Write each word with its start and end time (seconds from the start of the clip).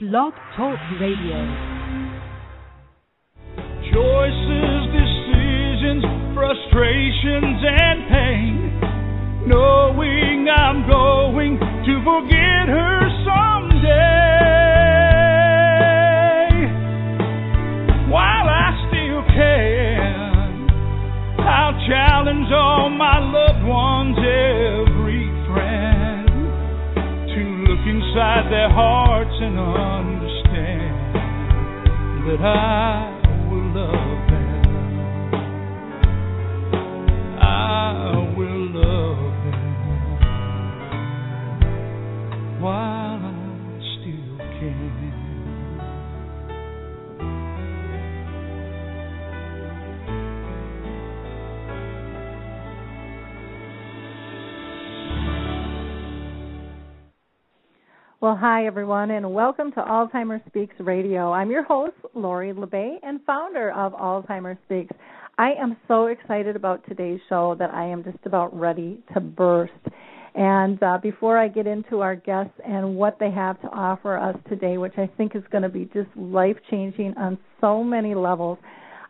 Blog 0.00 0.32
Talk 0.56 0.78
Radio. 0.98 1.36
Choices, 3.92 4.80
decisions, 4.96 6.04
frustrations, 6.32 7.60
and 7.68 8.08
pain. 8.08 8.80
Knowing 9.46 10.48
I'm 10.48 10.88
going 10.88 11.58
to 11.58 11.94
forget 12.02 12.64
her 12.72 13.00
someday. 13.26 14.19
Inside 28.20 28.52
their 28.52 28.68
hearts 28.68 29.32
and 29.40 29.58
understand 29.58 31.14
that 32.28 32.44
I 32.44 33.09
Well, 58.22 58.36
hi 58.36 58.66
everyone, 58.66 59.12
and 59.12 59.32
welcome 59.32 59.72
to 59.72 59.80
Alzheimer 59.80 60.46
Speaks 60.46 60.74
Radio. 60.78 61.32
I'm 61.32 61.50
your 61.50 61.62
host, 61.62 61.94
Lori 62.12 62.52
La 62.52 62.66
Bey, 62.66 62.98
and 63.02 63.18
founder 63.24 63.72
of 63.72 63.94
Alzheimer 63.94 64.58
Speaks. 64.66 64.94
I 65.38 65.52
am 65.58 65.74
so 65.88 66.08
excited 66.08 66.54
about 66.54 66.86
today's 66.86 67.20
show 67.30 67.56
that 67.58 67.72
I 67.72 67.86
am 67.86 68.04
just 68.04 68.18
about 68.26 68.54
ready 68.54 69.02
to 69.14 69.20
burst. 69.20 69.72
And 70.34 70.82
uh, 70.82 70.98
before 71.02 71.38
I 71.38 71.48
get 71.48 71.66
into 71.66 72.00
our 72.00 72.14
guests 72.14 72.52
and 72.62 72.94
what 72.94 73.16
they 73.18 73.30
have 73.30 73.58
to 73.62 73.68
offer 73.68 74.18
us 74.18 74.36
today, 74.50 74.76
which 74.76 74.98
I 74.98 75.08
think 75.16 75.34
is 75.34 75.42
going 75.50 75.62
to 75.62 75.70
be 75.70 75.86
just 75.86 76.14
life 76.14 76.58
changing 76.70 77.14
on 77.16 77.38
so 77.58 77.82
many 77.82 78.14
levels, 78.14 78.58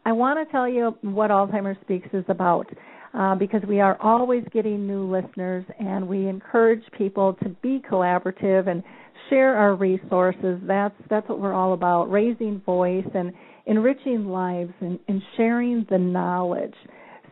I 0.07 0.13
want 0.13 0.39
to 0.39 0.53
tell 0.53 0.69
you 0.69 0.97
what 1.01 1.33
Alzheimer 1.33 1.75
Speaks 1.81 2.09
is 2.13 2.25
about. 2.29 2.69
Uh, 3.13 3.35
because 3.35 3.61
we 3.67 3.81
are 3.81 4.01
always 4.01 4.45
getting 4.53 4.87
new 4.87 5.03
listeners 5.11 5.65
and 5.81 6.07
we 6.07 6.29
encourage 6.29 6.85
people 6.97 7.37
to 7.43 7.49
be 7.61 7.83
collaborative 7.91 8.69
and 8.69 8.85
share 9.31 9.57
our 9.57 9.75
resources. 9.75 10.61
That's 10.67 10.95
that's 11.09 11.29
what 11.29 11.41
we're 11.41 11.55
all 11.55 11.73
about, 11.73 12.11
raising 12.11 12.61
voice 12.61 13.07
and 13.15 13.33
enriching 13.67 14.27
lives 14.27 14.73
and, 14.81 14.99
and 15.09 15.23
sharing 15.37 15.87
the 15.89 15.99
knowledge. 15.99 16.75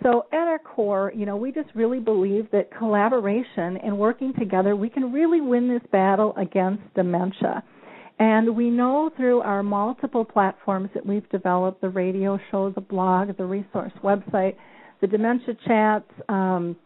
So 0.03 0.27
at 0.33 0.47
our 0.47 0.61
core, 0.61 1.13
you 1.15 1.27
know, 1.27 1.37
we 1.37 1.51
just 1.51 1.69
really 1.75 1.99
believe 1.99 2.49
that 2.53 2.71
collaboration 2.77 3.77
and 3.79 3.99
working 3.99 4.33
together, 4.39 4.77
we 4.77 4.89
can 4.89 5.13
really 5.13 5.41
win 5.41 5.69
this 5.69 5.83
battle 5.91 6.35
against 6.37 6.83
dementia. 6.95 7.65
And 8.21 8.57
we 8.57 8.71
know 8.71 9.11
through 9.17 9.41
our 9.41 9.63
multiple 9.63 10.25
platforms 10.25 10.91
that 10.95 11.05
we've 11.05 11.29
developed, 11.31 11.81
the 11.81 11.89
radio 11.89 12.39
show, 12.51 12.71
the 12.71 12.81
blog, 12.81 13.37
the 13.37 13.45
resource 13.45 13.93
website, 14.03 14.55
the 15.01 15.07
dementia 15.07 15.55
chats, 15.67 16.11
um, 16.29 16.77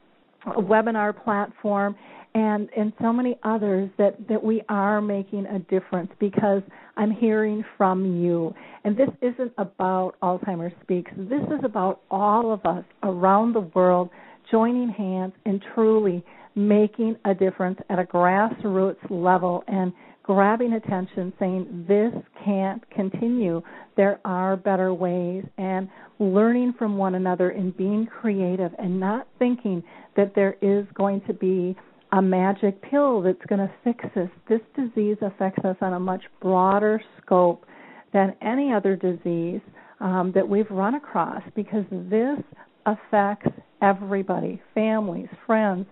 webinar 0.47 1.13
platform, 1.25 1.95
and 2.35 2.69
and 2.77 2.93
so 3.01 3.13
many 3.13 3.39
others 3.43 3.91
that 3.99 4.17
that 4.29 4.43
we 4.43 4.63
are 4.69 5.01
making 5.01 5.47
a 5.47 5.59
difference 5.59 6.11
because 6.19 6.63
I'm 6.97 7.11
hearing 7.11 7.65
from 7.77 8.23
you. 8.23 8.55
And 8.85 8.97
this 8.97 9.09
isn't 9.21 9.53
about 9.59 10.15
Alzheimer's 10.23 10.75
Speaks. 10.83 11.11
This 11.17 11.43
is 11.49 11.65
about 11.65 12.01
all 12.11 12.53
of 12.53 12.65
us 12.65 12.85
around 13.03 13.55
the 13.55 13.61
world 13.61 14.11
joining 14.51 14.89
hands 14.89 15.33
and 15.45 15.63
truly 15.75 16.25
making 16.55 17.17
a 17.25 17.35
difference 17.35 17.79
at 17.89 17.99
a 17.99 18.05
grassroots 18.05 19.11
level 19.11 19.65
and 19.69 19.93
grabbing 20.23 20.75
attention 20.75 21.33
saying 21.39 21.85
this 21.89 22.13
can't 22.45 22.89
continue 22.91 23.61
there 23.97 24.21
are 24.25 24.57
better 24.57 24.95
ways 24.95 25.45
and 25.59 25.89
learning 26.21 26.73
from 26.79 26.97
one 26.97 27.17
another 27.17 27.51
and 27.51 27.77
being 27.77 28.07
creative 28.07 28.71
and 28.79 29.01
not 29.01 29.27
thinking 29.39 29.83
that 30.17 30.33
there 30.35 30.57
is 30.63 30.87
going 30.95 31.21
to 31.27 31.35
be 31.35 31.77
a 32.13 32.23
magic 32.23 32.81
pill 32.83 33.23
that's 33.23 33.45
going 33.49 33.61
to 33.61 33.73
fix 33.85 34.05
this 34.15 34.31
this 34.49 34.61
disease 34.77 35.17
affects 35.23 35.65
us 35.65 35.77
on 35.81 35.95
a 35.95 36.01
much 36.01 36.23
broader 36.41 37.03
scope 37.21 37.65
than 38.13 38.35
any 38.43 38.73
other 38.73 38.97
disease 38.97 39.61
um, 40.01 40.33
that 40.35 40.47
we've 40.47 40.71
run 40.71 40.95
across 40.95 41.43
because 41.55 41.85
this 41.91 42.39
affects 42.87 43.49
everybody 43.81 44.61
families 44.75 45.29
friends 45.47 45.87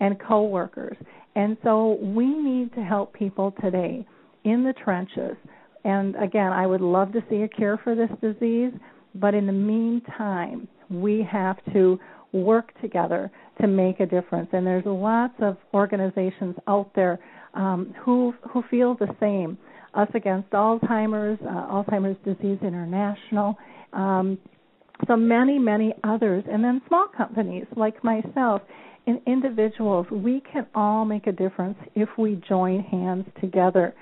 and 0.00 0.18
coworkers 0.20 0.96
and 1.36 1.58
so 1.62 1.98
we 2.00 2.26
need 2.26 2.72
to 2.74 2.82
help 2.82 3.12
people 3.12 3.54
today 3.60 4.06
in 4.44 4.64
the 4.64 4.72
trenches. 4.72 5.36
And 5.84 6.16
again, 6.16 6.50
I 6.52 6.66
would 6.66 6.80
love 6.80 7.12
to 7.12 7.22
see 7.28 7.42
a 7.42 7.48
cure 7.48 7.78
for 7.84 7.94
this 7.94 8.08
disease, 8.22 8.72
but 9.14 9.34
in 9.34 9.46
the 9.46 9.52
meantime, 9.52 10.66
we 10.88 11.26
have 11.30 11.58
to 11.74 12.00
work 12.32 12.72
together 12.80 13.30
to 13.60 13.66
make 13.66 14.00
a 14.00 14.06
difference. 14.06 14.48
And 14.52 14.66
there's 14.66 14.84
lots 14.86 15.34
of 15.40 15.56
organizations 15.72 16.56
out 16.66 16.90
there 16.94 17.18
um, 17.54 17.94
who 18.04 18.34
who 18.50 18.62
feel 18.70 18.94
the 18.94 19.08
same. 19.20 19.58
Us 19.94 20.08
Against 20.14 20.50
Alzheimer's, 20.50 21.40
uh, 21.40 21.72
Alzheimer's 21.72 22.18
Disease 22.22 22.58
International, 22.60 23.56
um, 23.94 24.36
so 25.06 25.16
many, 25.16 25.58
many 25.58 25.94
others, 26.04 26.44
and 26.50 26.62
then 26.62 26.82
small 26.86 27.06
companies 27.16 27.64
like 27.76 28.04
myself 28.04 28.60
and 29.06 29.20
individuals, 29.26 30.06
we 30.10 30.42
can 30.52 30.66
all 30.74 31.04
make 31.04 31.26
a 31.26 31.32
difference 31.32 31.78
if 31.94 32.08
we 32.18 32.40
join 32.48 32.80
hands 32.80 33.24
together. 33.40 33.94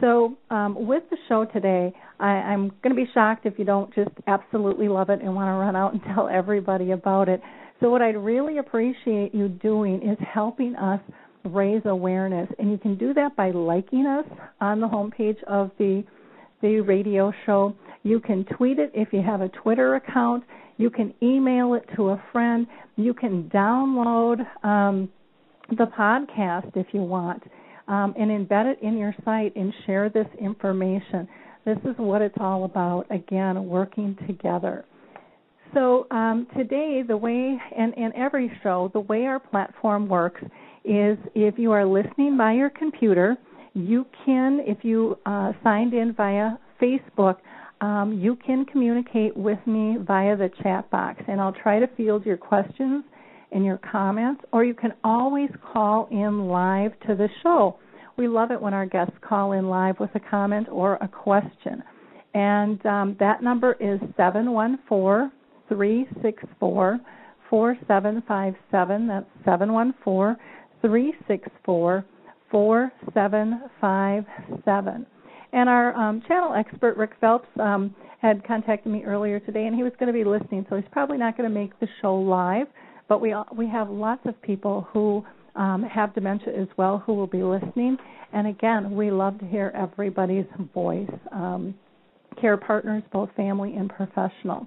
So, 0.00 0.36
um, 0.50 0.86
with 0.86 1.02
the 1.10 1.16
show 1.28 1.44
today, 1.44 1.92
I, 2.20 2.26
I'm 2.26 2.68
going 2.82 2.94
to 2.94 2.94
be 2.94 3.08
shocked 3.12 3.46
if 3.46 3.58
you 3.58 3.64
don't 3.64 3.92
just 3.94 4.10
absolutely 4.26 4.88
love 4.88 5.10
it 5.10 5.20
and 5.20 5.34
want 5.34 5.48
to 5.48 5.52
run 5.52 5.76
out 5.76 5.92
and 5.92 6.02
tell 6.14 6.28
everybody 6.28 6.92
about 6.92 7.28
it. 7.28 7.40
So, 7.84 7.90
what 7.90 8.00
I'd 8.00 8.16
really 8.16 8.56
appreciate 8.56 9.34
you 9.34 9.50
doing 9.50 9.96
is 9.96 10.16
helping 10.32 10.74
us 10.74 11.02
raise 11.44 11.82
awareness, 11.84 12.48
and 12.58 12.70
you 12.70 12.78
can 12.78 12.96
do 12.96 13.12
that 13.12 13.36
by 13.36 13.50
liking 13.50 14.06
us 14.06 14.24
on 14.62 14.80
the 14.80 14.88
homepage 14.88 15.36
of 15.44 15.70
the 15.78 16.02
the 16.62 16.80
radio 16.80 17.30
show. 17.44 17.76
You 18.02 18.20
can 18.20 18.46
tweet 18.56 18.78
it 18.78 18.90
if 18.94 19.12
you 19.12 19.20
have 19.20 19.42
a 19.42 19.50
Twitter 19.50 19.96
account. 19.96 20.44
You 20.78 20.88
can 20.88 21.12
email 21.22 21.74
it 21.74 21.84
to 21.96 22.08
a 22.08 22.22
friend. 22.32 22.66
You 22.96 23.12
can 23.12 23.50
download 23.54 24.38
um, 24.64 25.10
the 25.68 25.84
podcast 25.84 26.74
if 26.76 26.86
you 26.94 27.02
want 27.02 27.42
um, 27.86 28.14
and 28.18 28.30
embed 28.30 28.64
it 28.64 28.78
in 28.80 28.96
your 28.96 29.14
site 29.26 29.54
and 29.56 29.74
share 29.84 30.08
this 30.08 30.28
information. 30.40 31.28
This 31.66 31.76
is 31.84 31.96
what 31.98 32.22
it's 32.22 32.38
all 32.40 32.64
about. 32.64 33.04
Again, 33.10 33.66
working 33.66 34.16
together. 34.26 34.86
So 35.74 36.06
um, 36.12 36.46
today, 36.56 37.02
the 37.06 37.16
way, 37.16 37.58
and, 37.76 37.96
and 37.98 38.14
every 38.14 38.50
show, 38.62 38.90
the 38.92 39.00
way 39.00 39.24
our 39.24 39.40
platform 39.40 40.08
works 40.08 40.40
is 40.84 41.18
if 41.34 41.58
you 41.58 41.72
are 41.72 41.84
listening 41.84 42.36
by 42.38 42.52
your 42.52 42.70
computer, 42.70 43.36
you 43.74 44.06
can, 44.24 44.60
if 44.64 44.78
you 44.84 45.18
uh, 45.26 45.52
signed 45.64 45.92
in 45.92 46.14
via 46.14 46.52
Facebook, 46.80 47.38
um, 47.80 48.18
you 48.22 48.36
can 48.36 48.64
communicate 48.66 49.36
with 49.36 49.58
me 49.66 49.96
via 50.06 50.36
the 50.36 50.48
chat 50.62 50.88
box, 50.90 51.20
and 51.26 51.40
I'll 51.40 51.52
try 51.52 51.80
to 51.80 51.88
field 51.96 52.24
your 52.24 52.36
questions 52.36 53.04
and 53.50 53.64
your 53.64 53.78
comments, 53.78 54.42
or 54.52 54.64
you 54.64 54.74
can 54.74 54.92
always 55.02 55.50
call 55.72 56.06
in 56.12 56.46
live 56.46 56.92
to 57.08 57.16
the 57.16 57.28
show. 57.42 57.78
We 58.16 58.28
love 58.28 58.52
it 58.52 58.62
when 58.62 58.74
our 58.74 58.86
guests 58.86 59.16
call 59.20 59.52
in 59.52 59.68
live 59.68 59.98
with 59.98 60.10
a 60.14 60.20
comment 60.20 60.68
or 60.70 60.94
a 61.00 61.08
question. 61.08 61.82
And 62.32 62.84
um, 62.86 63.16
that 63.18 63.42
number 63.42 63.72
is 63.80 63.98
714 64.16 65.32
364 65.68 67.00
4757. 67.50 69.08
That's 69.08 69.26
714 69.44 70.36
364 70.80 72.04
4757. 72.50 75.06
And 75.52 75.68
our 75.68 75.94
um, 75.94 76.22
channel 76.26 76.54
expert, 76.54 76.96
Rick 76.96 77.12
Phelps, 77.20 77.48
um, 77.60 77.94
had 78.20 78.44
contacted 78.46 78.90
me 78.90 79.04
earlier 79.04 79.38
today, 79.38 79.66
and 79.66 79.76
he 79.76 79.82
was 79.82 79.92
going 80.00 80.06
to 80.06 80.12
be 80.12 80.24
listening, 80.24 80.64
so 80.68 80.76
he's 80.76 80.84
probably 80.90 81.18
not 81.18 81.36
going 81.36 81.48
to 81.48 81.54
make 81.54 81.78
the 81.78 81.86
show 82.00 82.16
live. 82.16 82.66
But 83.08 83.20
we 83.20 83.34
we 83.56 83.68
have 83.68 83.90
lots 83.90 84.22
of 84.24 84.40
people 84.42 84.88
who 84.92 85.24
um, 85.56 85.82
have 85.82 86.14
dementia 86.14 86.54
as 86.54 86.68
well 86.76 87.02
who 87.04 87.14
will 87.14 87.26
be 87.26 87.42
listening. 87.42 87.96
And 88.32 88.46
again, 88.46 88.96
we 88.96 89.10
love 89.10 89.38
to 89.40 89.46
hear 89.46 89.72
everybody's 89.74 90.46
voice. 90.72 91.10
Um, 91.30 91.74
care 92.40 92.56
partners, 92.56 93.02
both 93.12 93.28
family 93.36 93.74
and 93.76 93.90
professional. 93.90 94.66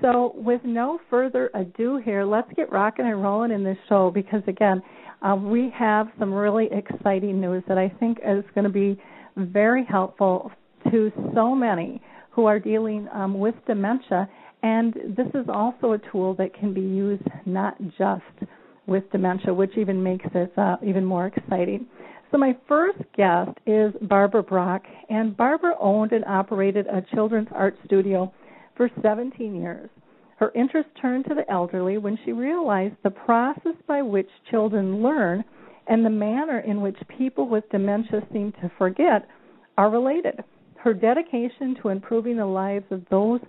So, 0.00 0.32
with 0.36 0.60
no 0.64 1.00
further 1.10 1.50
ado, 1.54 2.00
here, 2.04 2.24
let's 2.24 2.50
get 2.54 2.70
rocking 2.70 3.06
and 3.06 3.22
rolling 3.22 3.50
in 3.50 3.64
this 3.64 3.76
show 3.88 4.10
because, 4.10 4.42
again, 4.46 4.82
uh, 5.22 5.34
we 5.34 5.72
have 5.76 6.08
some 6.18 6.32
really 6.32 6.68
exciting 6.70 7.40
news 7.40 7.62
that 7.68 7.76
I 7.76 7.88
think 8.00 8.18
is 8.18 8.44
going 8.54 8.64
to 8.64 8.70
be 8.70 9.00
very 9.36 9.84
helpful 9.84 10.52
to 10.90 11.12
so 11.34 11.54
many 11.54 12.00
who 12.30 12.46
are 12.46 12.58
dealing 12.58 13.08
um, 13.12 13.38
with 13.38 13.54
dementia. 13.66 14.28
And 14.62 14.94
this 15.16 15.26
is 15.34 15.46
also 15.48 15.92
a 15.92 15.98
tool 16.12 16.34
that 16.34 16.54
can 16.54 16.72
be 16.72 16.80
used 16.80 17.26
not 17.44 17.76
just 17.98 18.50
with 18.86 19.10
dementia, 19.10 19.52
which 19.52 19.76
even 19.76 20.02
makes 20.02 20.26
it 20.34 20.52
uh, 20.56 20.76
even 20.86 21.04
more 21.04 21.26
exciting. 21.26 21.86
So, 22.30 22.38
my 22.38 22.56
first 22.68 22.98
guest 23.16 23.50
is 23.66 23.92
Barbara 24.02 24.44
Brock, 24.44 24.82
and 25.08 25.36
Barbara 25.36 25.74
owned 25.80 26.12
and 26.12 26.24
operated 26.26 26.86
a 26.86 27.02
children's 27.12 27.48
art 27.52 27.76
studio 27.84 28.32
for 28.80 28.88
17 29.02 29.54
years. 29.60 29.90
Her 30.38 30.50
interest 30.54 30.88
turned 31.02 31.26
to 31.26 31.34
the 31.34 31.44
elderly 31.52 31.98
when 31.98 32.18
she 32.24 32.32
realized 32.32 32.94
the 33.02 33.10
process 33.10 33.74
by 33.86 34.00
which 34.00 34.30
children 34.50 35.02
learn 35.02 35.44
and 35.86 36.02
the 36.02 36.08
manner 36.08 36.60
in 36.60 36.80
which 36.80 36.96
people 37.18 37.46
with 37.46 37.68
dementia 37.70 38.26
seem 38.32 38.52
to 38.52 38.72
forget 38.78 39.28
are 39.76 39.90
related. 39.90 40.42
Her 40.78 40.94
dedication 40.94 41.76
to 41.82 41.90
improving 41.90 42.38
the 42.38 42.46
lives 42.46 42.86
of 42.90 43.04
those 43.10 43.40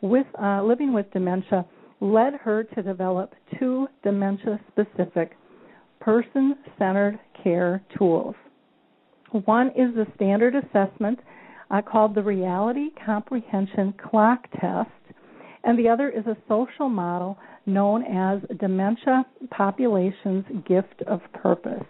with 0.00 0.26
uh, 0.42 0.60
living 0.64 0.92
with 0.92 1.08
dementia 1.12 1.64
led 2.00 2.34
her 2.34 2.64
to 2.64 2.82
develop 2.82 3.32
two 3.60 3.86
dementia 4.02 4.58
specific 4.72 5.36
person 6.00 6.56
centered 6.80 7.16
care 7.44 7.80
tools. 7.96 8.34
One 9.44 9.68
is 9.68 9.94
the 9.94 10.08
standard 10.16 10.56
assessment 10.56 11.20
uh, 11.70 11.80
called 11.82 12.14
the 12.14 12.22
Reality 12.22 12.88
Comprehension 13.04 13.94
Clock 14.10 14.48
Test, 14.60 14.90
and 15.64 15.78
the 15.78 15.88
other 15.88 16.08
is 16.08 16.26
a 16.26 16.36
social 16.48 16.88
model 16.88 17.38
known 17.66 18.02
as 18.04 18.40
Dementia 18.58 19.24
Population's 19.50 20.44
Gift 20.66 21.02
of 21.06 21.20
Purpose. 21.34 21.84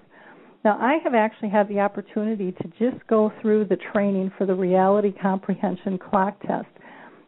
Now, 0.65 0.77
I 0.79 0.99
have 1.03 1.15
actually 1.15 1.49
had 1.49 1.69
the 1.69 1.81
opportunity 1.81 2.53
to 2.53 2.65
just 2.79 3.07
go 3.07 3.33
through 3.41 3.67
the 3.67 3.79
training 3.93 4.31
for 4.37 4.47
the 4.47 4.55
Reality 4.55 5.13
Comprehension 5.13 5.99
Clock 5.99 6.39
Test, 6.47 6.69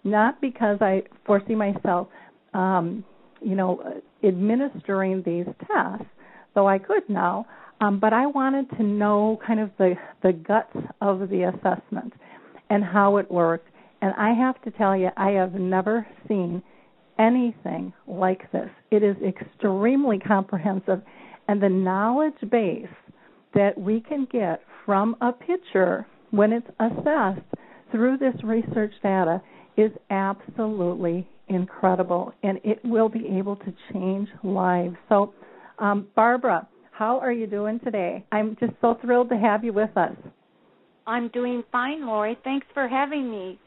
not 0.04 0.40
because 0.40 0.78
I 0.82 1.04
foresee 1.24 1.54
myself, 1.54 2.08
um, 2.52 3.04
you 3.40 3.54
know, 3.54 4.02
administering 4.22 5.22
these 5.24 5.46
tests, 5.66 6.06
though 6.54 6.68
I 6.68 6.78
could 6.78 7.08
now, 7.08 7.46
um, 7.80 7.98
but 7.98 8.12
I 8.12 8.26
wanted 8.26 8.68
to 8.76 8.82
know 8.82 9.40
kind 9.44 9.58
of 9.58 9.70
the 9.78 9.94
the 10.22 10.32
guts 10.32 10.76
of 11.00 11.28
the 11.30 11.44
assessment 11.44 12.12
and 12.72 12.82
how 12.82 13.18
it 13.18 13.30
worked. 13.30 13.68
And 14.00 14.14
I 14.16 14.32
have 14.32 14.60
to 14.62 14.70
tell 14.70 14.96
you, 14.96 15.10
I 15.14 15.32
have 15.32 15.52
never 15.52 16.06
seen 16.26 16.62
anything 17.18 17.92
like 18.06 18.50
this. 18.50 18.70
It 18.90 19.02
is 19.02 19.14
extremely 19.22 20.18
comprehensive, 20.18 21.02
and 21.48 21.62
the 21.62 21.68
knowledge 21.68 22.40
base 22.50 22.86
that 23.54 23.78
we 23.78 24.00
can 24.00 24.26
get 24.32 24.62
from 24.86 25.16
a 25.20 25.32
picture 25.32 26.06
when 26.30 26.50
it's 26.50 26.66
assessed 26.80 27.44
through 27.90 28.16
this 28.16 28.34
research 28.42 28.94
data 29.02 29.42
is 29.76 29.90
absolutely 30.08 31.28
incredible, 31.48 32.32
and 32.42 32.58
it 32.64 32.80
will 32.82 33.10
be 33.10 33.28
able 33.28 33.56
to 33.56 33.74
change 33.92 34.28
lives. 34.42 34.96
So, 35.10 35.34
um, 35.78 36.06
Barbara, 36.16 36.66
how 36.90 37.20
are 37.20 37.32
you 37.32 37.46
doing 37.46 37.80
today? 37.80 38.24
I'm 38.32 38.56
just 38.58 38.72
so 38.80 38.96
thrilled 39.02 39.28
to 39.28 39.36
have 39.36 39.62
you 39.62 39.74
with 39.74 39.94
us. 39.94 40.16
I'm 41.06 41.28
doing 41.28 41.62
fine, 41.72 42.06
Lori. 42.06 42.38
Thanks 42.44 42.66
for 42.74 42.88
having 42.88 43.30
me. 43.30 43.58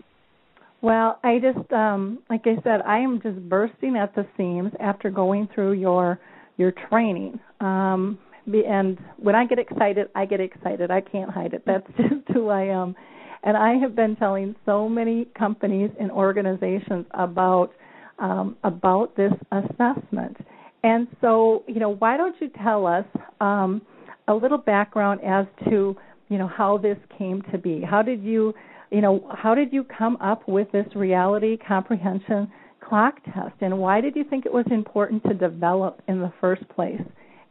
Well, 0.81 1.19
I 1.23 1.39
just 1.39 1.71
um 1.71 2.19
like 2.29 2.41
I 2.45 2.61
said, 2.63 2.81
I 2.85 2.99
am 2.99 3.21
just 3.21 3.39
bursting 3.49 3.95
at 3.97 4.13
the 4.15 4.27
seams 4.37 4.71
after 4.79 5.09
going 5.09 5.47
through 5.53 5.73
your 5.73 6.19
your 6.57 6.71
training. 6.89 7.39
Um 7.59 8.19
and 8.47 8.99
when 9.17 9.35
I 9.35 9.45
get 9.45 9.57
excited, 9.57 10.09
I 10.15 10.25
get 10.25 10.39
excited. 10.39 10.91
I 10.91 11.01
can't 11.01 11.31
hide 11.31 11.53
it. 11.53 11.63
That's 11.65 11.87
just 11.97 12.27
who 12.33 12.49
I 12.49 12.63
am. 12.63 12.95
And 13.43 13.55
I 13.55 13.75
have 13.75 13.95
been 13.95 14.15
telling 14.15 14.55
so 14.65 14.89
many 14.89 15.27
companies 15.38 15.91
and 15.99 16.11
organizations 16.11 17.05
about 17.11 17.71
um, 18.17 18.55
about 18.63 19.15
this 19.17 19.33
assessment. 19.51 20.38
And 20.83 21.07
so, 21.19 21.63
you 21.67 21.79
know, 21.79 21.95
why 21.95 22.15
don't 22.15 22.35
you 22.39 22.49
tell 22.63 22.88
us 22.88 23.05
um, 23.41 23.81
a 24.27 24.33
little 24.33 24.57
background 24.57 25.19
as 25.25 25.45
to 25.69 25.97
you 26.30 26.38
know 26.38 26.48
how 26.48 26.77
this 26.77 26.98
came 27.18 27.42
to 27.51 27.57
be? 27.57 27.81
How 27.81 28.01
did 28.01 28.24
you 28.24 28.54
you 28.92 29.01
know 29.01 29.30
how 29.36 29.56
did 29.56 29.74
you 29.74 29.83
come 29.83 30.18
up 30.18 30.48
with 30.48 30.72
this 30.72 30.88
reality 30.95 31.57
comprehension 31.57 32.51
clock 32.81 33.16
test, 33.25 33.56
and 33.62 33.77
why 33.80 34.00
did 34.00 34.16
you 34.16 34.24
think 34.24 34.45
it 34.45 34.54
was 34.54 34.66
important 34.69 35.24
to 35.24 35.33
develop 35.33 36.01
in 36.07 36.19
the 36.19 36.31
first 36.39 36.68
place? 36.69 37.01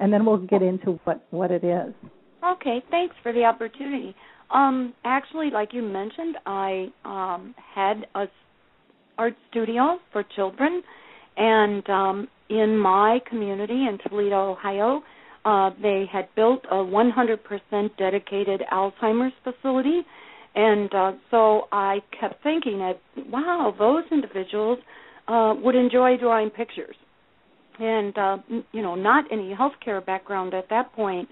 and 0.00 0.12
then 0.12 0.24
we'll 0.24 0.38
get 0.38 0.62
into 0.62 0.98
what 1.04 1.24
what 1.30 1.50
it 1.50 1.64
is. 1.64 1.94
Okay, 2.44 2.82
thanks 2.90 3.14
for 3.22 3.32
the 3.32 3.44
opportunity. 3.44 4.14
Um, 4.50 4.92
actually, 5.04 5.50
like 5.50 5.72
you 5.72 5.82
mentioned, 5.82 6.36
I 6.46 6.88
um, 7.04 7.54
had 7.74 8.06
a 8.14 8.26
art 9.16 9.34
studio 9.50 9.98
for 10.12 10.24
children, 10.36 10.82
and 11.36 11.88
um, 11.88 12.28
in 12.50 12.76
my 12.76 13.20
community 13.28 13.86
in 13.88 13.98
Toledo, 14.06 14.52
Ohio, 14.52 15.02
uh, 15.44 15.70
they 15.82 16.04
had 16.10 16.28
built 16.34 16.64
a 16.70 16.76
100% 16.76 17.96
dedicated 17.98 18.62
Alzheimer's 18.72 19.32
facility, 19.42 20.00
and 20.54 20.94
uh, 20.94 21.12
so 21.30 21.68
I 21.72 21.98
kept 22.18 22.42
thinking 22.42 22.78
that 22.78 23.00
wow, 23.30 23.74
those 23.78 24.04
individuals 24.10 24.78
uh, 25.28 25.54
would 25.62 25.74
enjoy 25.74 26.16
drawing 26.16 26.50
pictures. 26.50 26.96
And 27.78 28.16
uh, 28.16 28.38
you 28.72 28.82
know 28.82 28.94
not 28.94 29.24
any 29.32 29.54
healthcare 29.54 30.04
background 30.04 30.54
at 30.54 30.68
that 30.70 30.92
point. 30.92 31.28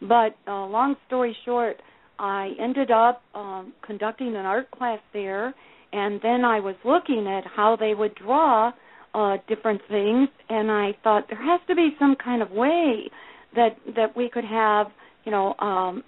But 0.00 0.36
uh, 0.46 0.66
long 0.66 0.96
story 1.06 1.34
short, 1.46 1.80
I 2.18 2.50
ended 2.60 2.90
up 2.90 3.22
um, 3.34 3.72
conducting 3.84 4.28
an 4.28 4.44
art 4.44 4.70
class 4.70 5.00
there, 5.14 5.54
and 5.92 6.20
then 6.22 6.44
I 6.44 6.60
was 6.60 6.74
looking 6.84 7.26
at 7.26 7.44
how 7.50 7.76
they 7.76 7.94
would 7.94 8.14
draw 8.14 8.72
uh, 9.14 9.38
different 9.48 9.80
things, 9.88 10.28
and 10.50 10.70
I 10.70 10.90
thought 11.02 11.24
there 11.30 11.42
has 11.42 11.60
to 11.68 11.74
be 11.74 11.96
some 11.98 12.14
kind 12.22 12.42
of 12.42 12.50
way 12.50 13.10
that 13.56 13.76
that 13.96 14.16
we 14.16 14.28
could 14.28 14.44
have 14.44 14.86
you 15.24 15.32
know 15.32 15.54
um, 15.58 16.02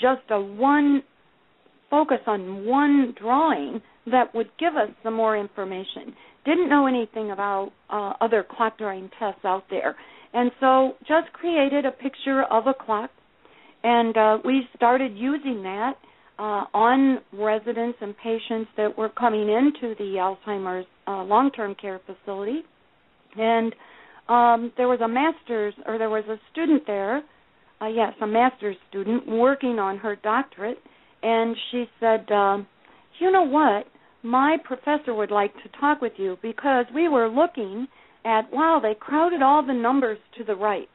just 0.00 0.22
a 0.30 0.40
one 0.40 1.02
focus 1.90 2.20
on 2.26 2.64
one 2.66 3.14
drawing 3.20 3.80
that 4.06 4.34
would 4.34 4.50
give 4.58 4.74
us 4.74 4.88
some 5.02 5.14
more 5.14 5.36
information. 5.36 6.14
Didn't 6.44 6.68
know 6.68 6.86
anything 6.86 7.30
about 7.30 7.72
uh, 7.90 8.12
other 8.20 8.44
clock 8.48 8.78
drawing 8.78 9.10
tests 9.18 9.44
out 9.44 9.64
there, 9.70 9.96
and 10.32 10.50
so 10.60 10.92
just 11.00 11.32
created 11.32 11.86
a 11.86 11.90
picture 11.90 12.42
of 12.50 12.66
a 12.66 12.74
clock, 12.74 13.10
and 13.82 14.16
uh, 14.16 14.38
we 14.44 14.62
started 14.76 15.16
using 15.16 15.62
that 15.62 15.94
uh, 16.38 16.64
on 16.74 17.18
residents 17.32 17.98
and 18.00 18.14
patients 18.18 18.68
that 18.76 18.96
were 18.98 19.08
coming 19.08 19.48
into 19.48 19.94
the 19.96 20.16
Alzheimer's 20.18 20.86
uh, 21.06 21.22
long-term 21.22 21.76
care 21.80 22.00
facility, 22.04 22.60
and 23.36 23.74
um, 24.28 24.72
there 24.76 24.88
was 24.88 25.00
a 25.00 25.08
master's 25.08 25.74
or 25.86 25.98
there 25.98 26.10
was 26.10 26.24
a 26.28 26.36
student 26.52 26.84
there, 26.86 27.22
uh, 27.80 27.86
yes, 27.86 28.12
a 28.20 28.26
master's 28.26 28.76
student 28.88 29.26
working 29.26 29.78
on 29.78 29.98
her 29.98 30.16
doctorate, 30.16 30.78
and 31.22 31.56
she 31.70 31.84
said, 32.00 32.30
uh, 32.30 32.58
"You 33.20 33.30
know 33.30 33.44
what? 33.44 33.86
my 34.24 34.56
professor 34.64 35.14
would 35.14 35.30
like 35.30 35.52
to 35.62 35.68
talk 35.78 36.00
with 36.00 36.14
you 36.16 36.38
because 36.40 36.86
we 36.94 37.08
were 37.08 37.28
looking 37.28 37.86
at 38.24 38.50
wow, 38.50 38.80
they 38.82 38.94
crowded 38.98 39.42
all 39.42 39.64
the 39.64 39.74
numbers 39.74 40.18
to 40.38 40.44
the 40.44 40.54
right 40.54 40.88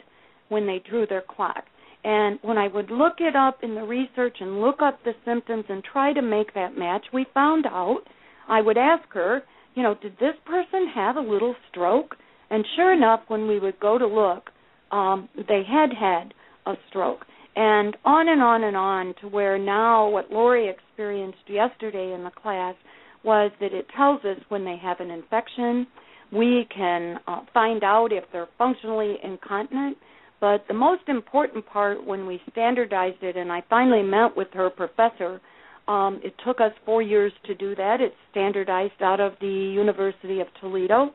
when 0.50 0.66
they 0.66 0.82
drew 0.90 1.06
their 1.06 1.22
clock. 1.22 1.64
And 2.04 2.40
when 2.42 2.58
I 2.58 2.68
would 2.70 2.90
look 2.90 3.16
it 3.20 3.36
up 3.36 3.60
in 3.62 3.76
the 3.76 3.84
research 3.84 4.38
and 4.40 4.62
look 4.62 4.82
up 4.82 5.04
the 5.04 5.14
symptoms 5.26 5.66
and 5.70 5.84
try 5.84 6.12
to 6.12 6.24
make 6.24 6.56
that 6.56 6.76
match, 6.76 7.06
we 7.14 7.28
found 7.34 7.68
out 7.68 8.00
I 8.48 8.62
would 8.62 8.80
ask 8.80 9.08
her, 9.10 9.44
you 9.76 9.84
know, 9.84 9.94
did 10.02 10.14
this 10.14 10.36
person 10.46 10.88
have 10.96 11.18
a 11.18 11.22
little 11.22 11.56
stroke? 11.70 12.16
And 12.50 12.66
sure 12.76 12.94
enough, 12.94 13.22
when 13.28 13.48
we 13.48 13.60
would 13.60 13.80
go 13.80 13.98
to 13.98 14.08
look, 14.08 14.50
um, 14.92 15.30
they 15.36 15.62
had 15.68 15.90
had 15.94 16.34
a 16.66 16.76
stroke. 16.90 17.26
And 17.56 17.96
on 18.06 18.30
and 18.30 18.42
on 18.42 18.64
and 18.64 18.78
on 18.78 19.14
to 19.22 19.28
where 19.28 19.58
now 19.58 20.08
what 20.10 20.32
Lori 20.32 20.70
experienced 20.70 21.40
yesterday 21.48 22.14
in 22.14 22.24
the 22.24 22.32
class 22.32 22.76
was 23.24 23.52
that 23.60 23.74
it 23.74 23.86
tells 23.96 24.24
us 24.24 24.38
when 24.50 24.64
they 24.64 24.78
have 24.82 25.00
an 25.00 25.12
infection. 25.12 25.86
We 26.32 26.68
can 26.74 27.20
uh, 27.28 27.42
find 27.54 27.84
out 27.84 28.12
if 28.12 28.24
they're 28.32 28.48
functionally 28.58 29.18
incontinent. 29.24 29.98
But 30.40 30.64
the 30.68 30.74
most 30.74 31.04
important 31.08 31.66
part 31.66 32.06
when 32.06 32.26
we 32.26 32.42
standardized 32.52 33.22
it, 33.24 33.36
and 33.36 33.52
I 33.52 33.62
finally 33.70 34.04
met 34.04 34.38
with 34.38 34.48
her 34.54 34.70
professor, 34.70 35.42
um, 35.88 36.22
it 36.24 36.34
took 36.46 36.62
us 36.62 36.72
four 36.86 37.02
years 37.02 37.34
to 37.46 37.56
do 37.56 37.76
that. 37.76 38.00
It's 38.00 38.16
standardized 38.32 39.02
out 39.02 39.20
of 39.20 39.34
the 39.42 39.48
University 39.48 40.40
of 40.40 40.48
Toledo. 40.62 41.10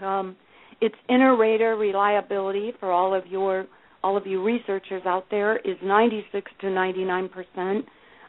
Um, 0.00 0.36
its 0.80 0.94
inter-rater 1.08 1.76
reliability 1.76 2.72
for 2.78 2.90
all 2.92 3.14
of 3.14 3.26
your 3.26 3.66
all 4.04 4.16
of 4.16 4.26
you 4.26 4.42
researchers 4.42 5.02
out 5.04 5.24
there 5.30 5.56
is 5.58 5.76
96 5.82 6.50
to 6.60 6.70
99 6.70 7.28
percent, 7.28 7.84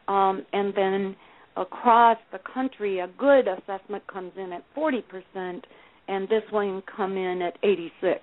um, 0.08 0.44
and 0.54 0.74
then 0.76 1.16
across 1.58 2.18
the 2.32 2.40
country, 2.54 3.00
a 3.00 3.08
good 3.18 3.48
assessment 3.48 4.06
comes 4.08 4.32
in 4.38 4.54
at 4.54 4.64
40%, 4.76 5.62
and 6.08 6.28
this 6.30 6.44
one 6.52 6.82
come 6.96 7.18
in 7.18 7.42
at 7.42 7.58
86. 7.64 8.22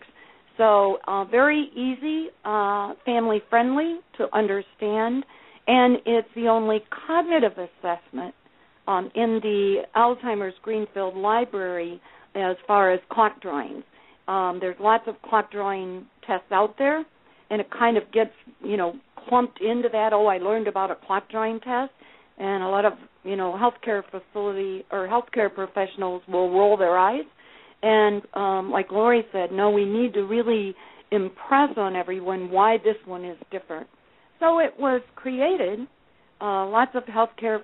So 0.56 0.98
uh, 1.06 1.24
very 1.24 1.68
easy, 1.74 2.28
uh, 2.44 2.94
family 3.04 3.42
friendly 3.50 3.98
to 4.18 4.26
understand, 4.32 5.24
and 5.66 5.98
it's 6.06 6.28
the 6.36 6.48
only 6.48 6.80
cognitive 7.06 7.52
assessment 7.52 8.34
um, 8.86 9.10
in 9.14 9.40
the 9.42 9.82
Alzheimer's 9.96 10.54
Greenfield 10.62 11.16
Library 11.16 12.00
as 12.34 12.56
far 12.66 12.92
as 12.92 13.00
clock 13.10 13.40
drawings. 13.40 13.82
Um, 14.28 14.58
there's 14.60 14.76
lots 14.80 15.04
of 15.06 15.20
clock 15.22 15.50
drawing 15.50 16.06
tests 16.26 16.50
out 16.50 16.76
there, 16.78 17.04
and 17.50 17.60
it 17.60 17.70
kind 17.70 17.96
of 17.96 18.10
gets 18.12 18.32
you 18.62 18.76
know 18.76 18.94
clumped 19.28 19.60
into 19.60 19.88
that. 19.92 20.12
Oh, 20.12 20.26
I 20.26 20.38
learned 20.38 20.68
about 20.68 20.90
a 20.90 20.96
clock 21.06 21.30
drawing 21.30 21.60
test, 21.60 21.92
and 22.38 22.62
a 22.62 22.68
lot 22.68 22.84
of 22.84 22.94
you 23.22 23.36
know 23.36 23.52
healthcare 23.52 24.02
facility 24.04 24.84
or 24.90 25.06
healthcare 25.08 25.52
professionals 25.52 26.22
will 26.28 26.50
roll 26.50 26.76
their 26.76 26.96
eyes. 26.96 27.24
And 27.82 28.22
um, 28.32 28.70
like 28.70 28.90
Lori 28.90 29.26
said, 29.30 29.52
no, 29.52 29.70
we 29.70 29.84
need 29.84 30.14
to 30.14 30.22
really 30.22 30.74
impress 31.10 31.70
on 31.76 31.94
everyone 31.94 32.50
why 32.50 32.78
this 32.78 32.96
one 33.04 33.24
is 33.26 33.36
different. 33.50 33.86
So 34.40 34.58
it 34.58 34.72
was 34.78 35.02
created. 35.16 35.80
Uh, 36.40 36.66
lots 36.66 36.92
of 36.94 37.04
healthcare 37.04 37.60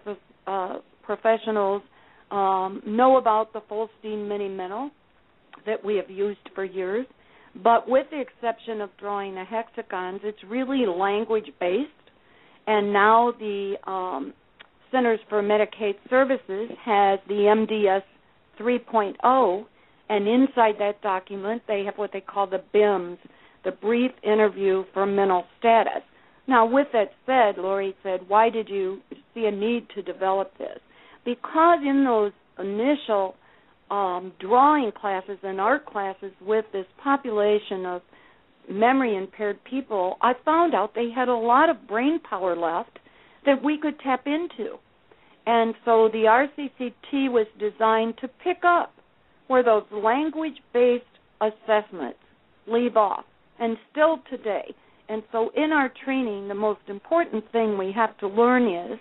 uh, 0.46 0.78
professionals 1.02 1.82
um, 2.30 2.82
know 2.86 3.16
about 3.16 3.52
the 3.52 3.60
Folstein 3.62 4.28
Mini 4.28 4.48
Mental 4.48 4.90
that 5.66 5.84
we 5.84 5.96
have 5.96 6.10
used 6.10 6.48
for 6.54 6.64
years, 6.64 7.06
but 7.62 7.88
with 7.88 8.06
the 8.10 8.20
exception 8.20 8.80
of 8.80 8.90
drawing 8.98 9.34
the 9.34 9.44
hexagons, 9.44 10.20
it's 10.22 10.38
really 10.48 10.86
language 10.86 11.50
based. 11.58 11.90
And 12.66 12.92
now 12.92 13.32
the 13.38 13.74
um, 13.86 14.32
Centers 14.90 15.20
for 15.28 15.42
Medicaid 15.42 15.94
Services 16.08 16.70
has 16.84 17.18
the 17.28 17.34
MDS 17.34 18.02
3.0, 18.60 19.64
and 20.08 20.28
inside 20.28 20.74
that 20.78 21.00
document 21.02 21.62
they 21.66 21.84
have 21.84 21.94
what 21.96 22.10
they 22.12 22.20
call 22.20 22.46
the 22.46 22.62
BIMS, 22.72 23.18
the 23.64 23.72
Brief 23.72 24.12
Interview 24.22 24.84
for 24.92 25.06
Mental 25.06 25.44
Status. 25.58 26.02
Now, 26.46 26.66
with 26.66 26.88
that 26.92 27.12
said, 27.26 27.62
Lori 27.62 27.94
said, 28.02 28.20
why 28.26 28.50
did 28.50 28.68
you 28.68 29.00
see 29.34 29.46
a 29.46 29.50
need 29.50 29.86
to 29.94 30.02
develop 30.02 30.56
this? 30.58 30.78
Because 31.24 31.78
in 31.86 32.04
those 32.04 32.32
initial 32.58 33.36
um, 33.90 34.32
drawing 34.38 34.92
classes 34.92 35.38
and 35.42 35.60
art 35.60 35.86
classes 35.86 36.32
with 36.40 36.64
this 36.72 36.86
population 37.02 37.86
of 37.86 38.02
memory 38.68 39.16
impaired 39.16 39.58
people, 39.64 40.16
I 40.20 40.34
found 40.44 40.74
out 40.74 40.94
they 40.94 41.10
had 41.10 41.28
a 41.28 41.34
lot 41.34 41.70
of 41.70 41.88
brain 41.88 42.20
power 42.20 42.56
left 42.56 42.98
that 43.46 43.62
we 43.62 43.78
could 43.78 43.98
tap 44.00 44.26
into. 44.26 44.76
And 45.46 45.74
so 45.84 46.08
the 46.12 46.24
RCCT 46.28 47.30
was 47.30 47.46
designed 47.58 48.14
to 48.18 48.28
pick 48.44 48.58
up 48.64 48.92
where 49.48 49.64
those 49.64 49.84
language 49.90 50.58
based 50.72 51.04
assessments 51.40 52.18
leave 52.66 52.96
off. 52.96 53.24
And 53.58 53.76
still 53.90 54.20
today, 54.30 54.74
and 55.10 55.24
so, 55.32 55.50
in 55.56 55.72
our 55.72 55.92
training, 56.04 56.46
the 56.46 56.54
most 56.54 56.82
important 56.86 57.50
thing 57.50 57.76
we 57.76 57.90
have 57.90 58.16
to 58.18 58.28
learn 58.28 58.92
is 58.92 58.98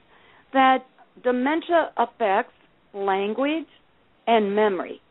that 0.54 0.80
dementia 1.24 1.92
affects 1.98 2.54
language 2.96 3.68
and 4.30 4.56
memory, 4.56 5.02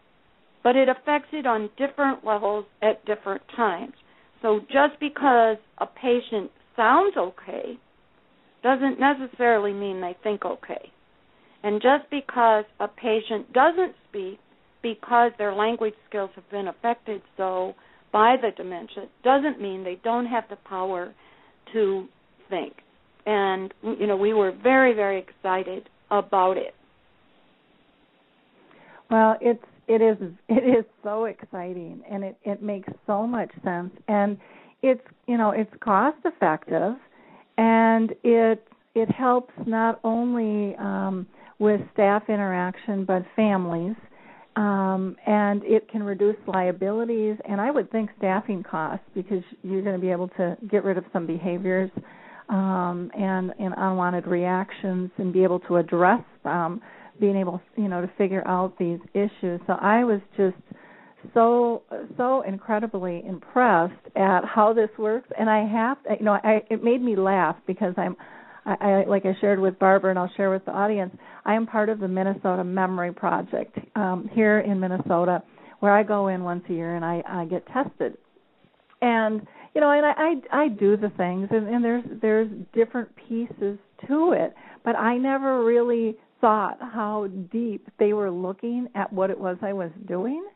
but 0.63 0.77
it 0.77 0.89
affects 0.89 1.31
it 1.33 1.45
on 1.45 1.69
different 1.77 2.25
levels 2.25 2.65
at 2.81 3.05
different 3.05 3.43
times. 3.57 3.95
So, 4.41 4.61
just 4.61 5.01
because 5.01 5.57
a 5.79 5.87
patient 5.87 6.53
sounds 6.77 7.17
okay 7.17 7.77
doesn't 8.63 9.01
necessarily 9.01 9.73
mean 9.73 10.01
they 10.01 10.17
think 10.23 10.45
okay. 10.45 10.93
And 11.65 11.83
just 11.83 12.09
because 12.11 12.65
a 12.79 12.87
patient 12.87 13.53
doesn't 13.53 13.95
speak 14.09 14.39
because 14.83 15.33
their 15.37 15.53
language 15.53 15.95
skills 16.09 16.31
have 16.37 16.49
been 16.51 16.69
affected 16.69 17.21
so 17.37 17.75
by 18.13 18.37
the 18.41 18.51
dementia 18.57 19.07
doesn't 19.25 19.61
mean 19.61 19.83
they 19.83 19.99
don't 20.05 20.27
have 20.27 20.45
the 20.49 20.57
power 20.69 21.13
to 21.73 22.07
think. 22.49 22.75
And 23.27 23.75
you 23.83 24.07
know, 24.07 24.17
we 24.17 24.33
were 24.33 24.53
very 24.53 24.95
very 24.95 25.19
excited 25.19 25.89
about 26.09 26.57
it. 26.57 26.75
Well, 29.11 29.37
it's 29.41 29.65
it 29.87 30.01
is 30.03 30.17
it 30.49 30.79
is 30.79 30.85
so 31.03 31.25
exciting 31.27 32.03
and 32.11 32.25
it 32.25 32.37
it 32.45 32.63
makes 32.63 32.89
so 33.07 33.27
much 33.27 33.51
sense. 33.65 33.93
And 34.09 34.39
it's 34.83 35.03
you 35.27 35.39
know, 35.39 35.51
it's 35.51 35.73
cost 35.81 36.19
effective 36.25 36.95
and 37.57 38.15
it 38.23 38.67
it 38.95 39.11
helps 39.11 39.53
not 39.67 40.01
only 40.05 40.77
um 40.77 41.27
with 41.59 41.81
staff 41.93 42.23
interaction 42.29 43.05
but 43.05 43.23
families 43.35 43.97
um, 44.57 45.17
and 45.27 45.63
it 45.65 45.89
can 45.89 46.03
reduce 46.03 46.37
liabilities 46.49 47.37
and 47.49 47.61
I 47.61 47.71
would 47.71 47.91
think 47.93 48.11
staffing 48.19 48.65
costs 48.65 49.05
because 49.15 49.43
you're 49.63 49.83
going 49.83 49.95
to 49.95 50.01
be 50.01 50.11
able 50.11 50.29
to 50.31 50.57
get 50.69 50.85
rid 50.85 50.99
of 50.99 51.05
some 51.13 51.27
behaviors 51.27 51.91
um, 52.49 53.11
and, 53.17 53.53
and 53.61 53.73
unwanted 53.77 54.27
reactions 54.27 55.11
and 55.19 55.33
be 55.33 55.45
able 55.45 55.61
to 55.61 55.77
address 55.77 56.23
um, 56.45 56.81
being 57.21 57.37
able 57.37 57.61
you 57.77 57.89
know 57.89 58.01
to 58.01 58.11
figure 58.19 58.47
out 58.47 58.79
these 58.79 59.01
issues. 59.15 59.61
So 59.67 59.75
I 59.75 60.05
was 60.05 60.21
just 60.37 60.57
so 61.35 61.83
so 62.17 62.43
incredibly 62.43 63.25
impressed 63.27 63.95
at 64.17 64.45
how 64.45 64.73
this 64.73 64.91
works 64.99 65.29
and 65.39 65.51
I 65.51 65.67
have 65.67 65.99
you 66.19 66.25
know 66.25 66.33
I 66.33 66.63
it 66.71 66.83
made 66.83 67.03
me 67.03 67.17
laugh 67.17 67.57
because 67.67 67.95
I'm 67.97 68.17
I, 68.65 68.77
I 68.81 69.05
like 69.07 69.25
I 69.25 69.37
shared 69.41 69.59
with 69.59 69.79
Barbara 69.79 70.11
and 70.11 70.19
I'll 70.19 70.33
share 70.37 70.51
with 70.51 70.65
the 70.65 70.73
audience. 70.73 71.15
I 71.45 71.55
am 71.55 71.67
part 71.67 71.89
of 71.89 72.01
the 72.01 72.09
Minnesota 72.09 72.63
Memory 72.63 73.13
Project 73.13 73.79
um, 73.97 74.29
here 74.33 74.61
in 74.61 74.79
Minnesota, 74.79 75.43
where 75.81 75.93
I 75.93 76.03
go 76.03 76.29
in 76.29 76.45
once 76.45 76.65
a 76.69 76.73
year 76.73 76.95
and 76.95 77.05
I, 77.05 77.23
I 77.27 77.45
get 77.47 77.67
tested. 77.69 78.19
And 79.01 79.47
you 79.75 79.81
know, 79.81 79.91
and 79.91 80.05
I 80.05 80.13
I, 80.17 80.65
I 80.65 80.69
do 80.69 80.97
the 80.97 81.11
things, 81.17 81.49
and, 81.51 81.69
and 81.69 81.85
there's 81.85 82.05
there's 82.21 82.51
different 82.75 83.11
pieces 83.29 83.79
to 84.07 84.33
it, 84.33 84.55
but 84.85 84.97
I 84.97 85.17
never 85.17 85.65
really 85.65 86.17
thought 86.41 86.79
how 86.81 87.29
deep 87.51 87.89
they 87.99 88.13
were 88.13 88.31
looking 88.31 88.89
at 88.95 89.13
what 89.13 89.31
it 89.31 89.39
was 89.39 89.57
I 89.63 89.73
was 89.73 89.91
doing. 90.07 90.47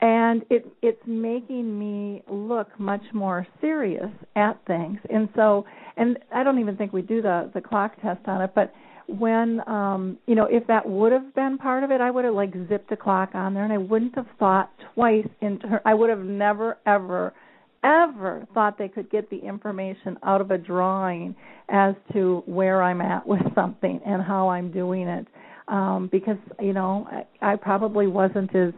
And 0.00 0.44
it 0.48 0.66
it's 0.80 1.02
making 1.06 1.76
me 1.76 2.22
look 2.30 2.68
much 2.78 3.02
more 3.12 3.46
serious 3.60 4.10
at 4.36 4.58
things. 4.66 4.98
And 5.10 5.28
so 5.34 5.64
and 5.98 6.18
i 6.32 6.42
don't 6.42 6.58
even 6.58 6.76
think 6.76 6.92
we 6.92 7.02
do 7.02 7.20
the 7.20 7.50
the 7.52 7.60
clock 7.60 8.00
test 8.00 8.20
on 8.26 8.40
it 8.40 8.50
but 8.54 8.72
when 9.06 9.60
um 9.68 10.16
you 10.26 10.34
know 10.34 10.46
if 10.50 10.66
that 10.66 10.88
would 10.88 11.12
have 11.12 11.34
been 11.34 11.58
part 11.58 11.82
of 11.84 11.90
it 11.90 12.00
i 12.00 12.10
would 12.10 12.24
have 12.24 12.34
like 12.34 12.52
zipped 12.68 12.90
a 12.92 12.96
clock 12.96 13.30
on 13.34 13.52
there 13.52 13.64
and 13.64 13.72
i 13.72 13.78
wouldn't 13.78 14.14
have 14.14 14.26
thought 14.38 14.70
twice 14.94 15.26
in 15.40 15.58
her 15.60 15.80
i 15.84 15.92
would 15.92 16.08
have 16.08 16.20
never 16.20 16.78
ever 16.86 17.34
ever 17.84 18.46
thought 18.54 18.78
they 18.78 18.88
could 18.88 19.10
get 19.10 19.30
the 19.30 19.38
information 19.38 20.18
out 20.22 20.40
of 20.40 20.50
a 20.50 20.58
drawing 20.58 21.34
as 21.68 21.94
to 22.12 22.42
where 22.46 22.82
i'm 22.82 23.00
at 23.00 23.26
with 23.26 23.42
something 23.54 24.00
and 24.04 24.22
how 24.22 24.48
i'm 24.48 24.70
doing 24.72 25.06
it 25.06 25.26
um 25.68 26.08
because 26.10 26.38
you 26.60 26.72
know 26.72 27.06
i, 27.40 27.52
I 27.52 27.56
probably 27.56 28.06
wasn't 28.06 28.54
as 28.54 28.72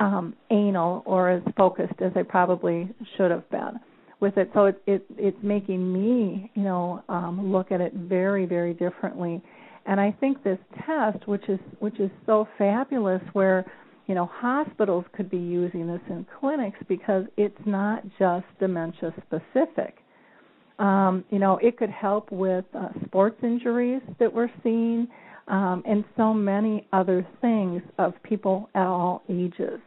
um, 0.00 0.34
anal 0.50 1.02
or 1.04 1.30
as 1.30 1.42
focused 1.56 2.00
as 2.00 2.12
I 2.16 2.22
probably 2.22 2.88
should 3.16 3.30
have 3.30 3.48
been 3.50 3.78
with 4.18 4.36
it. 4.36 4.50
So 4.54 4.66
it, 4.66 4.82
it 4.86 5.04
it's 5.16 5.36
making 5.42 5.92
me, 5.92 6.50
you 6.54 6.62
know, 6.62 7.04
um, 7.08 7.52
look 7.52 7.70
at 7.70 7.80
it 7.80 7.92
very, 7.94 8.46
very 8.46 8.74
differently. 8.74 9.42
And 9.86 10.00
I 10.00 10.16
think 10.18 10.42
this 10.42 10.58
test, 10.86 11.28
which 11.28 11.48
is 11.48 11.60
which 11.78 12.00
is 12.00 12.10
so 12.26 12.48
fabulous, 12.58 13.22
where 13.34 13.70
you 14.10 14.16
know 14.16 14.28
hospitals 14.32 15.04
could 15.12 15.30
be 15.30 15.36
using 15.38 15.86
this 15.86 16.00
in 16.08 16.26
clinics 16.40 16.80
because 16.88 17.26
it's 17.36 17.54
not 17.64 18.02
just 18.18 18.44
dementia 18.58 19.14
specific. 19.24 19.98
Um, 20.80 21.24
you 21.30 21.38
know, 21.38 21.58
it 21.62 21.76
could 21.76 21.90
help 21.90 22.32
with 22.32 22.64
uh, 22.76 22.88
sports 23.06 23.36
injuries 23.44 24.02
that 24.18 24.34
we're 24.34 24.50
seeing 24.64 25.06
um, 25.46 25.84
and 25.86 26.04
so 26.16 26.34
many 26.34 26.88
other 26.92 27.24
things 27.40 27.82
of 27.98 28.14
people 28.24 28.68
at 28.74 28.82
all 28.82 29.22
ages 29.28 29.78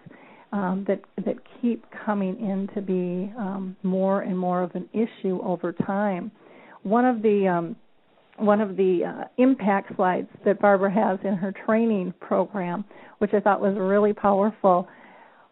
um, 0.54 0.86
that 0.88 1.02
that 1.26 1.36
keep 1.62 1.84
coming 2.06 2.40
in 2.40 2.70
to 2.76 2.82
be 2.82 3.30
um, 3.38 3.76
more 3.84 4.22
and 4.22 4.40
more 4.40 4.64
of 4.64 4.72
an 4.74 4.88
issue 4.94 5.42
over 5.44 5.74
time. 5.74 6.32
One 6.84 7.04
of 7.04 7.22
the 7.22 7.50
um, 7.50 7.76
one 8.38 8.62
of 8.62 8.76
the 8.76 9.02
uh, 9.06 9.24
impact 9.38 9.96
slides 9.96 10.28
that 10.46 10.60
Barbara 10.60 10.92
has 10.92 11.20
in 11.24 11.36
her 11.36 11.54
training 11.66 12.14
program, 12.20 12.84
which 13.20 13.34
I 13.34 13.40
thought 13.40 13.62
was 13.62 13.76
really 13.78 14.14
powerful, 14.14 14.88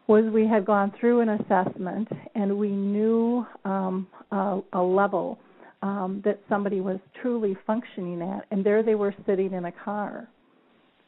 was 0.08 0.26
we 0.34 0.48
had 0.48 0.66
gone 0.66 0.92
through 1.00 1.22
an 1.22 1.30
assessment 1.30 2.08
and 2.36 2.58
we 2.58 2.70
knew 2.70 3.46
um, 3.66 4.08
a, 4.32 4.60
a 4.74 4.82
level 4.82 5.40
um, 5.82 6.22
that 6.26 6.40
somebody 6.50 6.82
was 6.82 7.00
truly 7.22 7.56
functioning 7.66 8.22
at, 8.22 8.46
and 8.52 8.64
there 8.66 8.84
they 8.84 8.96
were 8.96 9.16
sitting 9.26 9.54
in 9.54 9.66
a 9.66 9.72
car. 9.72 10.28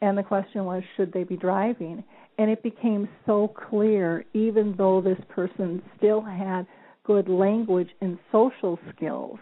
And 0.00 0.18
the 0.18 0.22
question 0.22 0.64
was, 0.64 0.82
should 0.96 1.12
they 1.12 1.24
be 1.24 1.36
driving? 1.36 2.02
And 2.38 2.50
it 2.50 2.62
became 2.62 3.08
so 3.26 3.54
clear, 3.68 4.24
even 4.32 4.74
though 4.76 5.00
this 5.00 5.18
person 5.28 5.82
still 5.96 6.20
had 6.20 6.66
good 7.04 7.28
language 7.28 7.88
and 8.00 8.18
social 8.32 8.78
skills, 8.94 9.38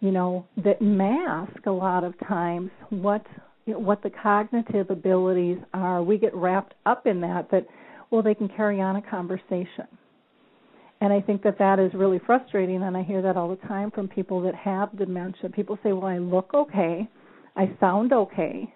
you 0.00 0.10
know, 0.10 0.46
that 0.64 0.80
mask 0.80 1.66
a 1.66 1.70
lot 1.70 2.04
of 2.04 2.14
times 2.26 2.70
what 2.90 3.24
what 3.66 4.02
the 4.02 4.10
cognitive 4.10 4.90
abilities 4.90 5.58
are. 5.74 6.02
We 6.02 6.18
get 6.18 6.34
wrapped 6.34 6.74
up 6.84 7.06
in 7.06 7.20
that 7.22 7.50
that 7.50 7.66
well 8.10 8.22
they 8.22 8.34
can 8.34 8.48
carry 8.48 8.80
on 8.80 8.96
a 8.96 9.02
conversation 9.02 9.88
and 11.00 11.12
I 11.12 11.20
think 11.20 11.42
that 11.42 11.58
that 11.58 11.78
is 11.78 11.92
really 11.94 12.20
frustrating, 12.24 12.82
and 12.82 12.96
I 12.96 13.02
hear 13.02 13.20
that 13.22 13.36
all 13.36 13.48
the 13.48 13.68
time 13.68 13.90
from 13.90 14.08
people 14.08 14.40
that 14.42 14.54
have 14.54 14.96
dementia. 14.96 15.50
People 15.50 15.78
say, 15.82 15.92
"Well, 15.92 16.06
I 16.06 16.18
look 16.18 16.54
okay, 16.54 17.06
I 17.54 17.70
sound 17.78 18.12
okay," 18.12 18.72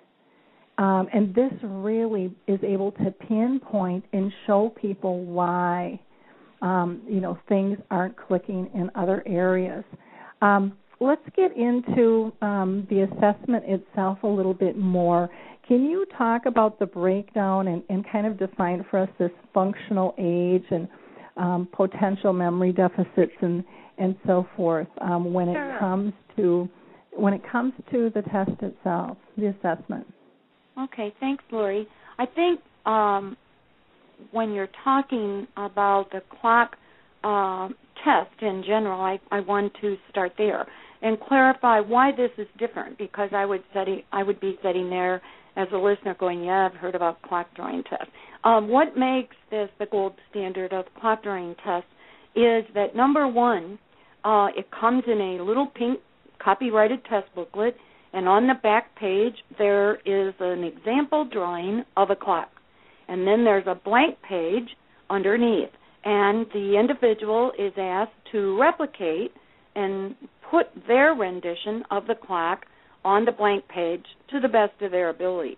um, 0.76 1.08
and 1.12 1.34
this 1.34 1.52
really 1.62 2.34
is 2.46 2.62
able 2.62 2.92
to 2.92 3.10
pinpoint 3.10 4.04
and 4.12 4.32
show 4.46 4.68
people 4.68 5.24
why, 5.24 5.98
um, 6.60 7.00
you 7.08 7.20
know, 7.20 7.38
things 7.48 7.78
aren't 7.90 8.16
clicking 8.16 8.70
in 8.74 8.90
other 8.94 9.22
areas. 9.24 9.84
Um, 10.42 10.76
let's 11.00 11.22
get 11.34 11.56
into 11.56 12.32
um, 12.42 12.86
the 12.90 13.00
assessment 13.02 13.64
itself 13.66 14.18
a 14.22 14.26
little 14.26 14.54
bit 14.54 14.76
more. 14.76 15.30
Can 15.66 15.84
you 15.84 16.04
talk 16.16 16.46
about 16.46 16.78
the 16.78 16.86
breakdown 16.86 17.68
and, 17.68 17.82
and 17.88 18.04
kind 18.10 18.26
of 18.26 18.38
define 18.38 18.84
for 18.90 19.00
us 19.00 19.08
this 19.18 19.30
functional 19.54 20.14
age 20.18 20.64
and 20.70 20.88
um, 21.36 21.68
potential 21.72 22.32
memory 22.32 22.72
deficits 22.72 23.32
and 23.40 23.64
and 23.98 24.16
so 24.26 24.46
forth 24.56 24.88
um, 25.02 25.32
when 25.32 25.46
sure. 25.46 25.76
it 25.76 25.78
comes 25.78 26.12
to 26.36 26.68
when 27.12 27.34
it 27.34 27.42
comes 27.50 27.72
to 27.90 28.10
the 28.14 28.22
test 28.22 28.50
itself, 28.62 29.16
the 29.36 29.46
assessment. 29.48 30.06
Okay, 30.78 31.12
thanks, 31.20 31.44
Lori. 31.50 31.86
I 32.18 32.24
think 32.26 32.60
um, 32.86 33.36
when 34.30 34.52
you're 34.52 34.70
talking 34.84 35.46
about 35.56 36.06
the 36.12 36.22
clock 36.40 36.76
uh, 37.24 37.68
test 38.04 38.42
in 38.42 38.62
general, 38.66 39.00
I, 39.00 39.20
I 39.30 39.40
want 39.40 39.72
to 39.82 39.96
start 40.10 40.32
there 40.38 40.66
and 41.02 41.18
clarify 41.20 41.80
why 41.80 42.10
this 42.12 42.30
is 42.38 42.46
different 42.58 42.98
because 42.98 43.30
I 43.32 43.44
would 43.44 43.62
study 43.70 44.04
I 44.12 44.22
would 44.22 44.40
be 44.40 44.58
sitting 44.62 44.90
there 44.90 45.22
as 45.56 45.68
a 45.72 45.76
listener 45.76 46.14
going, 46.18 46.44
Yeah, 46.44 46.68
I've 46.70 46.78
heard 46.78 46.94
about 46.94 47.22
clock 47.22 47.48
drawing 47.54 47.82
tests. 47.84 48.12
Um, 48.44 48.68
what 48.68 48.96
makes 48.96 49.36
this 49.50 49.68
the 49.78 49.86
gold 49.86 50.14
standard 50.30 50.72
of 50.72 50.86
clock 50.98 51.22
drawing 51.22 51.54
tests 51.64 51.88
is 52.34 52.64
that 52.74 52.94
number 52.94 53.26
one, 53.26 53.78
uh, 54.24 54.48
it 54.56 54.66
comes 54.70 55.02
in 55.06 55.20
a 55.20 55.42
little 55.42 55.66
pink 55.66 55.98
copyrighted 56.42 57.04
test 57.04 57.26
booklet, 57.34 57.76
and 58.12 58.28
on 58.28 58.46
the 58.46 58.54
back 58.62 58.94
page 58.96 59.34
there 59.58 59.96
is 60.06 60.34
an 60.40 60.64
example 60.64 61.24
drawing 61.30 61.84
of 61.96 62.10
a 62.10 62.16
clock. 62.16 62.50
And 63.08 63.26
then 63.26 63.44
there's 63.44 63.66
a 63.66 63.74
blank 63.74 64.16
page 64.26 64.68
underneath, 65.10 65.70
and 66.04 66.46
the 66.54 66.78
individual 66.78 67.52
is 67.58 67.72
asked 67.76 68.12
to 68.32 68.58
replicate 68.58 69.32
and 69.74 70.14
put 70.50 70.66
their 70.86 71.14
rendition 71.14 71.82
of 71.90 72.06
the 72.06 72.14
clock 72.14 72.66
on 73.04 73.24
the 73.24 73.32
blank 73.32 73.64
page 73.68 74.04
to 74.30 74.40
the 74.40 74.48
best 74.48 74.80
of 74.82 74.90
their 74.90 75.08
ability. 75.08 75.56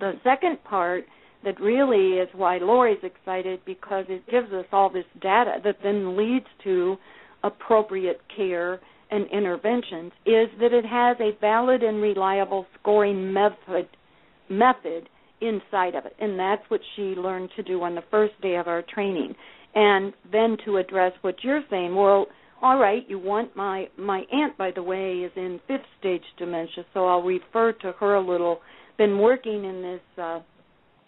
The 0.00 0.12
second 0.22 0.62
part 0.64 1.04
that 1.44 1.60
really 1.60 2.18
is 2.18 2.28
why 2.34 2.58
Lori's 2.58 3.02
excited 3.02 3.60
because 3.66 4.06
it 4.08 4.26
gives 4.30 4.52
us 4.52 4.64
all 4.72 4.90
this 4.90 5.04
data 5.20 5.58
that 5.64 5.76
then 5.82 6.16
leads 6.16 6.46
to 6.64 6.96
appropriate 7.42 8.20
care 8.34 8.80
and 9.10 9.26
interventions 9.30 10.12
is 10.24 10.48
that 10.58 10.72
it 10.72 10.84
has 10.84 11.16
a 11.20 11.38
valid 11.40 11.82
and 11.82 12.00
reliable 12.00 12.66
scoring 12.80 13.32
method 13.32 13.86
method 14.48 15.08
inside 15.40 15.94
of 15.94 16.06
it 16.06 16.16
and 16.18 16.38
that's 16.38 16.62
what 16.68 16.80
she 16.96 17.02
learned 17.02 17.50
to 17.54 17.62
do 17.62 17.82
on 17.82 17.94
the 17.94 18.02
first 18.10 18.32
day 18.40 18.56
of 18.56 18.66
our 18.66 18.82
training 18.82 19.34
and 19.74 20.12
then 20.32 20.56
to 20.64 20.78
address 20.78 21.12
what 21.20 21.34
you're 21.42 21.62
saying 21.70 21.94
well 21.94 22.26
all 22.62 22.78
right 22.78 23.04
you 23.08 23.18
want 23.18 23.54
my 23.56 23.86
my 23.98 24.22
aunt 24.32 24.56
by 24.56 24.70
the 24.74 24.82
way 24.82 25.18
is 25.18 25.32
in 25.36 25.60
fifth 25.66 25.86
stage 25.98 26.22
dementia 26.38 26.84
so 26.92 27.06
i'll 27.06 27.22
refer 27.22 27.72
to 27.72 27.92
her 27.98 28.14
a 28.14 28.20
little 28.20 28.60
been 28.96 29.18
working 29.18 29.64
in 29.64 29.82
this 29.82 30.22
uh 30.22 30.40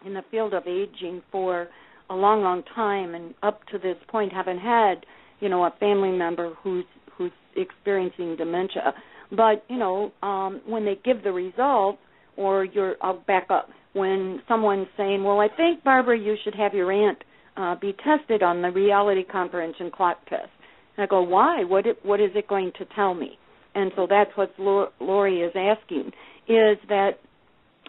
in 0.05 0.15
the 0.15 0.23
field 0.31 0.55
of 0.55 0.67
aging 0.67 1.23
for 1.33 1.69
a 2.11 2.15
long, 2.15 2.43
long 2.43 2.63
time, 2.75 3.15
and 3.15 3.35
up 3.43 3.65
to 3.67 3.79
this 3.79 3.97
point 4.09 4.33
haven't 4.33 4.59
had, 4.59 5.05
you 5.41 5.49
know, 5.49 5.65
a 5.65 5.75
family 5.81 6.13
member 6.13 6.55
who's 6.63 6.85
who's 7.17 7.33
experiencing 7.57 8.37
dementia. 8.37 8.95
But 9.31 9.65
you 9.69 9.79
know, 9.79 10.13
um, 10.23 10.61
when 10.67 10.85
they 10.85 10.99
give 11.05 11.23
the 11.25 11.33
results, 11.33 11.99
or 12.37 12.65
you're, 12.65 12.97
I'll 13.03 13.21
back 13.27 13.47
up. 13.51 13.69
When 13.95 14.41
someone's 14.47 14.89
saying, 14.97 15.25
"Well, 15.25 15.41
I 15.41 15.49
think 15.49 15.83
Barbara, 15.83 16.19
you 16.19 16.37
should 16.45 16.55
have 16.55 16.75
your 16.75 16.93
aunt 16.93 17.19
uh, 17.57 17.75
be 17.81 17.95
tested 18.05 18.43
on 18.43 18.63
the 18.63 18.71
reality 18.71 19.25
comprehension 19.25 19.91
clock 19.91 20.19
test," 20.29 20.51
and 20.97 21.05
I 21.05 21.07
go, 21.07 21.23
"Why? 21.23 21.65
What 21.65 21.87
it, 21.87 21.99
what 22.05 22.21
is 22.21 22.31
it 22.35 22.49
going 22.49 22.73
to 22.79 22.85
tell 22.95 23.15
me?" 23.15 23.39
And 23.75 23.93
so 23.97 24.07
that's 24.09 24.31
what 24.37 24.53
Lori 24.59 25.41
is 25.41 25.53
asking: 25.55 26.13
is 26.49 26.79
that 26.89 27.19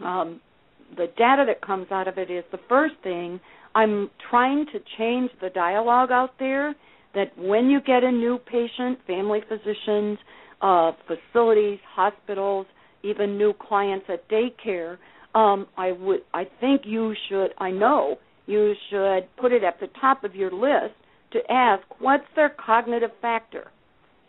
um, 0.03 0.41
the 0.95 1.07
data 1.17 1.43
that 1.47 1.61
comes 1.61 1.87
out 1.91 2.07
of 2.07 2.17
it 2.17 2.29
is 2.29 2.43
the 2.51 2.59
first 2.69 2.95
thing 3.03 3.39
I'm 3.75 4.09
trying 4.29 4.65
to 4.73 4.79
change 4.97 5.31
the 5.41 5.49
dialogue 5.49 6.11
out 6.11 6.31
there 6.39 6.75
that 7.13 7.37
when 7.37 7.69
you 7.69 7.79
get 7.81 8.03
a 8.03 8.11
new 8.11 8.39
patient, 8.39 8.99
family 9.05 9.41
physicians, 9.47 10.17
uh, 10.61 10.91
facilities, 11.05 11.79
hospitals, 11.95 12.65
even 13.03 13.37
new 13.37 13.53
clients 13.53 14.05
at 14.09 14.27
daycare, 14.29 14.97
um, 15.35 15.67
I 15.77 15.91
would 15.91 16.21
I 16.33 16.45
think 16.59 16.81
you 16.85 17.13
should 17.29 17.49
I 17.59 17.69
know 17.69 18.17
you 18.47 18.73
should 18.89 19.27
put 19.39 19.51
it 19.51 19.63
at 19.63 19.79
the 19.79 19.87
top 20.01 20.23
of 20.23 20.35
your 20.35 20.51
list 20.51 20.95
to 21.31 21.39
ask 21.51 21.83
what's 21.99 22.27
their 22.35 22.49
cognitive 22.49 23.11
factor. 23.21 23.71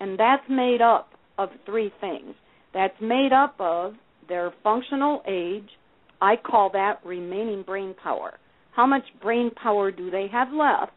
And 0.00 0.18
that's 0.18 0.48
made 0.48 0.80
up 0.80 1.11
of 1.38 1.50
three 1.64 1.92
things. 2.00 2.34
That's 2.74 3.00
made 3.00 3.32
up 3.32 3.54
of 3.58 3.94
their 4.28 4.52
functional 4.62 5.22
age, 5.26 5.68
I 6.20 6.37
call 6.37 6.70
that 6.72 7.00
remaining 7.04 7.62
brain 7.62 7.94
power. 8.02 8.38
How 8.72 8.87
much 8.87 9.04
brain 9.22 9.50
power 9.61 9.90
do 9.90 10.11
they 10.11 10.26
have 10.30 10.52
left 10.52 10.92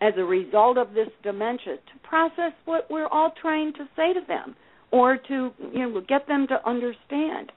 as 0.00 0.14
a 0.16 0.24
result 0.24 0.78
of 0.78 0.94
this 0.94 1.08
dementia 1.22 1.76
to 1.76 2.08
process 2.08 2.52
what 2.64 2.90
we're 2.90 3.06
all 3.06 3.32
trying 3.40 3.72
to 3.74 3.88
say 3.94 4.12
to 4.12 4.20
them 4.26 4.56
or 4.90 5.16
to 5.16 5.50
you 5.72 5.88
know 5.88 6.00
get 6.08 6.26
them 6.26 6.46
to 6.48 6.68
understand? 6.68 7.52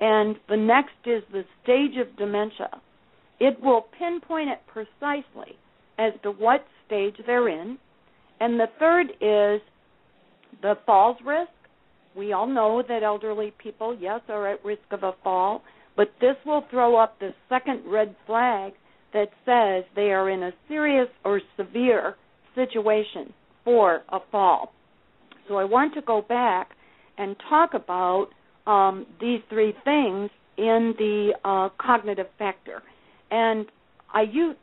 And 0.00 0.36
the 0.48 0.56
next 0.56 0.94
is 1.04 1.22
the 1.32 1.44
stage 1.62 1.98
of 2.00 2.16
dementia. 2.16 2.80
It 3.38 3.60
will 3.62 3.86
pinpoint 3.98 4.48
it 4.48 4.60
precisely 4.66 5.58
as 5.98 6.12
to 6.22 6.30
what 6.30 6.64
stage 6.90 7.14
they're 7.26 7.48
in. 7.48 7.78
And 8.40 8.58
the 8.58 8.66
third 8.78 9.10
is 9.20 9.60
the 10.62 10.74
falls 10.86 11.16
risk. 11.24 11.50
We 12.16 12.32
all 12.32 12.46
know 12.46 12.82
that 12.86 13.02
elderly 13.02 13.52
people, 13.62 13.96
yes, 13.98 14.20
are 14.28 14.48
at 14.48 14.64
risk 14.64 14.82
of 14.90 15.04
a 15.04 15.12
fall 15.22 15.62
but 16.00 16.08
this 16.18 16.36
will 16.46 16.64
throw 16.70 16.96
up 16.96 17.18
the 17.20 17.34
second 17.50 17.82
red 17.84 18.16
flag 18.26 18.72
that 19.12 19.28
says 19.44 19.84
they 19.94 20.12
are 20.12 20.30
in 20.30 20.42
a 20.44 20.52
serious 20.66 21.08
or 21.26 21.42
severe 21.58 22.16
situation 22.54 23.34
for 23.64 24.02
a 24.08 24.18
fall. 24.30 24.72
So 25.46 25.56
I 25.56 25.64
want 25.64 25.92
to 25.94 26.00
go 26.00 26.22
back 26.22 26.70
and 27.18 27.36
talk 27.50 27.74
about 27.74 28.28
um, 28.66 29.06
these 29.20 29.40
three 29.50 29.74
things 29.84 30.30
in 30.56 30.94
the 30.96 31.32
uh, 31.44 31.68
cognitive 31.78 32.28
factor. 32.38 32.82
And 33.30 33.66
I 34.14 34.22
used, 34.22 34.58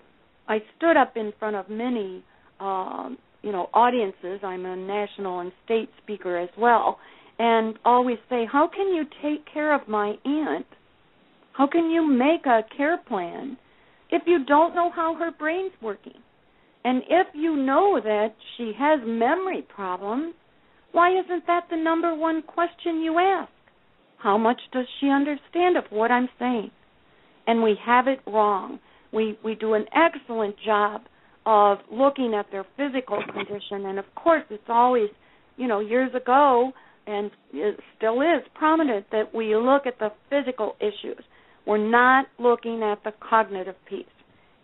I 0.48 0.60
stood 0.78 0.98
up 0.98 1.18
in 1.18 1.34
front 1.40 1.56
of 1.56 1.70
many, 1.70 2.24
um, 2.60 3.18
you 3.42 3.52
know, 3.52 3.70
audiences. 3.74 4.40
I'm 4.44 4.66
a 4.66 4.76
national 4.76 5.40
and 5.40 5.52
state 5.66 5.90
speaker 6.02 6.38
as 6.38 6.50
well, 6.58 7.00
and 7.40 7.78
always 7.86 8.18
say, 8.30 8.46
"How 8.46 8.68
can 8.68 8.94
you 8.94 9.06
take 9.22 9.46
care 9.46 9.74
of 9.74 9.88
my 9.88 10.18
aunt 10.26 10.66
how 11.58 11.66
can 11.66 11.90
you 11.90 12.06
make 12.08 12.46
a 12.46 12.62
care 12.78 13.00
plan 13.00 13.58
if 14.12 14.22
you 14.28 14.46
don't 14.46 14.76
know 14.76 14.92
how 14.96 15.16
her 15.16 15.32
brain's 15.32 15.72
working? 15.82 16.22
And 16.84 17.02
if 17.10 17.28
you 17.34 17.56
know 17.56 18.00
that 18.00 18.36
she 18.56 18.74
has 18.78 19.00
memory 19.04 19.64
problems, 19.64 20.36
why 20.92 21.10
isn't 21.20 21.48
that 21.48 21.64
the 21.72 21.76
number 21.76 22.14
one 22.14 22.44
question 22.44 23.02
you 23.02 23.18
ask? 23.18 23.52
How 24.20 24.38
much 24.38 24.62
does 24.72 24.86
she 25.00 25.10
understand 25.10 25.78
of 25.78 25.86
what 25.90 26.12
I'm 26.12 26.30
saying? 26.38 26.70
And 27.48 27.64
we 27.64 27.76
have 27.84 28.08
it 28.08 28.20
wrong. 28.28 28.80
We 29.14 29.38
we 29.44 29.56
do 29.56 29.74
an 29.74 29.86
excellent 29.94 30.56
job 30.66 31.02
of 31.46 31.80
looking 31.92 32.34
at 32.34 32.46
their 32.52 32.66
physical 32.76 33.22
condition 33.34 33.86
and 33.86 34.00
of 34.00 34.06
course 34.16 34.44
it's 34.50 34.64
always, 34.68 35.10
you 35.56 35.68
know, 35.68 35.80
years 35.80 36.14
ago 36.14 36.72
and 37.08 37.32
it 37.54 37.80
still 37.98 38.22
is 38.22 38.44
prominent 38.54 39.06
that 39.12 39.34
we 39.34 39.56
look 39.56 39.86
at 39.86 39.98
the 39.98 40.12
physical 40.30 40.76
issues. 40.80 41.24
We're 41.66 41.78
not 41.78 42.28
looking 42.38 42.84
at 42.84 43.04
the 43.04 43.14
cognitive 43.28 43.76
piece. 43.90 44.06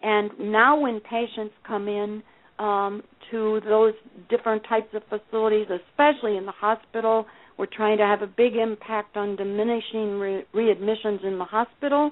And 0.03 0.31
now, 0.37 0.79
when 0.79 0.99
patients 0.99 1.53
come 1.65 1.87
in 1.87 2.21
um, 2.59 3.03
to 3.31 3.61
those 3.65 3.93
different 4.29 4.63
types 4.67 4.93
of 4.93 5.01
facilities, 5.03 5.67
especially 5.69 6.35
in 6.35 6.45
the 6.45 6.51
hospital, 6.51 7.25
we're 7.57 7.67
trying 7.67 7.97
to 7.97 8.05
have 8.05 8.21
a 8.21 8.27
big 8.27 8.55
impact 8.55 9.15
on 9.15 9.37
diminishing 9.37 10.19
re- 10.19 10.45
readmissions 10.53 11.25
in 11.25 11.37
the 11.37 11.45
hospital. 11.45 12.11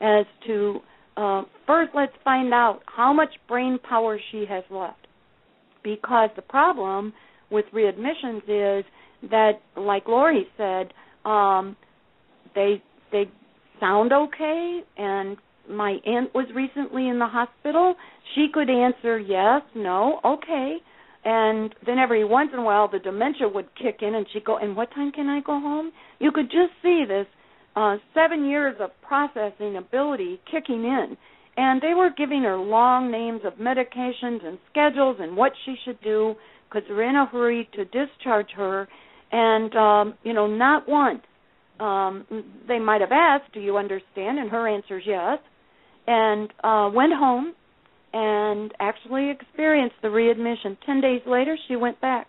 As 0.00 0.26
to 0.46 0.80
uh, 1.16 1.42
first, 1.66 1.90
let's 1.94 2.12
find 2.24 2.52
out 2.52 2.80
how 2.86 3.12
much 3.12 3.30
brain 3.48 3.78
power 3.88 4.18
she 4.32 4.44
has 4.48 4.64
left, 4.70 5.06
because 5.82 6.30
the 6.36 6.42
problem 6.42 7.12
with 7.50 7.64
readmissions 7.74 8.42
is 8.48 8.84
that, 9.30 9.52
like 9.76 10.08
Lori 10.08 10.46
said, 10.56 10.92
um, 11.24 11.76
they 12.54 12.82
they 13.12 13.24
sound 13.80 14.12
okay 14.12 14.80
and 14.96 15.36
my 15.68 15.96
aunt 16.06 16.34
was 16.34 16.46
recently 16.54 17.08
in 17.08 17.18
the 17.18 17.26
hospital, 17.26 17.94
she 18.34 18.48
could 18.52 18.68
answer 18.68 19.18
yes, 19.18 19.62
no, 19.74 20.20
okay. 20.24 20.76
And 21.24 21.74
then 21.86 21.98
every 21.98 22.24
once 22.24 22.50
in 22.52 22.58
a 22.58 22.62
while 22.62 22.88
the 22.88 22.98
dementia 22.98 23.48
would 23.48 23.68
kick 23.74 24.00
in 24.02 24.14
and 24.14 24.26
she'd 24.32 24.44
go, 24.44 24.58
And 24.58 24.76
what 24.76 24.90
time 24.94 25.10
can 25.10 25.28
I 25.28 25.40
go 25.40 25.58
home? 25.58 25.90
You 26.18 26.32
could 26.32 26.50
just 26.50 26.72
see 26.82 27.04
this 27.08 27.26
uh 27.76 27.96
seven 28.14 28.48
years 28.48 28.76
of 28.80 28.90
processing 29.06 29.76
ability 29.76 30.40
kicking 30.50 30.84
in. 30.84 31.16
And 31.56 31.80
they 31.80 31.94
were 31.94 32.10
giving 32.16 32.42
her 32.42 32.56
long 32.56 33.12
names 33.12 33.42
of 33.44 33.54
medications 33.54 34.44
and 34.44 34.58
schedules 34.70 35.18
and 35.20 35.36
what 35.36 35.52
she 35.64 35.76
should 35.84 36.00
do 36.02 36.34
because 36.68 36.82
they're 36.88 37.08
in 37.08 37.14
a 37.14 37.26
hurry 37.26 37.68
to 37.74 37.84
discharge 37.84 38.50
her. 38.56 38.88
And 39.30 39.74
um, 39.76 40.14
you 40.24 40.32
know, 40.32 40.46
not 40.46 40.88
once 40.88 41.22
um 41.80 42.24
they 42.68 42.78
might 42.78 43.00
have 43.00 43.12
asked, 43.12 43.52
"Do 43.52 43.60
you 43.60 43.76
understand?" 43.76 44.38
and 44.38 44.50
her 44.50 44.68
answer 44.68 44.98
is 44.98 45.04
yes. 45.06 45.38
And 46.06 46.52
uh 46.62 46.90
went 46.94 47.12
home 47.12 47.54
and 48.12 48.72
actually 48.78 49.30
experienced 49.30 49.96
the 50.00 50.08
readmission. 50.08 50.78
10 50.86 51.00
days 51.00 51.20
later 51.26 51.58
she 51.66 51.74
went 51.74 52.00
back 52.00 52.28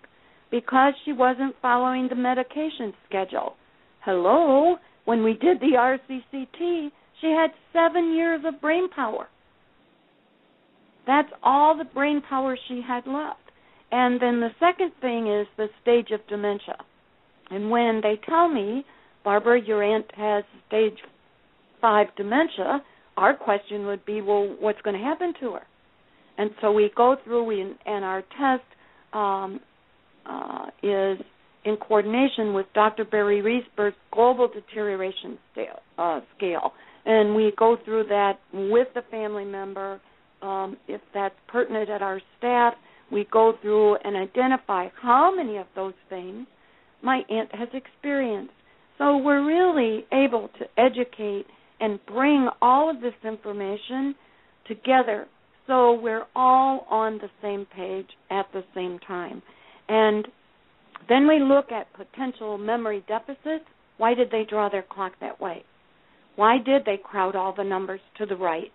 because 0.49 0.93
she 1.05 1.13
wasn't 1.13 1.55
following 1.61 2.07
the 2.09 2.15
medication 2.15 2.91
schedule. 3.07 3.55
Hello, 4.03 4.77
when 5.05 5.23
we 5.23 5.33
did 5.33 5.59
the 5.59 5.73
RCCT, 5.77 6.91
she 7.21 7.27
had 7.27 7.51
7 7.73 8.13
years 8.13 8.41
of 8.45 8.59
brain 8.61 8.89
power. 8.89 9.27
That's 11.07 11.29
all 11.43 11.77
the 11.77 11.85
brain 11.85 12.21
power 12.27 12.57
she 12.67 12.81
had 12.85 13.05
left. 13.07 13.39
And 13.91 14.19
then 14.19 14.39
the 14.39 14.49
second 14.59 14.91
thing 14.99 15.27
is 15.31 15.47
the 15.57 15.67
stage 15.81 16.11
of 16.11 16.25
dementia. 16.27 16.77
And 17.51 17.69
when 17.69 18.01
they 18.01 18.19
tell 18.27 18.49
me 18.49 18.83
Barbara, 19.23 19.59
your 19.61 19.83
aunt 19.83 20.05
has 20.15 20.43
stage 20.67 20.97
five 21.81 22.07
dementia, 22.15 22.81
our 23.17 23.35
question 23.35 23.85
would 23.87 24.05
be, 24.05 24.21
well, 24.21 24.55
what's 24.59 24.81
going 24.81 24.97
to 24.97 25.03
happen 25.03 25.33
to 25.39 25.53
her? 25.53 25.63
And 26.37 26.51
so 26.61 26.71
we 26.71 26.91
go 26.95 27.15
through, 27.23 27.43
we, 27.45 27.61
and 27.61 28.05
our 28.05 28.21
test 28.21 28.63
um, 29.13 29.59
uh, 30.25 30.65
is 30.83 31.19
in 31.65 31.77
coordination 31.77 32.53
with 32.53 32.67
Dr. 32.73 33.05
Barry 33.05 33.41
Reisberg's 33.41 33.95
global 34.11 34.47
deterioration 34.47 35.37
scale, 35.51 35.79
uh, 35.97 36.21
scale. 36.37 36.71
And 37.05 37.35
we 37.35 37.51
go 37.57 37.77
through 37.83 38.05
that 38.05 38.39
with 38.53 38.87
the 38.93 39.01
family 39.11 39.45
member. 39.45 39.99
Um, 40.41 40.77
if 40.87 41.01
that's 41.13 41.35
pertinent 41.47 41.89
at 41.89 42.01
our 42.01 42.21
staff, 42.37 42.73
we 43.11 43.27
go 43.31 43.53
through 43.61 43.95
and 43.97 44.15
identify 44.15 44.87
how 45.01 45.35
many 45.35 45.57
of 45.57 45.67
those 45.75 45.93
things 46.09 46.47
my 47.01 47.21
aunt 47.29 47.53
has 47.53 47.69
experienced. 47.73 48.53
So 48.97 49.17
we're 49.17 49.45
really 49.45 50.05
able 50.11 50.49
to 50.59 50.65
educate 50.77 51.45
and 51.79 51.99
bring 52.05 52.47
all 52.61 52.89
of 52.89 53.01
this 53.01 53.13
information 53.23 54.15
together 54.67 55.27
so 55.67 55.93
we're 55.93 56.25
all 56.35 56.85
on 56.89 57.17
the 57.17 57.29
same 57.41 57.65
page 57.75 58.07
at 58.29 58.45
the 58.53 58.63
same 58.75 58.99
time. 58.99 59.41
And 59.89 60.27
then 61.09 61.27
we 61.27 61.39
look 61.39 61.71
at 61.71 61.91
potential 61.93 62.57
memory 62.57 63.03
deficits. 63.07 63.65
Why 63.97 64.13
did 64.13 64.31
they 64.31 64.45
draw 64.49 64.69
their 64.69 64.85
clock 64.89 65.13
that 65.21 65.39
way? 65.39 65.63
Why 66.35 66.57
did 66.57 66.83
they 66.85 66.97
crowd 67.01 67.35
all 67.35 67.53
the 67.55 67.63
numbers 67.63 68.01
to 68.17 68.25
the 68.25 68.35
right? 68.35 68.71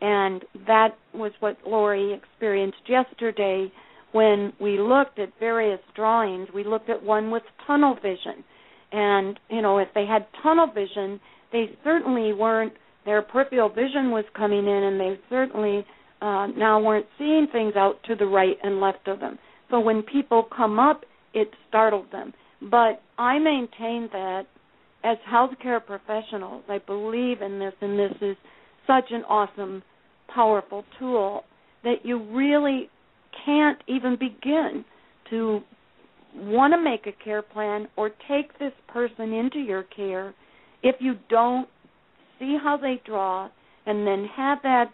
And 0.00 0.44
that 0.66 0.90
was 1.14 1.32
what 1.40 1.56
Lori 1.66 2.12
experienced 2.12 2.78
yesterday 2.88 3.72
when 4.12 4.52
we 4.60 4.78
looked 4.78 5.18
at 5.18 5.30
various 5.38 5.80
drawings. 5.94 6.48
We 6.54 6.64
looked 6.64 6.90
at 6.90 7.02
one 7.02 7.30
with 7.30 7.42
tunnel 7.66 7.94
vision 7.94 8.44
and 8.94 9.38
you 9.50 9.60
know 9.60 9.78
if 9.78 9.88
they 9.94 10.06
had 10.06 10.26
tunnel 10.42 10.68
vision 10.72 11.20
they 11.52 11.66
certainly 11.82 12.32
weren't 12.32 12.72
their 13.04 13.20
peripheral 13.20 13.68
vision 13.68 14.10
was 14.10 14.24
coming 14.36 14.60
in 14.60 14.66
and 14.66 15.00
they 15.00 15.18
certainly 15.28 15.84
uh, 16.22 16.46
now 16.56 16.80
weren't 16.80 17.06
seeing 17.18 17.46
things 17.52 17.74
out 17.76 17.96
to 18.04 18.14
the 18.14 18.24
right 18.24 18.56
and 18.62 18.80
left 18.80 19.08
of 19.08 19.20
them 19.20 19.38
so 19.70 19.80
when 19.80 20.02
people 20.02 20.46
come 20.56 20.78
up 20.78 21.02
it 21.34 21.48
startled 21.68 22.10
them. 22.12 22.32
But 22.70 23.02
i 23.18 23.38
maintain 23.38 24.08
that 24.12 24.46
as 25.04 25.16
healthcare 25.30 25.84
professionals 25.84 26.64
i 26.68 26.78
believe 26.78 27.42
in 27.42 27.58
this 27.58 27.74
and 27.80 27.98
this 27.98 28.12
is 28.20 28.36
such 28.86 29.04
an 29.10 29.22
awesome 29.28 29.82
powerful 30.34 30.84
tool 30.98 31.44
that 31.82 31.96
you 32.04 32.22
really 32.32 32.88
can't 33.44 33.78
even 33.86 34.16
begin 34.16 34.84
to 35.30 35.60
want 36.34 36.72
to 36.72 36.82
make 36.82 37.06
a 37.06 37.24
care 37.24 37.42
plan 37.42 37.86
or 37.96 38.10
take 38.28 38.58
this 38.58 38.72
person 38.88 39.32
into 39.32 39.58
your 39.58 39.84
care 39.84 40.34
if 40.82 40.96
you 40.98 41.14
don't 41.28 41.68
see 42.38 42.56
how 42.62 42.76
they 42.76 43.00
draw 43.06 43.48
and 43.86 44.06
then 44.06 44.26
have 44.34 44.58
that 44.62 44.86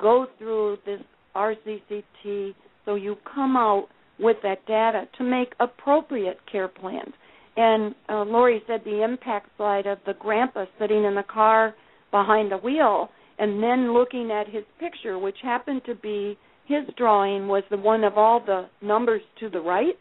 go 0.00 0.26
through 0.38 0.76
this 0.86 1.00
RCCT 1.34 2.54
so 2.84 2.94
you 2.94 3.16
come 3.34 3.56
out 3.56 3.88
with 4.18 4.36
that 4.42 4.64
data 4.66 5.08
to 5.18 5.24
make 5.24 5.54
appropriate 5.60 6.38
care 6.50 6.68
plans. 6.68 7.12
And 7.56 7.94
uh, 8.08 8.22
Lori 8.22 8.62
said 8.66 8.82
the 8.84 9.02
impact 9.02 9.48
slide 9.56 9.86
of 9.86 9.98
the 10.06 10.14
grandpa 10.14 10.64
sitting 10.78 11.04
in 11.04 11.14
the 11.14 11.24
car 11.24 11.74
behind 12.10 12.50
the 12.50 12.58
wheel 12.58 13.10
and 13.38 13.62
then 13.62 13.92
looking 13.92 14.30
at 14.30 14.46
his 14.48 14.64
picture, 14.78 15.18
which 15.18 15.36
happened 15.42 15.82
to 15.86 15.94
be 15.94 16.38
his 16.66 16.84
drawing 16.96 17.46
was 17.48 17.62
the 17.70 17.76
one 17.76 18.04
of 18.04 18.16
all 18.16 18.40
the 18.44 18.66
numbers 18.80 19.22
to 19.40 19.50
the 19.50 19.60
right 19.60 19.96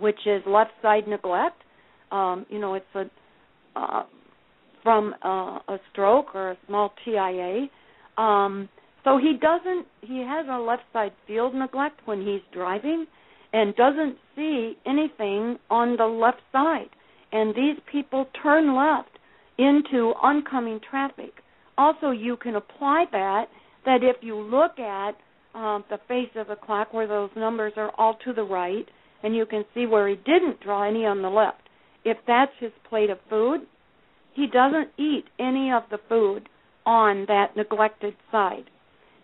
which 0.00 0.18
is 0.26 0.42
left 0.46 0.70
side 0.82 1.06
neglect. 1.06 1.62
Um, 2.10 2.46
you 2.48 2.58
know, 2.58 2.74
it's 2.74 2.86
a 2.94 3.04
uh, 3.76 4.02
from 4.82 5.14
uh, 5.22 5.58
a 5.68 5.78
stroke 5.92 6.34
or 6.34 6.52
a 6.52 6.56
small 6.66 6.92
TIA. 7.04 7.66
Um, 8.16 8.68
so 9.04 9.18
he 9.18 9.36
doesn't. 9.40 9.86
He 10.00 10.24
has 10.26 10.46
a 10.50 10.58
left 10.58 10.82
side 10.92 11.12
field 11.26 11.54
neglect 11.54 12.00
when 12.06 12.26
he's 12.26 12.40
driving, 12.52 13.06
and 13.52 13.74
doesn't 13.74 14.16
see 14.36 14.76
anything 14.86 15.58
on 15.70 15.96
the 15.96 16.04
left 16.04 16.40
side. 16.52 16.90
And 17.32 17.54
these 17.54 17.76
people 17.90 18.26
turn 18.42 18.74
left 18.74 19.18
into 19.58 20.14
oncoming 20.22 20.80
traffic. 20.88 21.32
Also, 21.76 22.10
you 22.10 22.36
can 22.36 22.56
apply 22.56 23.04
that. 23.12 23.46
That 23.84 24.02
if 24.02 24.16
you 24.20 24.36
look 24.36 24.78
at 24.78 25.12
um, 25.54 25.84
the 25.88 25.98
face 26.06 26.30
of 26.36 26.48
the 26.48 26.56
clock 26.56 26.92
where 26.92 27.06
those 27.06 27.30
numbers 27.36 27.72
are 27.76 27.90
all 27.96 28.16
to 28.24 28.32
the 28.32 28.42
right, 28.42 28.86
and 29.22 29.34
you 29.34 29.46
can 29.46 29.64
see 29.74 29.86
where 29.86 30.08
he 30.08 30.16
didn't 30.16 30.60
draw 30.60 30.88
any 30.88 31.04
on 31.04 31.22
the 31.22 31.28
left. 31.28 31.62
If 32.04 32.18
that's 32.26 32.52
his 32.58 32.72
plate 32.88 33.10
of 33.10 33.18
food, 33.28 33.60
he 34.34 34.46
doesn't 34.46 34.88
eat 34.98 35.24
any 35.38 35.72
of 35.72 35.82
the 35.90 35.98
food 36.08 36.48
on 36.86 37.26
that 37.28 37.56
neglected 37.56 38.14
side. 38.30 38.64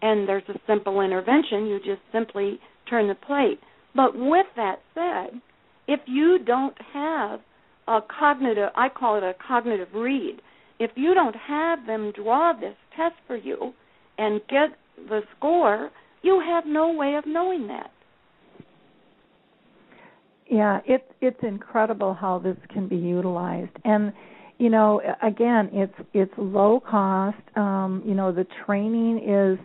And 0.03 0.29
there's 0.29 0.49
a 0.49 0.59
simple 0.67 1.01
intervention. 1.01 1.67
You 1.67 1.79
just 1.79 2.03
simply 2.13 2.59
turn 2.89 3.09
the 3.09 3.15
plate. 3.15 3.61
But 3.97 4.15
with 4.15 4.47
that 4.57 4.81
said, 4.95 5.41
if 5.89 6.01
you 6.07 6.39
don't 6.45 6.77
have 6.93 7.41
a 7.89 8.01
cognitive, 8.03 8.69
I 8.77 8.89
call 8.89 9.17
it 9.17 9.23
a 9.23 9.35
cognitive 9.47 9.89
read, 9.95 10.41
if 10.79 10.91
you 10.95 11.15
don't 11.15 11.37
have 11.37 11.87
them 11.87 12.13
draw 12.15 12.53
this 12.53 12.77
test 12.95 13.15
for 13.27 13.37
you 13.37 13.73
and 14.19 14.41
get 14.49 14.71
the 15.09 15.23
score, 15.37 15.91
you 16.23 16.43
have 16.47 16.65
no 16.67 16.93
way 16.93 17.15
of 17.15 17.25
knowing 17.27 17.67
that. 17.69 17.91
Yeah, 20.49 20.81
it's 20.85 21.05
it's 21.21 21.41
incredible 21.43 22.15
how 22.15 22.39
this 22.39 22.57
can 22.73 22.87
be 22.87 22.97
utilized, 22.97 23.73
and 23.85 24.13
you 24.59 24.71
know, 24.71 25.03
again, 25.23 25.71
it's 25.73 25.95
it's 26.15 26.33
low 26.39 26.81
cost. 26.89 27.37
Um, 27.57 28.03
you 28.07 28.15
know, 28.15 28.31
the 28.31 28.47
training 28.65 29.19
is 29.29 29.59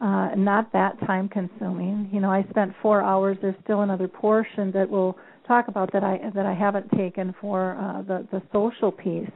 uh, 0.00 0.30
not 0.36 0.72
that 0.72 0.98
time 1.06 1.28
consuming. 1.28 2.08
You 2.12 2.20
know, 2.20 2.30
I 2.30 2.44
spent 2.50 2.72
four 2.82 3.02
hours. 3.02 3.38
There's 3.40 3.54
still 3.64 3.80
another 3.82 4.08
portion 4.08 4.70
that 4.72 4.88
we'll 4.88 5.16
talk 5.46 5.68
about 5.68 5.92
that 5.92 6.04
I 6.04 6.18
that 6.34 6.46
I 6.46 6.54
haven't 6.54 6.90
taken 6.92 7.34
for 7.40 7.76
uh, 7.76 8.02
the 8.02 8.26
the 8.30 8.42
social 8.52 8.92
piece 8.92 9.30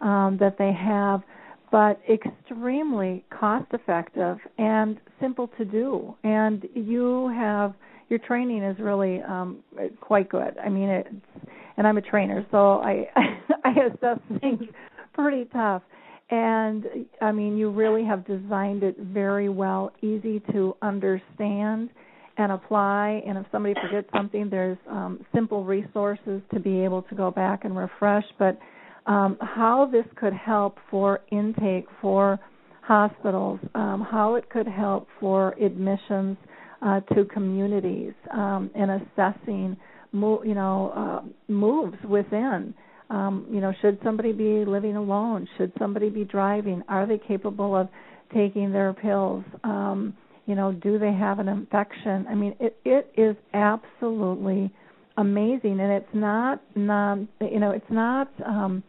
um, 0.00 0.38
that 0.40 0.56
they 0.58 0.72
have, 0.72 1.22
but 1.70 2.00
extremely 2.10 3.24
cost 3.30 3.66
effective 3.72 4.38
and 4.58 4.98
simple 5.20 5.48
to 5.58 5.64
do. 5.64 6.16
And 6.24 6.66
you 6.74 7.28
have 7.28 7.74
your 8.08 8.18
training 8.18 8.62
is 8.62 8.78
really 8.80 9.22
um 9.22 9.58
quite 10.00 10.28
good. 10.28 10.56
I 10.58 10.68
mean 10.68 10.88
it's 10.88 11.08
and 11.76 11.86
I'm 11.86 11.96
a 11.96 12.02
trainer, 12.02 12.44
so 12.50 12.80
I 12.80 13.06
I 13.64 13.70
assess 13.70 14.18
things 14.40 14.62
pretty 15.14 15.44
tough. 15.52 15.82
And 16.32 16.86
I 17.20 17.30
mean 17.30 17.56
you 17.56 17.70
really 17.70 18.04
have 18.04 18.26
designed 18.26 18.82
it 18.82 18.96
very 18.98 19.48
well, 19.48 19.92
easy 20.00 20.40
to 20.52 20.74
understand 20.82 21.90
and 22.38 22.50
apply 22.50 23.22
and 23.26 23.36
if 23.36 23.44
somebody 23.52 23.74
forgets 23.74 24.08
something 24.16 24.48
there's 24.48 24.78
um 24.88 25.20
simple 25.34 25.64
resources 25.64 26.40
to 26.52 26.58
be 26.58 26.80
able 26.82 27.02
to 27.02 27.14
go 27.14 27.30
back 27.30 27.66
and 27.66 27.76
refresh 27.76 28.24
but 28.38 28.58
um 29.04 29.36
how 29.42 29.86
this 29.92 30.06
could 30.16 30.32
help 30.32 30.78
for 30.90 31.20
intake 31.30 31.84
for 32.00 32.40
hospitals 32.80 33.60
um 33.74 34.00
how 34.10 34.36
it 34.36 34.48
could 34.48 34.66
help 34.66 35.06
for 35.20 35.52
admissions 35.62 36.38
uh, 36.84 37.00
to 37.14 37.24
communities 37.26 38.12
um, 38.32 38.70
and 38.74 38.90
assessing, 38.90 39.76
mo- 40.12 40.42
you 40.44 40.54
know, 40.54 40.92
uh, 41.24 41.52
moves 41.52 41.96
within. 42.08 42.74
Um, 43.10 43.46
you 43.50 43.60
know, 43.60 43.72
should 43.80 43.98
somebody 44.02 44.32
be 44.32 44.64
living 44.64 44.96
alone? 44.96 45.48
Should 45.58 45.72
somebody 45.78 46.08
be 46.08 46.24
driving? 46.24 46.82
Are 46.88 47.06
they 47.06 47.18
capable 47.18 47.76
of 47.76 47.88
taking 48.32 48.72
their 48.72 48.92
pills? 48.92 49.44
Um, 49.64 50.14
you 50.46 50.54
know, 50.54 50.72
do 50.72 50.98
they 50.98 51.12
have 51.12 51.38
an 51.38 51.48
infection? 51.48 52.26
I 52.28 52.34
mean, 52.34 52.54
it 52.58 52.76
it 52.84 53.12
is 53.16 53.36
absolutely 53.54 54.72
amazing, 55.16 55.80
and 55.80 55.92
it's 55.92 56.14
not 56.14 56.62
non, 56.74 57.28
you 57.40 57.60
know, 57.60 57.70
it's 57.70 57.90
not 57.90 58.28
um, 58.44 58.82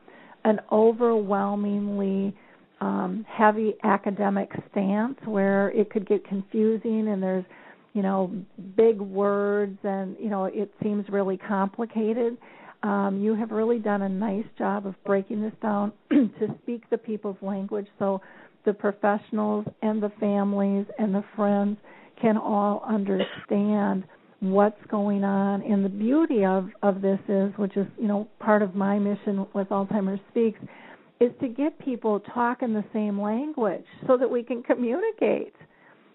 an 0.45 0.59
overwhelmingly 0.71 2.35
um, 2.81 3.25
heavy 3.29 3.75
academic 3.83 4.49
stance 4.71 5.17
where 5.25 5.69
it 5.71 5.89
could 5.89 6.07
get 6.07 6.27
confusing 6.27 7.07
and 7.07 7.23
there's 7.23 7.45
you 7.93 8.01
know 8.01 8.29
big 8.75 8.99
words 8.99 9.77
and 9.83 10.17
you 10.19 10.29
know 10.29 10.45
it 10.45 10.73
seems 10.81 11.07
really 11.09 11.37
complicated 11.37 12.37
um, 12.83 13.19
you 13.21 13.33
have 13.35 13.51
really 13.51 13.79
done 13.79 14.01
a 14.01 14.09
nice 14.09 14.45
job 14.57 14.85
of 14.85 14.95
breaking 15.05 15.41
this 15.41 15.53
down 15.61 15.91
to 16.09 16.47
speak 16.61 16.89
the 16.89 16.97
people's 16.97 17.37
language 17.41 17.87
so 17.97 18.21
the 18.65 18.73
professionals 18.73 19.65
and 19.81 20.01
the 20.01 20.11
families 20.19 20.85
and 20.99 21.13
the 21.13 21.23
friends 21.35 21.77
can 22.21 22.37
all 22.37 22.83
understand 22.87 24.03
what's 24.39 24.79
going 24.89 25.23
on. 25.23 25.61
And 25.61 25.83
the 25.83 25.89
beauty 25.89 26.45
of 26.45 26.69
of 26.81 27.01
this 27.01 27.19
is 27.27 27.51
which 27.57 27.75
is 27.77 27.87
you 27.97 28.07
know 28.07 28.27
part 28.39 28.61
of 28.61 28.75
my 28.75 28.99
mission 28.99 29.45
with 29.53 29.69
Alzheimer's 29.69 30.19
Speaks 30.29 30.59
is 31.19 31.31
to 31.41 31.47
get 31.47 31.77
people 31.79 32.19
talking 32.33 32.73
the 32.73 32.83
same 32.93 33.19
language 33.19 33.85
so 34.07 34.17
that 34.17 34.29
we 34.29 34.43
can 34.43 34.61
communicate 34.63 35.53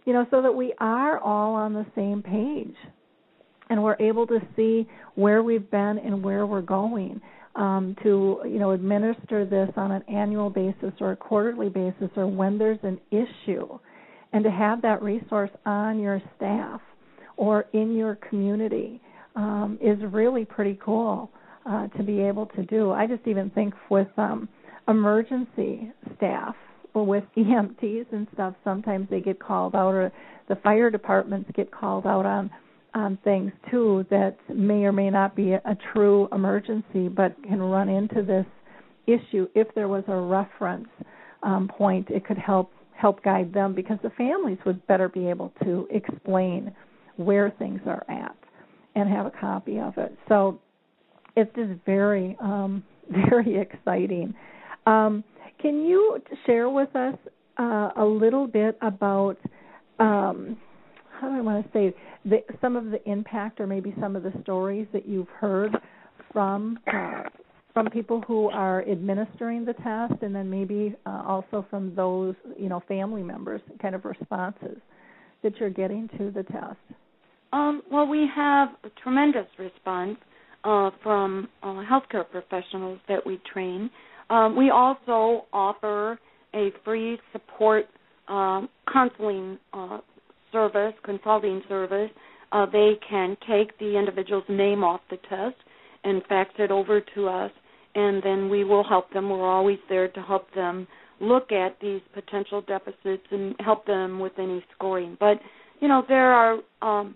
you 0.05 0.13
know 0.13 0.27
so 0.31 0.43
that 0.43 0.53
we 0.53 0.75
are 0.81 1.19
all 1.19 1.55
on 1.55 1.73
the 1.73 1.87
same 1.95 2.23
page 2.23 2.77
and 3.71 3.83
we're 3.83 3.97
able 4.01 4.27
to 4.27 4.41
see 4.57 4.89
where 5.15 5.43
we've 5.43 5.71
been 5.71 5.99
and 5.99 6.23
where 6.23 6.47
we're 6.47 6.63
going 6.63 7.21
um, 7.57 7.97
to 8.03 8.41
you 8.45 8.59
know 8.59 8.71
administer 8.73 9.45
this 9.45 9.71
on 9.77 9.93
an 9.93 10.03
annual 10.09 10.51
basis 10.51 10.93
or 11.01 11.13
a 11.13 11.17
quarterly 11.17 11.69
basis 11.69 12.11
or 12.17 12.27
when 12.27 12.59
there's 12.59 12.79
an 12.83 13.01
issue 13.11 13.79
and 14.33 14.45
to 14.45 14.51
have 14.51 14.83
that 14.83 15.03
resource 15.03 15.51
on 15.67 15.99
your 15.99 16.23
staff 16.37 16.81
or 17.37 17.67
in 17.73 17.97
your 17.97 18.17
community 18.29 19.01
um, 19.37 19.79
is 19.81 19.99
really 20.13 20.45
pretty 20.45 20.79
cool 20.85 21.31
uh, 21.69 21.87
to 21.89 22.03
be 22.03 22.21
able 22.21 22.47
to 22.47 22.63
do. 22.65 22.91
I 22.91 23.07
just 23.07 23.27
even 23.27 23.51
think 23.51 23.75
with 23.91 24.09
um, 24.17 24.49
emergency 24.89 25.93
staff 26.17 26.55
or 26.95 27.07
with 27.07 27.25
EMTs 27.37 28.07
and 28.13 28.27
stuff, 28.35 28.55
sometimes 28.65 29.09
they 29.11 29.21
get 29.21 29.39
called 29.39 29.75
out, 29.75 29.95
or 29.95 30.13
the 30.49 30.57
fire 30.57 30.91
departments 30.91 31.51
get 31.55 31.71
called 31.71 32.07
out 32.07 32.27
on 32.27 32.51
on 32.95 33.19
things 33.25 33.53
too 33.71 34.07
that 34.11 34.37
may 34.49 34.85
or 34.85 34.93
may 34.93 35.11
not 35.11 35.37
be 35.37 35.53
a, 35.53 35.63
a 35.65 35.77
true 35.93 36.29
emergency, 36.33 37.09
but 37.09 37.35
can 37.45 37.61
run 37.61 37.89
into 37.89 38.23
this 38.23 38.47
issue. 39.07 39.49
If 39.55 39.69
there 39.75 39.89
was 39.89 40.05
a 40.09 40.17
reference 40.17 40.89
um, 41.43 41.69
point, 41.69 42.09
it 42.11 42.25
could 42.27 42.39
help 42.39 42.73
help 42.97 43.23
guide 43.23 43.53
them 43.53 43.75
because 43.75 43.99
the 44.03 44.11
families 44.11 44.59
would 44.67 44.85
better 44.89 45.09
be 45.09 45.29
able 45.29 45.53
to 45.63 45.87
explain 45.91 46.75
where 47.17 47.51
things 47.59 47.81
are 47.87 48.05
at 48.09 48.37
and 48.97 49.09
have 49.09 49.25
a 49.25 49.31
copy 49.31 49.79
of 49.79 49.97
it. 49.99 50.17
So 50.29 50.61
it's 51.37 51.55
just 51.55 51.71
very, 51.87 52.37
um, 52.41 52.83
very 53.31 53.61
exciting. 53.61 54.35
Um, 54.87 55.23
can 55.61 55.85
you 55.85 56.19
share 56.45 56.69
with 56.69 56.95
us 56.97 57.15
uh, 57.59 57.91
a 57.97 58.05
little 58.05 58.49
bit 58.49 58.77
about 58.83 59.37
um, 60.01 60.57
how 61.21 61.29
do 61.29 61.35
I 61.35 61.41
want 61.41 61.65
to 61.65 61.73
say 61.73 61.95
the, 62.25 62.39
some 62.61 62.77
of 62.77 62.87
the 62.87 63.03
impact 63.11 63.61
or 63.61 63.67
maybe 63.67 63.95
some 64.01 64.17
of 64.17 64.23
the 64.23 64.33
stories 64.43 64.87
that 64.93 65.07
you've 65.07 65.29
heard 65.29 65.77
from 66.33 66.79
uh, 66.93 67.23
from 67.75 67.91
people 67.91 68.23
who 68.27 68.49
are 68.49 68.83
administering 68.89 69.65
the 69.65 69.75
test, 69.75 70.23
and 70.23 70.35
then 70.35 70.51
maybe 70.51 70.97
uh, 71.07 71.23
also 71.27 71.65
from 71.71 71.95
those 71.95 72.35
you 72.59 72.69
know 72.69 72.83
family 72.89 73.23
members, 73.23 73.61
kind 73.81 73.95
of 73.95 74.05
responses 74.05 74.79
that 75.43 75.57
you're 75.59 75.71
getting 75.71 76.09
to 76.19 76.31
the 76.31 76.43
test. 76.45 76.77
Um, 77.53 77.83
well, 77.91 78.07
we 78.07 78.29
have 78.35 78.69
a 78.85 78.91
tremendous 79.03 79.47
response 79.59 80.19
uh, 80.65 80.91
from 81.03 81.49
uh, 81.63 81.83
healthcare 81.91 82.29
professionals 82.29 82.99
that 83.09 83.25
we 83.25 83.41
train. 83.53 83.91
Um, 84.29 84.57
we 84.57 84.71
also 84.71 85.47
offer 85.53 86.19
a 86.55 86.71
free 86.85 87.19
support 87.33 87.87
um, 88.29 88.69
counseling 88.93 89.59
uh, 89.73 89.99
service, 90.53 90.95
consulting 91.05 91.63
service. 91.69 92.11
Uh, 92.53 92.67
they 92.67 92.93
can 93.09 93.37
take 93.49 93.79
the 93.79 93.99
individual's 93.99 94.45
name 94.49 94.83
off 94.83 95.01
the 95.11 95.19
test 95.29 95.57
and 96.05 96.23
fax 96.29 96.51
it 96.59 96.71
over 96.71 97.01
to 97.15 97.29
us, 97.29 97.51
and 97.95 98.23
then 98.23 98.49
we 98.49 98.65
will 98.65 98.85
help 98.85 99.13
them. 99.13 99.29
We're 99.29 99.47
always 99.47 99.79
there 99.89 100.09
to 100.09 100.23
help 100.23 100.53
them 100.55 100.87
look 101.21 101.53
at 101.53 101.77
these 101.81 102.01
potential 102.15 102.63
deficits 102.63 103.25
and 103.31 103.55
help 103.59 103.85
them 103.87 104.21
with 104.21 104.33
any 104.39 104.65
scoring. 104.75 105.17
But 105.19 105.39
you 105.81 105.89
know, 105.89 106.03
there 106.09 106.33
are 106.33 106.59
um, 106.83 107.15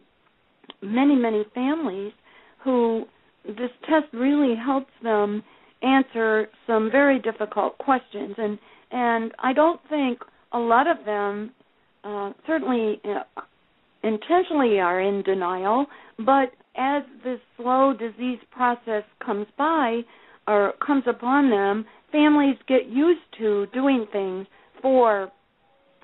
many, 0.82 1.14
many 1.14 1.44
families 1.54 2.12
who 2.64 3.04
this 3.44 3.70
test 3.88 4.12
really 4.12 4.54
helps 4.54 4.92
them 5.02 5.42
answer 5.82 6.48
some 6.66 6.90
very 6.90 7.18
difficult 7.18 7.76
questions 7.78 8.34
and 8.38 8.58
and 8.92 9.32
I 9.38 9.52
don't 9.52 9.80
think 9.88 10.18
a 10.52 10.58
lot 10.58 10.86
of 10.86 11.04
them 11.04 11.50
uh, 12.04 12.32
certainly 12.46 13.00
uh, 13.04 13.22
intentionally 14.02 14.78
are 14.80 15.00
in 15.00 15.22
denial, 15.22 15.86
but 16.18 16.52
as 16.76 17.02
this 17.24 17.38
slow 17.56 17.92
disease 17.92 18.38
process 18.50 19.04
comes 19.24 19.46
by 19.58 20.00
or 20.48 20.72
comes 20.84 21.04
upon 21.06 21.50
them, 21.50 21.84
families 22.10 22.56
get 22.66 22.86
used 22.88 23.20
to 23.38 23.66
doing 23.72 24.06
things 24.12 24.46
for 24.80 25.30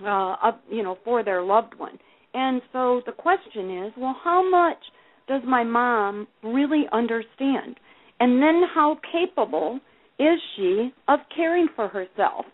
uh, 0.07 0.53
you 0.71 0.83
know 0.83 0.99
for 1.05 1.25
their 1.25 1.43
loved 1.43 1.75
one. 1.77 1.99
And 2.35 2.63
so 2.73 3.03
the 3.07 3.13
question 3.13 3.85
is, 3.85 3.93
well, 3.97 4.17
how 4.23 4.49
much 4.49 4.79
does 5.27 5.43
my 5.47 5.65
mom 5.65 6.29
really 6.43 6.85
understand? 6.93 7.81
And 8.21 8.43
then 8.43 8.63
how 8.75 8.99
capable 9.13 9.81
is 10.19 10.39
she 10.57 10.93
of 11.09 11.21
caring 11.35 11.69
for 11.75 11.89
herself? 11.89 12.45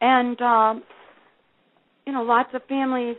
And 0.00 0.40
um, 0.40 0.82
you 2.06 2.12
know, 2.12 2.22
lots 2.22 2.50
of 2.54 2.62
families 2.68 3.16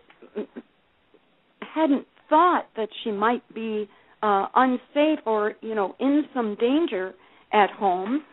hadn't 1.73 2.05
thought 2.29 2.65
that 2.75 2.89
she 3.03 3.11
might 3.11 3.43
be 3.53 3.89
uh, 4.21 4.47
unsafe 4.55 5.19
or 5.25 5.53
you 5.61 5.75
know 5.75 5.95
in 5.99 6.23
some 6.33 6.55
danger 6.59 7.13
at 7.51 7.69
home. 7.69 8.23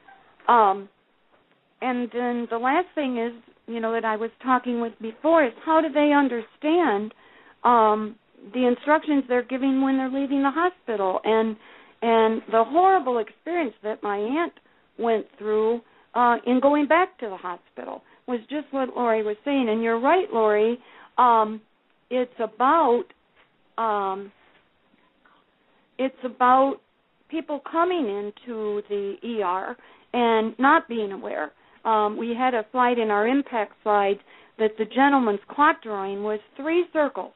Um, 0.48 0.88
and 1.82 2.08
then 2.12 2.46
the 2.50 2.58
last 2.58 2.86
thing 2.94 3.18
is, 3.18 3.32
you 3.66 3.80
know, 3.80 3.92
that 3.92 4.04
I 4.04 4.16
was 4.16 4.30
talking 4.42 4.80
with 4.80 4.92
before 5.00 5.44
is 5.44 5.52
how 5.64 5.80
do 5.80 5.88
they 5.92 6.12
understand 6.12 7.14
um, 7.64 8.16
the 8.52 8.66
instructions 8.66 9.24
they're 9.28 9.42
giving 9.42 9.82
when 9.82 9.96
they're 9.96 10.10
leaving 10.10 10.42
the 10.42 10.50
hospital 10.50 11.20
and 11.24 11.56
and 12.02 12.40
the 12.50 12.64
horrible 12.64 13.18
experience 13.18 13.74
that 13.82 14.02
my 14.02 14.16
aunt 14.16 14.54
went 14.98 15.26
through 15.38 15.80
uh, 16.14 16.36
in 16.46 16.58
going 16.60 16.86
back 16.86 17.18
to 17.18 17.28
the 17.28 17.36
hospital 17.36 18.02
was 18.30 18.40
just 18.48 18.72
what 18.72 18.96
Lori 18.96 19.22
was 19.22 19.36
saying. 19.44 19.68
And 19.68 19.82
you're 19.82 20.00
right, 20.00 20.26
Lori. 20.32 20.78
Um, 21.18 21.60
it's 22.08 22.32
about 22.38 23.04
um, 23.76 24.32
it's 25.98 26.16
about 26.24 26.76
people 27.28 27.60
coming 27.70 28.06
into 28.08 28.82
the 28.88 29.14
ER 29.42 29.76
and 30.12 30.54
not 30.58 30.88
being 30.88 31.12
aware. 31.12 31.52
Um, 31.84 32.16
we 32.18 32.34
had 32.36 32.54
a 32.54 32.64
slide 32.72 32.98
in 32.98 33.10
our 33.10 33.26
impact 33.26 33.74
slide 33.82 34.18
that 34.58 34.72
the 34.78 34.84
gentleman's 34.84 35.40
clock 35.48 35.82
drawing 35.82 36.22
was 36.22 36.40
three 36.56 36.84
circles 36.92 37.32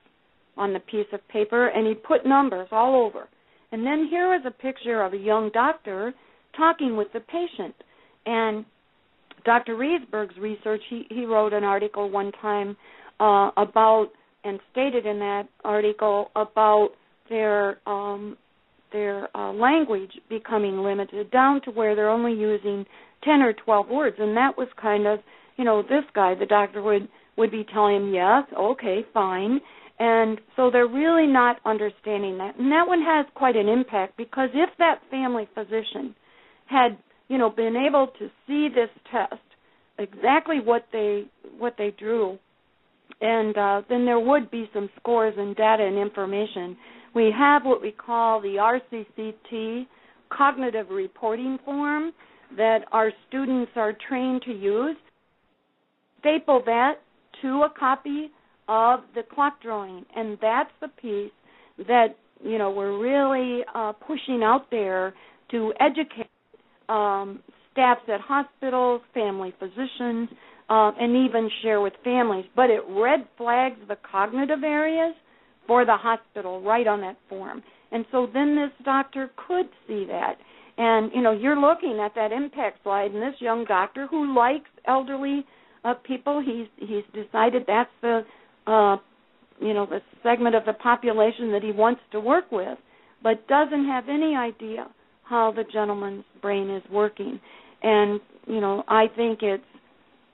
on 0.57 0.73
the 0.73 0.81
piece 0.81 1.07
of 1.13 1.27
paper 1.29 1.69
and 1.69 1.87
he 1.87 1.95
put 1.95 2.27
numbers 2.27 2.69
all 2.71 3.05
over. 3.05 3.29
And 3.73 3.85
then 3.85 4.07
here 4.09 4.29
was 4.29 4.43
a 4.47 4.51
picture 4.51 5.03
of 5.03 5.15
a 5.15 5.17
young 5.19 5.51
doctor 5.53 6.15
talking 6.57 6.97
with 6.97 7.09
the 7.13 7.21
patient. 7.21 7.75
And 8.27 8.65
Dr. 9.45 9.77
Reisberg's 9.77 10.37
research, 10.39 10.83
he, 10.89 11.07
he 11.11 11.25
wrote 11.27 11.53
an 11.53 11.65
article 11.65 12.11
one 12.11 12.33
time 12.41 12.77
uh, 13.21 13.51
about 13.57 14.09
and 14.45 14.61
stated 14.73 15.07
in 15.07 15.19
that 15.21 15.45
article 15.65 16.31
about 16.37 16.91
their 17.29 17.79
um, 17.89 18.37
their 18.93 19.35
uh, 19.37 19.53
language 19.53 20.11
becoming 20.29 20.79
limited 20.79 21.31
down 21.31 21.61
to 21.63 21.71
where 21.71 21.97
they're 21.97 22.11
only 22.11 22.33
using 22.33 22.85
10 23.25 23.43
or 23.43 23.53
12 23.53 23.89
words 23.89 24.17
and 24.19 24.37
that 24.37 24.57
was 24.57 24.69
kind 24.81 25.07
of 25.07 25.21
you 25.57 25.65
know 25.65 25.83
this 25.83 26.05
guy 26.15 26.35
the 26.35 26.47
doctor 26.47 26.83
would 26.83 27.09
would 27.37 27.51
be 27.51 27.65
telling 27.73 27.97
him 27.97 28.15
yes 28.15 28.45
okay 28.57 29.05
fine 29.15 29.61
and 29.99 30.41
so 30.57 30.71
they're 30.71 30.89
really 30.89 31.27
not 31.27 31.61
understanding 31.65 32.39
that. 32.39 32.59
And 32.59 32.71
that 32.73 32.87
one 32.87 33.01
has 33.03 33.27
quite 33.35 33.57
an 33.57 33.69
impact 33.69 34.17
because 34.17 34.49
if 34.53 34.71
that 34.79 35.01
family 35.11 35.49
physician 35.55 36.15
had, 36.67 36.99
you 37.29 37.39
know, 37.39 37.51
been 37.51 37.77
able 37.77 38.09
to 38.19 38.29
see 38.47 38.69
this 38.69 38.91
test, 39.11 39.41
exactly 39.99 40.61
what 40.61 40.87
they 40.93 41.25
what 41.59 41.75
they 41.79 41.95
drew, 41.99 42.39
and 43.21 43.57
uh, 43.57 43.83
then 43.89 44.05
there 44.05 44.21
would 44.21 44.51
be 44.51 44.69
some 44.75 44.89
scores 45.01 45.35
and 45.37 45.57
data 45.57 45.85
and 45.85 45.97
information. 45.97 46.77
We 47.15 47.33
have 47.37 47.65
what 47.65 47.81
we 47.81 47.93
call 47.93 48.41
the 48.41 48.57
RCCT 48.57 49.87
cognitive 50.31 50.91
reporting 50.91 51.59
form 51.65 52.13
that 52.57 52.81
our 52.93 53.13
students 53.29 53.73
are 53.77 53.93
trained 54.09 54.43
to 54.43 54.53
use. 54.53 54.97
Staple 56.21 56.63
that 56.67 56.95
to 57.43 57.63
a 57.63 57.73
copy 57.79 58.31
of 58.69 59.01
the 59.15 59.23
clock 59.23 59.61
drawing, 59.63 60.05
and 60.17 60.39
that's 60.41 60.71
the 60.81 60.89
piece 60.89 61.33
that 61.87 62.17
you 62.43 62.59
know 62.59 62.71
we're 62.71 62.99
really 62.99 63.63
uh, 63.75 63.93
pushing 63.93 64.43
out 64.43 64.71
there 64.71 65.15
to 65.51 65.73
educate 65.81 66.24
um, 66.89 67.41
staffs 67.73 68.03
at 68.09 68.21
hospitals, 68.21 69.01
family 69.13 69.53
physicians, 69.59 70.29
uh, 70.71 70.93
and 70.99 71.29
even 71.29 71.51
share 71.63 71.81
with 71.81 71.93
families. 72.03 72.47
But 72.57 72.71
it 72.71 72.83
red 72.89 73.27
flags 73.37 73.77
the 73.89 73.97
cognitive 74.11 74.63
areas 74.65 75.15
for 75.67 75.85
the 75.85 75.97
hospital 75.97 76.63
right 76.63 76.87
on 76.87 77.01
that 77.03 77.17
form. 77.29 77.63
And 77.93 78.05
so 78.11 78.27
then 78.33 78.57
this 78.57 78.85
doctor 78.85 79.31
could 79.47 79.67
see 79.87 80.07
that. 80.07 80.37
And 80.77 81.11
you 81.15 81.23
know, 81.23 81.33
you're 81.33 81.59
looking 81.59 82.01
at 82.05 82.15
that 82.17 82.33
impact 82.33 82.83
slide, 82.83 83.13
and 83.13 83.23
this 83.23 83.41
young 83.41 83.65
doctor 83.65 84.07
who 84.09 84.35
likes 84.35 84.71
elderly 84.87 85.45
uh, 85.85 85.95
people, 86.05 86.43
he's 86.45 86.67
he's 86.77 87.05
decided 87.13 87.65
that's 87.67 87.91
the 88.03 88.23
uh, 88.67 88.97
you 89.61 89.73
know 89.73 89.87
the 89.87 90.01
segment 90.23 90.57
of 90.57 90.65
the 90.65 90.73
population 90.73 91.53
that 91.53 91.63
he 91.63 91.71
wants 91.71 92.01
to 92.11 92.19
work 92.19 92.51
with, 92.51 92.77
but 93.23 93.47
doesn't 93.47 93.87
have 93.87 94.09
any 94.09 94.35
idea 94.35 94.89
how 95.29 95.53
the 95.53 95.65
gentleman's 95.73 96.25
brain 96.43 96.71
is 96.71 96.83
working. 96.91 97.41
And 97.83 98.21
you 98.47 98.61
know, 98.61 98.85
I 98.89 99.07
think 99.15 99.41
it's 99.43 99.65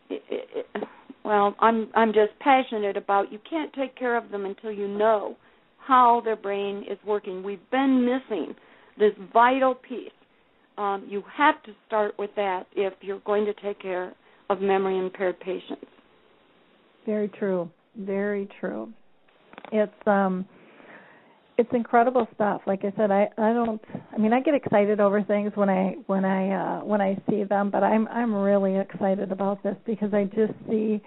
it, 0.09 0.23
it, 0.31 0.85
well, 1.25 1.55
I'm 1.61 1.89
I'm 1.95 2.13
just 2.13 2.39
passionate 2.41 2.97
about 2.97 3.33
you 3.33 3.39
can't 3.49 3.73
take 3.73 3.97
care 3.97 4.17
of 4.17 4.31
them 4.31 4.45
until 4.47 4.73
you 4.73 4.89
know 4.89 5.37
how 5.79 6.21
their 6.25 6.37
brain 6.37 6.85
is 6.91 6.99
working. 7.07 7.43
We've 7.43 7.71
been 7.71 8.05
missing 8.05 8.55
this 8.99 9.13
vital 9.33 9.75
piece. 9.75 10.11
Um, 10.79 11.07
you 11.09 11.23
have 11.37 11.63
to 11.65 11.73
start 11.87 12.19
with 12.19 12.31
that 12.37 12.65
if 12.75 12.95
you're 13.01 13.21
going 13.21 13.45
to 13.45 13.55
take 13.55 13.81
care 13.81 14.13
of 14.49 14.61
memory 14.61 14.99
impaired 14.99 15.39
patients. 15.41 15.87
Very 17.07 17.29
true. 17.29 17.71
Very 17.97 18.49
true. 18.61 18.93
It's 19.73 19.93
um 20.07 20.47
it's 21.61 21.71
incredible 21.75 22.27
stuff. 22.35 22.63
Like 22.67 22.85
I 22.85 22.93
said, 22.97 23.11
I 23.11 23.29
I 23.37 23.53
don't. 23.53 23.83
I 24.15 24.17
mean, 24.17 24.33
I 24.33 24.41
get 24.41 24.55
excited 24.55 24.99
over 24.99 25.23
things 25.23 25.53
when 25.55 25.69
I 25.69 25.95
when 26.07 26.25
I 26.25 26.51
uh, 26.81 26.85
when 26.85 27.03
I 27.03 27.23
see 27.29 27.45
them, 27.45 27.71
but 27.71 27.83
I'm 27.85 28.09
I'm 28.09 28.35
really 28.35 28.79
excited 28.79 29.31
about 29.31 29.63
this 29.63 29.77
because 29.85 30.15
I 30.15 30.25
just 30.25 30.55
see 30.69 31.03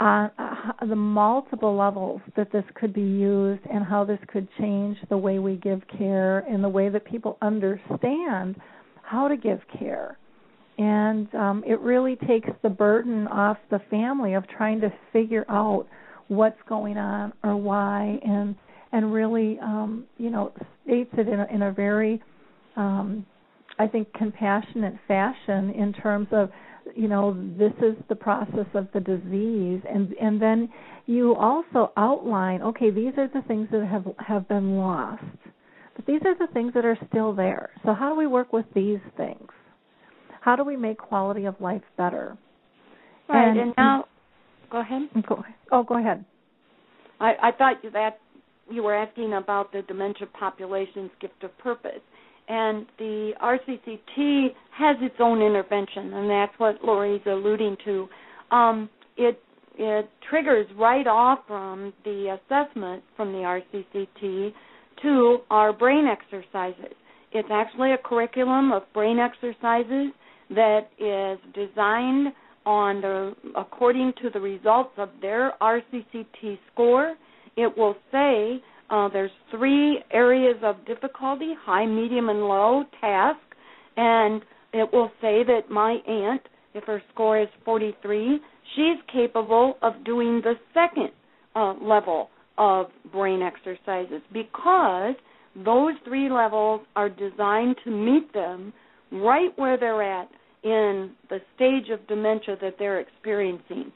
uh, 0.00 0.28
uh, 0.38 0.86
the 0.88 0.94
multiple 0.94 1.76
levels 1.76 2.20
that 2.36 2.52
this 2.52 2.62
could 2.74 2.94
be 2.94 3.00
used 3.00 3.62
and 3.72 3.84
how 3.84 4.04
this 4.04 4.20
could 4.28 4.46
change 4.60 4.96
the 5.10 5.18
way 5.18 5.40
we 5.40 5.56
give 5.56 5.82
care 5.98 6.40
and 6.48 6.62
the 6.62 6.68
way 6.68 6.88
that 6.88 7.04
people 7.04 7.36
understand 7.42 8.54
how 9.02 9.26
to 9.26 9.36
give 9.36 9.60
care. 9.76 10.16
And 10.78 11.32
um, 11.34 11.64
it 11.66 11.80
really 11.80 12.16
takes 12.28 12.50
the 12.62 12.70
burden 12.70 13.26
off 13.26 13.58
the 13.70 13.80
family 13.90 14.34
of 14.34 14.48
trying 14.48 14.80
to 14.80 14.92
figure 15.12 15.44
out 15.48 15.86
what's 16.28 16.60
going 16.68 16.96
on 16.96 17.32
or 17.42 17.56
why 17.56 18.20
and 18.24 18.54
and 18.92 19.12
really, 19.12 19.58
um, 19.60 20.04
you 20.18 20.30
know, 20.30 20.52
states 20.84 21.10
it 21.14 21.28
in 21.28 21.40
a, 21.40 21.46
in 21.52 21.62
a 21.62 21.72
very, 21.72 22.22
um, 22.76 23.26
I 23.78 23.86
think, 23.86 24.12
compassionate 24.12 24.94
fashion 25.08 25.70
in 25.70 25.92
terms 25.92 26.28
of, 26.32 26.50
you 26.94 27.08
know, 27.08 27.34
this 27.58 27.72
is 27.78 27.96
the 28.08 28.14
process 28.14 28.66
of 28.74 28.88
the 28.92 29.00
disease, 29.00 29.80
and 29.88 30.12
and 30.20 30.42
then 30.42 30.68
you 31.06 31.34
also 31.36 31.92
outline, 31.96 32.60
okay, 32.62 32.90
these 32.90 33.12
are 33.16 33.28
the 33.28 33.42
things 33.48 33.68
that 33.72 33.86
have 33.86 34.06
have 34.18 34.48
been 34.48 34.76
lost, 34.76 35.24
but 35.96 36.04
these 36.06 36.20
are 36.24 36.36
the 36.36 36.52
things 36.52 36.72
that 36.74 36.84
are 36.84 36.98
still 37.08 37.32
there. 37.32 37.70
So 37.84 37.94
how 37.94 38.10
do 38.10 38.18
we 38.18 38.26
work 38.26 38.52
with 38.52 38.66
these 38.74 38.98
things? 39.16 39.48
How 40.40 40.56
do 40.56 40.64
we 40.64 40.76
make 40.76 40.98
quality 40.98 41.44
of 41.44 41.54
life 41.60 41.82
better? 41.96 42.36
Right, 43.28 43.48
and, 43.48 43.60
and 43.60 43.74
now, 43.78 44.06
go 44.70 44.80
ahead. 44.80 45.02
Go, 45.26 45.44
oh, 45.70 45.84
go 45.84 45.98
ahead. 45.98 46.24
I, 47.20 47.34
I 47.40 47.52
thought 47.52 47.76
that 47.92 48.18
you 48.72 48.82
were 48.82 48.94
asking 48.94 49.34
about 49.34 49.72
the 49.72 49.82
dementia 49.82 50.26
population's 50.38 51.10
gift 51.20 51.42
of 51.42 51.56
purpose. 51.58 52.00
And 52.48 52.86
the 52.98 53.32
RCCT 53.42 54.48
has 54.76 54.96
its 55.00 55.14
own 55.20 55.40
intervention, 55.40 56.12
and 56.12 56.28
that's 56.28 56.52
what 56.58 56.82
Lori's 56.84 57.22
alluding 57.26 57.76
to. 57.84 58.08
Um, 58.50 58.90
it 59.16 59.40
it 59.78 60.10
triggers 60.28 60.66
right 60.76 61.06
off 61.06 61.40
from 61.46 61.92
the 62.04 62.36
assessment 62.38 63.02
from 63.16 63.32
the 63.32 63.38
RCCT 63.38 64.52
to 65.02 65.38
our 65.50 65.72
brain 65.72 66.06
exercises. 66.06 66.94
It's 67.32 67.48
actually 67.50 67.92
a 67.92 67.98
curriculum 67.98 68.72
of 68.72 68.82
brain 68.92 69.18
exercises 69.18 70.12
that 70.50 70.90
is 70.98 71.38
designed 71.54 72.32
on 72.66 73.00
the 73.00 73.34
according 73.56 74.12
to 74.22 74.30
the 74.30 74.40
results 74.40 74.92
of 74.98 75.08
their 75.20 75.54
RCCT 75.60 76.58
score 76.72 77.14
it 77.56 77.76
will 77.76 77.96
say 78.10 78.62
uh, 78.90 79.08
there's 79.08 79.30
three 79.50 80.00
areas 80.12 80.56
of 80.62 80.84
difficulty 80.86 81.54
high, 81.64 81.86
medium, 81.86 82.28
and 82.28 82.40
low 82.40 82.84
task. 83.00 83.40
And 83.96 84.42
it 84.72 84.88
will 84.92 85.10
say 85.20 85.42
that 85.44 85.70
my 85.70 85.98
aunt, 86.06 86.42
if 86.74 86.84
her 86.84 87.02
score 87.12 87.40
is 87.40 87.48
43, 87.64 88.38
she's 88.74 88.96
capable 89.12 89.76
of 89.82 90.04
doing 90.04 90.40
the 90.42 90.54
second 90.74 91.10
uh, 91.54 91.74
level 91.82 92.30
of 92.58 92.86
brain 93.10 93.42
exercises 93.42 94.22
because 94.32 95.14
those 95.64 95.94
three 96.04 96.30
levels 96.30 96.80
are 96.96 97.08
designed 97.08 97.76
to 97.84 97.90
meet 97.90 98.32
them 98.32 98.72
right 99.10 99.50
where 99.56 99.76
they're 99.76 100.02
at 100.02 100.28
in 100.62 101.10
the 101.28 101.38
stage 101.54 101.90
of 101.90 102.06
dementia 102.08 102.56
that 102.60 102.76
they're 102.78 103.00
experiencing. 103.00 103.92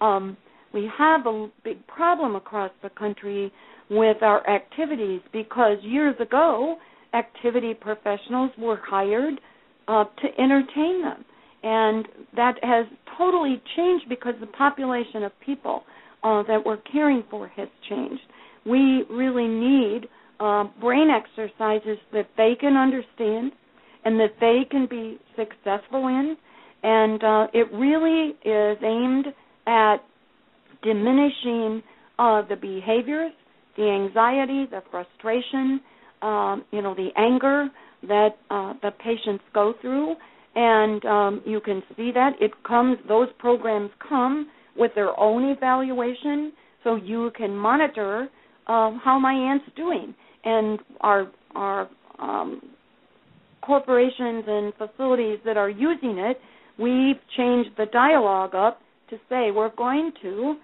Um, 0.00 0.36
we 0.72 0.88
have 0.96 1.26
a 1.26 1.48
big 1.64 1.86
problem 1.86 2.36
across 2.36 2.70
the 2.82 2.90
country 2.90 3.52
with 3.90 4.22
our 4.22 4.48
activities 4.48 5.20
because 5.32 5.78
years 5.82 6.14
ago, 6.20 6.76
activity 7.12 7.74
professionals 7.74 8.50
were 8.56 8.80
hired 8.82 9.40
uh, 9.88 10.04
to 10.04 10.28
entertain 10.42 11.02
them. 11.02 11.24
And 11.62 12.06
that 12.36 12.54
has 12.62 12.86
totally 13.18 13.60
changed 13.76 14.08
because 14.08 14.34
the 14.40 14.46
population 14.46 15.24
of 15.24 15.32
people 15.44 15.82
uh, 16.22 16.42
that 16.44 16.64
we're 16.64 16.78
caring 16.92 17.24
for 17.30 17.48
has 17.48 17.68
changed. 17.88 18.22
We 18.64 19.04
really 19.10 19.48
need 19.48 20.08
uh, 20.38 20.64
brain 20.80 21.08
exercises 21.10 21.98
that 22.12 22.28
they 22.36 22.54
can 22.58 22.76
understand 22.76 23.52
and 24.04 24.18
that 24.20 24.34
they 24.40 24.62
can 24.70 24.86
be 24.88 25.18
successful 25.36 26.06
in. 26.06 26.36
And 26.82 27.22
uh, 27.22 27.46
it 27.52 27.70
really 27.72 28.36
is 28.44 28.78
aimed 28.82 29.26
at 29.66 29.96
diminishing 30.82 31.82
uh, 32.18 32.42
the 32.48 32.56
behaviors, 32.56 33.32
the 33.76 33.84
anxiety, 33.84 34.66
the 34.70 34.82
frustration, 34.90 35.80
um, 36.22 36.64
you 36.70 36.82
know, 36.82 36.94
the 36.94 37.08
anger 37.16 37.68
that 38.02 38.30
uh, 38.50 38.74
the 38.82 38.90
patients 38.90 39.44
go 39.54 39.74
through, 39.80 40.14
and 40.54 41.04
um, 41.04 41.42
you 41.46 41.60
can 41.60 41.82
see 41.96 42.10
that 42.12 42.32
it 42.40 42.50
comes. 42.64 42.98
Those 43.08 43.28
programs 43.38 43.90
come 44.06 44.48
with 44.76 44.92
their 44.94 45.18
own 45.18 45.50
evaluation, 45.50 46.52
so 46.84 46.96
you 46.96 47.30
can 47.36 47.56
monitor 47.56 48.28
uh, 48.66 48.90
how 49.02 49.18
my 49.18 49.32
aunt's 49.32 49.64
doing, 49.76 50.14
and 50.44 50.78
our 51.00 51.30
our 51.54 51.88
um, 52.18 52.60
corporations 53.62 54.44
and 54.46 54.72
facilities 54.74 55.38
that 55.44 55.56
are 55.56 55.70
using 55.70 56.18
it, 56.18 56.38
we've 56.78 57.20
changed 57.36 57.70
the 57.76 57.86
dialogue 57.92 58.54
up 58.54 58.80
to 59.10 59.16
say 59.28 59.50
we're 59.50 59.74
going 59.76 60.12
to 60.22 60.54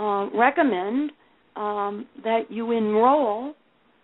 uh, 0.00 0.30
recommend 0.34 1.12
um, 1.56 2.06
that 2.24 2.44
you 2.48 2.72
enroll 2.72 3.54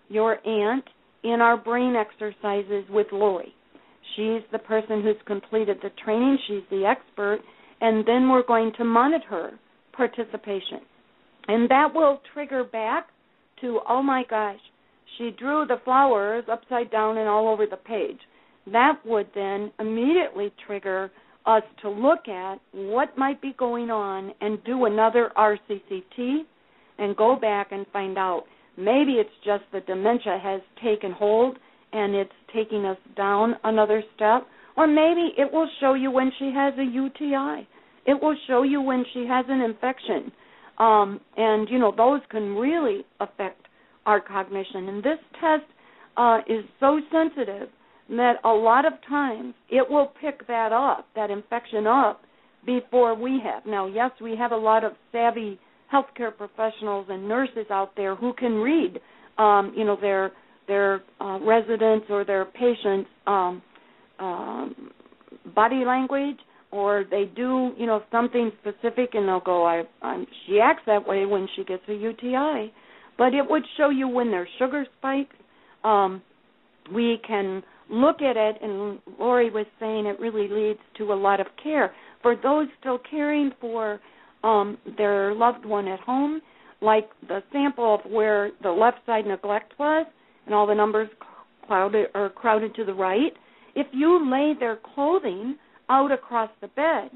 your 0.09 0.47
aunt 0.47 0.85
in 1.25 1.41
our 1.41 1.57
brain 1.57 1.95
exercises 1.97 2.85
with 2.91 3.07
Lori. 3.13 3.53
She's 4.15 4.43
the 4.53 4.59
person 4.59 5.03
who's 5.03 5.17
completed 5.27 5.79
the 5.83 5.91
training, 6.05 6.39
she's 6.47 6.63
the 6.71 6.85
expert, 6.85 7.41
and 7.81 8.07
then 8.07 8.29
we're 8.31 8.47
going 8.47 8.73
to 8.79 8.85
monitor 8.85 9.59
participation. 9.93 10.81
And 11.49 11.69
that 11.71 11.89
will 11.95 12.21
trigger 12.33 12.65
back 12.65 13.09
to, 13.61 13.81
oh 13.89 14.03
my 14.03 14.25
gosh, 14.29 14.61
she 15.17 15.31
drew 15.39 15.67
the 15.67 15.81
flowers 15.85 16.45
upside 16.51 16.91
down 16.91 17.19
and 17.19 17.29
all 17.29 17.49
over 17.49 17.67
the 17.67 17.77
page. 17.77 18.19
That 18.71 18.99
would 19.05 19.29
then 19.35 19.73
immediately 19.79 20.53
trigger 20.67 21.11
us 21.47 21.63
to 21.83 21.91
look 21.91 22.29
at 22.29 22.59
what 22.73 23.17
might 23.17 23.41
be 23.41 23.55
going 23.59 23.91
on 23.91 24.33
and 24.41 24.63
do 24.65 24.85
another 24.85 25.31
RCCT 25.37 26.41
and 26.99 27.17
go 27.17 27.37
back 27.37 27.73
and 27.73 27.87
find 27.93 28.19
out. 28.19 28.45
Maybe 28.77 29.13
it's 29.13 29.31
just 29.45 29.63
the 29.73 29.81
dementia 29.81 30.39
has 30.43 30.61
taken 30.83 31.13
hold 31.13 31.57
and 31.93 32.15
it's 32.15 32.33
taking 32.55 32.85
us 32.85 32.99
down 33.17 33.55
another 33.65 34.03
step, 34.15 34.47
or 34.77 34.87
maybe 34.87 35.33
it 35.39 35.51
will 35.53 35.69
show 35.81 35.95
you 35.95 36.11
when 36.11 36.31
she 36.39 36.53
has 36.55 36.75
a 36.79 36.85
UTI. 36.85 37.67
It 38.07 38.21
will 38.21 38.37
show 38.47 38.63
you 38.63 38.83
when 38.83 39.05
she 39.15 39.27
has 39.27 39.47
an 39.49 39.61
infection. 39.61 40.33
Um, 40.79 41.21
and, 41.37 41.69
you 41.71 41.79
know, 41.79 41.93
those 41.97 42.21
can 42.31 42.55
really 42.55 43.05
affect 43.21 43.63
our 44.05 44.21
cognition. 44.21 44.89
And 44.89 45.03
this 45.03 45.19
test 45.41 45.65
uh, 46.17 46.41
is 46.47 46.65
so 46.81 47.01
sensitive 47.11 47.69
that 48.09 48.35
a 48.45 48.49
lot 48.49 48.85
of 48.85 48.93
times 49.09 49.55
it 49.69 49.89
will 49.89 50.13
pick 50.21 50.47
that 50.47 50.73
up, 50.73 51.07
that 51.15 51.31
infection 51.31 51.87
up, 51.87 52.21
before 52.65 53.15
we 53.15 53.41
have. 53.45 53.65
Now, 53.65 53.87
yes, 53.87 54.11
we 54.21 54.37
have 54.37 54.53
a 54.53 54.57
lot 54.57 54.85
of 54.85 54.93
savvy 55.13 55.59
healthcare 55.93 56.37
professionals 56.37 57.07
and 57.09 57.29
nurses 57.29 57.67
out 57.71 57.93
there 57.97 58.17
who 58.17 58.33
can 58.35 58.55
read, 58.55 58.99
um, 59.39 59.73
you 59.77 59.85
know, 59.85 59.97
their 60.01 60.33
their 60.67 61.03
uh, 61.21 61.39
residents 61.43 62.07
or 62.11 62.25
their 62.25 62.45
patients' 62.45 63.09
um, 63.29 63.63
um, 64.19 64.91
body 65.55 65.85
language, 65.87 66.39
or 66.73 67.05
they 67.09 67.31
do, 67.37 67.71
you 67.79 67.87
know, 67.87 68.03
something 68.11 68.51
specific, 68.61 69.11
and 69.15 69.29
they'll 69.29 69.39
go, 69.39 69.65
I, 69.65 69.85
I'm, 70.03 70.27
she 70.45 70.59
acts 70.61 70.83
that 70.87 71.07
way 71.07 71.25
when 71.25 71.47
she 71.55 71.63
gets 71.63 71.85
a 71.89 71.95
UTI, 71.95 72.73
but 73.17 73.33
it 73.33 73.49
would 73.49 73.63
show 73.77 73.91
you 73.91 74.09
when 74.09 74.33
there's 74.33 74.49
sugar 74.59 74.85
spikes. 74.99 75.37
Um, 75.85 76.21
we 76.93 77.21
can 77.27 77.63
look 77.91 78.23
at 78.23 78.37
it, 78.37 78.57
and 78.63 78.99
Lori 79.19 79.51
was 79.51 79.67
saying 79.79 80.07
it 80.07 80.19
really 80.21 80.49
leads 80.49 80.81
to 80.99 81.13
a 81.13 81.15
lot 81.15 81.41
of 81.41 81.47
care 81.63 81.95
for 82.23 82.35
those 82.35 82.67
still 82.81 82.99
caring 83.11 83.53
for 83.61 84.01
um, 84.43 84.79
their 84.97 85.35
loved 85.35 85.65
one 85.65 85.89
at 85.89 86.01
home, 86.01 86.41
like 86.81 87.09
the 87.29 87.43
sample 87.53 87.95
of 87.95 88.11
where 88.11 88.51
the 88.63 88.71
left 88.71 88.99
side 89.07 89.27
neglect 89.27 89.75
was, 89.79 90.07
and 90.45 90.55
all 90.55 90.67
the 90.67 90.75
numbers 90.75 91.09
clouded 91.67 92.09
or 92.15 92.31
crowded 92.31 92.75
to 92.75 92.85
the 92.85 92.95
right. 92.95 93.33
If 93.75 93.87
you 93.93 94.31
lay 94.31 94.55
their 94.59 94.79
clothing 94.95 95.57
out 95.89 96.13
across 96.13 96.51
the 96.61 96.69
bed, 96.69 97.11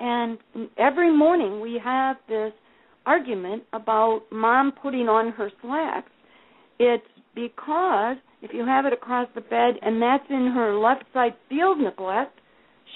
and 0.00 0.38
every 0.78 1.16
morning 1.16 1.60
we 1.60 1.80
have 1.82 2.16
this 2.28 2.52
argument 3.06 3.62
about 3.72 4.22
mom 4.30 4.72
putting 4.80 5.08
on 5.08 5.32
her 5.32 5.50
slacks, 5.60 6.10
it's 6.78 7.04
because 7.34 8.16
if 8.42 8.52
you 8.52 8.66
have 8.66 8.86
it 8.86 8.92
across 8.92 9.28
the 9.34 9.40
bed 9.40 9.74
and 9.82 10.02
that's 10.02 10.24
in 10.28 10.52
her 10.54 10.74
left 10.76 11.04
side 11.12 11.34
field 11.48 11.78
neglect, 11.78 12.38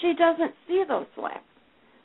she 0.01 0.12
doesn't 0.18 0.53
see 0.66 0.82
those 0.86 1.07
slacks. 1.14 1.40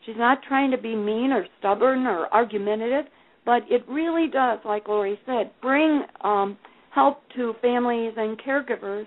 She's 0.06 0.16
not 0.18 0.40
trying 0.48 0.72
to 0.72 0.78
be 0.78 0.96
mean 0.96 1.32
or 1.32 1.46
stubborn 1.60 2.08
or 2.08 2.28
argumentative, 2.34 3.06
but 3.46 3.64
it 3.70 3.84
really 3.88 4.28
does, 4.28 4.60
like 4.64 4.88
Lori 4.88 5.20
said, 5.26 5.52
bring 5.62 6.04
um, 6.24 6.58
help 6.94 7.20
to 7.36 7.54
families 7.62 8.14
and 8.18 8.40
caregivers, 8.40 9.06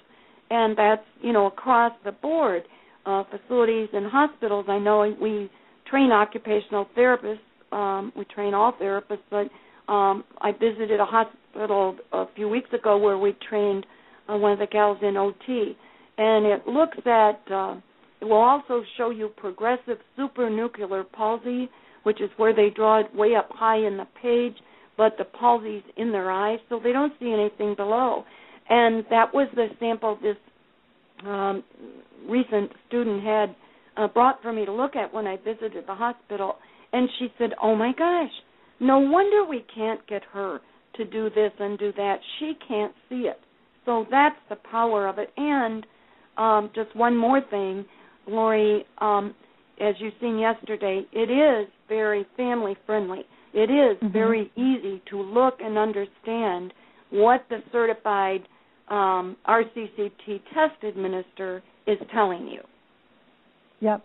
and 0.50 0.76
that's 0.76 1.02
you 1.20 1.32
know 1.32 1.46
across 1.46 1.92
the 2.04 2.12
board. 2.12 2.62
Uh, 3.06 3.22
facilities 3.24 3.90
and 3.92 4.06
hospitals. 4.10 4.64
I 4.66 4.78
know 4.78 5.14
we 5.20 5.50
train 5.90 6.10
occupational 6.10 6.86
therapists. 6.96 7.36
Um, 7.70 8.14
we 8.16 8.24
train 8.24 8.54
all 8.54 8.72
therapists, 8.80 9.18
but 9.30 9.92
um, 9.92 10.24
I 10.40 10.52
visited 10.52 11.00
a 11.00 11.04
hospital 11.04 11.98
a 12.14 12.24
few 12.34 12.48
weeks 12.48 12.70
ago 12.72 12.96
where 12.96 13.18
we 13.18 13.36
trained 13.46 13.84
uh, 14.28 14.36
one 14.36 14.52
of 14.52 14.58
the 14.58 14.66
gals 14.66 14.98
in 15.02 15.16
OT, 15.16 15.76
and 16.18 16.46
it 16.46 16.66
looks 16.66 16.98
at. 17.06 17.40
Uh, 17.50 17.76
it 18.20 18.28
will 18.28 18.38
also 18.38 18.82
show 18.96 19.10
you 19.10 19.28
progressive 19.36 19.98
supranuclear 20.18 21.04
palsy, 21.12 21.68
which 22.04 22.22
is 22.22 22.30
where 22.38 22.54
they 22.54 22.70
draw 22.70 23.00
it 23.00 23.14
way 23.14 23.34
up 23.34 23.50
high 23.50 23.76
in 23.76 23.98
the 23.98 24.06
page, 24.22 24.56
but 24.96 25.18
the 25.18 25.24
palsy's 25.24 25.82
in 25.98 26.10
their 26.10 26.30
eyes, 26.30 26.58
so 26.70 26.80
they 26.82 26.92
don't 26.92 27.12
see 27.20 27.30
anything 27.30 27.74
below. 27.74 28.24
And 28.70 29.04
that 29.10 29.34
was 29.34 29.48
the 29.54 29.68
sample 29.78 30.18
this 30.22 30.36
um, 31.26 31.62
recent 32.26 32.70
student 32.88 33.22
had 33.22 33.54
uh, 33.96 34.08
brought 34.08 34.40
for 34.40 34.52
me 34.52 34.64
to 34.64 34.72
look 34.72 34.96
at 34.96 35.12
when 35.12 35.26
I 35.26 35.36
visited 35.36 35.84
the 35.86 35.94
hospital. 35.94 36.56
And 36.92 37.08
she 37.18 37.28
said, 37.38 37.50
"Oh 37.62 37.74
my 37.74 37.92
gosh, 37.92 38.32
no 38.80 39.00
wonder 39.00 39.44
we 39.44 39.64
can't 39.74 40.04
get 40.06 40.22
her 40.32 40.60
to 40.94 41.04
do 41.04 41.28
this 41.30 41.52
and 41.58 41.78
do 41.78 41.92
that. 41.92 42.20
She 42.38 42.54
can't 42.66 42.94
see 43.08 43.26
it." 43.28 43.40
So 43.84 44.06
that's 44.10 44.36
the 44.48 44.56
power 44.56 45.08
of 45.08 45.18
it. 45.18 45.30
And 45.36 45.86
um, 46.36 46.70
just 46.74 46.94
one 46.96 47.16
more 47.16 47.40
thing, 47.50 47.84
Lori, 48.26 48.84
um, 48.98 49.34
as 49.80 49.94
you've 49.98 50.14
seen 50.20 50.38
yesterday, 50.38 51.02
it 51.12 51.30
is 51.30 51.68
very 51.88 52.26
family 52.36 52.76
friendly. 52.86 53.20
It 53.52 53.70
is 53.70 53.96
mm-hmm. 53.98 54.12
very 54.12 54.50
easy 54.56 55.02
to 55.10 55.20
look 55.20 55.54
and 55.60 55.78
understand 55.78 56.72
what 57.10 57.44
the 57.48 57.58
certified 57.70 58.40
um, 58.88 59.36
RCCT 59.48 60.40
test 60.52 60.82
administrator 60.82 61.62
is 61.86 61.98
telling 62.12 62.48
you. 62.48 62.60
Yep. 63.80 64.04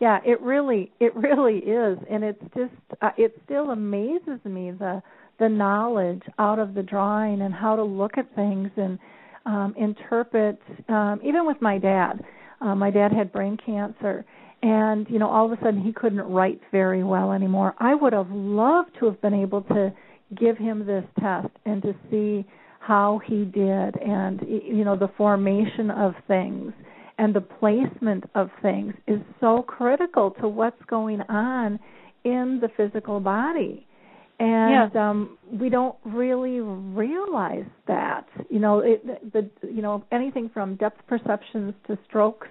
Yeah, 0.00 0.18
it 0.24 0.40
really 0.40 0.92
it 1.00 1.14
really 1.14 1.58
is 1.58 1.98
and 2.10 2.22
it's 2.22 2.42
just 2.56 2.72
uh, 3.02 3.10
it 3.16 3.36
still 3.44 3.70
amazes 3.70 4.44
me 4.44 4.70
the 4.70 5.02
the 5.38 5.48
knowledge 5.48 6.22
out 6.38 6.58
of 6.58 6.74
the 6.74 6.82
drawing 6.82 7.42
and 7.42 7.54
how 7.54 7.76
to 7.76 7.84
look 7.84 8.12
at 8.16 8.32
things 8.34 8.70
and 8.76 8.98
um 9.48 9.74
interpret 9.76 10.60
um 10.88 11.20
even 11.24 11.46
with 11.46 11.60
my 11.60 11.78
dad 11.78 12.24
uh, 12.60 12.74
my 12.74 12.90
dad 12.90 13.12
had 13.12 13.32
brain 13.32 13.56
cancer, 13.64 14.24
and 14.62 15.06
you 15.08 15.18
know, 15.18 15.28
all 15.28 15.50
of 15.50 15.56
a 15.58 15.62
sudden 15.62 15.80
he 15.80 15.92
couldn't 15.92 16.20
write 16.20 16.60
very 16.72 17.04
well 17.04 17.32
anymore. 17.32 17.74
I 17.78 17.94
would 17.94 18.12
have 18.12 18.30
loved 18.30 18.90
to 18.98 19.06
have 19.06 19.20
been 19.20 19.34
able 19.34 19.62
to 19.62 19.92
give 20.36 20.58
him 20.58 20.84
this 20.84 21.04
test 21.20 21.48
and 21.64 21.80
to 21.82 21.94
see 22.10 22.44
how 22.80 23.20
he 23.26 23.44
did, 23.44 23.96
and 24.00 24.40
you 24.48 24.84
know, 24.84 24.96
the 24.96 25.10
formation 25.16 25.90
of 25.90 26.14
things 26.26 26.72
and 27.18 27.34
the 27.34 27.40
placement 27.40 28.24
of 28.34 28.48
things 28.62 28.94
is 29.06 29.20
so 29.40 29.62
critical 29.62 30.30
to 30.40 30.48
what's 30.48 30.80
going 30.88 31.20
on 31.22 31.78
in 32.24 32.60
the 32.60 32.68
physical 32.76 33.20
body 33.20 33.87
and 34.38 34.92
yeah. 34.94 35.08
um 35.08 35.38
we 35.50 35.68
don't 35.68 35.96
really 36.04 36.60
realize 36.60 37.66
that. 37.86 38.26
You 38.50 38.60
know 38.60 38.80
it 38.80 39.32
the 39.32 39.50
you 39.62 39.82
know 39.82 40.04
anything 40.12 40.50
from 40.52 40.76
depth 40.76 41.00
perceptions 41.06 41.74
to 41.86 41.98
strokes 42.08 42.48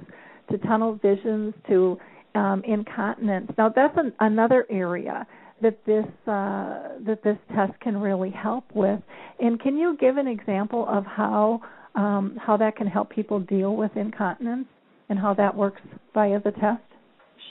to 0.51 0.57
tunnel 0.59 0.99
visions 1.01 1.53
to 1.67 1.97
um 2.35 2.61
incontinence. 2.67 3.51
Now 3.57 3.69
that's 3.69 3.97
an, 3.97 4.13
another 4.19 4.65
area 4.69 5.25
that 5.61 5.77
this 5.85 6.05
uh 6.27 6.99
that 7.05 7.19
this 7.23 7.37
test 7.55 7.79
can 7.79 7.97
really 7.97 8.31
help 8.31 8.65
with. 8.73 8.99
And 9.39 9.59
can 9.59 9.77
you 9.77 9.97
give 9.99 10.17
an 10.17 10.27
example 10.27 10.85
of 10.89 11.05
how 11.05 11.61
um 11.95 12.37
how 12.39 12.57
that 12.57 12.75
can 12.75 12.87
help 12.87 13.09
people 13.09 13.39
deal 13.39 13.75
with 13.75 13.91
incontinence 13.95 14.67
and 15.09 15.17
how 15.17 15.33
that 15.35 15.55
works 15.55 15.81
via 16.13 16.39
the 16.41 16.51
test? 16.51 16.83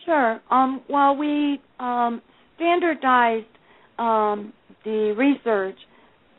Sure. 0.05 0.41
Um 0.51 0.83
well 0.91 1.17
we 1.17 1.61
um 1.81 2.21
standardized 2.57 3.47
um, 3.99 4.53
the 4.85 5.15
research 5.17 5.77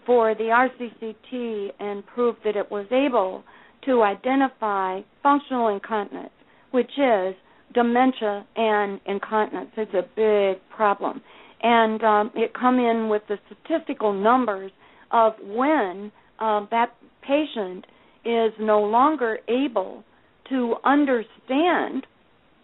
for 0.05 0.33
the 0.35 0.45
RCCT 0.45 1.69
and 1.79 2.05
proved 2.05 2.39
that 2.45 2.55
it 2.55 2.71
was 2.71 2.85
able 2.91 3.43
to 3.85 4.03
identify 4.03 5.01
functional 5.21 5.67
incontinence, 5.67 6.29
which 6.71 6.91
is 6.97 7.35
dementia 7.73 8.45
and 8.55 8.99
incontinence. 9.05 9.69
It's 9.75 9.93
a 9.93 10.03
big 10.15 10.61
problem. 10.75 11.21
And 11.61 12.03
um, 12.03 12.31
it 12.35 12.53
come 12.53 12.79
in 12.79 13.09
with 13.09 13.23
the 13.27 13.37
statistical 13.47 14.13
numbers 14.13 14.71
of 15.11 15.33
when 15.43 16.11
um, 16.39 16.67
that 16.71 16.93
patient 17.21 17.85
is 18.25 18.51
no 18.59 18.81
longer 18.81 19.39
able 19.47 20.03
to 20.49 20.75
understand 20.85 22.05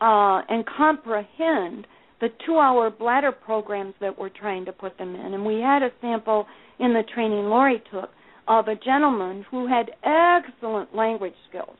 uh, 0.01 0.41
and 0.49 0.65
comprehend 0.77 1.87
the 2.23 2.29
two 2.45 2.57
hour 2.57 2.89
bladder 2.89 3.33
programs 3.33 3.93
that 3.99 4.17
we're 4.17 4.29
trying 4.29 4.63
to 4.63 4.71
put 4.71 4.97
them 4.97 5.13
in. 5.13 5.33
And 5.33 5.45
we 5.45 5.55
had 5.55 5.83
a 5.83 5.89
sample 5.99 6.45
in 6.79 6.93
the 6.93 7.03
training 7.13 7.47
Lori 7.47 7.83
took 7.91 8.11
of 8.47 8.69
a 8.69 8.75
gentleman 8.75 9.45
who 9.51 9.67
had 9.67 9.91
excellent 10.05 10.95
language 10.95 11.33
skills, 11.49 11.75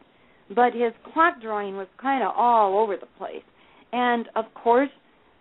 but 0.54 0.74
his 0.74 0.92
clock 1.14 1.42
drawing 1.42 1.78
was 1.78 1.88
kind 1.98 2.22
of 2.22 2.34
all 2.36 2.78
over 2.78 2.98
the 2.98 3.08
place. 3.18 3.44
And 3.94 4.28
of 4.36 4.44
course, 4.54 4.90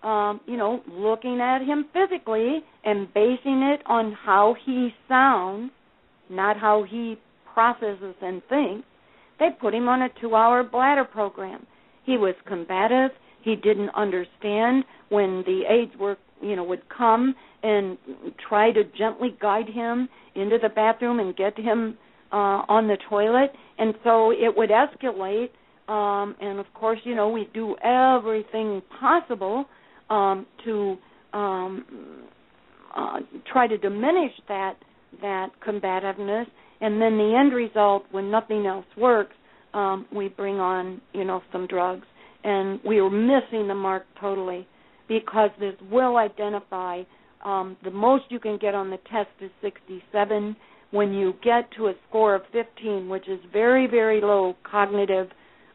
um, 0.04 0.40
you 0.46 0.56
know, 0.56 0.80
looking 0.88 1.40
at 1.40 1.62
him 1.62 1.86
physically 1.92 2.60
and 2.84 3.12
basing 3.12 3.74
it 3.74 3.82
on 3.86 4.12
how 4.12 4.54
he 4.64 4.90
sounds, 5.08 5.72
not 6.30 6.56
how 6.56 6.84
he 6.88 7.16
processes 7.52 8.14
and 8.22 8.40
thinks, 8.48 8.86
they 9.40 9.48
put 9.60 9.74
him 9.74 9.88
on 9.88 10.02
a 10.02 10.08
two 10.20 10.36
hour 10.36 10.62
bladder 10.62 11.04
program. 11.04 11.66
He 12.04 12.18
was 12.18 12.36
combative. 12.46 13.10
He 13.42 13.56
didn't 13.56 13.90
understand 13.90 14.84
when 15.08 15.42
the 15.46 15.62
aides 15.68 15.92
were, 15.98 16.16
you 16.40 16.56
know, 16.56 16.64
would 16.64 16.82
come 16.88 17.34
and 17.62 17.98
try 18.48 18.72
to 18.72 18.82
gently 18.96 19.36
guide 19.40 19.68
him 19.68 20.08
into 20.34 20.58
the 20.60 20.68
bathroom 20.68 21.20
and 21.20 21.36
get 21.36 21.56
him 21.58 21.96
uh, 22.32 22.64
on 22.68 22.88
the 22.88 22.96
toilet, 23.08 23.52
and 23.78 23.94
so 24.02 24.30
it 24.30 24.56
would 24.56 24.70
escalate. 24.70 25.50
Um, 25.88 26.34
and 26.40 26.58
of 26.58 26.66
course, 26.74 26.98
you 27.04 27.14
know, 27.14 27.28
we 27.28 27.48
do 27.52 27.76
everything 27.82 28.82
possible 29.00 29.66
um, 30.08 30.46
to 30.64 30.96
um, 31.32 31.84
uh, 32.96 33.18
try 33.52 33.66
to 33.66 33.76
diminish 33.76 34.32
that 34.48 34.74
that 35.20 35.48
combativeness. 35.66 36.46
And 36.80 37.00
then 37.00 37.16
the 37.18 37.36
end 37.38 37.52
result, 37.52 38.04
when 38.10 38.30
nothing 38.30 38.66
else 38.66 38.86
works, 38.96 39.34
um, 39.74 40.06
we 40.14 40.28
bring 40.28 40.56
on, 40.56 41.00
you 41.12 41.24
know, 41.24 41.42
some 41.52 41.66
drugs 41.66 42.06
and 42.44 42.80
we 42.84 43.00
were 43.00 43.10
missing 43.10 43.68
the 43.68 43.74
mark 43.74 44.04
totally 44.20 44.66
because 45.08 45.50
this 45.60 45.74
will 45.90 46.16
identify 46.16 47.02
um, 47.44 47.76
the 47.82 47.90
most 47.90 48.24
you 48.28 48.38
can 48.38 48.58
get 48.58 48.74
on 48.74 48.90
the 48.90 48.98
test 49.10 49.30
is 49.40 49.50
67. 49.62 50.56
When 50.90 51.12
you 51.12 51.34
get 51.42 51.70
to 51.76 51.86
a 51.86 51.94
score 52.08 52.34
of 52.34 52.42
15, 52.52 53.08
which 53.08 53.28
is 53.28 53.40
very, 53.52 53.86
very 53.86 54.20
low 54.20 54.54
cognitive 54.70 55.28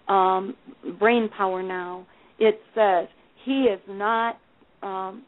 um, 0.07 0.55
brain 0.99 1.29
power 1.35 1.61
now, 1.63 2.05
it 2.39 2.59
says 2.75 3.07
he 3.43 3.63
is 3.63 3.79
not 3.89 4.37
um, 4.83 5.23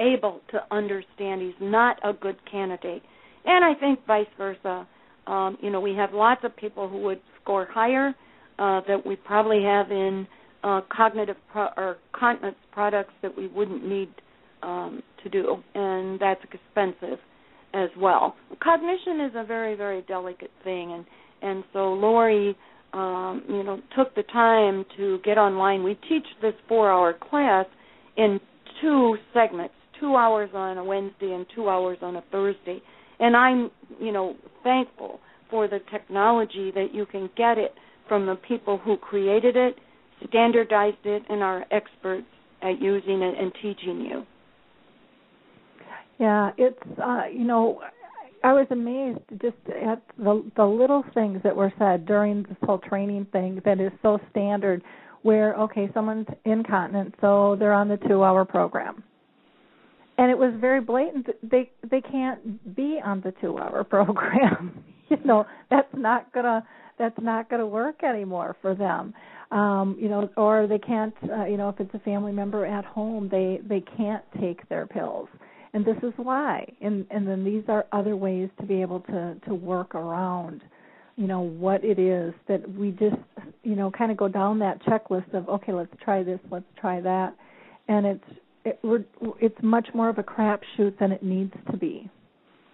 able 0.00 0.40
to 0.50 0.60
understand 0.70 1.42
he's 1.42 1.52
not 1.60 1.98
a 2.02 2.12
good 2.12 2.36
candidate. 2.50 3.02
And 3.44 3.64
I 3.64 3.78
think 3.78 4.04
vice 4.06 4.26
versa. 4.36 4.86
Um, 5.26 5.58
you 5.60 5.70
know, 5.70 5.80
we 5.80 5.94
have 5.94 6.12
lots 6.12 6.40
of 6.44 6.56
people 6.56 6.88
who 6.88 7.02
would 7.02 7.20
score 7.40 7.68
higher 7.70 8.14
uh, 8.60 8.82
that 8.86 9.04
we 9.04 9.16
probably 9.16 9.62
have 9.64 9.90
in 9.90 10.26
uh, 10.62 10.82
cognitive 10.94 11.36
pro- 11.50 11.70
or 11.76 11.96
continence 12.12 12.56
products 12.70 13.12
that 13.22 13.36
we 13.36 13.48
wouldn't 13.48 13.86
need 13.86 14.10
um, 14.62 15.02
to 15.22 15.30
do, 15.30 15.56
and 15.74 16.20
that's 16.20 16.40
expensive 16.44 17.18
as 17.72 17.88
well. 17.98 18.36
Cognition 18.62 19.20
is 19.22 19.32
a 19.34 19.44
very, 19.44 19.74
very 19.74 20.02
delicate 20.02 20.50
thing, 20.62 20.92
and 20.92 21.06
and 21.42 21.64
so 21.72 21.94
Lori, 21.94 22.54
um, 22.92 23.42
you 23.48 23.62
know, 23.62 23.80
took 23.96 24.14
the 24.14 24.24
time 24.24 24.84
to 24.98 25.18
get 25.24 25.38
online. 25.38 25.82
We 25.82 25.94
teach 26.06 26.26
this 26.42 26.52
four-hour 26.68 27.14
class 27.30 27.64
in 28.18 28.38
two 28.82 29.16
segments, 29.32 29.72
two 29.98 30.16
hours 30.16 30.50
on 30.52 30.76
a 30.76 30.84
Wednesday 30.84 31.32
and 31.32 31.46
two 31.54 31.70
hours 31.70 31.96
on 32.02 32.16
a 32.16 32.24
Thursday, 32.30 32.82
and 33.20 33.34
I'm, 33.34 33.70
you 33.98 34.12
know, 34.12 34.34
thankful 34.62 35.20
for 35.48 35.66
the 35.66 35.78
technology 35.90 36.70
that 36.74 36.88
you 36.92 37.06
can 37.06 37.30
get 37.38 37.56
it 37.56 37.72
from 38.10 38.26
the 38.26 38.34
people 38.34 38.76
who 38.76 38.96
created 38.96 39.56
it, 39.56 39.76
standardized 40.28 40.96
it, 41.04 41.22
and 41.30 41.44
are 41.44 41.64
experts 41.70 42.26
at 42.60 42.82
using 42.82 43.22
it 43.22 43.38
and 43.38 43.52
teaching 43.62 44.00
you. 44.00 44.26
Yeah, 46.18 46.50
it's 46.58 47.00
uh, 47.00 47.22
you 47.32 47.44
know, 47.44 47.80
I 48.42 48.52
was 48.52 48.66
amazed 48.70 49.20
just 49.40 49.56
at 49.68 50.02
the 50.18 50.44
the 50.56 50.64
little 50.64 51.04
things 51.14 51.40
that 51.44 51.54
were 51.54 51.72
said 51.78 52.04
during 52.04 52.42
this 52.42 52.56
whole 52.64 52.78
training 52.78 53.28
thing 53.30 53.62
that 53.64 53.80
is 53.80 53.92
so 54.02 54.18
standard. 54.32 54.82
Where 55.22 55.54
okay, 55.54 55.88
someone's 55.94 56.26
incontinent, 56.44 57.14
so 57.20 57.54
they're 57.58 57.74
on 57.74 57.88
the 57.88 57.98
two-hour 58.08 58.44
program, 58.46 59.04
and 60.18 60.30
it 60.30 60.36
was 60.36 60.52
very 60.60 60.80
blatant. 60.80 61.28
They 61.48 61.70
they 61.88 62.00
can't 62.00 62.74
be 62.74 62.98
on 63.04 63.20
the 63.20 63.32
two-hour 63.40 63.84
program. 63.90 64.82
you 65.18 65.18
know, 65.24 65.44
that's 65.70 65.88
not 65.94 66.32
gonna 66.32 66.64
that's 66.98 67.18
not 67.20 67.48
to 67.50 67.66
work 67.66 68.02
anymore 68.04 68.56
for 68.62 68.74
them. 68.74 69.12
Um 69.50 69.96
you 69.98 70.08
know 70.08 70.28
or 70.36 70.66
they 70.66 70.78
can't 70.78 71.14
uh, 71.30 71.44
you 71.44 71.56
know 71.56 71.68
if 71.68 71.80
it's 71.80 71.94
a 71.94 71.98
family 72.00 72.32
member 72.32 72.64
at 72.64 72.84
home 72.84 73.28
they 73.28 73.60
they 73.68 73.82
can't 73.96 74.24
take 74.40 74.68
their 74.68 74.86
pills. 74.86 75.28
And 75.72 75.84
this 75.84 75.96
is 76.02 76.12
why. 76.16 76.66
And 76.80 77.06
and 77.10 77.26
then 77.26 77.44
these 77.44 77.64
are 77.68 77.86
other 77.92 78.16
ways 78.16 78.48
to 78.60 78.66
be 78.66 78.80
able 78.80 79.00
to 79.00 79.36
to 79.46 79.54
work 79.54 79.94
around 79.94 80.62
you 81.16 81.26
know 81.26 81.40
what 81.40 81.84
it 81.84 81.98
is 81.98 82.32
that 82.48 82.68
we 82.76 82.92
just 82.92 83.16
you 83.62 83.74
know 83.74 83.90
kind 83.90 84.10
of 84.10 84.16
go 84.16 84.28
down 84.28 84.60
that 84.60 84.80
checklist 84.84 85.34
of 85.34 85.48
okay 85.48 85.72
let's 85.72 85.92
try 86.02 86.22
this 86.22 86.40
let's 86.50 86.64
try 86.80 87.00
that. 87.00 87.34
And 87.88 88.06
it's 88.06 88.24
it, 88.64 88.78
we're, 88.84 89.04
it's 89.40 89.56
much 89.62 89.88
more 89.94 90.10
of 90.10 90.18
a 90.18 90.22
crapshoot 90.22 90.98
than 90.98 91.12
it 91.12 91.22
needs 91.22 91.54
to 91.70 91.76
be 91.76 92.10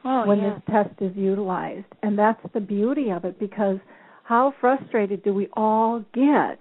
oh, 0.07 0.27
when 0.27 0.39
yeah. 0.39 0.55
this 0.55 0.63
test 0.71 1.03
is 1.03 1.17
utilized. 1.17 1.87
And 2.03 2.19
that's 2.19 2.41
the 2.55 2.61
beauty 2.61 3.11
of 3.11 3.25
it 3.25 3.39
because 3.39 3.79
how 4.25 4.55
frustrated 4.61 5.23
do 5.23 5.33
we 5.35 5.49
all 5.55 6.05
get 6.15 6.61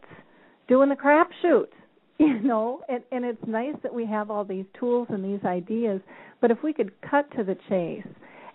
doing 0.68 0.89
the 0.89 0.96
crapshoot 0.96 1.68
you 2.20 2.39
know? 2.41 2.82
And 2.88 3.04
and 3.12 3.26
it's 3.26 3.46
nice 3.46 3.76
that 3.84 3.93
we 3.93 4.06
have 4.06 4.32
all 4.32 4.46
these 4.46 4.66
tools 4.80 5.08
and 5.10 5.24
these 5.24 5.43
ideas 5.46 6.02
but 6.41 6.52
if 6.52 6.58
we 6.64 6.74
could 6.74 6.91
cut 7.02 7.30
to 7.36 7.43
the 7.43 7.58
chase 7.70 8.08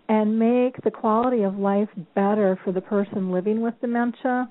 and 0.08 0.38
make 0.38 0.82
the 0.82 0.90
quality 0.90 1.42
of 1.42 1.56
life 1.56 1.88
better 2.14 2.58
for 2.64 2.72
the 2.72 2.80
person 2.80 3.30
living 3.30 3.60
with 3.60 3.74
dementia 3.80 4.48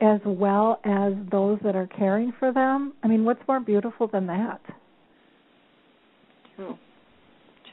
as 0.00 0.20
well 0.24 0.80
as 0.84 1.12
those 1.30 1.58
that 1.64 1.76
are 1.76 1.86
caring 1.86 2.32
for 2.38 2.52
them 2.52 2.92
i 3.02 3.06
mean 3.06 3.24
what's 3.24 3.42
more 3.46 3.60
beautiful 3.60 4.08
than 4.08 4.26
that? 4.26 4.60
True. 6.56 6.76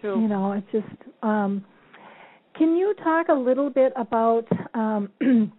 True. 0.02 0.22
You 0.22 0.28
know 0.28 0.52
it's 0.52 0.72
just 0.72 1.02
um 1.24 1.66
can 2.58 2.76
you 2.76 2.94
talk 3.04 3.28
a 3.30 3.34
little 3.34 3.70
bit 3.70 3.94
about 3.96 4.46
um 4.74 5.12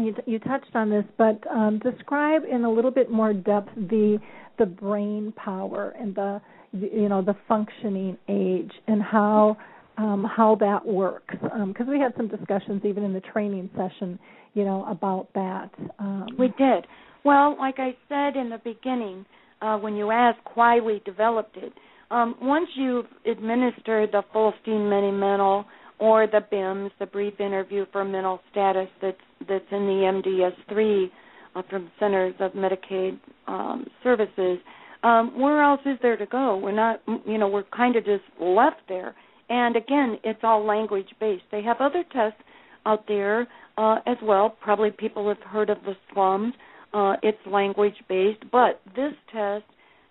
you, 0.00 0.14
you 0.26 0.38
touched 0.38 0.74
on 0.74 0.90
this, 0.90 1.04
but 1.18 1.38
um, 1.50 1.78
describe 1.78 2.42
in 2.50 2.64
a 2.64 2.70
little 2.70 2.90
bit 2.90 3.10
more 3.10 3.32
depth 3.32 3.70
the 3.76 4.18
the 4.58 4.66
brain 4.66 5.32
power 5.36 5.94
and 5.98 6.14
the, 6.14 6.40
you 6.72 7.08
know 7.08 7.22
the 7.22 7.36
functioning 7.48 8.16
age 8.28 8.72
and 8.86 9.02
how 9.02 9.56
um, 9.96 10.24
how 10.24 10.56
that 10.56 10.84
works 10.86 11.34
because 11.40 11.86
um, 11.86 11.90
we 11.90 11.98
had 11.98 12.12
some 12.16 12.28
discussions 12.28 12.82
even 12.84 13.02
in 13.02 13.12
the 13.12 13.20
training 13.20 13.70
session 13.76 14.18
you 14.54 14.64
know 14.64 14.84
about 14.86 15.28
that. 15.34 15.70
Um, 15.98 16.28
we 16.38 16.48
did. 16.58 16.86
Well, 17.24 17.56
like 17.58 17.76
I 17.78 17.96
said 18.08 18.40
in 18.40 18.48
the 18.50 18.60
beginning, 18.64 19.26
uh, 19.60 19.76
when 19.76 19.94
you 19.94 20.10
asked 20.10 20.40
why 20.54 20.80
we 20.80 21.02
developed 21.04 21.56
it, 21.56 21.72
um, 22.10 22.34
once 22.40 22.68
you've 22.74 23.06
administered 23.26 24.10
the 24.10 24.22
full 24.32 24.52
steam 24.62 24.88
Medi-Mental 24.88 25.64
or 26.00 26.26
the 26.26 26.40
BIMS, 26.50 26.90
the 26.98 27.06
brief 27.06 27.38
interview 27.38 27.84
for 27.92 28.04
mental 28.04 28.40
status 28.50 28.88
that's 29.00 29.16
that's 29.48 29.64
in 29.70 29.86
the 29.86 30.52
MDS3 30.72 31.10
uh, 31.54 31.62
from 31.68 31.90
Centers 32.00 32.34
of 32.40 32.52
Medicaid 32.52 33.18
um, 33.46 33.86
Services. 34.02 34.58
Um, 35.02 35.38
where 35.40 35.62
else 35.62 35.80
is 35.86 35.98
there 36.02 36.16
to 36.16 36.26
go? 36.26 36.56
We're 36.56 36.72
not, 36.72 37.00
you 37.26 37.38
know, 37.38 37.48
we're 37.48 37.64
kind 37.64 37.96
of 37.96 38.04
just 38.04 38.24
left 38.40 38.80
there. 38.88 39.14
And 39.48 39.76
again, 39.76 40.18
it's 40.24 40.40
all 40.42 40.64
language 40.64 41.08
based. 41.18 41.44
They 41.50 41.62
have 41.62 41.78
other 41.80 42.04
tests 42.12 42.40
out 42.86 43.04
there 43.08 43.48
uh, 43.78 43.96
as 44.06 44.16
well. 44.22 44.56
Probably 44.60 44.90
people 44.90 45.26
have 45.28 45.42
heard 45.48 45.70
of 45.70 45.78
the 45.84 45.94
SLUMS. 46.12 46.54
Uh, 46.92 47.14
it's 47.22 47.38
language 47.46 47.94
based, 48.08 48.42
but 48.52 48.80
this 48.94 49.12
test 49.32 49.64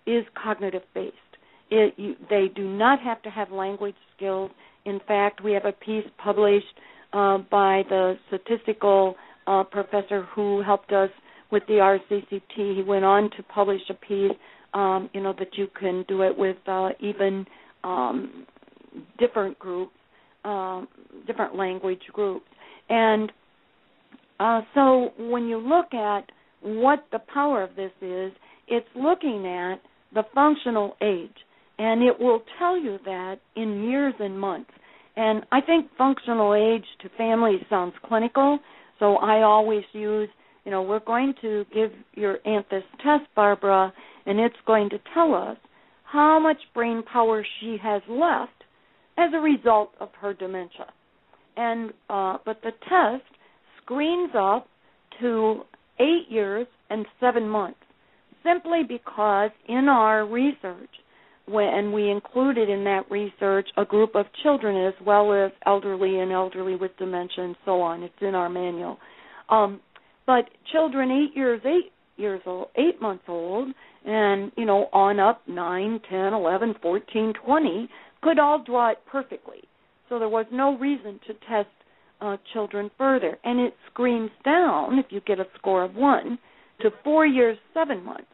is 0.06 0.24
cognitive 0.42 0.82
based. 0.94 1.14
It, 1.70 1.94
you, 1.96 2.16
they 2.28 2.46
do 2.54 2.68
not 2.68 3.00
have 3.00 3.22
to 3.22 3.30
have 3.30 3.52
language 3.52 3.94
skills 4.16 4.50
in 4.84 5.00
fact, 5.06 5.42
we 5.42 5.52
have 5.52 5.64
a 5.64 5.72
piece 5.72 6.04
published 6.22 6.66
uh, 7.12 7.38
by 7.50 7.82
the 7.88 8.14
statistical 8.28 9.14
uh, 9.46 9.64
professor 9.64 10.22
who 10.34 10.62
helped 10.62 10.92
us 10.92 11.10
with 11.50 11.62
the 11.66 11.74
RCCT. 11.74 12.76
He 12.76 12.82
went 12.86 13.04
on 13.04 13.30
to 13.36 13.42
publish 13.44 13.80
a 13.90 13.94
piece, 13.94 14.32
um, 14.74 15.10
you 15.12 15.20
know, 15.22 15.34
that 15.38 15.56
you 15.56 15.66
can 15.78 16.04
do 16.08 16.22
it 16.22 16.36
with 16.36 16.56
uh, 16.66 16.90
even 17.00 17.46
um, 17.82 18.46
different 19.18 19.58
groups, 19.58 19.92
um, 20.44 20.88
different 21.26 21.56
language 21.56 22.02
groups. 22.12 22.46
And 22.88 23.32
uh, 24.38 24.60
so 24.74 25.10
when 25.18 25.46
you 25.46 25.58
look 25.58 25.92
at 25.92 26.30
what 26.62 27.04
the 27.12 27.20
power 27.32 27.62
of 27.62 27.74
this 27.76 27.92
is, 28.00 28.32
it's 28.68 28.86
looking 28.94 29.46
at 29.46 29.80
the 30.14 30.22
functional 30.34 30.96
age 31.02 31.34
and 31.80 32.02
it 32.02 32.20
will 32.20 32.42
tell 32.58 32.78
you 32.78 32.98
that 33.06 33.36
in 33.56 33.84
years 33.84 34.12
and 34.20 34.38
months. 34.38 34.70
And 35.16 35.46
I 35.50 35.62
think 35.62 35.86
functional 35.96 36.54
age 36.54 36.84
to 37.00 37.08
families 37.16 37.62
sounds 37.70 37.94
clinical, 38.04 38.58
so 38.98 39.16
I 39.16 39.40
always 39.42 39.84
use, 39.94 40.28
you 40.66 40.70
know, 40.70 40.82
we're 40.82 41.00
going 41.00 41.32
to 41.40 41.64
give 41.74 41.90
your 42.14 42.36
aunt 42.44 42.66
this 42.70 42.82
test, 43.02 43.24
Barbara, 43.34 43.94
and 44.26 44.38
it's 44.38 44.54
going 44.66 44.90
to 44.90 44.98
tell 45.14 45.34
us 45.34 45.56
how 46.04 46.38
much 46.38 46.58
brain 46.74 47.02
power 47.10 47.46
she 47.60 47.78
has 47.82 48.02
left 48.10 48.52
as 49.16 49.30
a 49.34 49.38
result 49.38 49.92
of 50.00 50.10
her 50.20 50.34
dementia. 50.34 50.86
And 51.56 51.92
uh, 52.10 52.36
but 52.44 52.60
the 52.62 52.72
test 52.90 53.24
screens 53.82 54.32
up 54.38 54.68
to 55.20 55.62
eight 55.98 56.26
years 56.28 56.66
and 56.90 57.06
seven 57.20 57.48
months, 57.48 57.80
simply 58.44 58.82
because 58.86 59.50
in 59.66 59.88
our 59.88 60.26
research 60.26 60.90
and 61.48 61.92
we 61.92 62.10
included 62.10 62.68
in 62.68 62.84
that 62.84 63.10
research 63.10 63.68
a 63.76 63.84
group 63.84 64.14
of 64.14 64.26
children 64.42 64.86
as 64.86 64.94
well 65.04 65.32
as 65.32 65.50
elderly 65.66 66.20
and 66.20 66.32
elderly 66.32 66.76
with 66.76 66.96
dementia 66.98 67.44
and 67.44 67.56
so 67.64 67.80
on. 67.80 68.02
It's 68.02 68.14
in 68.20 68.34
our 68.34 68.48
manual. 68.48 68.98
Um, 69.48 69.80
but 70.26 70.44
children 70.70 71.10
eight 71.10 71.36
years 71.36 71.60
eight 71.64 71.92
years 72.16 72.40
old, 72.46 72.68
eight 72.76 73.00
months 73.00 73.24
old, 73.26 73.68
and 74.04 74.52
you 74.56 74.64
know 74.64 74.88
on 74.92 75.18
up 75.18 75.42
nine, 75.48 76.00
ten, 76.08 76.32
eleven, 76.32 76.74
fourteen, 76.80 77.32
twenty 77.44 77.88
could 78.22 78.38
all 78.38 78.62
draw 78.62 78.90
it 78.90 78.98
perfectly. 79.10 79.62
So 80.08 80.18
there 80.18 80.28
was 80.28 80.46
no 80.52 80.76
reason 80.78 81.18
to 81.26 81.34
test 81.48 81.68
uh, 82.20 82.36
children 82.52 82.90
further, 82.98 83.38
and 83.44 83.58
it 83.58 83.74
screams 83.90 84.30
down 84.44 84.98
if 84.98 85.06
you 85.10 85.20
get 85.22 85.40
a 85.40 85.46
score 85.58 85.82
of 85.82 85.94
one 85.94 86.38
to 86.80 86.90
four 87.02 87.26
years 87.26 87.58
seven 87.74 88.04
months 88.04 88.26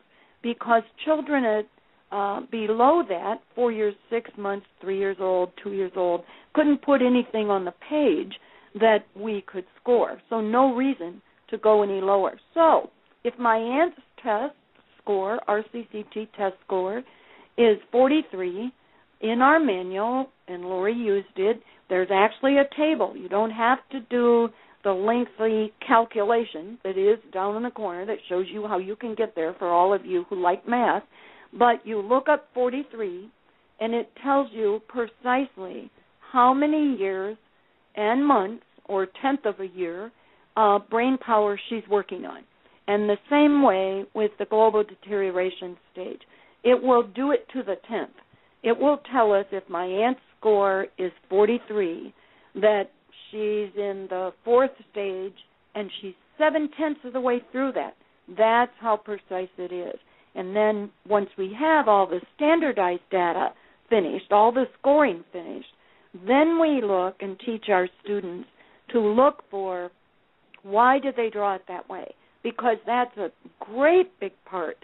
because 0.43 0.83
children 1.05 1.45
at 1.45 1.67
uh, 2.13 2.41
below 2.51 3.03
that, 3.09 3.37
four 3.55 3.73
years, 3.73 3.95
six 4.11 4.31
months, 4.39 4.67
three 4.81 4.99
years 4.99 5.17
old, 5.21 5.51
two 5.63 5.73
years 5.73 5.93
old, 5.97 6.23
couldn't 6.55 6.83
put 6.83 7.03
anything 7.03 7.51
on 7.51 7.65
the 7.65 7.75
page 7.89 8.33
that 8.81 9.05
we 9.15 9.45
could 9.47 9.65
score. 9.81 10.21
So 10.31 10.41
no 10.41 10.75
reason 10.75 11.21
to 11.51 11.59
go 11.59 11.83
any 11.83 12.01
lower. 12.01 12.39
So 12.55 12.91
if 13.25 13.37
my 13.39 13.57
aunt's 13.57 13.97
test 14.23 14.55
score, 15.03 15.41
RCCT 15.49 16.29
test 16.37 16.55
score, 16.65 17.03
is 17.59 17.79
43 17.91 18.73
in 19.23 19.41
our 19.41 19.59
manual, 19.59 20.27
and 20.47 20.63
Lori 20.63 20.93
used 20.93 21.27
it, 21.37 21.61
there's 21.89 22.09
actually 22.13 22.59
a 22.59 22.69
table. 22.77 23.17
You 23.17 23.29
don't 23.29 23.51
have 23.51 23.79
to 23.93 24.01
do 24.11 24.49
the 24.85 24.93
lengthy 24.93 25.73
calculation 25.87 26.79
that 26.85 26.97
is 26.97 27.19
down 27.33 27.57
in 27.57 27.63
the 27.63 27.71
corner 27.71 28.07
that 28.07 28.19
shows 28.29 28.47
you 28.53 28.67
how 28.67 28.79
you 28.79 28.95
can 28.95 29.15
get 29.15 29.35
there 29.35 29.55
for 29.59 29.69
all 29.69 29.93
of 29.93 30.05
you 30.05 30.25
who 30.29 30.41
like 30.41 30.69
math 30.69 31.03
but 31.53 31.85
you 31.85 32.01
look 32.01 32.29
up 32.29 32.49
43 32.55 33.31
and 33.81 33.95
it 33.95 34.11
tells 34.23 34.49
you 34.53 34.81
precisely 34.89 35.91
how 36.33 36.53
many 36.55 36.97
years 36.97 37.37
and 37.95 38.27
months 38.27 38.65
or 38.87 39.07
tenth 39.23 39.45
of 39.45 39.61
a 39.61 39.67
year 39.67 40.11
uh, 40.57 40.79
brain 40.79 41.19
power 41.19 41.59
she's 41.69 41.83
working 41.91 42.25
on. 42.25 42.43
And 42.89 43.09
the 43.09 43.19
same 43.31 43.63
way 43.63 44.05
with 44.15 44.31
the 44.39 44.45
global 44.47 44.85
deterioration 44.85 45.77
stage. 45.93 46.21
It 46.63 46.81
will 46.81 47.03
do 47.03 47.33
it 47.33 47.47
to 47.53 47.63
the 47.63 47.77
tenth. 47.89 48.11
It 48.63 48.77
will 48.79 49.01
tell 49.13 49.33
us 49.33 49.47
if 49.53 49.69
my 49.69 49.85
aunt's 49.85 50.21
score 50.39 50.87
is 50.99 51.13
43, 51.29 52.15
that 52.57 52.91
she's 53.31 53.71
in 53.77 54.07
the 54.09 54.33
fourth 54.45 54.71
stage 54.91 55.35
and 55.75 55.91
she's 56.01 56.15
seven 56.39 56.69
tenths 56.79 57.01
of 57.05 57.13
the 57.13 57.21
way 57.21 57.43
through 57.53 57.73
that. 57.73 57.97
That's 58.37 58.73
how 58.81 58.97
precise 58.97 59.49
it 59.59 59.73
is. 59.73 59.99
And 60.37 60.55
then 60.55 60.91
once 61.09 61.30
we 61.39 61.57
have 61.59 61.89
all 61.89 62.07
the 62.07 62.20
standardized 62.37 63.03
data 63.11 63.49
finished, 63.89 64.30
all 64.30 64.53
the 64.53 64.66
scoring 64.78 65.24
finished, 65.32 65.68
then 66.26 66.61
we 66.61 66.80
look 66.82 67.16
and 67.20 67.41
teach 67.45 67.64
our 67.68 67.89
students 68.03 68.49
to 68.93 69.01
look 69.01 69.43
for 69.51 69.91
why 70.62 70.99
did 70.99 71.16
they 71.16 71.30
draw 71.30 71.55
it 71.55 71.62
that 71.68 71.89
way? 71.89 72.14
Because 72.43 72.76
that's 72.87 73.16
a 73.16 73.30
great 73.61 74.18
big 74.20 74.32
part 74.45 74.76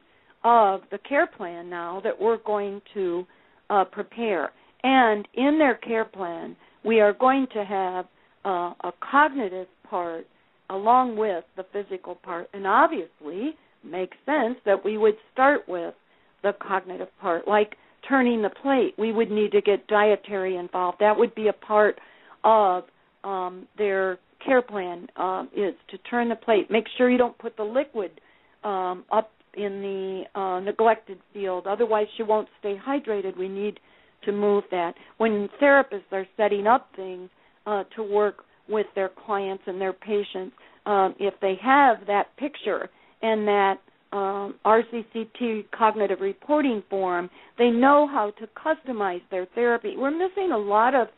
of 0.44 0.80
the 0.90 0.98
care 0.98 1.26
plan 1.26 1.68
now 1.68 2.00
that 2.02 2.18
we're 2.20 2.38
going 2.38 2.80
to 2.94 3.26
uh, 3.70 3.84
prepare. 3.84 4.50
And 4.82 5.26
in 5.34 5.58
their 5.58 5.76
care 5.76 6.04
plan, 6.04 6.56
we 6.84 7.00
are 7.00 7.12
going 7.12 7.46
to 7.52 7.64
have 7.64 8.06
uh, 8.44 8.74
a 8.84 8.92
cognitive 9.10 9.68
part 9.88 10.26
along 10.70 11.16
with 11.16 11.44
the 11.56 11.64
physical 11.72 12.16
part. 12.16 12.48
And 12.52 12.66
obviously, 12.66 13.56
makes 13.84 14.16
sense 14.26 14.56
that 14.64 14.84
we 14.84 14.98
would 14.98 15.16
start 15.32 15.68
with 15.68 15.94
the 16.42 16.52
cognitive 16.60 17.08
part, 17.20 17.46
like 17.46 17.76
turning 18.08 18.42
the 18.42 18.50
plate. 18.50 18.94
We 18.98 19.12
would 19.12 19.30
need 19.30 19.52
to 19.52 19.60
get 19.60 19.86
dietary 19.86 20.56
involved. 20.56 20.98
That 21.00 21.16
would 21.16 21.34
be 21.34 21.48
a 21.48 21.52
part 21.52 21.98
of 22.44 22.84
um, 23.24 23.66
their 23.78 24.18
care 24.44 24.62
plan 24.62 25.06
uh, 25.16 25.44
is 25.54 25.74
to 25.90 25.98
turn 26.10 26.28
the 26.28 26.36
plate. 26.36 26.70
Make 26.70 26.84
sure 26.96 27.10
you 27.10 27.18
don't 27.18 27.38
put 27.38 27.56
the 27.56 27.62
liquid 27.62 28.20
um, 28.64 29.04
up 29.12 29.30
in 29.54 29.82
the 29.82 30.40
uh, 30.40 30.60
neglected 30.60 31.18
field. 31.32 31.66
Otherwise, 31.66 32.06
she 32.16 32.22
won't 32.22 32.48
stay 32.58 32.76
hydrated. 32.84 33.36
We 33.36 33.48
need 33.48 33.78
to 34.24 34.32
move 34.32 34.64
that. 34.70 34.94
When 35.18 35.48
therapists 35.60 36.10
are 36.12 36.26
setting 36.36 36.66
up 36.66 36.88
things 36.96 37.28
uh, 37.66 37.84
to 37.96 38.02
work 38.02 38.44
with 38.68 38.86
their 38.94 39.10
clients 39.26 39.64
and 39.66 39.80
their 39.80 39.92
patients, 39.92 40.54
um, 40.86 41.14
if 41.18 41.34
they 41.40 41.54
have 41.62 41.98
that 42.06 42.36
picture 42.36 42.88
and 43.22 43.46
that 43.46 43.78
um, 44.12 44.56
RCCT 44.66 45.70
cognitive 45.76 46.20
reporting 46.20 46.82
form, 46.90 47.30
they 47.58 47.70
know 47.70 48.06
how 48.06 48.32
to 48.38 48.46
customize 48.48 49.22
their 49.30 49.46
therapy. 49.54 49.94
We're 49.96 50.10
missing 50.10 50.50
a 50.52 50.58
lot 50.58 50.94
of 50.94 51.08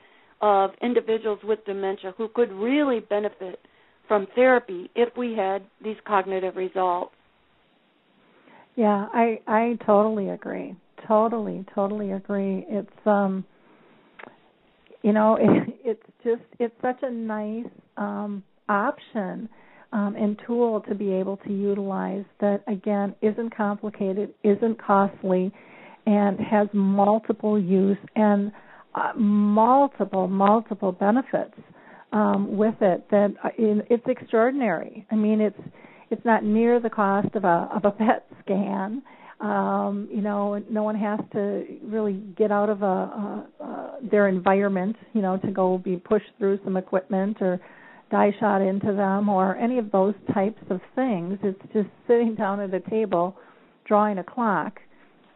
of 0.41 0.73
individuals 0.83 1.39
with 1.43 1.65
dementia 1.65 2.13
who 2.19 2.29
could 2.29 2.53
really 2.53 3.01
benefit 3.01 3.59
from 4.07 4.27
therapy 4.35 4.91
if 4.95 5.17
we 5.17 5.35
had 5.35 5.63
these 5.83 5.97
cognitive 6.07 6.57
results. 6.57 7.13
Yeah, 8.77 9.07
I 9.13 9.41
I 9.47 9.79
totally 9.87 10.31
agree. 10.31 10.77
Totally, 11.09 11.65
totally 11.75 12.13
agree. 12.13 12.67
It's 12.69 13.07
um 13.07 13.45
you 15.03 15.13
know, 15.13 15.37
it, 15.41 15.75
it's 15.85 16.03
just 16.23 16.43
it's 16.59 16.75
such 16.83 16.99
a 17.03 17.11
nice 17.11 17.67
um 17.97 18.43
option 18.69 19.49
um 19.95 20.15
and 20.17 20.39
tool 20.47 20.83
to 20.83 20.95
be 20.95 21.13
able 21.13 21.39
to 21.39 21.51
utilize 21.51 22.25
that 22.41 22.63
again 22.67 23.15
isn't 23.23 23.57
complicated, 23.57 24.35
isn't 24.43 24.79
costly 24.83 25.51
and 26.07 26.39
has 26.39 26.69
multiple 26.73 27.59
use 27.59 27.99
and 28.17 28.53
uh, 28.95 29.13
multiple, 29.17 30.29
multiple 30.29 30.93
benefits 30.93 31.55
um, 32.13 32.57
with 32.57 32.75
it. 32.81 33.05
That 33.11 33.35
uh, 33.43 33.49
in, 33.59 33.83
it's 33.91 34.05
extraordinary. 34.07 35.07
I 35.11 35.17
mean, 35.17 35.41
it's 35.41 35.61
it's 36.11 36.25
not 36.25 36.45
near 36.45 36.79
the 36.81 36.91
cost 36.91 37.35
of 37.35 37.45
a 37.45 37.69
of 37.75 37.85
a 37.85 37.91
PET 37.99 38.27
scan. 38.45 39.03
Um, 39.41 40.09
you 40.13 40.21
know, 40.23 40.63
no 40.71 40.85
one 40.85 40.95
has 40.95 41.19
to 41.33 41.65
really 41.83 42.23
get 42.37 42.53
out 42.53 42.71
of 42.71 42.83
a, 42.83 42.87
a, 42.87 43.47
a 43.61 43.99
their 44.11 44.29
environment, 44.29 44.97
you 45.13 45.23
know, 45.23 45.39
to 45.39 45.51
go 45.51 45.77
be 45.77 45.97
pushed 45.97 46.31
through 46.39 46.61
some 46.65 46.77
equipment 46.77 47.39
or 47.41 47.61
dye 48.11 48.35
shot 48.39 48.61
into 48.61 48.93
them 48.93 49.29
or 49.29 49.57
any 49.57 49.79
of 49.79 49.91
those 49.91 50.15
types 50.33 50.63
of 50.71 50.81
things. 50.95 51.39
It's 51.43 51.61
just 51.73 51.89
sitting 52.07 52.35
down 52.35 52.61
at 52.61 52.73
a 52.73 52.81
table, 52.81 53.37
drawing 53.87 54.19
a 54.19 54.25
clock, 54.25 54.79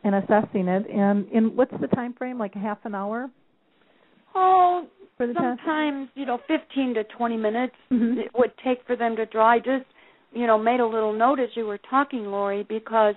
and 0.05 0.14
assessing 0.14 0.69
it. 0.69 0.87
And 0.91 1.29
in 1.31 1.57
what's 1.57 1.75
the 1.81 1.89
time 1.89 2.14
frame? 2.14 2.39
Like 2.39 2.55
a 2.55 2.61
half 2.61 2.79
an 2.85 2.95
hour? 2.95 3.31
Oh, 4.35 4.87
sometimes 5.19 6.09
you 6.14 6.27
know, 6.27 6.39
fifteen 6.47 6.95
to 6.95 7.05
twenty 7.05 7.37
minutes 7.37 7.75
mm-hmm. 7.91 8.19
it 8.19 8.31
would 8.37 8.53
take 8.64 8.79
for 8.87 8.97
them 8.97 9.16
to 9.16 9.27
draw. 9.27 9.53
I 9.53 9.59
just 9.59 9.87
you 10.33 10.47
know 10.47 10.59
made 10.59 10.81
a 10.81 10.87
little 10.87 11.12
note 11.12 11.41
as 11.41 11.49
you 11.55 11.66
were 11.66 11.81
talking, 11.91 12.27
Lori, 12.27 12.64
because 12.69 13.14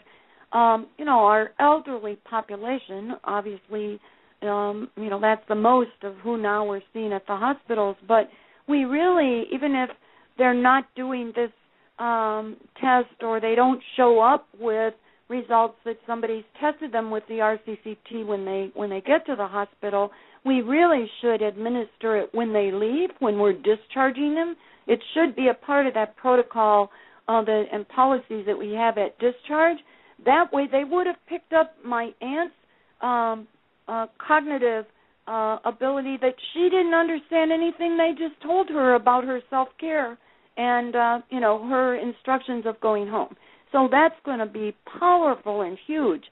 um, 0.54 0.88
you 0.98 1.06
know 1.06 1.20
our 1.20 1.52
elderly 1.60 2.18
population, 2.30 3.14
obviously, 3.24 4.00
um, 4.42 4.90
you 4.98 5.10
know 5.10 5.20
that's 5.22 5.44
the 5.48 5.56
most 5.56 5.92
of 6.04 6.16
who 6.24 6.38
now 6.38 6.66
we're 6.66 6.82
seeing 6.94 7.14
at 7.14 7.28
the 7.28 7.36
hospitals. 7.36 7.98
But 8.08 8.30
we 8.72 8.86
really, 8.86 9.46
even 9.54 9.76
if 9.76 9.90
they're 10.38 10.54
not 10.54 10.86
doing 10.96 11.34
this 11.36 11.52
um, 12.00 12.58
test 12.80 13.22
or 13.22 13.40
they 13.40 13.54
don't 13.54 13.82
show 13.96 14.20
up 14.20 14.48
with 14.60 14.94
results 15.30 15.76
that 15.86 15.98
somebody's 16.08 16.44
tested 16.60 16.92
them 16.92 17.12
with 17.12 17.24
the 17.28 17.36
RCCT 17.36 18.26
when 18.26 18.44
they 18.44 18.72
when 18.74 18.90
they 18.90 19.02
get 19.02 19.26
to 19.28 19.36
the 19.36 19.48
hospital, 19.48 20.12
we 20.46 20.62
really 20.62 21.10
should 21.22 21.42
administer 21.42 22.18
it 22.18 22.30
when 22.34 22.52
they 22.54 22.72
leave, 22.72 23.10
when 23.20 23.38
we're 23.40 23.54
discharging 23.54 24.34
them. 24.34 24.56
It 24.88 25.00
should 25.14 25.36
be 25.36 25.48
a 25.48 25.54
part 25.54 25.86
of 25.86 25.94
that 25.94 26.16
protocol 26.18 26.90
uh, 27.28 27.44
the, 27.44 27.66
and 27.72 27.88
policies 27.88 28.46
that 28.48 28.58
we 28.58 28.74
have 28.74 28.98
at 28.98 29.18
discharge. 29.20 29.78
That 30.26 30.52
way, 30.52 30.68
they 30.72 30.84
would 30.84 31.08
have 31.08 31.18
picked 31.30 31.54
up 31.54 31.76
my 31.86 32.12
aunt's 32.22 32.56
um, 33.02 33.48
uh, 33.88 34.08
cognitive 34.18 34.86
uh, 35.32 35.60
ability 35.64 36.18
that 36.22 36.36
she 36.54 36.64
didn't 36.70 36.94
understand 36.94 37.52
anything 37.52 37.96
they 37.96 38.12
just 38.18 38.40
told 38.42 38.68
her 38.68 38.96
about 38.96 39.24
her 39.24 39.40
self 39.50 39.70
care 39.80 40.18
and 40.58 40.96
uh, 40.96 41.20
you 41.30 41.40
know 41.40 41.66
her 41.70 41.96
instructions 41.96 42.66
of 42.66 42.80
going 42.82 43.08
home. 43.08 43.34
So 43.72 43.88
that's 43.90 44.16
going 44.26 44.40
to 44.40 44.46
be 44.46 44.76
powerful 45.00 45.62
and 45.62 45.78
huge 45.88 46.24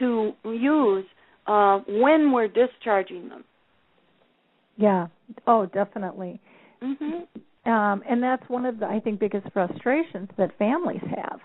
to 0.00 0.32
use 0.44 1.04
uh, 1.46 1.78
when 1.86 2.32
we're 2.32 2.48
discharging 2.48 3.28
them. 3.28 3.44
Yeah. 4.76 5.06
Oh, 5.46 5.66
definitely. 5.66 6.40
Mm-hmm. 6.82 7.70
Um, 7.70 8.02
and 8.08 8.20
that's 8.20 8.48
one 8.48 8.66
of 8.66 8.80
the 8.80 8.86
I 8.86 8.98
think 8.98 9.20
biggest 9.20 9.46
frustrations 9.52 10.28
that 10.36 10.56
families 10.58 11.02
have. 11.16 11.38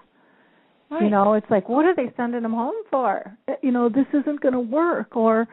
Right. 0.89 1.03
You 1.03 1.09
know, 1.09 1.34
it's 1.34 1.49
like, 1.49 1.70
what 1.70 1.86
are 1.86 1.95
they 1.95 2.11
sending 2.18 2.41
them 2.41 2.53
home 2.53 2.76
for? 2.89 3.38
Uh, 3.47 3.53
you 3.61 3.72
know, 3.72 3.89
this 3.89 4.05
isn't 4.14 4.41
going 4.41 4.53
to 4.53 4.59
work, 4.59 5.16
or 5.16 5.47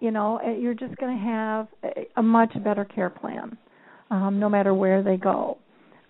you 0.00 0.10
know, 0.10 0.40
uh, 0.44 0.50
you're 0.52 0.74
just 0.74 0.96
going 0.96 1.16
to 1.16 1.24
have 1.24 1.68
a 2.16 2.22
much 2.22 2.52
better 2.64 2.84
care 2.84 3.10
plan, 3.10 3.56
um, 4.10 4.38
no 4.40 4.48
matter 4.48 4.74
where 4.74 5.02
they 5.02 5.16
go. 5.16 5.58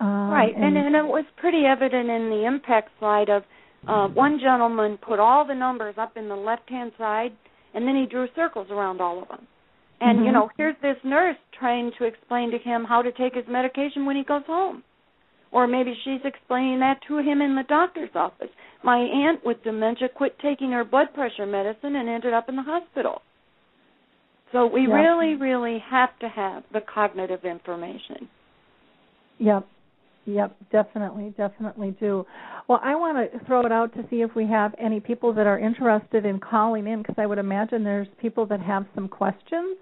Um, 0.00 0.30
right, 0.30 0.54
and, 0.54 0.76
and 0.76 0.86
and 0.86 0.96
it 0.96 1.04
was 1.04 1.24
pretty 1.36 1.64
evident 1.66 2.08
in 2.08 2.30
the 2.30 2.46
impact 2.46 2.90
slide 2.98 3.28
of 3.28 3.42
uh, 3.86 4.08
one 4.08 4.38
gentleman 4.42 4.98
put 4.98 5.18
all 5.18 5.46
the 5.46 5.54
numbers 5.54 5.94
up 5.98 6.16
in 6.16 6.28
the 6.28 6.36
left 6.36 6.68
hand 6.70 6.92
side, 6.96 7.32
and 7.74 7.86
then 7.86 7.96
he 7.96 8.06
drew 8.06 8.26
circles 8.34 8.68
around 8.70 9.00
all 9.00 9.22
of 9.22 9.28
them. 9.28 9.46
And 10.00 10.18
mm-hmm. 10.18 10.26
you 10.26 10.32
know, 10.32 10.50
here's 10.56 10.76
this 10.80 10.96
nurse 11.04 11.36
trying 11.58 11.92
to 11.98 12.04
explain 12.04 12.50
to 12.50 12.58
him 12.58 12.84
how 12.84 13.02
to 13.02 13.12
take 13.12 13.34
his 13.34 13.44
medication 13.48 14.06
when 14.06 14.16
he 14.16 14.24
goes 14.24 14.42
home. 14.46 14.82
Or 15.52 15.66
maybe 15.66 15.94
she's 16.04 16.20
explaining 16.24 16.78
that 16.80 17.00
to 17.08 17.18
him 17.18 17.42
in 17.42 17.56
the 17.56 17.64
doctor's 17.68 18.14
office. 18.14 18.50
My 18.84 18.98
aunt 18.98 19.44
with 19.44 19.62
dementia 19.64 20.08
quit 20.08 20.38
taking 20.38 20.70
her 20.72 20.84
blood 20.84 21.08
pressure 21.12 21.44
medicine 21.44 21.96
and 21.96 22.08
ended 22.08 22.32
up 22.32 22.48
in 22.48 22.56
the 22.56 22.62
hospital. 22.62 23.20
So 24.52 24.66
we 24.66 24.86
really, 24.86 25.34
really 25.34 25.82
have 25.90 26.10
to 26.20 26.28
have 26.28 26.64
the 26.72 26.80
cognitive 26.80 27.44
information. 27.44 28.28
Yep. 29.38 29.66
Yep, 30.26 30.54
definitely, 30.70 31.34
definitely 31.36 31.96
do. 31.98 32.24
Well, 32.68 32.80
I 32.82 32.94
want 32.94 33.32
to 33.32 33.44
throw 33.46 33.64
it 33.64 33.72
out 33.72 33.92
to 33.94 34.04
see 34.10 34.16
if 34.16 34.34
we 34.36 34.46
have 34.46 34.74
any 34.78 35.00
people 35.00 35.32
that 35.32 35.46
are 35.46 35.58
interested 35.58 36.26
in 36.26 36.38
calling 36.38 36.86
in 36.86 37.02
because 37.02 37.16
I 37.18 37.26
would 37.26 37.38
imagine 37.38 37.82
there's 37.82 38.06
people 38.20 38.46
that 38.46 38.60
have 38.60 38.86
some 38.94 39.08
questions 39.08 39.78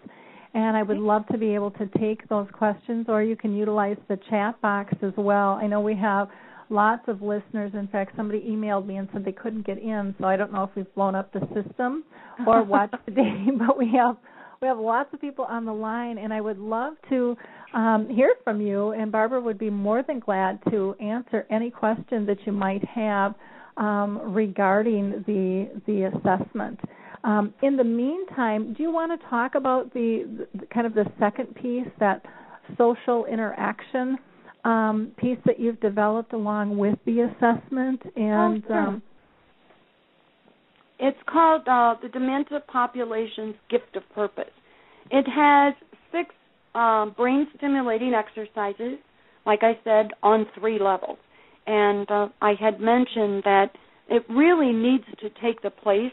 and 0.54 0.76
I 0.76 0.82
would 0.82 0.96
love 0.96 1.26
to 1.32 1.38
be 1.38 1.54
able 1.54 1.72
to 1.72 1.86
take 1.98 2.26
those 2.28 2.46
questions 2.52 3.06
or 3.08 3.22
you 3.22 3.36
can 3.36 3.54
utilize 3.54 3.96
the 4.08 4.18
chat 4.30 4.60
box 4.62 4.94
as 5.02 5.12
well. 5.16 5.58
I 5.60 5.66
know 5.66 5.80
we 5.80 5.96
have 5.96 6.28
lots 6.70 7.02
of 7.08 7.20
listeners. 7.20 7.72
In 7.74 7.88
fact, 7.88 8.16
somebody 8.16 8.40
emailed 8.40 8.86
me 8.86 8.96
and 8.96 9.08
said 9.12 9.24
they 9.24 9.32
couldn't 9.32 9.66
get 9.66 9.78
in, 9.78 10.14
so 10.20 10.26
I 10.26 10.36
don't 10.36 10.52
know 10.52 10.62
if 10.64 10.70
we've 10.76 10.94
blown 10.94 11.14
up 11.14 11.32
the 11.32 11.40
system 11.52 12.04
or 12.46 12.62
what 12.64 12.90
today, 13.04 13.48
but 13.58 13.76
we 13.76 13.90
have 13.94 14.16
we 14.60 14.68
have 14.68 14.78
lots 14.78 15.12
of 15.12 15.20
people 15.20 15.44
on 15.44 15.64
the 15.64 15.72
line, 15.72 16.18
and 16.18 16.32
I 16.32 16.40
would 16.40 16.58
love 16.58 16.94
to 17.10 17.36
um, 17.74 18.08
hear 18.08 18.34
from 18.44 18.60
you. 18.60 18.92
And 18.92 19.12
Barbara 19.12 19.40
would 19.40 19.58
be 19.58 19.70
more 19.70 20.02
than 20.02 20.18
glad 20.18 20.58
to 20.70 20.94
answer 21.00 21.46
any 21.50 21.70
questions 21.70 22.26
that 22.26 22.38
you 22.46 22.52
might 22.52 22.84
have 22.84 23.34
um, 23.76 24.32
regarding 24.34 25.24
the 25.26 25.70
the 25.86 26.04
assessment. 26.04 26.80
Um, 27.24 27.52
in 27.62 27.76
the 27.76 27.84
meantime, 27.84 28.74
do 28.74 28.82
you 28.82 28.92
want 28.92 29.18
to 29.20 29.28
talk 29.28 29.54
about 29.54 29.92
the, 29.92 30.46
the 30.54 30.66
kind 30.66 30.86
of 30.86 30.94
the 30.94 31.04
second 31.18 31.54
piece, 31.56 31.88
that 31.98 32.24
social 32.76 33.26
interaction 33.26 34.18
um, 34.64 35.12
piece 35.18 35.38
that 35.44 35.58
you've 35.58 35.80
developed 35.80 36.32
along 36.32 36.78
with 36.78 36.98
the 37.06 37.22
assessment? 37.22 38.00
And 38.16 38.62
oh, 38.64 38.68
sure. 38.68 39.02
Um, 41.00 41.06
it's 41.06 41.18
called 41.26 41.62
uh, 41.68 41.94
the 42.02 42.08
Dementia 42.08 42.60
Population's 42.66 43.54
Gift 43.70 43.96
of 43.96 44.02
Purpose. 44.14 44.52
It 45.10 45.26
has 45.28 45.74
six 46.12 46.34
uh, 46.74 47.06
brain 47.06 47.46
stimulating 47.56 48.14
exercises, 48.14 48.98
like 49.46 49.60
I 49.62 49.78
said, 49.84 50.10
on 50.22 50.46
three 50.58 50.78
levels. 50.78 51.18
And 51.66 52.10
uh, 52.10 52.28
I 52.40 52.54
had 52.58 52.80
mentioned 52.80 53.42
that 53.44 53.70
it 54.08 54.22
really 54.28 54.72
needs 54.72 55.04
to 55.20 55.28
take 55.42 55.62
the 55.62 55.70
place 55.70 56.12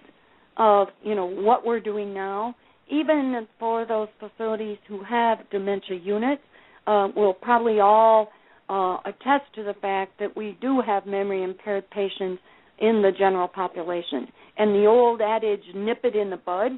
of 0.57 0.87
you 1.03 1.15
know 1.15 1.25
what 1.25 1.65
we're 1.65 1.79
doing 1.79 2.13
now. 2.13 2.55
Even 2.89 3.47
for 3.59 3.85
those 3.85 4.07
facilities 4.19 4.77
who 4.87 5.03
have 5.03 5.39
dementia 5.49 5.97
units, 5.97 6.41
uh, 6.87 7.07
we'll 7.15 7.33
probably 7.33 7.79
all 7.79 8.29
uh, 8.69 8.97
attest 9.05 9.53
to 9.55 9.63
the 9.63 9.73
fact 9.81 10.19
that 10.19 10.35
we 10.35 10.57
do 10.61 10.81
have 10.85 11.05
memory 11.05 11.43
impaired 11.43 11.89
patients 11.89 12.41
in 12.79 13.01
the 13.01 13.11
general 13.17 13.47
population. 13.47 14.27
And 14.57 14.75
the 14.75 14.85
old 14.85 15.21
adage, 15.21 15.63
nip 15.75 16.01
it 16.03 16.15
in 16.15 16.29
the 16.29 16.37
bud, 16.37 16.71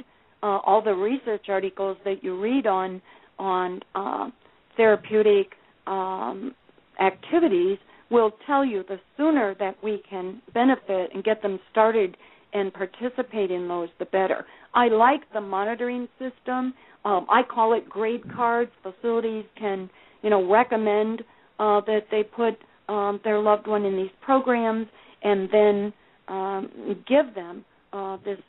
uh, 0.43 0.59
all 0.65 0.81
the 0.83 0.93
research 0.93 1.45
articles 1.49 1.97
that 2.05 2.23
you 2.23 2.39
read 2.39 2.67
on 2.67 3.01
on 3.39 3.79
uh, 3.93 4.29
therapeutic 4.75 5.51
um, 5.85 6.55
activities 6.99 7.77
will 8.09 8.31
tell 8.45 8.65
you 8.65 8.83
the 8.87 8.99
sooner 9.15 9.55
that 9.59 9.75
we 9.83 10.01
can 10.09 10.41
benefit 10.53 11.09
and 11.13 11.23
get 11.23 11.41
them 11.41 11.59
started 11.71 12.15
and 12.53 12.73
participate 12.73 13.51
in 13.51 13.67
those, 13.67 13.89
the 13.99 14.05
better. 14.05 14.45
I 14.73 14.87
like 14.87 15.21
the 15.33 15.41
monitoring 15.41 16.07
system. 16.17 16.73
Um, 17.03 17.27
I 17.29 17.41
call 17.43 17.73
it 17.73 17.89
grade 17.89 18.23
cards. 18.35 18.71
Facilities 18.81 19.45
can, 19.57 19.89
you 20.21 20.29
know, 20.29 20.49
recommend 20.49 21.21
uh, 21.59 21.81
that 21.81 22.05
they 22.11 22.23
put 22.23 22.57
um, 22.87 23.19
their 23.23 23.39
loved 23.39 23.67
one 23.67 23.83
in 23.85 23.95
these 23.95 24.11
programs, 24.21 24.87
and 25.23 25.49
then 25.51 25.93
um, 26.27 27.03
give 27.07 27.33
them 27.35 27.65
uh, 27.93 28.17
this 28.25 28.39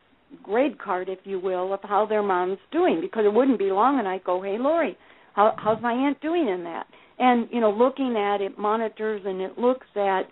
grade 0.43 0.79
card, 0.79 1.09
if 1.09 1.19
you 1.25 1.41
will, 1.41 1.73
of 1.73 1.81
how 1.83 2.07
their 2.07 2.23
mom's 2.23 2.59
doing. 2.73 3.01
Because 3.01 3.25
it 3.25 3.33
wouldn't 3.33 3.59
be 3.59 3.71
long, 3.71 3.99
and 3.99 4.09
I'd 4.09 4.25
go, 4.25 4.43
"Hey, 4.43 4.57
Lori, 4.59 4.97
how, 5.35 5.55
how's 5.57 5.81
my 5.83 5.93
aunt 5.93 6.21
doing 6.21 6.49
in 6.49 6.64
that?" 6.64 6.87
And 7.19 7.49
you 7.51 7.61
know, 7.61 7.71
looking 7.71 8.16
at 8.16 8.41
it 8.41 8.59
monitors 8.59 9.23
and 9.25 9.41
it 9.41 9.59
looks 9.59 9.87
at 9.97 10.23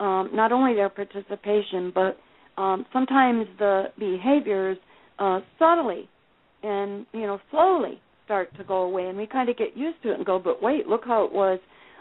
um, 0.00 0.30
not 0.32 0.52
only 0.52 0.74
their 0.74 0.88
participation, 0.88 1.92
but 1.94 2.18
um, 2.60 2.86
sometimes 2.92 3.46
the 3.58 3.84
behaviors 3.98 4.78
uh, 5.18 5.40
subtly 5.58 6.08
and 6.62 7.06
you 7.12 7.22
know 7.22 7.38
slowly 7.50 8.00
start 8.24 8.54
to 8.56 8.64
go 8.64 8.82
away, 8.82 9.04
and 9.06 9.18
we 9.18 9.26
kind 9.26 9.48
of 9.48 9.56
get 9.56 9.76
used 9.76 10.02
to 10.02 10.10
it 10.10 10.16
and 10.16 10.26
go, 10.26 10.38
"But 10.38 10.62
wait, 10.62 10.86
look 10.86 11.02
how 11.04 11.24
it 11.24 11.32
was." 11.32 11.58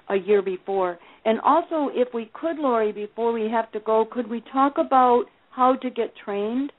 A 0.10 0.16
year 0.16 0.41
before. 0.41 0.99
And 1.26 1.39
also, 1.41 1.89
if 1.93 2.10
we 2.14 2.30
could, 2.34 2.58
Lori, 2.58 2.91
before 2.91 3.32
we 3.32 3.49
have 3.49 3.72
to 3.72 3.80
go, 3.80 4.06
could 4.10 4.30
we 4.30 4.43
talk 4.51 4.78
about 4.78 5.26
how 5.51 5.76
to 5.78 5.89
get 5.89 6.14
trained? 6.24 6.72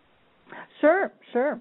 Sure, 0.81 1.11
sure. 1.33 1.61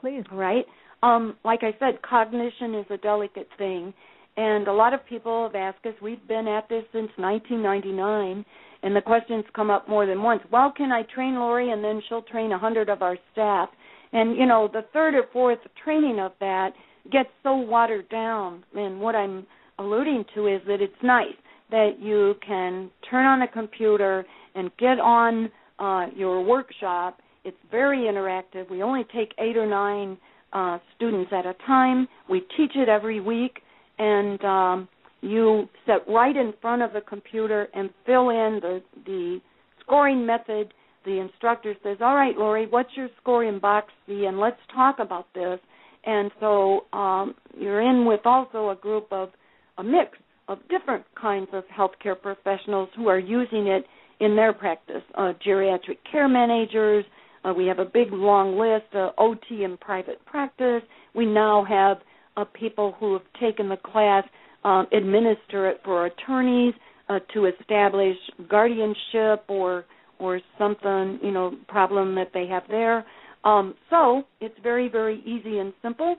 Please. 0.00 0.24
Right. 0.32 0.64
Um, 1.02 1.36
like 1.44 1.60
I 1.62 1.76
said, 1.78 2.00
cognition 2.02 2.74
is 2.74 2.86
a 2.90 2.96
delicate 2.96 3.48
thing, 3.56 3.92
and 4.36 4.66
a 4.66 4.72
lot 4.72 4.94
of 4.94 5.06
people 5.06 5.44
have 5.44 5.54
asked 5.54 5.86
us. 5.86 5.94
We've 6.02 6.26
been 6.26 6.48
at 6.48 6.68
this 6.68 6.84
since 6.92 7.10
1999, 7.16 8.44
and 8.82 8.96
the 8.96 9.00
questions 9.00 9.44
come 9.54 9.70
up 9.70 9.88
more 9.88 10.06
than 10.06 10.22
once. 10.22 10.42
Well, 10.50 10.72
can 10.76 10.90
I 10.90 11.02
train 11.14 11.34
Lori, 11.34 11.70
and 11.70 11.84
then 11.84 12.02
she'll 12.08 12.22
train 12.22 12.52
a 12.52 12.58
hundred 12.58 12.88
of 12.88 13.02
our 13.02 13.16
staff? 13.32 13.68
And 14.12 14.36
you 14.36 14.46
know, 14.46 14.68
the 14.72 14.86
third 14.92 15.14
or 15.14 15.24
fourth 15.32 15.58
training 15.84 16.18
of 16.18 16.32
that 16.40 16.70
gets 17.12 17.30
so 17.42 17.56
watered 17.56 18.08
down. 18.08 18.64
And 18.74 19.00
what 19.00 19.14
I'm 19.14 19.46
alluding 19.78 20.24
to 20.34 20.46
is 20.46 20.60
that 20.66 20.80
it's 20.80 20.92
nice 21.02 21.34
that 21.70 22.00
you 22.00 22.34
can 22.46 22.90
turn 23.10 23.26
on 23.26 23.42
a 23.42 23.48
computer 23.48 24.24
and 24.54 24.70
get 24.78 24.98
on 24.98 25.50
uh, 25.78 26.06
your 26.16 26.42
workshop. 26.42 27.20
It's 27.44 27.56
very 27.70 27.98
interactive. 27.98 28.70
We 28.70 28.82
only 28.82 29.04
take 29.14 29.32
eight 29.38 29.56
or 29.56 29.66
nine 29.66 30.18
uh, 30.52 30.78
students 30.96 31.30
at 31.32 31.46
a 31.46 31.54
time. 31.66 32.08
We 32.28 32.40
teach 32.56 32.72
it 32.74 32.88
every 32.88 33.20
week, 33.20 33.60
and 33.98 34.42
um, 34.44 34.88
you 35.20 35.68
sit 35.86 36.02
right 36.08 36.36
in 36.36 36.52
front 36.60 36.82
of 36.82 36.92
the 36.92 37.00
computer 37.00 37.68
and 37.74 37.90
fill 38.06 38.30
in 38.30 38.60
the 38.62 38.82
the 39.04 39.40
scoring 39.82 40.24
method. 40.24 40.72
The 41.04 41.20
instructor 41.20 41.74
says, 41.82 41.98
"All 42.00 42.14
right, 42.14 42.36
Lori, 42.36 42.66
what's 42.66 42.90
your 42.96 43.08
scoring 43.20 43.58
box 43.58 43.92
be, 44.06 44.24
and 44.26 44.38
let's 44.38 44.60
talk 44.74 44.98
about 44.98 45.26
this." 45.34 45.60
And 46.04 46.30
so 46.40 46.86
um, 46.92 47.34
you're 47.56 47.82
in 47.82 48.06
with 48.06 48.20
also 48.24 48.70
a 48.70 48.76
group 48.76 49.08
of 49.10 49.30
a 49.78 49.82
mix 49.82 50.18
of 50.48 50.58
different 50.68 51.04
kinds 51.20 51.48
of 51.52 51.64
healthcare 51.76 52.20
professionals 52.20 52.88
who 52.96 53.08
are 53.08 53.18
using 53.18 53.66
it 53.66 53.84
in 54.20 54.34
their 54.34 54.52
practice. 54.52 55.02
Uh, 55.14 55.32
geriatric 55.46 55.98
care 56.10 56.28
managers, 56.28 57.04
uh, 57.44 57.52
we 57.52 57.66
have 57.66 57.78
a 57.78 57.84
big 57.84 58.08
long 58.12 58.58
list, 58.58 58.94
uh, 58.94 59.10
OT 59.18 59.64
in 59.64 59.76
private 59.76 60.24
practice. 60.26 60.82
We 61.14 61.26
now 61.26 61.64
have 61.68 61.98
uh, 62.36 62.44
people 62.58 62.94
who 62.98 63.12
have 63.14 63.22
taken 63.40 63.68
the 63.68 63.76
class, 63.76 64.24
um, 64.64 64.86
administer 64.92 65.68
it 65.68 65.80
for 65.84 66.06
attorneys 66.06 66.74
uh, 67.08 67.20
to 67.34 67.46
establish 67.46 68.16
guardianship 68.48 69.44
or 69.48 69.84
or 70.20 70.40
something, 70.58 71.20
you 71.22 71.30
know, 71.30 71.54
problem 71.68 72.16
that 72.16 72.30
they 72.34 72.44
have 72.48 72.64
there. 72.68 73.06
Um, 73.44 73.76
so 73.88 74.24
it's 74.40 74.54
very, 74.64 74.88
very 74.88 75.20
easy 75.20 75.58
and 75.58 75.72
simple. 75.80 76.16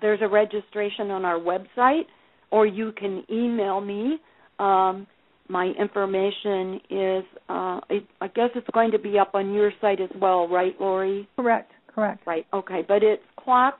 There's 0.00 0.18
a 0.20 0.26
registration 0.26 1.12
on 1.12 1.24
our 1.24 1.38
website 1.38 2.06
or 2.50 2.66
you 2.66 2.92
can 2.92 3.24
email 3.30 3.80
me. 3.80 4.18
Um, 4.58 5.06
my 5.48 5.66
information 5.78 6.80
is, 6.90 7.24
uh, 7.48 7.80
I, 7.90 8.00
I 8.20 8.28
guess 8.28 8.50
it's 8.54 8.68
going 8.72 8.92
to 8.92 8.98
be 8.98 9.18
up 9.18 9.34
on 9.34 9.52
your 9.52 9.72
site 9.80 10.00
as 10.00 10.10
well, 10.20 10.48
right, 10.48 10.74
Lori? 10.80 11.28
Correct, 11.36 11.72
correct. 11.88 12.26
Right, 12.26 12.46
okay. 12.52 12.84
But 12.86 13.02
it's 13.02 13.22
clock, 13.36 13.78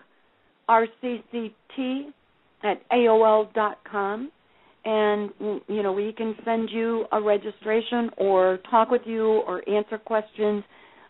RCCT, 0.68 2.12
at 2.62 2.88
AOL 2.90 3.52
dot 3.54 3.78
com. 3.90 4.30
And, 4.84 5.30
you 5.68 5.82
know, 5.82 5.92
we 5.92 6.12
can 6.12 6.34
send 6.44 6.70
you 6.70 7.04
a 7.12 7.20
registration 7.20 8.10
or 8.16 8.58
talk 8.70 8.90
with 8.90 9.02
you 9.04 9.42
or 9.46 9.62
answer 9.68 9.98
questions. 9.98 10.64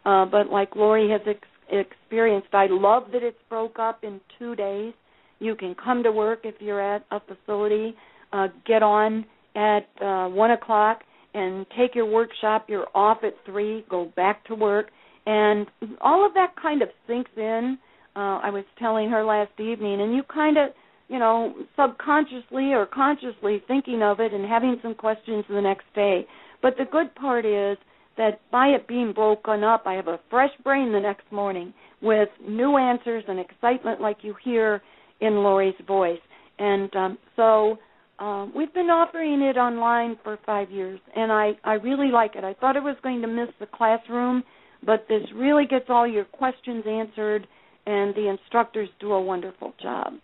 Uh, 0.05 0.25
but 0.25 0.51
like 0.51 0.75
Lori 0.75 1.09
has 1.09 1.21
ex- 1.27 1.47
experienced, 1.71 2.49
I 2.53 2.67
love 2.69 3.05
that 3.13 3.23
it's 3.23 3.39
broke 3.49 3.79
up 3.79 4.03
in 4.03 4.21
two 4.39 4.57
days 4.57 4.93
you 5.41 5.57
can 5.57 5.74
come 5.74 6.03
to 6.03 6.12
work 6.12 6.41
if 6.45 6.55
you're 6.61 6.80
at 6.80 7.05
a 7.11 7.20
facility, 7.20 7.95
uh, 8.32 8.49
get 8.66 8.82
on 8.82 9.24
at 9.57 9.88
uh, 10.01 10.28
1 10.28 10.51
o'clock 10.53 11.01
and 11.34 11.66
take 11.76 11.95
your 11.95 12.07
workshop. 12.07 12.66
You're 12.68 12.86
off 12.95 13.18
at 13.24 13.34
3, 13.47 13.84
go 13.88 14.12
back 14.16 14.45
to 14.47 14.55
work. 14.55 14.91
And 15.26 15.66
all 16.01 16.24
of 16.24 16.34
that 16.34 16.55
kind 16.61 16.82
of 16.82 16.88
sinks 17.07 17.30
in. 17.36 17.78
Uh, 18.16 18.41
I 18.43 18.51
was 18.51 18.64
telling 18.78 19.09
her 19.11 19.24
last 19.24 19.53
evening, 19.59 20.01
and 20.01 20.14
you 20.14 20.22
kind 20.24 20.59
of, 20.59 20.70
you 21.09 21.18
know, 21.18 21.55
subconsciously 21.76 22.72
or 22.72 22.86
consciously 22.86 23.62
thinking 23.68 24.03
of 24.03 24.20
it 24.20 24.32
and 24.32 24.45
having 24.45 24.78
some 24.82 24.95
questions 24.95 25.45
the 25.49 25.61
next 25.61 25.84
day. 25.95 26.26
But 26.61 26.74
the 26.76 26.84
good 26.91 27.14
part 27.14 27.47
is 27.47 27.78
that 28.16 28.41
by 28.51 28.68
it 28.68 28.88
being 28.88 29.12
broken 29.12 29.62
up, 29.62 29.84
I 29.86 29.95
have 29.95 30.09
a 30.09 30.20
fresh 30.28 30.51
brain 30.64 30.93
the 30.93 31.01
next 31.01 31.30
morning 31.30 31.72
with 32.03 32.28
new 32.47 32.76
answers 32.76 33.24
and 33.28 33.38
excitement 33.38 34.01
like 34.01 34.18
you 34.22 34.34
hear 34.43 34.82
in 35.21 35.37
Lori's 35.37 35.75
voice. 35.87 36.21
And 36.59 36.95
um, 36.95 37.18
so 37.37 37.79
um, 38.18 38.53
we've 38.55 38.73
been 38.75 38.91
offering 38.91 39.41
it 39.41 39.57
online 39.57 40.18
for 40.23 40.39
five 40.45 40.71
years, 40.71 41.01
and 41.16 41.33
I, 41.33 41.53
I 41.64 41.75
really 41.75 42.11
like 42.11 42.37
it. 42.37 42.45
I 42.45 42.55
thought 42.55 42.77
I 42.77 42.81
was 42.81 42.97
going 43.03 43.23
to 43.23 43.29
miss 43.29 43.49
the 43.59 43.66
classroom, 43.66 44.43
but 44.85 45.07
this 45.09 45.23
really 45.35 45.66
gets 45.66 45.87
all 45.89 46.07
your 46.07 46.27
questions 46.27 46.85
answered, 46.87 47.47
and 47.87 48.14
the 48.14 48.29
instructors 48.29 48.89
do 49.01 49.12
a 49.12 49.23
wonderful 49.23 49.73
job. 49.83 50.14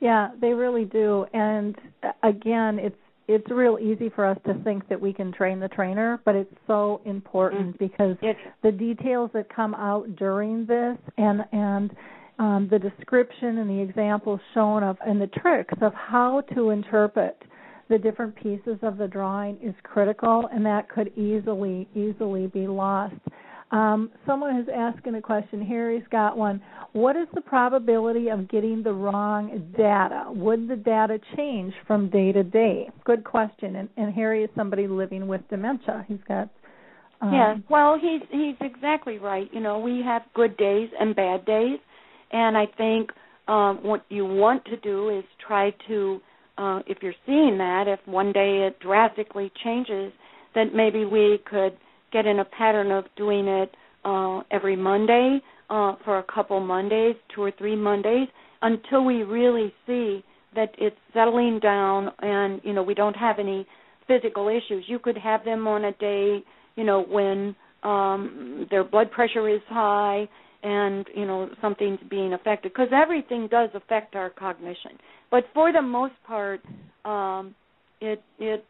Yeah, 0.00 0.28
they 0.40 0.48
really 0.48 0.84
do. 0.84 1.24
And 1.32 1.74
uh, 2.02 2.12
again, 2.22 2.78
it's 2.78 2.96
it's 3.28 3.50
real 3.50 3.78
easy 3.78 4.08
for 4.08 4.24
us 4.24 4.38
to 4.46 4.54
think 4.64 4.88
that 4.88 4.98
we 4.98 5.12
can 5.12 5.32
train 5.32 5.60
the 5.60 5.68
trainer, 5.68 6.18
but 6.24 6.34
it's 6.34 6.54
so 6.66 7.02
important 7.04 7.76
mm-hmm. 7.76 7.84
because 7.84 8.16
the 8.62 8.72
details 8.72 9.30
that 9.34 9.54
come 9.54 9.74
out 9.74 10.16
during 10.16 10.64
this 10.64 10.96
and 11.18 11.42
and 11.52 11.90
um, 12.38 12.68
the 12.70 12.78
description 12.78 13.58
and 13.58 13.68
the 13.68 13.80
examples 13.80 14.40
shown 14.54 14.82
of 14.82 14.96
and 15.06 15.20
the 15.20 15.26
tricks 15.26 15.74
of 15.82 15.92
how 15.94 16.42
to 16.54 16.70
interpret 16.70 17.36
the 17.88 17.98
different 17.98 18.36
pieces 18.36 18.78
of 18.82 18.98
the 18.98 19.08
drawing 19.08 19.56
is 19.62 19.74
critical, 19.82 20.48
and 20.52 20.64
that 20.66 20.88
could 20.88 21.08
easily 21.16 21.88
easily 21.94 22.46
be 22.46 22.66
lost. 22.66 23.14
Um, 23.70 24.10
someone 24.26 24.54
has 24.56 24.66
asking 24.74 25.14
a 25.16 25.20
question. 25.20 25.60
Harry's 25.62 26.04
got 26.10 26.38
one. 26.38 26.60
What 26.92 27.16
is 27.16 27.28
the 27.34 27.42
probability 27.42 28.28
of 28.28 28.48
getting 28.48 28.82
the 28.82 28.92
wrong 28.92 29.72
data? 29.76 30.24
Would 30.28 30.68
the 30.68 30.76
data 30.76 31.18
change 31.36 31.74
from 31.86 32.08
day 32.08 32.32
to 32.32 32.42
day? 32.42 32.88
Good 33.04 33.24
question. 33.24 33.76
And, 33.76 33.88
and 33.98 34.14
Harry 34.14 34.42
is 34.42 34.50
somebody 34.56 34.86
living 34.86 35.28
with 35.28 35.42
dementia. 35.50 36.06
He's 36.08 36.18
got 36.26 36.48
Um, 37.20 37.32
yes. 37.34 37.58
Well, 37.68 37.98
he's 38.00 38.22
he's 38.30 38.56
exactly 38.60 39.18
right. 39.18 39.48
You 39.52 39.60
know, 39.60 39.80
we 39.80 40.02
have 40.04 40.22
good 40.34 40.56
days 40.56 40.88
and 40.98 41.14
bad 41.14 41.44
days, 41.44 41.78
and 42.32 42.56
I 42.56 42.66
think 42.76 43.10
um, 43.48 43.80
what 43.82 44.04
you 44.08 44.24
want 44.24 44.64
to 44.66 44.76
do 44.76 45.08
is 45.08 45.24
try 45.46 45.70
to, 45.88 46.20
uh, 46.58 46.80
if 46.86 46.98
you're 47.02 47.14
seeing 47.26 47.56
that, 47.58 47.84
if 47.86 48.00
one 48.06 48.32
day 48.32 48.66
it 48.66 48.78
drastically 48.80 49.50
changes, 49.64 50.12
then 50.54 50.70
maybe 50.74 51.04
we 51.04 51.38
could 51.48 51.76
get 52.12 52.26
in 52.26 52.40
a 52.40 52.44
pattern 52.44 52.90
of 52.90 53.04
doing 53.16 53.46
it 53.48 53.74
uh, 54.04 54.42
every 54.50 54.76
Monday 54.76 55.40
uh, 55.70 55.94
for 56.04 56.18
a 56.18 56.22
couple 56.22 56.60
Mondays, 56.60 57.16
two 57.34 57.42
or 57.42 57.52
three 57.58 57.76
Mondays, 57.76 58.28
until 58.62 59.04
we 59.04 59.22
really 59.22 59.72
see 59.86 60.24
that 60.54 60.70
it's 60.78 60.96
settling 61.12 61.60
down 61.60 62.10
and 62.20 62.60
you 62.64 62.72
know 62.72 62.82
we 62.82 62.94
don't 62.94 63.14
have 63.14 63.38
any 63.38 63.66
physical 64.06 64.48
issues. 64.48 64.84
You 64.88 64.98
could 64.98 65.16
have 65.18 65.44
them 65.44 65.66
on 65.68 65.84
a 65.84 65.92
day, 65.92 66.42
you 66.74 66.84
know, 66.84 67.02
when 67.02 67.54
um 67.82 68.66
their 68.70 68.82
blood 68.82 69.10
pressure 69.10 69.48
is 69.48 69.60
high 69.68 70.28
and 70.62 71.06
you 71.14 71.26
know 71.26 71.48
something's 71.60 72.00
being 72.10 72.32
affected 72.32 72.72
because 72.72 72.88
everything 72.92 73.48
does 73.48 73.70
affect 73.74 74.14
our 74.16 74.30
cognition. 74.30 74.92
But 75.30 75.44
for 75.54 75.72
the 75.72 75.82
most 75.82 76.14
part, 76.26 76.60
um 77.04 77.54
it 78.00 78.22
it 78.38 78.64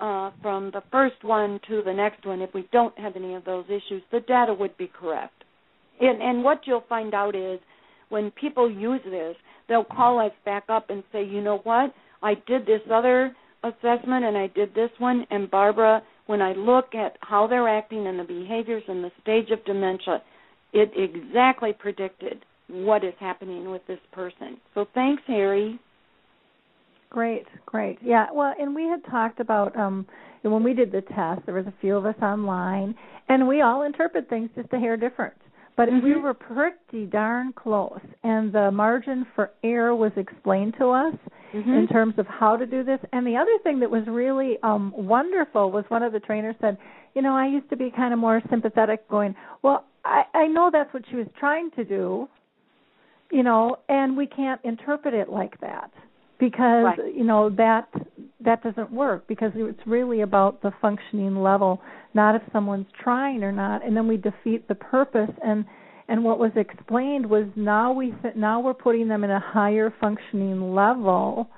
uh, 0.00 0.30
from 0.40 0.70
the 0.72 0.82
first 0.90 1.22
one 1.22 1.60
to 1.68 1.82
the 1.84 1.92
next 1.92 2.24
one, 2.24 2.40
if 2.40 2.52
we 2.54 2.66
don't 2.72 2.98
have 2.98 3.16
any 3.16 3.34
of 3.34 3.44
those 3.44 3.66
issues, 3.66 4.02
the 4.10 4.20
data 4.20 4.54
would 4.54 4.76
be 4.78 4.90
correct. 4.98 5.44
And, 6.00 6.22
and 6.22 6.42
what 6.42 6.62
you'll 6.64 6.84
find 6.88 7.12
out 7.12 7.36
is 7.36 7.60
when 8.08 8.30
people 8.30 8.70
use 8.70 9.02
this, 9.04 9.36
they'll 9.68 9.84
call 9.84 10.18
us 10.18 10.32
back 10.44 10.64
up 10.68 10.88
and 10.88 11.04
say, 11.12 11.22
you 11.24 11.42
know 11.42 11.58
what, 11.64 11.92
I 12.22 12.34
did 12.46 12.64
this 12.64 12.80
other 12.90 13.36
assessment 13.62 14.24
and 14.24 14.36
I 14.36 14.46
did 14.48 14.74
this 14.74 14.90
one, 14.98 15.26
and 15.30 15.50
Barbara, 15.50 16.02
when 16.26 16.40
I 16.40 16.52
look 16.52 16.94
at 16.94 17.18
how 17.20 17.46
they're 17.46 17.68
acting 17.68 18.06
and 18.06 18.18
the 18.18 18.24
behaviors 18.24 18.82
and 18.88 19.04
the 19.04 19.10
stage 19.20 19.50
of 19.50 19.64
dementia, 19.66 20.22
it 20.72 20.92
exactly 20.96 21.72
predicted 21.72 22.44
what 22.68 23.04
is 23.04 23.14
happening 23.18 23.70
with 23.70 23.82
this 23.86 23.98
person. 24.12 24.58
So 24.74 24.86
thanks, 24.94 25.22
Harry. 25.26 25.78
Great, 27.10 27.46
great. 27.66 27.98
Yeah, 28.02 28.26
well, 28.32 28.54
and 28.58 28.74
we 28.74 28.84
had 28.84 29.04
talked 29.10 29.40
about 29.40 29.76
um 29.76 30.06
when 30.42 30.62
we 30.62 30.72
did 30.72 30.90
the 30.90 31.02
test, 31.02 31.44
there 31.44 31.54
was 31.54 31.66
a 31.66 31.74
few 31.80 31.96
of 31.96 32.06
us 32.06 32.14
online, 32.22 32.94
and 33.28 33.46
we 33.46 33.60
all 33.60 33.82
interpret 33.82 34.28
things 34.28 34.48
just 34.54 34.72
a 34.72 34.78
hair 34.78 34.96
different. 34.96 35.34
But 35.76 35.88
mm-hmm. 35.88 36.04
we 36.04 36.16
were 36.16 36.34
pretty 36.34 37.06
darn 37.06 37.52
close, 37.52 38.00
and 38.22 38.52
the 38.52 38.70
margin 38.70 39.26
for 39.34 39.50
error 39.62 39.94
was 39.94 40.12
explained 40.16 40.74
to 40.78 40.90
us 40.90 41.14
mm-hmm. 41.52 41.70
in 41.70 41.88
terms 41.88 42.14
of 42.16 42.26
how 42.26 42.56
to 42.56 42.66
do 42.66 42.84
this. 42.84 43.00
And 43.12 43.26
the 43.26 43.36
other 43.36 43.56
thing 43.64 43.80
that 43.80 43.90
was 43.90 44.04
really 44.06 44.58
um 44.62 44.92
wonderful 44.96 45.70
was 45.70 45.84
one 45.88 46.02
of 46.02 46.12
the 46.12 46.20
trainers 46.20 46.54
said, 46.60 46.78
"You 47.14 47.22
know, 47.22 47.34
I 47.34 47.46
used 47.46 47.68
to 47.70 47.76
be 47.76 47.90
kind 47.90 48.12
of 48.12 48.18
more 48.18 48.42
sympathetic, 48.50 49.08
going, 49.08 49.34
well, 49.62 49.84
I, 50.04 50.24
I 50.34 50.46
know 50.46 50.70
that's 50.72 50.92
what 50.92 51.04
she 51.10 51.16
was 51.16 51.26
trying 51.38 51.70
to 51.72 51.84
do, 51.84 52.28
you 53.30 53.42
know, 53.42 53.76
and 53.88 54.16
we 54.16 54.26
can't 54.26 54.60
interpret 54.64 55.14
it 55.14 55.28
like 55.28 55.60
that." 55.60 55.90
because 56.40 56.84
right. 56.84 57.14
you 57.14 57.22
know 57.22 57.50
that 57.50 57.86
that 58.40 58.62
doesn't 58.62 58.90
work 58.90 59.28
because 59.28 59.52
it's 59.54 59.86
really 59.86 60.22
about 60.22 60.60
the 60.62 60.72
functioning 60.80 61.36
level 61.36 61.80
not 62.14 62.34
if 62.34 62.42
someone's 62.52 62.86
trying 63.00 63.44
or 63.44 63.52
not 63.52 63.86
and 63.86 63.96
then 63.96 64.08
we 64.08 64.16
defeat 64.16 64.66
the 64.66 64.74
purpose 64.74 65.30
and 65.44 65.64
and 66.08 66.24
what 66.24 66.38
was 66.38 66.50
explained 66.56 67.24
was 67.28 67.46
now 67.54 67.92
we 67.92 68.12
now 68.34 68.58
we're 68.58 68.74
putting 68.74 69.06
them 69.06 69.22
in 69.22 69.30
a 69.30 69.40
higher 69.40 69.94
functioning 70.00 70.74
level 70.74 71.48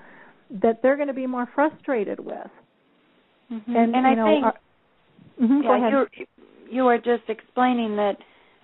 that 0.50 0.82
they're 0.82 0.96
going 0.96 1.08
to 1.08 1.14
be 1.14 1.26
more 1.26 1.48
frustrated 1.54 2.18
with 2.18 2.50
mm-hmm. 3.50 3.76
and, 3.76 3.94
and 3.94 4.06
I 4.06 4.14
know, 4.14 4.26
think 4.26 4.44
our, 4.44 4.54
mm-hmm, 5.42 5.62
yeah, 5.62 5.90
you're 5.90 6.08
you 6.70 6.86
are 6.86 6.98
just 6.98 7.24
explaining 7.28 7.96
that 7.96 8.16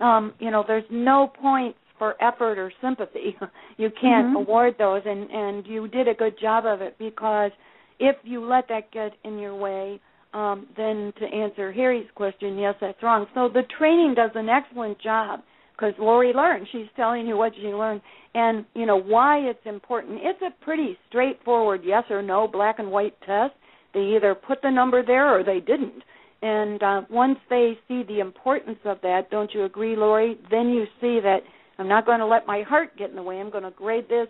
um 0.03 0.33
you 0.39 0.51
know 0.51 0.63
there's 0.65 0.85
no 0.89 1.31
points 1.41 1.77
for 1.97 2.15
effort 2.23 2.57
or 2.57 2.71
sympathy. 2.81 3.35
You 3.77 3.89
can't 3.89 4.27
mm-hmm. 4.27 4.35
award 4.35 4.75
those, 4.77 5.03
and 5.05 5.29
and 5.31 5.65
you 5.65 5.87
did 5.87 6.09
a 6.09 6.13
good 6.13 6.37
job 6.37 6.65
of 6.65 6.81
it 6.81 6.97
because 6.99 7.51
if 7.99 8.17
you 8.23 8.43
let 8.43 8.67
that 8.67 8.91
get 8.91 9.13
in 9.23 9.39
your 9.39 9.55
way, 9.55 10.01
um, 10.33 10.67
then 10.75 11.13
to 11.19 11.25
answer 11.25 11.71
Harry's 11.71 12.09
question, 12.13 12.57
yes, 12.57 12.75
that's 12.81 13.01
wrong. 13.01 13.25
So 13.33 13.47
the 13.47 13.63
training 13.77 14.15
does 14.15 14.31
an 14.35 14.49
excellent 14.49 14.99
job 15.01 15.39
because 15.73 15.93
Lori 15.97 16.33
learned. 16.33 16.67
She's 16.71 16.87
telling 16.95 17.25
you 17.25 17.37
what 17.37 17.53
she 17.55 17.67
learned, 17.67 18.01
and 18.33 18.65
you 18.75 18.85
know 18.85 18.99
why 18.99 19.39
it's 19.39 19.65
important. 19.65 20.19
It's 20.21 20.41
a 20.41 20.63
pretty 20.63 20.97
straightforward 21.07 21.81
yes 21.85 22.03
or 22.09 22.21
no, 22.21 22.47
black 22.47 22.79
and 22.79 22.91
white 22.91 23.15
test. 23.25 23.53
They 23.93 24.13
either 24.15 24.35
put 24.35 24.61
the 24.61 24.69
number 24.69 25.03
there 25.05 25.33
or 25.33 25.43
they 25.43 25.59
didn't. 25.59 26.03
And 26.41 26.81
uh, 26.81 27.01
once 27.09 27.37
they 27.49 27.77
see 27.87 28.03
the 28.03 28.19
importance 28.19 28.79
of 28.85 28.99
that, 29.01 29.29
don't 29.29 29.53
you 29.53 29.65
agree, 29.65 29.95
Lori? 29.95 30.37
Then 30.49 30.69
you 30.69 30.85
see 31.01 31.19
that 31.21 31.39
I'm 31.77 31.87
not 31.87 32.05
going 32.05 32.19
to 32.19 32.25
let 32.25 32.47
my 32.47 32.61
heart 32.61 32.97
get 32.97 33.09
in 33.09 33.15
the 33.15 33.23
way. 33.23 33.39
I'm 33.39 33.49
going 33.49 33.63
to 33.63 33.71
grade 33.71 34.07
this 34.09 34.27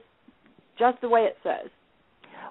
just 0.77 0.99
the 1.01 1.09
way 1.09 1.21
it 1.21 1.37
says. 1.43 1.69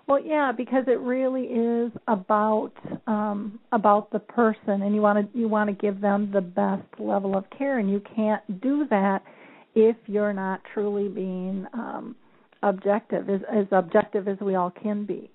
Well, 0.06 0.24
yeah, 0.24 0.52
because 0.56 0.84
it 0.86 1.00
really 1.00 1.42
is 1.42 1.92
about 2.06 2.72
um, 3.06 3.58
about 3.72 4.10
the 4.10 4.18
person, 4.18 4.82
and 4.82 4.94
you 4.94 5.02
want 5.02 5.32
to 5.32 5.38
you 5.38 5.48
want 5.48 5.68
to 5.68 5.74
give 5.74 6.00
them 6.00 6.30
the 6.32 6.40
best 6.40 6.86
level 6.98 7.36
of 7.36 7.44
care, 7.56 7.78
and 7.78 7.90
you 7.90 8.00
can't 8.16 8.62
do 8.62 8.86
that 8.88 9.22
if 9.74 9.96
you're 10.06 10.32
not 10.32 10.62
truly 10.72 11.08
being 11.08 11.66
um, 11.74 12.16
objective, 12.62 13.28
as, 13.28 13.40
as 13.52 13.66
objective 13.70 14.28
as 14.28 14.38
we 14.40 14.54
all 14.54 14.70
can 14.70 15.04
be. 15.04 15.30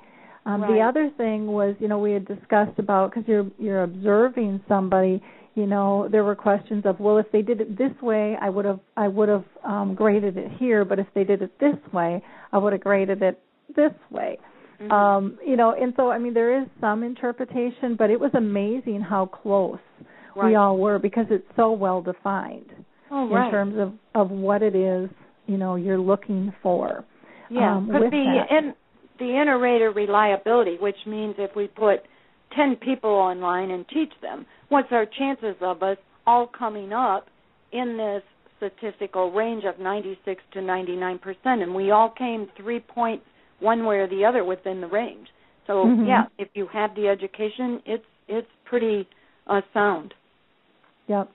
Um, 0.46 0.62
right. 0.62 0.74
The 0.74 0.82
other 0.82 1.10
thing 1.16 1.48
was, 1.48 1.76
you 1.80 1.88
know, 1.88 2.00
we 2.00 2.12
had 2.12 2.28
discussed 2.28 2.78
about 2.78 3.12
because 3.12 3.28
you're 3.28 3.50
you're 3.58 3.84
observing 3.84 4.62
somebody, 4.68 5.22
you 5.56 5.68
know 5.68 6.08
there 6.12 6.24
were 6.24 6.36
questions 6.36 6.84
of 6.86 7.00
well 7.00 7.18
if 7.18 7.32
they 7.32 7.42
did 7.42 7.62
it 7.62 7.78
this 7.78 7.92
way 8.02 8.36
i 8.42 8.50
would 8.50 8.66
have 8.66 8.80
i 8.98 9.08
would 9.08 9.30
have 9.30 9.46
um 9.64 9.94
graded 9.96 10.38
it 10.38 10.52
here 10.60 10.84
but 10.84 11.00
if 11.00 11.08
they 11.14 11.24
did 11.24 11.42
it 11.42 11.52
this 11.60 11.78
way 11.94 12.22
i 12.52 12.58
would 12.58 12.74
have 12.74 12.82
graded 12.82 13.22
it 13.22 13.40
this 13.76 13.94
way 14.10 14.38
mm-hmm. 14.82 14.92
um 14.92 15.38
you 15.46 15.56
know 15.56 15.76
and 15.80 15.94
so 15.96 16.10
i 16.10 16.18
mean 16.18 16.34
there 16.34 16.62
is 16.62 16.68
some 16.82 17.04
interpretation 17.04 17.96
but 17.98 18.10
it 18.10 18.20
was 18.20 18.32
amazing 18.36 19.02
how 19.02 19.26
close 19.26 19.80
right. 20.36 20.50
we 20.50 20.56
all 20.56 20.78
were 20.78 21.00
because 21.00 21.26
it's 21.30 21.46
so 21.56 21.72
well 21.72 22.02
defined 22.02 22.72
oh, 23.12 23.26
in 23.26 23.52
terms 23.52 23.76
of 23.78 23.94
of 24.16 24.32
what 24.32 24.64
it 24.64 24.76
is 24.76 25.10
you 25.46 25.58
know 25.58 25.76
you're 25.76 26.00
looking 26.00 26.52
for 26.64 27.06
yeah 27.50 27.78
um, 27.78 27.88
with 27.88 28.12
the 28.12 28.46
that. 28.50 28.58
in 28.58 28.74
the 29.20 29.40
inter-rater 29.40 29.92
reliability 29.92 30.78
which 30.80 30.98
means 31.06 31.36
if 31.38 31.56
we 31.56 31.68
put 31.68 32.00
10 32.56 32.78
people 32.78 33.10
online 33.10 33.72
and 33.72 33.86
teach 33.90 34.12
them 34.22 34.46
what's 34.70 34.92
our 34.92 35.06
chances 35.06 35.56
of 35.62 35.84
us 35.84 35.98
all 36.26 36.48
coming 36.48 36.94
up 36.94 37.28
in 37.72 37.98
this 37.98 38.24
statistical 38.58 39.32
range 39.32 39.64
of 39.66 39.80
96 39.80 40.42
to 40.54 40.62
99 40.62 41.20
percent, 41.20 41.62
and 41.62 41.74
we 41.74 41.92
all 41.92 42.14
came 42.18 42.48
three 42.58 42.80
points 42.80 43.26
one 43.60 43.86
way 43.86 43.98
or 43.98 44.08
the 44.08 44.24
other 44.26 44.44
within 44.44 44.82
the 44.82 44.88
range. 44.88 45.28
So 45.68 45.74
mm-hmm. 45.86 46.06
yeah, 46.06 46.24
if 46.38 46.50
you 46.54 46.68
have 46.72 46.96
the 46.96 47.08
education, 47.08 47.82
it's 47.86 48.06
it's 48.28 48.48
pretty 48.66 49.08
uh, 49.48 49.62
sound. 49.74 50.14
Yep, 51.08 51.30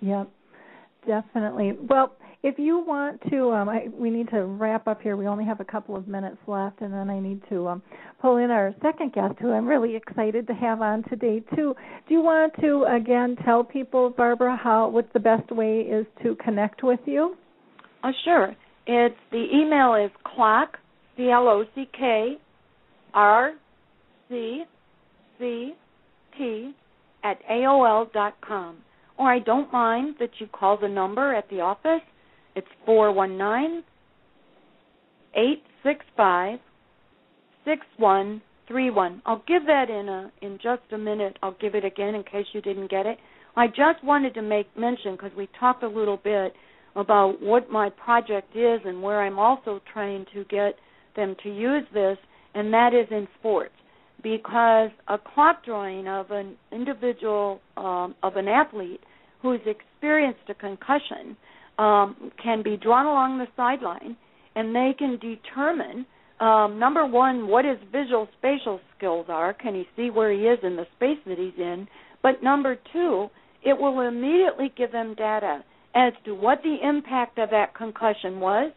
yep, 0.00 0.28
definitely. 1.06 1.72
Well, 1.88 2.14
if 2.42 2.58
you 2.58 2.82
want 2.86 3.20
to, 3.30 3.50
um, 3.50 3.68
I, 3.68 3.88
we 3.92 4.08
need 4.08 4.30
to 4.30 4.44
wrap 4.44 4.88
up 4.88 5.02
here. 5.02 5.16
We 5.16 5.26
only 5.26 5.44
have 5.44 5.60
a 5.60 5.64
couple 5.64 5.94
of 5.94 6.08
minutes 6.08 6.38
left, 6.46 6.80
and 6.80 6.92
then 6.92 7.10
I 7.10 7.20
need 7.20 7.42
to 7.50 7.68
um, 7.68 7.82
pull 8.20 8.38
in 8.38 8.50
our 8.50 8.74
second 8.82 9.12
guest, 9.12 9.34
who 9.40 9.52
I'm 9.52 9.66
really 9.66 9.94
excited 9.94 10.46
to 10.46 10.54
have 10.54 10.80
on 10.80 11.02
today 11.04 11.42
too. 11.54 11.74
Do 12.08 12.14
you 12.14 12.22
want 12.22 12.54
to 12.60 12.84
again 12.84 13.36
tell 13.44 13.62
people, 13.62 14.10
Barbara, 14.16 14.56
how 14.56 14.88
what 14.88 15.12
the 15.12 15.20
best 15.20 15.50
way 15.50 15.80
is 15.80 16.06
to 16.22 16.34
connect 16.36 16.82
with 16.82 17.00
you? 17.04 17.36
Uh, 18.02 18.12
sure. 18.24 18.56
It's 18.86 19.14
the 19.30 19.46
email 19.52 19.94
is 19.94 20.10
clock 20.24 20.78
c 21.16 21.30
l 21.30 21.46
o 21.46 21.64
c 21.74 21.88
k 21.92 22.38
r 23.12 23.52
c 24.30 24.64
c 25.38 25.74
t 26.38 26.74
at 27.22 27.38
aol 27.50 28.10
dot 28.12 28.34
com. 28.40 28.78
Or 29.18 29.30
I 29.30 29.38
don't 29.40 29.70
mind 29.70 30.14
that 30.18 30.30
you 30.38 30.46
call 30.46 30.78
the 30.78 30.88
number 30.88 31.34
at 31.34 31.46
the 31.50 31.60
office 31.60 32.00
it's 32.56 32.66
four 32.84 33.12
one 33.12 33.38
nine 33.38 33.82
eight 35.34 35.62
six 35.82 36.04
five 36.16 36.58
six 37.64 37.82
one 37.96 38.42
three 38.68 38.90
one. 38.90 39.22
I'll 39.26 39.42
give 39.46 39.66
that 39.66 39.90
in 39.90 40.08
a 40.08 40.32
in 40.42 40.58
just 40.62 40.82
a 40.92 40.98
minute. 40.98 41.38
I'll 41.42 41.56
give 41.60 41.74
it 41.74 41.84
again 41.84 42.14
in 42.14 42.22
case 42.22 42.46
you 42.52 42.60
didn't 42.60 42.90
get 42.90 43.06
it. 43.06 43.18
I 43.56 43.66
just 43.66 44.02
wanted 44.04 44.34
to 44.34 44.42
make 44.42 44.66
mention 44.76 45.12
because 45.12 45.32
we 45.36 45.48
talked 45.58 45.82
a 45.82 45.88
little 45.88 46.18
bit 46.22 46.54
about 46.96 47.40
what 47.40 47.70
my 47.70 47.90
project 47.90 48.54
is 48.56 48.80
and 48.84 49.02
where 49.02 49.22
I'm 49.22 49.38
also 49.38 49.80
trying 49.92 50.26
to 50.34 50.44
get 50.44 50.74
them 51.16 51.36
to 51.42 51.48
use 51.54 51.84
this, 51.92 52.18
and 52.54 52.72
that 52.72 52.94
is 52.94 53.06
in 53.10 53.26
sports. 53.38 53.72
Because 54.22 54.90
a 55.08 55.16
clock 55.18 55.64
drawing 55.64 56.06
of 56.06 56.30
an 56.30 56.56
individual, 56.72 57.60
um, 57.76 58.14
of 58.22 58.36
an 58.36 58.48
athlete 58.48 59.00
who's 59.40 59.60
experienced 59.66 60.40
a 60.48 60.54
concussion 60.54 61.36
um, 61.80 62.30
can 62.42 62.62
be 62.62 62.76
drawn 62.76 63.06
along 63.06 63.38
the 63.38 63.46
sideline, 63.56 64.14
and 64.54 64.74
they 64.74 64.94
can 64.98 65.18
determine 65.18 66.04
um, 66.38 66.78
number 66.78 67.06
one 67.06 67.48
what 67.48 67.64
his 67.64 67.78
visual 67.90 68.28
spatial 68.38 68.80
skills 68.96 69.26
are. 69.28 69.54
Can 69.54 69.74
he 69.74 69.86
see 69.96 70.10
where 70.10 70.30
he 70.30 70.40
is 70.40 70.58
in 70.62 70.76
the 70.76 70.86
space 70.96 71.18
that 71.26 71.38
he's 71.38 71.58
in? 71.58 71.88
But 72.22 72.42
number 72.42 72.78
two, 72.92 73.28
it 73.64 73.78
will 73.78 74.00
immediately 74.00 74.72
give 74.76 74.92
them 74.92 75.14
data 75.14 75.64
as 75.94 76.12
to 76.26 76.34
what 76.34 76.58
the 76.62 76.76
impact 76.86 77.38
of 77.38 77.48
that 77.50 77.74
concussion 77.74 78.40
was 78.40 78.72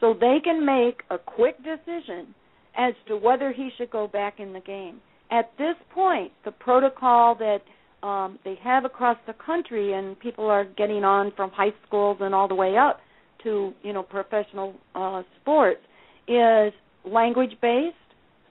so 0.00 0.12
they 0.12 0.38
can 0.44 0.64
make 0.64 1.02
a 1.10 1.16
quick 1.18 1.56
decision 1.58 2.34
as 2.76 2.92
to 3.08 3.16
whether 3.16 3.50
he 3.52 3.70
should 3.78 3.90
go 3.90 4.06
back 4.06 4.40
in 4.40 4.52
the 4.52 4.60
game. 4.60 5.00
At 5.30 5.50
this 5.56 5.76
point, 5.94 6.32
the 6.44 6.50
protocol 6.50 7.34
that 7.36 7.60
um, 8.02 8.38
they 8.44 8.58
have 8.62 8.84
across 8.84 9.16
the 9.26 9.34
country, 9.34 9.92
and 9.92 10.18
people 10.18 10.46
are 10.46 10.64
getting 10.64 11.04
on 11.04 11.32
from 11.36 11.50
high 11.50 11.72
schools 11.86 12.18
and 12.20 12.34
all 12.34 12.48
the 12.48 12.54
way 12.54 12.76
up 12.76 13.00
to 13.44 13.72
you 13.82 13.92
know 13.92 14.02
professional 14.02 14.74
uh, 14.94 15.22
sports, 15.40 15.80
is 16.28 16.72
language 17.04 17.52
based. 17.60 17.96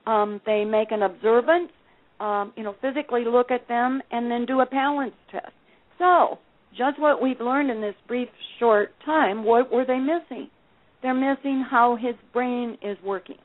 Um, 0.05 0.41
they 0.45 0.65
make 0.65 0.91
an 0.91 1.03
observance, 1.03 1.71
um, 2.19 2.53
you 2.55 2.63
know, 2.63 2.75
physically 2.81 3.23
look 3.25 3.51
at 3.51 3.67
them, 3.67 4.01
and 4.11 4.31
then 4.31 4.45
do 4.45 4.61
a 4.61 4.65
balance 4.65 5.13
test. 5.31 5.53
So, 5.99 6.39
just 6.75 6.99
what 6.99 7.21
we've 7.21 7.39
learned 7.39 7.69
in 7.69 7.81
this 7.81 7.95
brief, 8.07 8.29
short 8.59 8.93
time, 9.05 9.43
what 9.43 9.71
were 9.71 9.85
they 9.85 9.99
missing? 9.99 10.49
They're 11.01 11.13
missing 11.13 11.65
how 11.69 11.95
his 11.95 12.15
brain 12.33 12.77
is 12.81 12.97
working. 13.03 13.37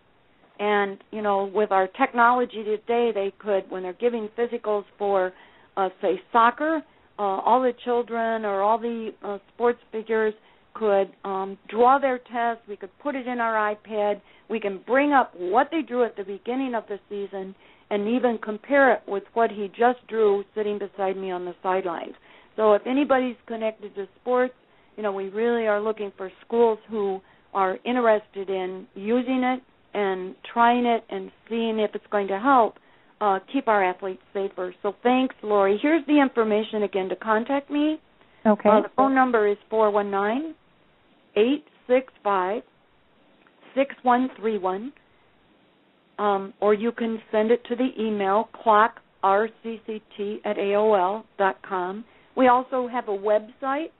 And, 0.59 0.99
you 1.11 1.23
know, 1.23 1.51
with 1.53 1.71
our 1.71 1.87
technology 1.87 2.65
today, 2.65 3.11
they 3.15 3.33
could, 3.39 3.71
when 3.71 3.83
they're 3.83 3.93
giving 3.95 4.29
physicals 4.39 4.85
for, 4.99 5.33
uh, 5.77 5.89
say, 6.01 6.21
soccer, 6.33 6.83
uh, 7.19 7.23
all 7.23 7.63
the 7.63 7.73
children 7.85 8.45
or 8.45 8.63
all 8.63 8.79
the 8.79 9.11
uh, 9.23 9.39
sports 9.55 9.79
figures 9.93 10.35
could 10.75 11.11
um, 11.25 11.57
draw 11.69 11.99
their 11.99 12.19
test. 12.19 12.61
We 12.69 12.77
could 12.77 12.91
put 13.03 13.15
it 13.15 13.27
in 13.27 13.41
our 13.41 13.75
iPad. 13.75 14.21
We 14.51 14.61
can 14.61 14.81
bring 14.87 15.13
up 15.13 15.33
what 15.37 15.69
they 15.71 15.83
drew 15.83 16.05
at 16.05 16.17
the 16.17 16.25
beginning 16.25 16.75
of 16.75 16.85
the 16.89 16.99
season 17.09 17.55
and 17.91 18.09
even 18.09 18.39
compare 18.43 18.93
it 18.93 19.03
with 19.07 19.23
what 19.35 19.51
he 19.51 19.69
just 19.69 20.07
drew 20.09 20.45
sitting 20.55 20.79
beside 20.79 21.17
me 21.17 21.31
on 21.31 21.45
the 21.45 21.55
sidelines. 21.63 22.15
So 22.57 22.75
if 22.75 22.83
anybody's 22.87 23.37
connected 23.47 23.95
to 23.95 24.07
sports, 24.21 24.55
you 24.97 25.03
know, 25.03 25.13
we 25.13 25.29
really 25.29 25.67
are 25.67 25.81
looking 25.81 26.13
for 26.17 26.31
schools 26.45 26.79
who 26.91 27.21
are 27.55 27.79
interested 27.85 28.51
in 28.51 28.87
using 28.95 29.43
it 29.45 29.63
and 29.95 30.35
trying 30.53 30.85
it 30.85 31.05
and 31.09 31.31
seeing 31.49 31.79
if 31.79 31.95
it's 31.95 32.05
going 32.11 32.29
to 32.29 32.39
help 32.39 32.77
uh, 33.21 33.39
keep 33.53 33.69
our 33.69 33.83
athletes 33.85 34.23
safer. 34.33 34.75
So 34.83 34.95
thanks, 35.03 35.35
Lori. 35.43 35.79
Here's 35.81 36.07
the 36.07 36.21
information 36.21 36.83
again 36.83 37.09
to 37.09 37.17
contact 37.17 37.71
me. 37.71 37.99
Okay. 38.45 38.69
Uh, 38.69 38.83
the 38.83 38.91
phone 38.97 39.15
number 39.15 39.47
is 39.47 39.57
four 39.71 39.91
one 39.91 40.11
nine 40.11 40.55
eight 41.37 41.65
six 41.87 42.13
five 42.23 42.63
six 43.75 43.95
one 44.03 44.29
three 44.39 44.59
one. 44.59 44.93
Um, 46.19 46.55
or 46.61 46.73
you 46.73 46.93
can 46.93 47.21
send 47.31 47.51
it 47.51 47.63
to 47.69 47.77
the 47.77 47.91
email 48.01 48.49
clockrcct 48.65 50.41
at 50.45 50.57
aol 50.57 51.25
dot 51.37 51.57
com. 51.69 52.05
We 52.37 52.49
also 52.49 52.89
have 52.89 53.09
a 53.09 53.17
website, 53.17 53.91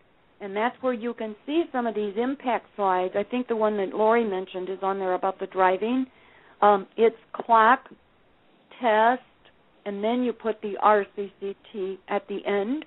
and 0.41 0.57
that's 0.57 0.77
where 0.81 0.95
you 0.95 1.13
can 1.13 1.37
see 1.45 1.65
some 1.73 1.87
of 1.87 1.95
these 1.95 2.15
impact 2.17 2.69
slides. 2.77 3.15
I 3.17 3.23
think 3.23 3.49
the 3.49 3.57
one 3.57 3.77
that 3.77 3.91
Lori 3.95 4.25
mentioned 4.25 4.71
is 4.71 4.79
on 4.83 4.99
there 4.99 5.15
about 5.15 5.39
the 5.39 5.47
driving. 5.47 6.07
Um, 6.63 6.87
it's 6.97 7.17
clock 7.35 7.81
test, 8.81 9.23
and 9.85 10.03
then 10.03 10.23
you 10.23 10.33
put 10.33 10.61
the 10.63 10.75
RCCT 10.83 11.99
at 12.09 12.27
the 12.29 12.39
end. 12.47 12.85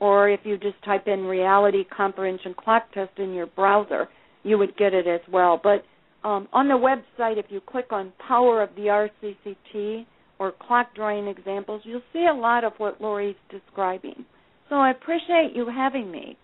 Or 0.00 0.30
if 0.30 0.40
you 0.44 0.56
just 0.56 0.82
type 0.84 1.06
in 1.06 1.24
reality 1.24 1.84
comprehension 1.84 2.54
clock 2.54 2.90
test 2.94 3.18
in 3.18 3.34
your 3.34 3.46
browser, 3.46 4.08
you 4.42 4.56
would 4.56 4.76
get 4.78 4.94
it 4.94 5.06
as 5.06 5.20
well. 5.30 5.60
But 5.62 5.84
um, 6.26 6.48
on 6.52 6.68
the 6.68 6.74
website, 6.74 7.38
if 7.38 7.46
you 7.50 7.60
click 7.60 7.92
on 7.92 8.12
Power 8.26 8.62
of 8.62 8.70
the 8.76 8.82
RCCT 8.82 10.06
or 10.38 10.52
clock 10.52 10.94
drawing 10.94 11.28
examples, 11.28 11.82
you'll 11.84 12.00
see 12.12 12.26
a 12.30 12.34
lot 12.34 12.64
of 12.64 12.72
what 12.78 13.00
Lori's 13.00 13.36
describing. 13.50 14.24
So 14.70 14.76
I 14.76 14.90
appreciate 14.90 15.52
you 15.54 15.66
having 15.68 16.10
me. 16.10 16.38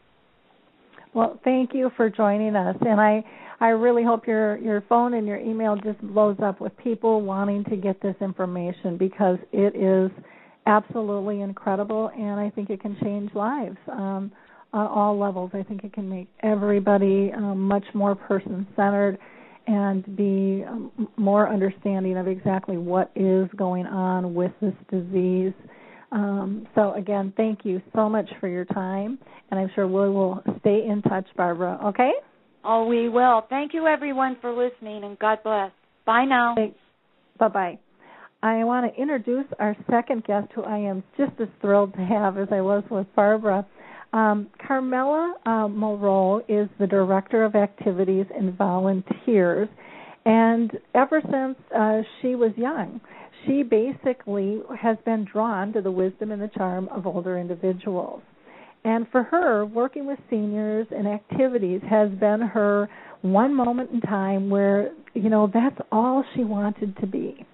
Well, 1.14 1.40
thank 1.44 1.72
you 1.74 1.90
for 1.96 2.10
joining 2.10 2.56
us, 2.56 2.76
and 2.80 3.00
I 3.00 3.24
I 3.60 3.68
really 3.68 4.04
hope 4.04 4.26
your 4.26 4.58
your 4.58 4.82
phone 4.88 5.14
and 5.14 5.26
your 5.26 5.38
email 5.38 5.76
just 5.76 6.00
blows 6.02 6.36
up 6.42 6.60
with 6.60 6.76
people 6.78 7.22
wanting 7.22 7.64
to 7.64 7.76
get 7.76 8.00
this 8.02 8.16
information 8.20 8.96
because 8.98 9.38
it 9.52 9.74
is 9.74 10.10
absolutely 10.66 11.40
incredible, 11.40 12.10
and 12.16 12.38
I 12.40 12.50
think 12.50 12.70
it 12.70 12.80
can 12.80 12.96
change 13.02 13.34
lives 13.34 13.78
um, 13.90 14.30
on 14.72 14.86
all 14.86 15.18
levels. 15.18 15.50
I 15.54 15.62
think 15.62 15.84
it 15.84 15.92
can 15.92 16.08
make 16.08 16.28
everybody 16.42 17.32
um, 17.34 17.60
much 17.60 17.84
more 17.94 18.14
person 18.14 18.66
centered 18.76 19.18
and 19.66 20.04
be 20.16 20.64
um, 20.68 21.08
more 21.16 21.48
understanding 21.52 22.16
of 22.16 22.28
exactly 22.28 22.76
what 22.76 23.10
is 23.16 23.48
going 23.56 23.86
on 23.86 24.34
with 24.34 24.52
this 24.60 24.74
disease. 24.90 25.52
Um, 26.12 26.66
so 26.74 26.92
again, 26.94 27.32
thank 27.36 27.60
you 27.64 27.82
so 27.94 28.08
much 28.08 28.28
for 28.40 28.48
your 28.48 28.64
time, 28.64 29.18
and 29.50 29.58
I'm 29.58 29.70
sure 29.74 29.86
we 29.86 29.92
will 29.92 30.42
stay 30.60 30.86
in 30.88 31.02
touch, 31.02 31.26
Barbara. 31.36 31.78
Okay? 31.86 32.12
Oh, 32.64 32.86
we 32.86 33.08
will. 33.08 33.44
Thank 33.48 33.74
you, 33.74 33.86
everyone, 33.86 34.36
for 34.40 34.52
listening, 34.52 35.04
and 35.04 35.18
God 35.18 35.38
bless. 35.42 35.70
Bye 36.04 36.24
now. 36.24 36.54
Bye 37.38 37.48
bye. 37.48 37.78
I 38.42 38.64
want 38.64 38.92
to 38.92 39.00
introduce 39.00 39.46
our 39.58 39.76
second 39.90 40.24
guest, 40.24 40.48
who 40.54 40.62
I 40.62 40.78
am 40.78 41.02
just 41.16 41.32
as 41.40 41.48
thrilled 41.60 41.94
to 41.94 42.00
have 42.00 42.38
as 42.38 42.48
I 42.52 42.60
was 42.60 42.84
with 42.90 43.06
Barbara. 43.16 43.66
Um, 44.12 44.48
Carmela 44.66 45.34
uh, 45.44 45.68
Mulroe 45.68 46.38
is 46.48 46.68
the 46.78 46.86
Director 46.86 47.44
of 47.44 47.54
Activities 47.54 48.26
and 48.34 48.56
Volunteers, 48.56 49.68
and 50.24 50.70
ever 50.94 51.20
since 51.22 51.56
uh, 51.76 52.02
she 52.20 52.34
was 52.34 52.52
young, 52.56 53.00
she 53.46 53.62
basically 53.62 54.60
has 54.78 54.96
been 55.04 55.24
drawn 55.30 55.72
to 55.72 55.80
the 55.80 55.90
wisdom 55.90 56.32
and 56.32 56.42
the 56.42 56.50
charm 56.56 56.88
of 56.88 57.06
older 57.06 57.38
individuals. 57.38 58.22
And 58.84 59.06
for 59.10 59.24
her, 59.24 59.66
working 59.66 60.06
with 60.06 60.18
seniors 60.30 60.86
and 60.90 61.08
activities 61.08 61.80
has 61.88 62.10
been 62.20 62.40
her 62.40 62.88
one 63.22 63.54
moment 63.54 63.90
in 63.90 64.00
time 64.00 64.48
where, 64.48 64.92
you 65.14 65.28
know, 65.28 65.50
that's 65.52 65.78
all 65.90 66.24
she 66.34 66.44
wanted 66.44 66.96
to 66.98 67.06
be. 67.06 67.44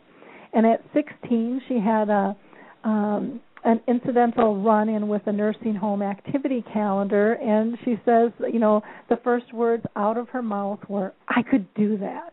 And 0.53 0.67
at 0.67 0.83
16, 0.93 1.63
she 1.69 1.79
had 1.79 2.11
a 2.11 2.37
um, 2.85 3.41
an 3.65 3.81
incidental 3.87 4.61
run 4.61 4.89
in 4.89 5.07
with 5.09 5.23
a 5.27 5.33
nursing 5.33 5.75
home 5.75 6.03
activity 6.03 6.65
calendar 6.73 7.35
and 7.35 7.79
she 7.85 7.95
says 8.05 8.33
you 8.53 8.59
know 8.59 8.83
the 9.09 9.17
first 9.23 9.53
words 9.53 9.85
out 9.95 10.19
of 10.19 10.29
her 10.29 10.43
mouth 10.43 10.81
were 10.89 11.13
i 11.29 11.43
could 11.43 11.73
do 11.75 11.97
that 11.97 12.33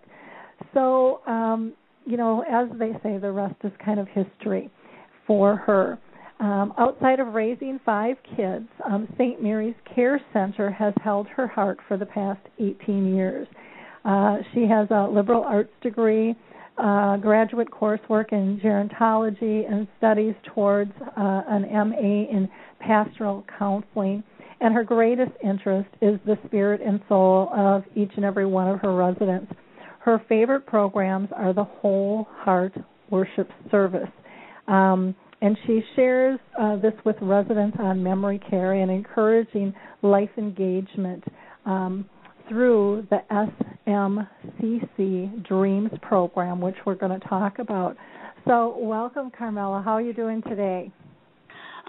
so 0.73 1.21
um 1.27 1.73
you 2.09 2.17
know 2.17 2.43
as 2.49 2.67
they 2.77 2.91
say 3.03 3.17
the 3.17 3.31
rest 3.31 3.55
is 3.63 3.71
kind 3.83 3.99
of 3.99 4.07
history 4.07 4.69
for 5.27 5.55
her 5.55 5.99
um, 6.39 6.73
outside 6.77 7.19
of 7.19 7.33
raising 7.33 7.79
five 7.85 8.15
kids, 8.35 8.65
um, 8.85 9.09
St. 9.17 9.43
Mary's 9.43 9.75
Care 9.93 10.21
Center 10.31 10.71
has 10.71 10.93
held 11.03 11.27
her 11.27 11.47
heart 11.47 11.79
for 11.87 11.97
the 11.97 12.05
past 12.05 12.39
18 12.59 13.13
years. 13.13 13.47
Uh, 14.05 14.37
she 14.53 14.61
has 14.61 14.87
a 14.89 15.09
liberal 15.11 15.43
arts 15.43 15.73
degree, 15.81 16.33
uh, 16.77 17.17
graduate 17.17 17.67
coursework 17.69 18.31
in 18.31 18.57
gerontology, 18.63 19.69
and 19.69 19.85
studies 19.97 20.33
towards 20.55 20.93
uh, 21.01 21.41
an 21.49 21.63
MA 21.73 21.97
in 21.97 22.47
pastoral 22.79 23.43
counseling. 23.57 24.23
And 24.61 24.73
her 24.73 24.85
greatest 24.85 25.31
interest 25.43 25.89
is 26.01 26.19
the 26.25 26.37
spirit 26.45 26.79
and 26.81 27.01
soul 27.09 27.49
of 27.53 27.83
each 27.95 28.11
and 28.15 28.23
every 28.23 28.45
one 28.45 28.69
of 28.69 28.79
her 28.79 28.95
residents. 28.95 29.51
Her 30.09 30.25
favorite 30.27 30.65
programs 30.65 31.29
are 31.35 31.53
the 31.53 31.63
Whole 31.63 32.27
Heart 32.31 32.73
Worship 33.11 33.47
Service. 33.69 34.09
Um, 34.67 35.13
and 35.39 35.55
she 35.67 35.81
shares 35.95 36.39
uh, 36.59 36.77
this 36.77 36.93
with 37.05 37.15
residents 37.21 37.77
on 37.79 38.01
memory 38.01 38.41
care 38.49 38.73
and 38.73 38.89
encouraging 38.89 39.71
life 40.01 40.31
engagement 40.35 41.23
um, 41.67 42.09
through 42.47 43.05
the 43.11 43.19
SMCC 43.85 45.47
Dreams 45.47 45.91
program, 46.01 46.59
which 46.59 46.77
we're 46.87 46.95
going 46.95 47.19
to 47.19 47.27
talk 47.27 47.59
about. 47.59 47.95
So, 48.47 48.79
welcome, 48.79 49.29
Carmela. 49.37 49.83
How 49.85 49.91
are 49.91 50.01
you 50.01 50.13
doing 50.13 50.41
today? 50.41 50.91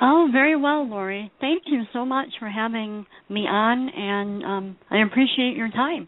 Oh, 0.02 0.28
very 0.30 0.56
well, 0.56 0.86
Lori. 0.86 1.32
Thank 1.40 1.62
you 1.64 1.84
so 1.94 2.04
much 2.04 2.28
for 2.38 2.50
having 2.50 3.06
me 3.30 3.46
on, 3.46 3.88
and 3.88 4.44
um, 4.44 4.76
I 4.90 4.98
appreciate 4.98 5.56
your 5.56 5.70
time. 5.70 6.06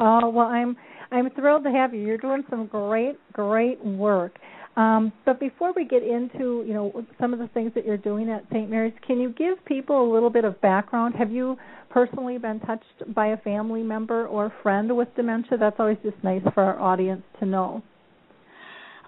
Oh 0.00 0.28
well, 0.28 0.46
I'm 0.46 0.76
I'm 1.10 1.30
thrilled 1.30 1.64
to 1.64 1.70
have 1.70 1.94
you. 1.94 2.00
You're 2.00 2.18
doing 2.18 2.44
some 2.50 2.66
great, 2.66 3.16
great 3.32 3.82
work. 3.84 4.38
Um, 4.76 5.12
but 5.26 5.40
before 5.40 5.72
we 5.74 5.84
get 5.84 6.04
into 6.04 6.64
you 6.66 6.72
know 6.72 7.04
some 7.18 7.32
of 7.32 7.40
the 7.40 7.48
things 7.48 7.72
that 7.74 7.84
you're 7.84 7.96
doing 7.96 8.30
at 8.30 8.44
St. 8.50 8.70
Mary's, 8.70 8.94
can 9.06 9.18
you 9.18 9.30
give 9.30 9.64
people 9.64 10.08
a 10.08 10.12
little 10.12 10.30
bit 10.30 10.44
of 10.44 10.60
background? 10.60 11.14
Have 11.16 11.32
you 11.32 11.56
personally 11.90 12.38
been 12.38 12.60
touched 12.60 13.12
by 13.14 13.28
a 13.28 13.36
family 13.38 13.82
member 13.82 14.26
or 14.26 14.52
friend 14.62 14.96
with 14.96 15.08
dementia? 15.16 15.58
That's 15.58 15.76
always 15.80 15.96
just 16.04 16.16
nice 16.22 16.42
for 16.54 16.62
our 16.62 16.78
audience 16.78 17.22
to 17.40 17.46
know. 17.46 17.82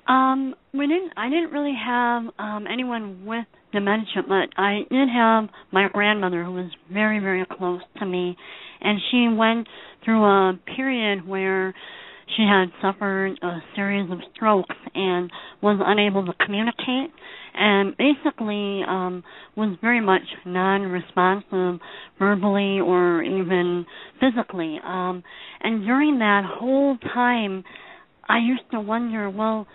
Um, 0.08 0.56
we 0.74 0.88
didn't. 0.88 1.12
I 1.16 1.28
didn't 1.28 1.52
really 1.52 1.76
have 1.86 2.24
um, 2.36 2.66
anyone 2.68 3.24
with 3.24 3.46
dementia, 3.72 4.22
but 4.26 4.48
I 4.56 4.80
did 4.90 5.08
have 5.08 5.48
my 5.70 5.88
grandmother 5.92 6.42
who 6.42 6.52
was 6.52 6.70
very, 6.92 7.20
very 7.20 7.46
close 7.46 7.80
to 7.98 8.06
me, 8.06 8.36
and 8.80 8.98
she 9.12 9.28
went 9.36 9.68
through 10.04 10.24
a 10.24 10.58
period 10.76 11.26
where 11.26 11.74
she 12.36 12.42
had 12.42 12.66
suffered 12.80 13.38
a 13.42 13.58
series 13.74 14.10
of 14.10 14.18
strokes 14.34 14.76
and 14.94 15.30
was 15.62 15.80
unable 15.84 16.24
to 16.26 16.32
communicate 16.44 17.10
and 17.54 17.96
basically 17.96 18.82
um 18.86 19.24
was 19.56 19.76
very 19.80 20.00
much 20.00 20.22
non-responsive 20.46 21.80
verbally 22.18 22.78
or 22.80 23.22
even 23.22 23.84
physically. 24.20 24.78
Um 24.84 25.22
and 25.60 25.84
during 25.84 26.18
that 26.20 26.44
whole 26.46 26.96
time 27.12 27.64
I 28.28 28.38
used 28.38 28.70
to 28.72 28.80
wonder 28.80 29.28
well 29.28 29.66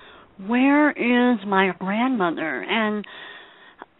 where 0.47 0.91
is 0.91 1.39
my 1.45 1.71
grandmother? 1.79 2.65
And 2.67 3.05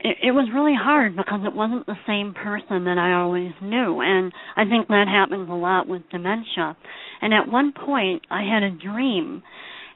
it, 0.06 0.30
it 0.30 0.32
was 0.32 0.50
really 0.54 0.76
hard 0.78 1.16
because 1.16 1.42
it 1.46 1.56
wasn't 1.56 1.86
the 1.86 1.98
same 2.06 2.34
person 2.34 2.86
that 2.86 2.98
I 2.98 3.14
always 3.20 3.52
knew 3.62 4.02
and 4.02 4.32
I 4.56 4.64
think 4.70 4.88
that 4.88 5.08
happens 5.10 5.50
a 5.50 5.54
lot 5.54 5.88
with 5.88 6.04
dementia 6.12 6.78
and 7.22 7.34
at 7.34 7.52
one 7.52 7.74
point 7.74 8.24
I 8.30 8.44
had 8.44 8.64
a 8.64 8.72
dream 8.72 9.44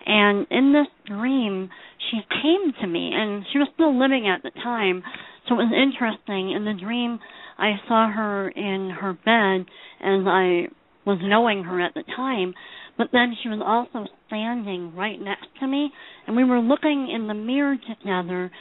and 0.06 0.48
in 0.50 0.74
this 0.74 0.88
dream, 1.06 1.70
she 2.10 2.20
came 2.42 2.74
to 2.82 2.88
me, 2.88 3.12
and 3.14 3.46
she 3.52 3.60
was 3.60 3.68
still 3.74 3.98
living 3.98 4.28
at 4.28 4.42
the 4.42 4.52
time. 4.62 5.04
So 5.48 5.56
it 5.56 5.58
was 5.58 5.72
interesting. 5.72 6.52
In 6.52 6.66
the 6.66 6.74
dream, 6.74 7.20
I 7.58 7.74
saw 7.88 8.12
her 8.12 8.50
in 8.50 8.90
her 8.90 9.14
bed 9.14 9.70
as 10.02 10.26
I 10.26 10.68
was 11.06 11.20
knowing 11.22 11.64
her 11.64 11.80
at 11.82 11.94
the 11.94 12.04
time, 12.16 12.54
but 12.98 13.10
then 13.12 13.36
she 13.42 13.50
was 13.50 13.62
also 13.64 14.10
standing 14.28 14.96
right 14.96 15.20
next 15.20 15.48
to 15.60 15.68
me, 15.68 15.92
and 16.28 16.36
we 16.36 16.44
were 16.44 16.60
looking 16.60 17.10
in 17.14 17.28
the 17.28 17.34
mirror 17.34 17.76
together. 17.78 18.52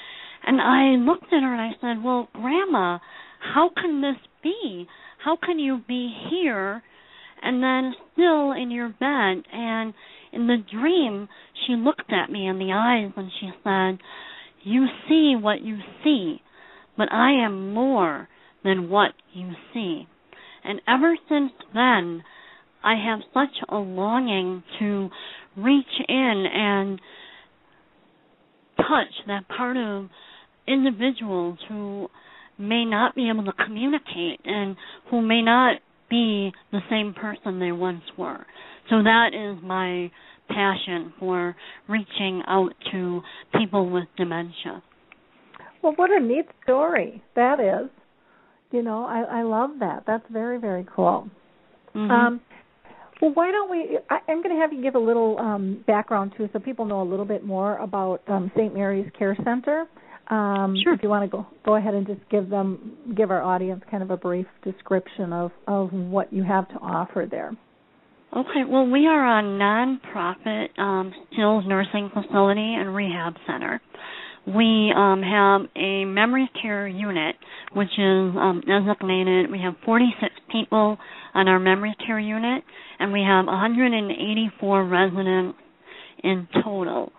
And 0.46 0.60
I 0.60 0.96
looked 0.96 1.32
at 1.32 1.42
her 1.42 1.52
and 1.52 1.60
I 1.60 1.72
said, 1.80 2.02
Well, 2.02 2.28
Grandma, 2.32 2.98
how 3.54 3.70
can 3.74 4.00
this 4.00 4.16
be? 4.42 4.86
How 5.24 5.36
can 5.36 5.58
you 5.58 5.82
be 5.86 6.14
here 6.30 6.82
and 7.42 7.62
then 7.62 7.94
still 8.12 8.52
in 8.52 8.70
your 8.70 8.88
bed? 8.88 9.44
And 9.52 9.94
in 10.32 10.46
the 10.46 10.58
dream, 10.70 11.28
she 11.66 11.74
looked 11.74 12.12
at 12.12 12.30
me 12.30 12.46
in 12.46 12.58
the 12.58 12.72
eyes 12.72 13.12
and 13.16 13.30
she 13.40 13.50
said, 13.64 13.98
You 14.64 14.86
see 15.08 15.34
what 15.40 15.60
you 15.60 15.78
see, 16.04 16.40
but 16.96 17.12
I 17.12 17.44
am 17.44 17.72
more 17.72 18.28
than 18.64 18.90
what 18.90 19.12
you 19.32 19.52
see. 19.72 20.06
And 20.64 20.80
ever 20.88 21.16
since 21.28 21.52
then, 21.74 22.22
I 22.82 22.94
have 22.94 23.20
such 23.34 23.56
a 23.68 23.76
longing 23.76 24.62
to 24.78 25.10
reach 25.56 25.86
in 26.08 26.46
and 26.52 27.00
touch 28.76 29.12
that 29.26 29.48
part 29.48 29.76
of 29.76 30.08
individuals 30.70 31.58
who 31.68 32.08
may 32.58 32.84
not 32.84 33.14
be 33.14 33.30
able 33.30 33.44
to 33.44 33.52
communicate 33.64 34.40
and 34.44 34.76
who 35.10 35.22
may 35.22 35.42
not 35.42 35.76
be 36.10 36.52
the 36.72 36.80
same 36.90 37.14
person 37.14 37.60
they 37.60 37.72
once 37.72 38.02
were. 38.16 38.44
So 38.90 39.02
that 39.02 39.30
is 39.34 39.62
my 39.62 40.10
passion 40.48 41.12
for 41.18 41.54
reaching 41.88 42.42
out 42.46 42.72
to 42.92 43.20
people 43.58 43.90
with 43.90 44.04
dementia. 44.16 44.82
Well, 45.82 45.92
what 45.96 46.10
a 46.10 46.20
neat 46.20 46.46
story 46.64 47.22
that 47.36 47.60
is. 47.60 47.90
You 48.72 48.82
know, 48.82 49.04
I, 49.04 49.40
I 49.40 49.42
love 49.42 49.70
that. 49.80 50.04
That's 50.06 50.24
very, 50.30 50.58
very 50.58 50.86
cool. 50.94 51.28
Mm-hmm. 51.94 52.10
Um, 52.10 52.40
well, 53.20 53.32
why 53.34 53.50
don't 53.50 53.70
we? 53.70 53.98
I, 54.10 54.18
I'm 54.28 54.42
going 54.42 54.54
to 54.54 54.60
have 54.60 54.72
you 54.72 54.82
give 54.82 54.94
a 54.94 55.00
little 55.00 55.38
um, 55.38 55.84
background 55.86 56.32
too, 56.36 56.48
so 56.52 56.58
people 56.58 56.84
know 56.84 57.02
a 57.02 57.08
little 57.08 57.24
bit 57.24 57.44
more 57.44 57.76
about 57.78 58.22
um, 58.28 58.50
St. 58.56 58.74
Mary's 58.74 59.10
Care 59.18 59.36
Center. 59.44 59.86
Um, 60.30 60.76
sure. 60.82 60.92
If 60.92 61.02
you 61.02 61.08
want 61.08 61.30
to 61.30 61.34
go 61.34 61.46
go 61.64 61.76
ahead 61.76 61.94
and 61.94 62.06
just 62.06 62.20
give 62.30 62.50
them 62.50 62.96
give 63.16 63.30
our 63.30 63.42
audience 63.42 63.82
kind 63.90 64.02
of 64.02 64.10
a 64.10 64.16
brief 64.16 64.46
description 64.62 65.32
of 65.32 65.52
of 65.66 65.92
what 65.92 66.32
you 66.32 66.44
have 66.44 66.68
to 66.68 66.74
offer 66.74 67.26
there. 67.30 67.52
Okay, 68.36 68.64
well, 68.68 68.86
we 68.86 69.06
are 69.06 69.38
a 69.38 69.42
nonprofit 69.42 70.78
um, 70.78 71.14
skills 71.32 71.64
nursing 71.66 72.10
facility 72.12 72.74
and 72.78 72.94
rehab 72.94 73.34
center. 73.46 73.80
We 74.46 74.92
um, 74.94 75.22
have 75.22 75.62
a 75.76 76.04
memory 76.04 76.50
care 76.60 76.86
unit, 76.86 77.36
which 77.72 77.88
is 77.88 78.34
um, 78.36 78.62
designated. 78.66 79.50
We 79.50 79.60
have 79.60 79.74
46 79.84 80.30
people 80.52 80.98
on 81.34 81.48
our 81.48 81.58
memory 81.58 81.94
care 82.06 82.20
unit, 82.20 82.64
and 82.98 83.12
we 83.14 83.20
have 83.20 83.46
184 83.46 84.84
residents 84.84 85.58
in 86.22 86.48
total. 86.62 87.12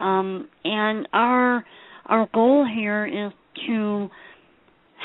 Um, 0.00 0.48
and 0.64 1.06
our 1.12 1.64
our 2.08 2.28
goal 2.32 2.66
here 2.66 3.06
is 3.06 3.32
to 3.66 4.08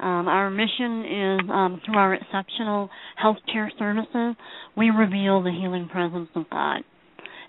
Um, 0.00 0.26
our 0.26 0.50
mission 0.50 1.04
is 1.04 1.40
um, 1.52 1.80
through 1.86 1.98
our 1.98 2.14
exceptional 2.14 2.90
healthcare 3.24 3.68
services, 3.78 4.34
we 4.76 4.90
reveal 4.90 5.40
the 5.40 5.52
healing 5.52 5.88
presence 5.88 6.30
of 6.34 6.50
God. 6.50 6.82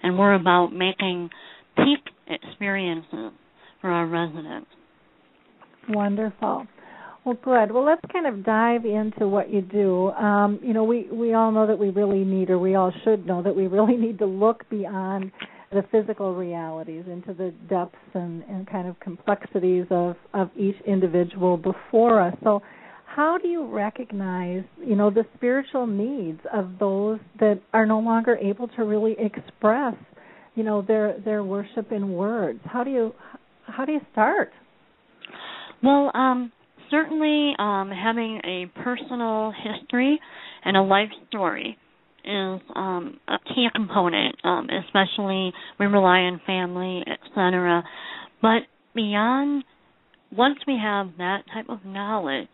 And 0.03 0.19
we're 0.19 0.35
about 0.35 0.67
making 0.73 1.31
peak 1.75 2.13
experiences 2.27 3.31
for 3.81 3.89
our 3.89 4.05
residents. 4.05 4.67
Wonderful. 5.89 6.67
Well, 7.25 7.37
good. 7.43 7.71
Well, 7.71 7.85
let's 7.85 8.01
kind 8.11 8.27
of 8.27 8.45
dive 8.45 8.85
into 8.85 9.27
what 9.27 9.51
you 9.51 9.61
do. 9.61 10.09
Um, 10.09 10.59
you 10.61 10.73
know, 10.73 10.83
we 10.83 11.07
we 11.11 11.33
all 11.33 11.51
know 11.51 11.65
that 11.65 11.79
we 11.79 11.89
really 11.89 12.25
need, 12.25 12.49
or 12.49 12.59
we 12.59 12.75
all 12.75 12.93
should 13.05 13.25
know 13.25 13.41
that 13.41 13.55
we 13.55 13.67
really 13.67 13.95
need 13.95 14.19
to 14.19 14.25
look 14.25 14.69
beyond 14.69 15.31
the 15.73 15.83
physical 15.91 16.35
realities 16.35 17.03
into 17.07 17.33
the 17.33 17.53
depths 17.69 17.95
and, 18.13 18.43
and 18.43 18.67
kind 18.67 18.87
of 18.87 18.99
complexities 18.99 19.85
of, 19.89 20.15
of 20.33 20.49
each 20.57 20.75
individual 20.85 21.57
before 21.57 22.21
us. 22.21 22.33
So 22.43 22.61
how 23.05 23.37
do 23.37 23.47
you 23.47 23.65
recognize, 23.65 24.63
you 24.79 24.95
know, 24.95 25.09
the 25.09 25.25
spiritual 25.35 25.85
needs 25.85 26.39
of 26.51 26.79
those 26.79 27.19
that 27.39 27.61
are 27.73 27.85
no 27.85 27.99
longer 27.99 28.35
able 28.37 28.67
to 28.69 28.83
really 28.83 29.15
express, 29.19 29.95
you 30.55 30.63
know, 30.63 30.81
their 30.81 31.19
their 31.23 31.43
worship 31.43 31.91
in 31.91 32.13
words? 32.13 32.59
How 32.65 32.83
do 32.83 32.89
you 32.89 33.13
how 33.67 33.85
do 33.85 33.91
you 33.91 34.01
start? 34.11 34.51
Well, 35.83 36.11
um, 36.15 36.51
certainly 36.89 37.53
um, 37.59 37.91
having 37.91 38.39
a 38.45 38.65
personal 38.83 39.53
history 39.63 40.19
and 40.65 40.77
a 40.77 40.81
life 40.81 41.09
story 41.27 41.77
is 42.23 42.61
um, 42.75 43.19
a 43.27 43.37
key 43.53 43.67
component, 43.73 44.35
um, 44.43 44.67
especially 44.69 45.51
we 45.79 45.85
rely 45.85 46.19
on 46.19 46.41
family, 46.45 47.03
etc. 47.07 47.83
But 48.41 48.63
beyond, 48.95 49.63
once 50.31 50.57
we 50.67 50.77
have 50.81 51.07
that 51.17 51.43
type 51.53 51.65
of 51.69 51.85
knowledge, 51.85 52.47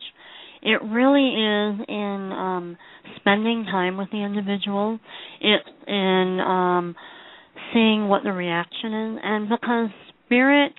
it 0.62 0.82
really 0.84 1.30
is 1.30 1.86
in 1.88 2.32
um, 2.34 2.78
spending 3.18 3.66
time 3.66 3.98
with 3.98 4.10
the 4.12 4.18
individual. 4.18 5.00
It's 5.40 5.70
in 5.88 6.40
um, 6.46 6.96
seeing 7.74 8.08
what 8.08 8.24
the 8.24 8.32
reaction 8.32 8.94
is, 8.94 9.20
and 9.24 9.50
because 9.50 9.90
spirit 10.26 10.74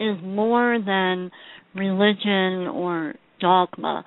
is 0.00 0.16
more 0.22 0.78
than 0.84 1.30
religion 1.74 2.68
or 2.68 3.14
dogma. 3.40 4.04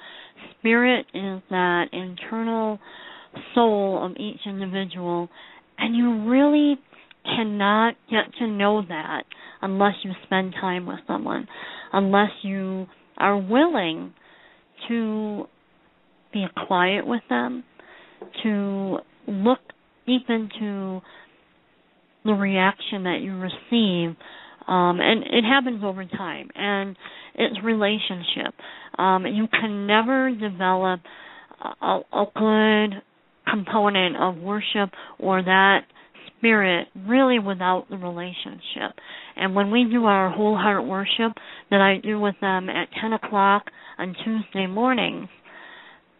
Spirit 0.59 1.05
is 1.13 1.41
that 1.49 1.85
internal 1.91 2.79
soul 3.55 4.05
of 4.05 4.11
each 4.17 4.39
individual, 4.45 5.29
and 5.77 5.95
you 5.95 6.29
really 6.29 6.75
cannot 7.23 7.95
get 8.09 8.33
to 8.39 8.47
know 8.47 8.81
that 8.87 9.23
unless 9.61 9.93
you 10.03 10.11
spend 10.25 10.53
time 10.59 10.85
with 10.85 10.99
someone, 11.07 11.47
unless 11.93 12.31
you 12.43 12.87
are 13.17 13.37
willing 13.37 14.13
to 14.87 15.45
be 16.33 16.45
quiet 16.67 17.05
with 17.05 17.21
them, 17.29 17.63
to 18.43 18.97
look 19.27 19.59
deep 20.07 20.23
into 20.29 21.01
the 22.23 22.33
reaction 22.33 23.03
that 23.03 23.19
you 23.21 23.35
receive. 23.37 24.15
Um, 24.67 24.99
and 25.01 25.23
it 25.23 25.43
happens 25.43 25.83
over 25.83 26.05
time, 26.05 26.49
and 26.55 26.95
it's 27.35 27.63
relationship. 27.63 28.53
Um, 28.97 29.25
you 29.25 29.47
can 29.47 29.87
never 29.87 30.31
develop 30.31 31.01
a, 31.81 31.99
a 32.13 32.25
good 32.35 33.01
component 33.51 34.15
of 34.17 34.37
worship 34.37 34.89
or 35.19 35.43
that 35.43 35.81
spirit 36.37 36.87
really 37.07 37.39
without 37.39 37.85
the 37.89 37.97
relationship. 37.97 38.95
And 39.35 39.55
when 39.55 39.71
we 39.71 39.85
do 39.91 40.05
our 40.05 40.29
whole 40.29 40.57
heart 40.57 40.85
worship 40.85 41.33
that 41.69 41.81
I 41.81 41.97
do 42.01 42.19
with 42.19 42.35
them 42.41 42.69
at 42.69 42.89
10 42.99 43.13
o'clock 43.13 43.65
on 43.97 44.15
Tuesday 44.23 44.67
mornings, 44.67 45.29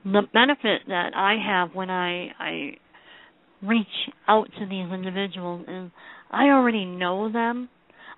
the 0.03 0.22
benefit 0.34 0.82
that 0.88 1.12
I 1.16 1.36
have 1.45 1.76
when 1.76 1.90
I, 1.90 2.30
I 2.40 2.72
reach 3.62 3.88
out 4.28 4.48
to 4.60 4.66
these 4.66 4.91
individuals 4.91 5.66
is 5.68 5.91
I 6.32 6.45
already 6.45 6.86
know 6.86 7.32
them. 7.32 7.70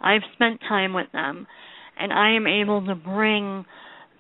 I've 0.01 0.21
spent 0.33 0.59
time 0.61 0.93
with 0.93 1.07
them 1.13 1.47
and 1.99 2.11
I 2.11 2.35
am 2.35 2.47
able 2.47 2.85
to 2.85 2.95
bring 2.95 3.65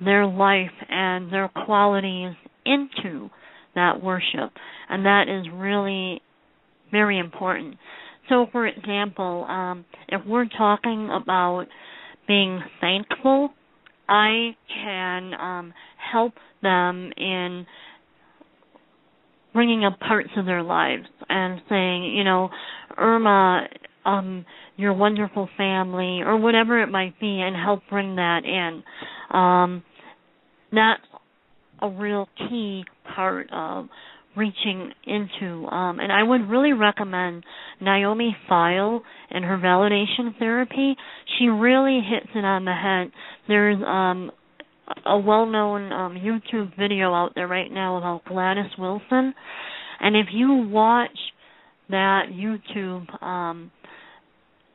their 0.03 0.25
life 0.25 0.71
and 0.89 1.31
their 1.31 1.49
qualities 1.65 2.33
into 2.65 3.29
that 3.75 4.03
worship. 4.03 4.51
And 4.89 5.05
that 5.05 5.25
is 5.27 5.47
really 5.53 6.21
very 6.91 7.19
important. 7.19 7.77
So, 8.29 8.47
for 8.51 8.65
example, 8.65 9.45
um, 9.49 9.85
if 10.07 10.21
we're 10.25 10.47
talking 10.47 11.09
about 11.11 11.65
being 12.27 12.61
thankful, 12.79 13.49
I 14.07 14.51
can 14.73 15.33
um, 15.33 15.73
help 16.11 16.33
them 16.61 17.11
in 17.17 17.65
bringing 19.53 19.85
up 19.85 19.99
parts 19.99 20.29
of 20.37 20.45
their 20.45 20.63
lives 20.63 21.05
and 21.29 21.61
saying, 21.69 22.15
you 22.15 22.23
know, 22.23 22.49
Irma, 22.97 23.67
um, 24.05 24.45
your 24.75 24.93
wonderful 24.93 25.47
family, 25.57 26.21
or 26.21 26.37
whatever 26.37 26.81
it 26.81 26.87
might 26.87 27.19
be, 27.19 27.41
and 27.41 27.55
help 27.55 27.81
bring 27.89 28.15
that 28.15 28.41
in. 28.45 28.83
Um, 29.37 29.83
that's 30.71 31.01
a 31.81 31.89
real 31.89 32.27
key 32.37 32.83
part 33.15 33.47
of 33.51 33.87
reaching 34.35 34.91
into. 35.05 35.67
Um, 35.67 35.99
and 35.99 36.11
I 36.11 36.23
would 36.23 36.49
really 36.49 36.73
recommend 36.73 37.43
Naomi 37.79 38.35
Feil 38.49 39.01
and 39.29 39.45
her 39.45 39.57
validation 39.57 40.37
therapy. 40.39 40.95
She 41.37 41.45
really 41.45 42.01
hits 42.01 42.31
it 42.33 42.43
on 42.43 42.65
the 42.65 42.73
head. 42.73 43.11
There's 43.47 43.77
um, 43.85 44.31
a 45.05 45.17
well-known 45.17 45.91
um, 45.91 46.15
YouTube 46.15 46.77
video 46.77 47.13
out 47.13 47.33
there 47.35 47.47
right 47.47 47.71
now 47.71 47.97
about 47.97 48.25
Gladys 48.25 48.71
Wilson, 48.77 49.33
and 49.99 50.15
if 50.15 50.27
you 50.33 50.67
watch 50.69 51.17
that 51.89 52.23
YouTube 52.33 53.23
um, 53.23 53.71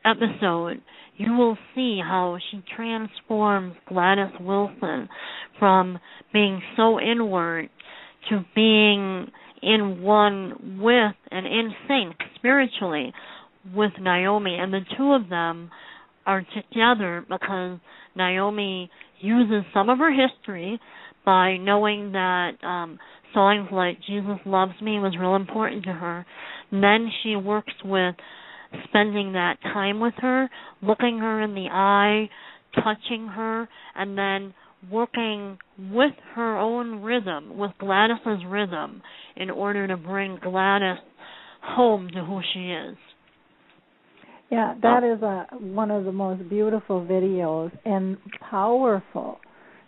episode, 0.05 0.81
you 1.16 1.32
will 1.32 1.59
see 1.74 2.01
how 2.02 2.39
she 2.51 2.62
transforms 2.74 3.74
Gladys 3.89 4.32
Wilson 4.40 5.09
from 5.59 5.98
being 6.32 6.62
so 6.77 7.01
inward 7.01 7.69
to 8.30 8.44
being 8.55 9.30
in 9.62 10.02
one 10.02 10.78
with 10.80 11.14
and 11.30 11.46
in 11.46 11.72
sync 11.86 12.16
spiritually 12.36 13.12
with 13.74 13.92
Naomi. 14.00 14.56
And 14.59 14.72
the 14.72 14.80
two 14.96 15.12
of 15.12 15.28
them 15.28 15.70
are 16.26 16.42
together 16.55 17.24
because 17.28 17.78
Naomi 18.14 18.90
uses 19.20 19.64
some 19.74 19.88
of 19.88 19.98
her 19.98 20.12
history 20.12 20.78
by 21.24 21.56
knowing 21.56 22.12
that 22.12 22.52
um 22.62 22.98
songs 23.34 23.68
like 23.70 23.98
Jesus 24.06 24.38
Loves 24.46 24.80
Me 24.80 24.98
was 24.98 25.16
real 25.18 25.36
important 25.36 25.84
to 25.84 25.92
her. 25.92 26.24
And 26.70 26.82
then 26.82 27.10
she 27.22 27.36
works 27.36 27.72
with 27.84 28.14
spending 28.88 29.32
that 29.32 29.56
time 29.62 30.00
with 30.00 30.14
her, 30.18 30.48
looking 30.82 31.18
her 31.18 31.42
in 31.42 31.55
the 31.55 31.68
eye, 31.70 32.28
touching 32.74 33.26
her, 33.28 33.68
and 33.94 34.16
then 34.16 34.55
working 34.90 35.59
with 35.78 36.12
her 36.34 36.56
own 36.56 37.02
rhythm, 37.02 37.56
with 37.59 37.72
Gladys's 37.78 38.44
rhythm, 38.46 39.02
in 39.36 39.50
order 39.50 39.86
to 39.86 39.96
bring 39.96 40.38
Gladys 40.42 40.98
home 41.62 42.09
to 42.14 42.24
who 42.24 42.40
she 42.52 42.70
is. 42.70 42.96
Yeah, 44.50 44.74
that 44.82 45.05
is 45.05 45.22
a 45.22 45.46
one 45.59 45.90
of 45.90 46.05
the 46.05 46.12
most 46.12 46.48
beautiful 46.48 47.05
videos 47.05 47.70
and 47.84 48.16
powerful 48.50 49.40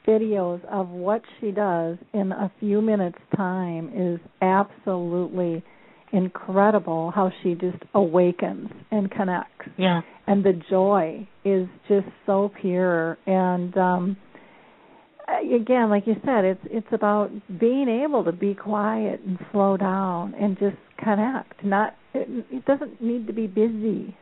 videos 0.07 0.63
of 0.67 0.89
what 0.89 1.23
she 1.41 1.51
does 1.51 1.97
in 2.13 2.33
a 2.33 2.51
few 2.61 2.83
minutes 2.83 3.19
time 3.37 3.91
is 3.95 4.21
absolutely 4.43 5.63
incredible 6.13 7.11
how 7.15 7.31
she 7.43 7.55
just 7.55 7.79
awakens 7.95 8.69
and 8.91 9.11
connects. 9.11 9.69
Yeah. 9.79 10.01
And 10.27 10.45
the 10.45 10.61
joy 10.69 11.27
is 11.45 11.67
just 11.89 12.07
so 12.27 12.51
pure 12.61 13.17
and 13.27 13.77
um 13.79 14.17
again 15.55 15.91
like 15.91 16.07
you 16.07 16.15
said 16.25 16.45
it's 16.45 16.61
it's 16.65 16.87
about 16.93 17.31
being 17.59 17.89
able 17.89 18.25
to 18.25 18.33
be 18.33 18.55
quiet 18.55 19.21
and 19.27 19.39
slow 19.53 19.77
down 19.77 20.35
and 20.35 20.59
just 20.59 20.77
connect 21.03 21.65
not 21.65 21.95
it, 22.15 22.45
it 22.51 22.65
doesn't 22.65 23.01
need 23.01 23.27
to 23.27 23.33
be 23.33 23.47
busy 23.47 24.17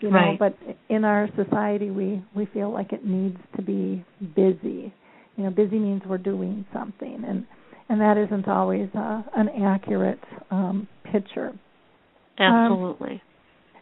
you 0.00 0.10
know 0.10 0.36
but 0.38 0.56
in 0.88 1.04
our 1.04 1.28
society 1.36 1.90
we 1.90 2.22
we 2.34 2.46
feel 2.46 2.72
like 2.72 2.92
it 2.92 3.04
needs 3.04 3.38
to 3.56 3.62
be 3.62 4.04
busy. 4.34 4.92
You 5.36 5.44
know 5.44 5.50
busy 5.50 5.78
means 5.78 6.02
we're 6.06 6.18
doing 6.18 6.64
something 6.72 7.22
and 7.26 7.46
and 7.88 8.00
that 8.00 8.16
isn't 8.18 8.46
always 8.48 8.88
uh, 8.94 9.22
an 9.36 9.48
accurate 9.64 10.22
um 10.50 10.86
picture. 11.10 11.52
Absolutely. 12.38 13.12
Um, 13.12 13.20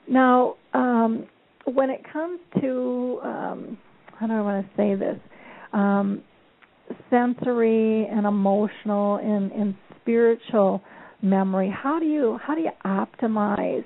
now 0.09 0.55
um 0.73 1.27
when 1.65 1.91
it 1.91 2.01
comes 2.13 2.41
to 2.61 3.21
um 3.23 3.79
how 4.19 4.27
do 4.27 4.33
i 4.33 4.41
want 4.41 4.67
to 4.67 4.77
say 4.77 4.95
this? 4.95 5.19
Um 5.73 6.23
sensory 7.11 8.07
and 8.07 8.27
emotional 8.27 9.17
and, 9.17 9.53
and 9.53 9.75
spiritual 10.01 10.83
memory. 11.23 11.73
How 11.75 11.99
do 11.99 12.07
you 12.07 12.39
how 12.43 12.55
do 12.55 12.61
you 12.61 12.71
optimize 12.85 13.85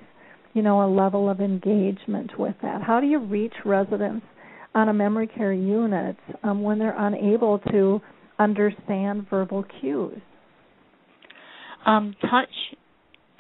you 0.55 0.63
know 0.63 0.85
a 0.85 0.89
level 0.93 1.29
of 1.31 1.41
engagement 1.41 2.39
with 2.39 2.55
that? 2.63 2.83
How 2.83 3.01
do 3.01 3.07
you 3.07 3.19
reach 3.19 3.55
residents 3.65 4.27
on 4.75 4.89
a 4.89 4.93
memory 4.93 5.27
care 5.27 5.53
unit 5.53 6.17
um, 6.43 6.63
when 6.63 6.79
they're 6.79 6.99
unable 6.99 7.59
to 7.71 8.01
understand 8.39 9.27
verbal 9.29 9.65
cues? 9.81 10.21
Um, 11.87 12.15
touch 12.23 12.49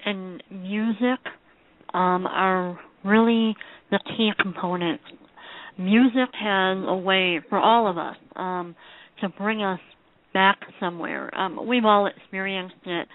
and 0.05 0.43
music 0.51 1.21
um, 1.93 2.27
are 2.27 2.79
really 3.05 3.55
the 3.91 4.01
key 4.17 4.31
components. 4.41 5.05
Music 5.79 6.29
has 6.39 6.79
a 6.87 6.97
way 6.97 7.41
for 7.49 7.59
all 7.59 7.89
of 7.89 7.99
us 7.99 8.17
um, 8.37 8.75
to 9.21 9.29
bring 9.29 9.63
us 9.63 9.81
back 10.33 10.59
somewhere. 10.79 11.35
Um, 11.37 11.67
we've 11.67 11.85
all 11.85 12.07
experienced 12.07 12.75
it. 12.87 13.09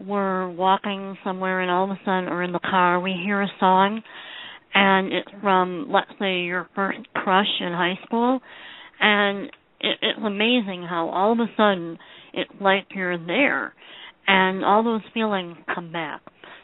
We're 0.00 0.48
walking 0.48 1.16
somewhere 1.24 1.60
and 1.60 1.70
all 1.70 1.84
of 1.84 1.90
a 1.90 2.00
sudden, 2.04 2.28
or 2.28 2.42
in 2.42 2.52
the 2.52 2.60
car, 2.60 3.00
we 3.00 3.12
hear 3.12 3.42
a 3.42 3.48
song, 3.58 4.02
and 4.72 5.12
it's 5.12 5.28
from, 5.42 5.88
let's 5.90 6.10
say, 6.18 6.40
your 6.40 6.68
first 6.74 7.00
crush 7.14 7.60
in 7.60 7.72
high 7.72 7.98
school, 8.06 8.40
and 9.00 9.46
it, 9.80 9.98
it's 10.00 10.20
amazing 10.24 10.86
how 10.88 11.10
all 11.10 11.32
of 11.32 11.38
a 11.38 11.50
sudden 11.56 11.98
it's 12.32 12.50
like 12.60 12.86
you're 12.94 13.18
there, 13.18 13.74
and 14.26 14.64
all 14.64 14.82
those 14.82 15.02
feelings 15.12 15.56
come 15.74 15.92
back. 15.92 16.22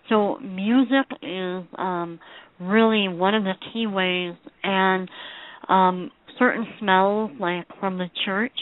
So 0.09 0.39
music 0.39 1.07
is 1.21 1.65
um, 1.77 2.21
really 2.61 3.09
one 3.09 3.35
of 3.35 3.43
the 3.43 3.55
key 3.73 3.87
ways, 3.87 4.35
and 4.63 5.11
um, 5.69 6.11
certain 6.39 6.67
smells, 6.79 7.33
like 7.41 7.67
from 7.81 7.99
the 7.99 8.09
church, 8.25 8.59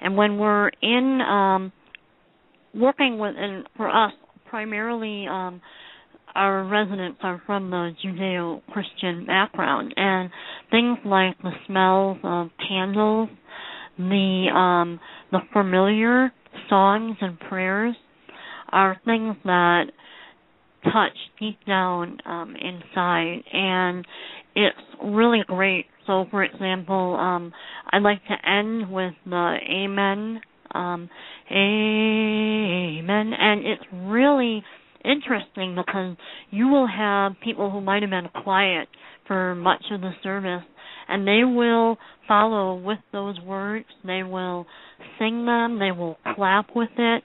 and 0.00 0.16
when 0.16 0.38
we're 0.38 0.70
in 0.82 1.20
um, 1.20 1.72
working 2.74 3.18
with, 3.18 3.34
and 3.36 3.66
for 3.76 3.88
us, 3.88 4.12
primarily 4.48 5.26
um, 5.28 5.60
our 6.34 6.64
residents 6.64 7.18
are 7.22 7.42
from 7.46 7.70
the 7.70 7.90
Judeo-Christian 8.04 9.26
background, 9.26 9.94
and 9.96 10.30
things 10.70 10.98
like 11.04 11.36
the 11.42 11.52
smells 11.66 12.18
of 12.22 12.48
candles, 12.68 13.28
the 13.98 14.46
um, 14.54 15.00
the 15.32 15.40
familiar 15.52 16.32
songs 16.68 17.16
and 17.20 17.38
prayers 17.40 17.96
are 18.70 19.00
things 19.04 19.34
that 19.44 19.84
touch 20.84 21.16
deep 21.40 21.58
down 21.66 22.18
um, 22.24 22.54
inside, 22.54 23.42
and 23.52 24.06
it's 24.54 24.76
really 25.02 25.40
great 25.46 25.86
so, 26.08 26.24
for 26.30 26.42
example, 26.42 27.14
um, 27.20 27.52
I'd 27.92 28.02
like 28.02 28.22
to 28.24 28.48
end 28.50 28.90
with 28.90 29.12
the 29.26 29.56
Amen, 29.70 30.40
um, 30.74 31.08
Amen, 31.52 33.32
and 33.38 33.60
it's 33.64 33.84
really 33.92 34.64
interesting 35.04 35.76
because 35.76 36.16
you 36.50 36.68
will 36.68 36.88
have 36.88 37.32
people 37.44 37.70
who 37.70 37.80
might 37.80 38.02
have 38.02 38.10
been 38.10 38.28
quiet 38.42 38.88
for 39.26 39.54
much 39.54 39.84
of 39.92 40.00
the 40.00 40.12
service 40.22 40.64
and 41.08 41.26
they 41.26 41.44
will 41.44 41.98
follow 42.26 42.74
with 42.74 42.98
those 43.12 43.40
words. 43.40 43.86
They 44.04 44.22
will 44.22 44.66
sing 45.18 45.46
them. 45.46 45.78
They 45.78 45.90
will 45.90 46.18
clap 46.34 46.68
with 46.74 46.90
it. 46.98 47.22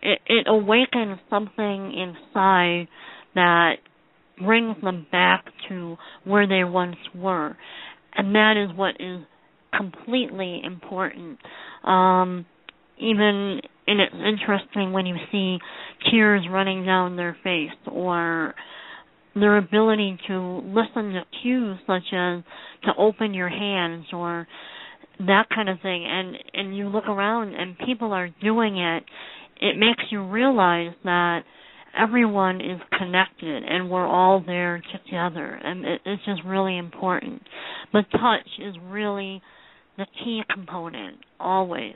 It, 0.00 0.20
it 0.26 0.46
awakens 0.48 1.18
something 1.28 1.92
inside 1.92 2.88
that 3.34 3.74
brings 4.42 4.76
them 4.82 5.06
back 5.10 5.44
to 5.68 5.96
where 6.24 6.46
they 6.46 6.64
once 6.64 6.96
were 7.14 7.56
and 8.18 8.34
that 8.34 8.56
is 8.56 8.76
what 8.76 8.96
is 9.00 9.22
completely 9.74 10.60
important. 10.64 11.38
Um 11.84 12.44
even 12.98 13.60
and 13.86 14.00
it's 14.00 14.14
interesting 14.14 14.92
when 14.92 15.06
you 15.06 15.16
see 15.32 15.58
tears 16.10 16.46
running 16.50 16.84
down 16.84 17.16
their 17.16 17.36
face 17.42 17.70
or 17.90 18.54
their 19.34 19.56
ability 19.56 20.18
to 20.26 20.62
listen 20.64 21.12
to 21.12 21.22
cues 21.42 21.78
such 21.86 22.02
as 22.12 22.42
to 22.84 22.90
open 22.98 23.34
your 23.34 23.48
hands 23.48 24.06
or 24.12 24.46
that 25.20 25.46
kind 25.54 25.68
of 25.68 25.80
thing. 25.80 26.04
And 26.06 26.36
and 26.52 26.76
you 26.76 26.88
look 26.88 27.06
around 27.08 27.54
and 27.54 27.76
people 27.78 28.12
are 28.12 28.28
doing 28.42 28.78
it. 28.78 29.04
It 29.60 29.76
makes 29.76 30.04
you 30.10 30.24
realize 30.28 30.92
that 31.04 31.40
everyone 31.96 32.60
is 32.60 32.80
connected 32.98 33.62
and 33.64 33.90
we're 33.90 34.06
all 34.06 34.42
there 34.44 34.82
together 34.92 35.60
and 35.62 35.84
it, 35.84 36.00
it's 36.04 36.24
just 36.24 36.42
really 36.44 36.76
important 36.76 37.42
but 37.92 38.04
touch 38.12 38.48
is 38.58 38.74
really 38.84 39.42
the 39.96 40.06
key 40.24 40.42
component 40.52 41.18
always 41.40 41.94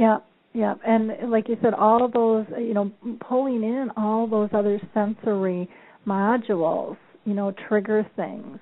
yeah, 0.00 0.20
yeah, 0.54 0.76
and 0.86 1.30
like 1.30 1.46
you 1.50 1.58
said, 1.62 1.74
all 1.74 2.02
of 2.02 2.12
those, 2.12 2.46
you 2.58 2.72
know, 2.72 2.90
pulling 3.28 3.62
in 3.62 3.90
all 3.98 4.26
those 4.26 4.48
other 4.54 4.80
sensory 4.94 5.68
modules, 6.06 6.96
you 7.26 7.34
know, 7.34 7.52
trigger 7.68 8.08
things, 8.16 8.58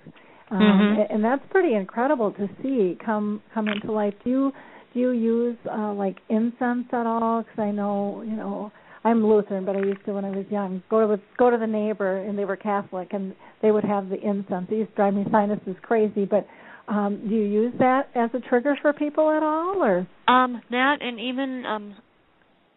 um, 0.50 0.58
mm-hmm. 0.58 1.14
and 1.14 1.22
that's 1.22 1.42
pretty 1.50 1.76
incredible 1.76 2.32
to 2.32 2.48
see 2.60 2.98
come 3.06 3.40
come 3.54 3.68
into 3.68 3.92
life. 3.92 4.14
Do 4.24 4.30
you 4.30 4.52
do 4.92 4.98
you 4.98 5.10
use 5.12 5.56
uh, 5.70 5.92
like 5.92 6.16
incense 6.28 6.86
at 6.92 7.06
all? 7.06 7.42
Because 7.42 7.58
I 7.60 7.70
know, 7.70 8.22
you 8.22 8.34
know, 8.34 8.72
I'm 9.08 9.26
Lutheran, 9.26 9.64
but 9.64 9.74
I 9.74 9.80
used 9.80 10.04
to 10.04 10.12
when 10.12 10.26
I 10.26 10.30
was 10.30 10.44
young 10.50 10.82
go 10.90 11.00
to 11.00 11.16
the 11.16 11.22
go 11.38 11.50
to 11.50 11.56
the 11.56 11.66
neighbor, 11.66 12.18
and 12.18 12.38
they 12.38 12.44
were 12.44 12.56
Catholic, 12.56 13.08
and 13.12 13.34
they 13.62 13.70
would 13.70 13.84
have 13.84 14.10
the 14.10 14.16
incense. 14.16 14.66
It 14.70 14.76
used 14.76 14.90
to 14.90 14.96
drive 14.96 15.14
me 15.14 15.24
sinuses 15.30 15.76
crazy, 15.82 16.26
but 16.26 16.46
um, 16.88 17.26
do 17.26 17.34
you 17.34 17.44
use 17.44 17.72
that 17.78 18.08
as 18.14 18.28
a 18.34 18.40
trigger 18.48 18.76
for 18.82 18.92
people 18.92 19.30
at 19.30 19.42
all, 19.42 19.82
or? 19.82 20.06
Um, 20.28 20.60
that 20.70 20.98
and 21.00 21.18
even 21.18 21.64
um, 21.66 21.96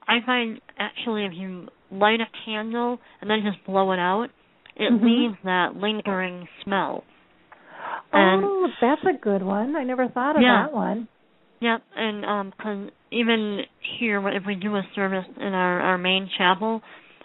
I 0.08 0.20
find 0.26 0.62
actually 0.80 1.26
if 1.26 1.34
you 1.36 1.68
light 1.92 2.22
a 2.22 2.46
candle 2.46 3.00
and 3.20 3.30
then 3.30 3.40
just 3.44 3.66
blow 3.66 3.92
it 3.92 4.00
out, 4.00 4.28
it 4.78 4.92
mm-hmm. 4.92 5.06
leaves 5.06 5.36
that 5.44 5.76
lingering 5.76 6.48
smell. 6.64 7.04
And, 8.14 8.44
oh, 8.44 8.68
that's 8.80 9.02
a 9.04 9.20
good 9.22 9.42
one. 9.42 9.76
I 9.76 9.84
never 9.84 10.08
thought 10.08 10.38
of 10.38 10.42
yeah. 10.42 10.66
that 10.66 10.74
one. 10.74 11.08
Yep, 11.60 11.82
and 11.96 12.26
um, 12.26 12.54
cause 12.62 12.90
even 13.12 13.62
here, 14.00 14.26
if 14.30 14.44
we 14.46 14.56
do 14.56 14.76
a 14.76 14.84
service 14.96 15.26
in 15.38 15.54
our 15.54 15.80
our 15.82 15.98
main 15.98 16.30
chapel, 16.38 16.82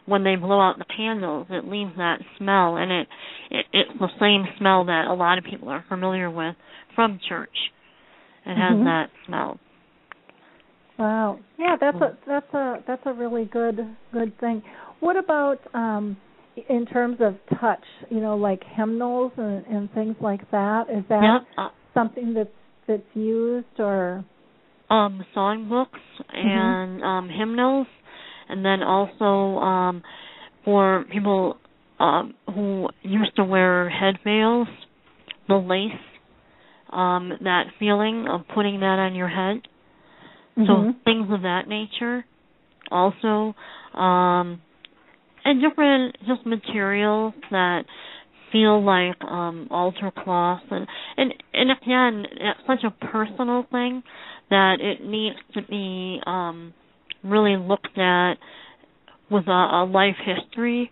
when 0.06 0.24
they 0.24 0.36
blow 0.36 0.60
out 0.60 0.78
the 0.78 0.84
candles, 0.96 1.46
it 1.50 1.66
leaves 1.66 1.92
that 1.96 2.18
smell, 2.38 2.76
and 2.76 2.90
it, 2.90 3.08
it 3.50 3.66
it's 3.72 3.98
the 3.98 4.08
same 4.20 4.44
smell 4.58 4.84
that 4.86 5.06
a 5.08 5.14
lot 5.14 5.38
of 5.38 5.44
people 5.44 5.68
are 5.68 5.84
familiar 5.88 6.30
with 6.30 6.56
from 6.94 7.20
church. 7.28 7.50
It 8.44 8.50
mm-hmm. 8.50 8.60
has 8.60 8.84
that 8.84 9.10
smell. 9.26 9.58
Wow. 10.98 11.38
Yeah, 11.58 11.76
that's 11.80 11.98
a 11.98 12.18
that's 12.26 12.54
a 12.54 12.74
that's 12.86 13.02
a 13.04 13.12
really 13.12 13.44
good 13.44 13.78
good 14.12 14.38
thing. 14.40 14.62
What 15.00 15.16
about 15.16 15.58
um 15.74 16.16
in 16.68 16.86
terms 16.86 17.18
of 17.20 17.34
touch, 17.60 17.84
you 18.08 18.20
know, 18.20 18.36
like 18.36 18.62
hymnals 18.76 19.32
and, 19.36 19.66
and 19.66 19.92
things 19.92 20.16
like 20.20 20.50
that? 20.52 20.84
Is 20.90 21.04
that 21.08 21.40
yep. 21.58 21.72
something 21.92 22.32
that's 22.32 22.48
that's 22.88 23.02
used 23.14 23.78
or 23.78 24.24
um 24.90 25.24
songbooks 25.34 25.88
mm-hmm. 26.20 26.36
and 26.36 27.02
um 27.02 27.28
hymnals 27.28 27.86
and 28.48 28.64
then 28.64 28.82
also 28.82 29.58
um 29.60 30.02
for 30.64 31.04
people 31.12 31.56
um 31.98 32.34
who 32.54 32.88
used 33.02 33.34
to 33.36 33.44
wear 33.44 33.88
head 33.88 34.18
veils, 34.24 34.68
the 35.48 35.54
lace 35.56 36.00
um, 36.92 37.32
that 37.42 37.64
feeling 37.78 38.26
of 38.30 38.42
putting 38.54 38.80
that 38.80 38.98
on 38.98 39.14
your 39.14 39.28
head. 39.28 39.62
Mm-hmm. 40.56 40.66
So 40.66 40.94
things 41.04 41.28
of 41.30 41.42
that 41.42 41.68
nature. 41.68 42.24
Also, 42.90 43.54
um, 43.98 44.60
and 45.44 45.60
different 45.60 46.16
just 46.26 46.46
materials 46.46 47.34
that 47.50 47.82
feel 48.52 48.82
like 48.82 49.20
um 49.24 49.66
altar 49.72 50.12
cloth 50.16 50.62
and 50.70 50.86
and 51.16 51.34
and 51.52 51.70
again 51.72 52.24
it's 52.30 52.60
such 52.64 52.84
a 52.84 53.06
personal 53.06 53.66
thing 53.72 54.04
that 54.50 54.76
it 54.80 55.04
needs 55.04 55.36
to 55.54 55.62
be 55.62 56.20
um 56.26 56.72
really 57.24 57.56
looked 57.56 57.98
at 57.98 58.34
with 59.30 59.46
a, 59.48 59.50
a 59.50 59.84
life 59.90 60.16
history 60.24 60.90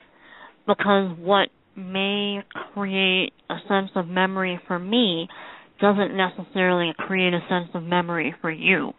because 0.67 1.17
what 1.19 1.49
may 1.77 2.41
create 2.73 3.33
a 3.51 3.57
sense 3.69 3.91
of 3.95 4.07
memory 4.09 4.61
for 4.67 4.79
me 4.79 5.29
doesn't 5.81 6.17
necessarily 6.17 6.93
create 6.97 7.35
a 7.35 7.41
sense 7.49 7.69
of 7.75 7.83
memory 7.83 8.35
for 8.41 8.51
you. 8.51 8.93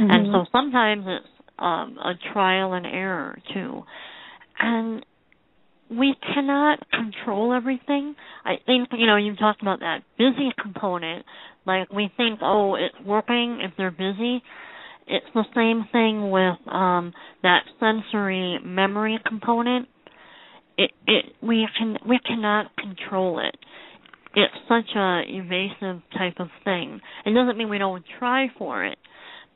Mm-hmm. 0.00 0.10
And 0.10 0.26
so 0.32 0.44
sometimes 0.52 1.04
it's 1.06 1.26
um, 1.58 1.98
a 1.98 2.12
trial 2.32 2.74
and 2.74 2.86
error 2.86 3.38
too. 3.52 3.82
And 4.58 5.04
we 5.90 6.14
cannot 6.34 6.80
control 6.90 7.52
everything. 7.52 8.14
I 8.44 8.54
think, 8.64 8.88
you 8.92 9.06
know, 9.06 9.16
you 9.16 9.36
talked 9.36 9.62
about 9.62 9.80
that 9.80 10.02
busy 10.18 10.50
component. 10.60 11.24
Like 11.66 11.92
we 11.92 12.10
think, 12.16 12.40
oh, 12.42 12.74
it's 12.74 13.06
working 13.06 13.60
if 13.62 13.72
they're 13.76 13.90
busy. 13.90 14.42
It's 15.08 15.26
the 15.34 15.44
same 15.54 15.86
thing 15.92 16.30
with 16.30 16.56
um 16.72 17.12
that 17.42 17.62
sensory 17.80 18.58
memory 18.64 19.18
component. 19.26 19.88
It 20.78 20.90
it 21.06 21.24
we 21.42 21.66
can 21.78 21.98
we 22.06 22.18
cannot 22.26 22.76
control 22.76 23.40
it 23.40 23.56
it's 24.36 24.54
such 24.68 24.94
a 24.94 25.22
evasive 25.26 26.02
type 26.16 26.34
of 26.38 26.48
thing. 26.62 27.00
It 27.24 27.32
doesn't 27.32 27.56
mean 27.56 27.70
we 27.70 27.78
don't 27.78 28.04
try 28.18 28.48
for 28.58 28.84
it, 28.84 28.98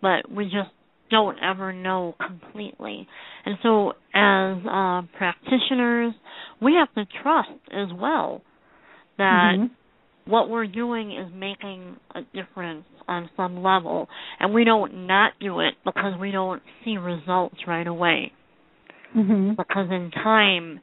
but 0.01 0.31
we 0.31 0.45
just 0.45 0.71
don't 1.11 1.37
ever 1.43 1.73
know 1.73 2.15
completely. 2.27 3.07
And 3.45 3.57
so 3.63 3.91
as 4.15 4.57
uh, 4.67 5.03
practitioners, 5.19 6.15
we 6.63 6.75
have 6.75 6.93
to 6.95 7.05
trust 7.23 7.51
as 7.71 7.89
well 7.93 8.41
that 9.19 9.57
mm-hmm. 9.59 9.75
What 10.31 10.49
we're 10.49 10.67
doing 10.67 11.13
is 11.13 11.31
making 11.35 11.97
a 12.15 12.21
difference 12.35 12.85
on 13.09 13.29
some 13.37 13.63
level 13.63 14.09
and 14.39 14.55
we 14.55 14.65
don't 14.65 15.07
not 15.07 15.33
do 15.41 15.61
it 15.61 15.75
because 15.85 16.19
we 16.21 16.31
don't 16.31 16.63
see 16.85 16.97
results 16.97 17.57
right 17.67 17.87
away. 17.87 18.33
Mm-hmm. 19.17 19.51
Because 19.51 19.89
in 19.91 20.11
time 20.13 20.81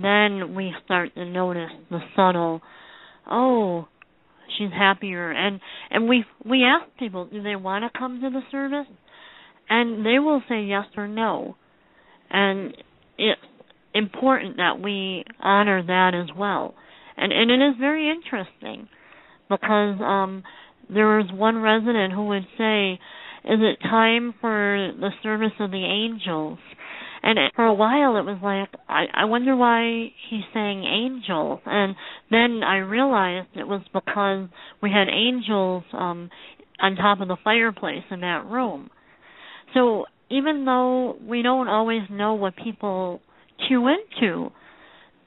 then 0.00 0.54
we 0.54 0.72
start 0.84 1.14
to 1.14 1.24
notice 1.24 1.70
the 1.90 2.00
subtle 2.14 2.60
oh, 3.30 3.86
she's 4.58 4.70
happier 4.72 5.30
and 5.30 5.60
and 5.90 6.08
we 6.08 6.24
we 6.44 6.64
ask 6.64 6.84
people 6.98 7.26
do 7.26 7.42
they 7.42 7.56
want 7.56 7.84
to 7.84 7.98
come 7.98 8.20
to 8.20 8.30
the 8.30 8.40
service 8.50 8.86
and 9.68 10.04
they 10.04 10.18
will 10.18 10.42
say 10.48 10.62
yes 10.62 10.86
or 10.96 11.06
no 11.06 11.56
and 12.30 12.76
it's 13.16 13.40
important 13.94 14.56
that 14.56 14.80
we 14.82 15.24
honor 15.40 15.82
that 15.86 16.12
as 16.14 16.36
well 16.36 16.74
and 17.16 17.32
and 17.32 17.50
it 17.50 17.60
is 17.64 17.74
very 17.78 18.10
interesting 18.10 18.88
because 19.48 20.00
um 20.00 20.42
there 20.88 21.16
was 21.18 21.30
one 21.32 21.58
resident 21.58 22.12
who 22.12 22.26
would 22.26 22.46
say 22.58 22.94
is 23.44 23.58
it 23.60 23.78
time 23.82 24.34
for 24.40 24.92
the 24.98 25.10
service 25.22 25.52
of 25.60 25.70
the 25.70 25.84
angels 25.84 26.58
and 27.22 27.38
for 27.54 27.64
a 27.64 27.74
while 27.74 28.16
it 28.16 28.24
was 28.24 28.38
like 28.42 28.68
I 28.88 29.04
I 29.14 29.24
wonder 29.26 29.56
why 29.56 30.12
he's 30.28 30.44
saying 30.52 30.84
angels 30.84 31.60
and 31.66 31.94
then 32.30 32.62
I 32.64 32.78
realized 32.78 33.48
it 33.54 33.68
was 33.68 33.82
because 33.92 34.48
we 34.82 34.90
had 34.90 35.08
angels 35.08 35.84
um 35.92 36.30
on 36.80 36.96
top 36.96 37.20
of 37.20 37.28
the 37.28 37.36
fireplace 37.44 38.04
in 38.10 38.20
that 38.20 38.46
room. 38.46 38.90
So 39.74 40.06
even 40.30 40.64
though 40.64 41.16
we 41.22 41.42
don't 41.42 41.68
always 41.68 42.02
know 42.10 42.34
what 42.34 42.54
people 42.56 43.20
cue 43.68 43.86
into, 43.88 44.50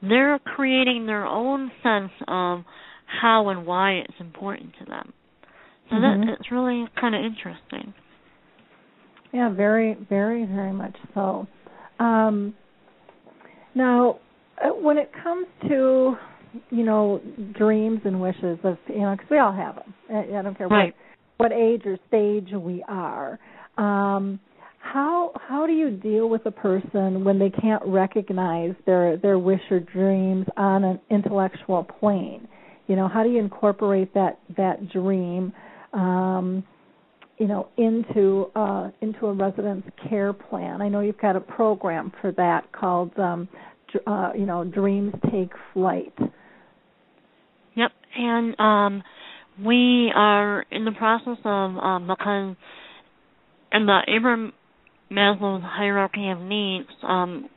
they're 0.08 0.38
creating 0.38 1.06
their 1.06 1.26
own 1.26 1.70
sense 1.82 2.12
of 2.28 2.64
how 3.06 3.48
and 3.48 3.66
why 3.66 3.92
it's 3.92 4.14
important 4.20 4.72
to 4.80 4.84
them. 4.84 5.12
So 5.88 5.96
mm-hmm. 5.96 6.26
that 6.26 6.32
it's 6.38 6.50
really 6.50 6.86
kind 7.00 7.14
of 7.14 7.22
interesting. 7.22 7.94
Yeah, 9.32 9.52
very, 9.52 9.96
very, 10.08 10.46
very 10.46 10.72
much 10.72 10.96
so. 11.12 11.46
Um, 11.98 12.54
now, 13.74 14.18
uh, 14.64 14.68
when 14.68 14.96
it 14.96 15.10
comes 15.22 15.46
to 15.68 16.16
you 16.70 16.84
know, 16.84 17.20
dreams 17.56 18.00
and 18.04 18.20
wishes 18.20 18.58
of 18.64 18.78
you 18.88 19.00
know, 19.00 19.12
because 19.12 19.30
we 19.30 19.38
all 19.38 19.52
have 19.52 19.76
them. 19.76 19.94
I, 20.10 20.38
I 20.38 20.42
don't 20.42 20.56
care 20.56 20.68
right. 20.68 20.94
what 21.36 21.50
what 21.50 21.52
age 21.52 21.82
or 21.84 21.98
stage 22.08 22.50
we 22.52 22.84
are. 22.88 23.38
Um, 23.76 24.38
how 24.84 25.32
how 25.48 25.66
do 25.66 25.72
you 25.72 25.90
deal 25.90 26.28
with 26.28 26.44
a 26.44 26.50
person 26.50 27.24
when 27.24 27.38
they 27.38 27.50
can't 27.50 27.82
recognize 27.86 28.74
their 28.84 29.16
their 29.16 29.38
wish 29.38 29.60
or 29.70 29.80
dreams 29.80 30.46
on 30.56 30.84
an 30.84 31.00
intellectual 31.10 31.84
plane? 31.84 32.46
You 32.86 32.96
know, 32.96 33.08
how 33.08 33.22
do 33.22 33.30
you 33.30 33.38
incorporate 33.38 34.12
that 34.14 34.38
that 34.56 34.90
dream? 34.90 35.52
Um, 35.94 36.64
you 37.38 37.48
know 37.48 37.68
into 37.76 38.50
uh, 38.54 38.90
into 39.00 39.26
a 39.26 39.32
residence 39.32 39.84
care 40.08 40.32
plan. 40.32 40.80
I 40.82 40.88
know 40.88 41.00
you've 41.00 41.18
got 41.20 41.34
a 41.34 41.40
program 41.40 42.12
for 42.20 42.30
that 42.32 42.70
called 42.72 43.18
um, 43.18 43.48
uh, 44.06 44.32
you 44.36 44.46
know 44.46 44.64
Dreams 44.64 45.14
Take 45.32 45.50
Flight. 45.72 46.14
Yep, 47.74 47.90
and 48.16 48.60
um, 48.60 49.02
we 49.64 50.12
are 50.14 50.64
in 50.70 50.84
the 50.84 50.92
process 50.92 51.38
of 51.44 51.76
um, 51.78 52.06
because 52.06 52.56
in 53.72 53.86
the 53.86 54.00
Abraham 54.06 54.52
Maslow's 55.14 55.62
hierarchy 55.64 56.30
of 56.30 56.40
needs, 56.40 56.88
um, 57.02 57.48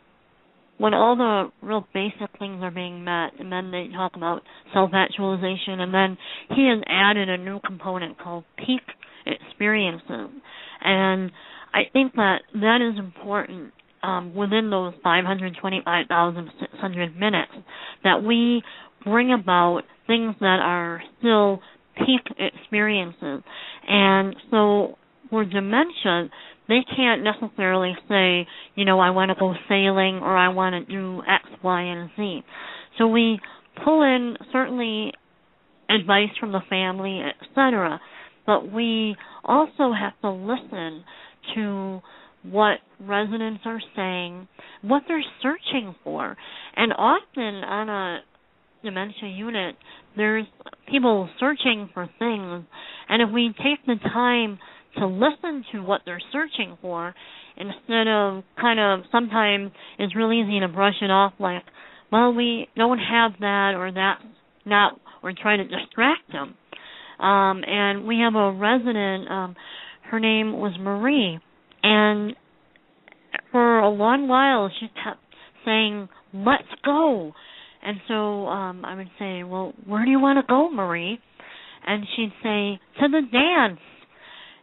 when 0.77 0.93
all 0.93 1.15
the 1.15 1.49
real 1.65 1.87
basic 1.93 2.29
things 2.37 2.61
are 2.61 2.71
being 2.71 3.03
met, 3.03 3.31
and 3.39 3.51
then 3.51 3.71
they 3.71 3.87
talk 3.95 4.15
about 4.15 4.43
self-actualization, 4.73 5.79
and 5.79 5.93
then 5.93 6.17
he 6.55 6.69
has 6.69 6.83
added 6.87 7.29
a 7.29 7.37
new 7.37 7.59
component 7.65 8.19
called 8.19 8.43
peak 8.57 8.81
experiences. 9.25 10.29
And 10.83 11.31
I 11.73 11.81
think 11.91 12.13
that 12.13 12.41
that 12.53 12.81
is 12.81 12.99
important 12.99 13.73
um, 14.03 14.35
within 14.35 14.69
those 14.69 14.93
525,600 15.03 17.19
minutes 17.19 17.51
that 18.03 18.21
we 18.23 18.61
bring 19.03 19.33
about 19.33 19.81
things 20.05 20.35
that 20.39 20.59
are 20.61 21.01
still 21.19 21.59
peak 21.97 22.21
experiences. 22.37 23.41
And 23.87 24.35
so 24.51 24.97
for 25.29 25.45
dementia, 25.45 26.29
they 26.67 26.79
can't 26.95 27.23
necessarily 27.23 27.93
say, 28.09 28.47
you 28.75 28.85
know, 28.85 28.99
I 28.99 29.11
want 29.11 29.29
to 29.29 29.35
go 29.39 29.53
sailing 29.69 30.19
or 30.21 30.35
I 30.35 30.49
want 30.49 30.73
to 30.73 30.91
do 30.91 31.21
X, 31.27 31.45
Y, 31.63 31.81
and 31.81 32.09
Z. 32.15 32.41
So 32.97 33.07
we 33.07 33.39
pull 33.83 34.01
in 34.03 34.35
certainly 34.51 35.13
advice 35.89 36.29
from 36.39 36.51
the 36.51 36.61
family, 36.69 37.21
etc 37.21 37.99
but 38.47 38.71
we 38.71 39.15
also 39.43 39.91
have 39.93 40.13
to 40.21 40.31
listen 40.31 41.03
to 41.53 41.99
what 42.43 42.79
residents 42.99 43.61
are 43.65 43.81
saying, 43.95 44.47
what 44.81 45.03
they're 45.07 45.23
searching 45.43 45.93
for. 46.03 46.35
And 46.75 46.93
often 46.93 47.43
on 47.43 47.89
a 47.89 48.19
dementia 48.83 49.29
unit, 49.29 49.75
there's 50.15 50.45
people 50.89 51.29
searching 51.39 51.89
for 51.93 52.09
things. 52.17 52.63
And 53.09 53.21
if 53.21 53.29
we 53.33 53.53
take 53.57 53.85
the 53.85 53.97
time 54.09 54.57
to 54.99 55.07
listen 55.07 55.63
to 55.71 55.79
what 55.79 56.01
they're 56.05 56.21
searching 56.31 56.77
for, 56.81 57.13
instead 57.57 58.07
of 58.07 58.43
kind 58.59 58.79
of 58.79 59.05
sometimes 59.11 59.71
it's 59.97 60.15
really 60.15 60.41
easy 60.41 60.59
to 60.59 60.67
brush 60.67 60.95
it 61.01 61.11
off 61.11 61.33
like, 61.39 61.63
well, 62.11 62.33
we 62.33 62.67
don't 62.75 62.99
have 62.99 63.31
that 63.39 63.73
or 63.75 63.91
that, 63.91 64.19
not, 64.65 64.99
or 65.23 65.33
try 65.33 65.57
to 65.57 65.63
distract 65.63 66.31
them. 66.31 66.55
Um, 67.19 67.63
and 67.65 68.05
we 68.05 68.19
have 68.19 68.35
a 68.35 68.51
resident, 68.51 69.29
um, 69.29 69.55
her 70.11 70.19
name 70.19 70.53
was 70.53 70.73
Marie, 70.79 71.39
and 71.83 72.35
for 73.51 73.79
a 73.79 73.89
long 73.89 74.27
while 74.27 74.69
she 74.79 74.87
kept 75.03 75.19
saying, 75.65 76.07
"Let's 76.33 76.67
go." 76.83 77.33
And 77.81 77.99
so 78.07 78.47
um 78.47 78.85
I 78.85 78.95
would 78.95 79.09
say, 79.19 79.43
"Well, 79.43 79.73
where 79.85 80.05
do 80.05 80.11
you 80.11 80.19
want 80.19 80.37
to 80.39 80.45
go, 80.47 80.69
Marie?" 80.69 81.19
And 81.85 82.05
she'd 82.15 82.33
say, 82.43 82.79
"To 82.99 83.07
the 83.07 83.21
dance." 83.31 83.79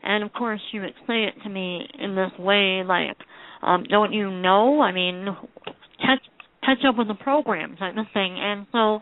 And 0.04 0.22
of 0.22 0.32
course, 0.32 0.60
she 0.70 0.78
would 0.78 0.94
say 1.06 1.24
it 1.24 1.34
to 1.42 1.48
me 1.48 1.88
in 1.98 2.14
this 2.14 2.32
way, 2.38 2.82
like, 2.84 3.16
um, 3.62 3.84
"Don't 3.84 4.12
you 4.12 4.30
know? 4.30 4.82
I 4.82 4.92
mean, 4.92 5.36
catch 5.98 6.20
catch 6.62 6.84
up 6.86 6.96
with 6.96 7.08
the 7.08 7.14
program 7.14 7.76
type 7.76 7.96
of 7.96 8.06
thing." 8.12 8.38
And 8.38 8.66
so 8.70 9.00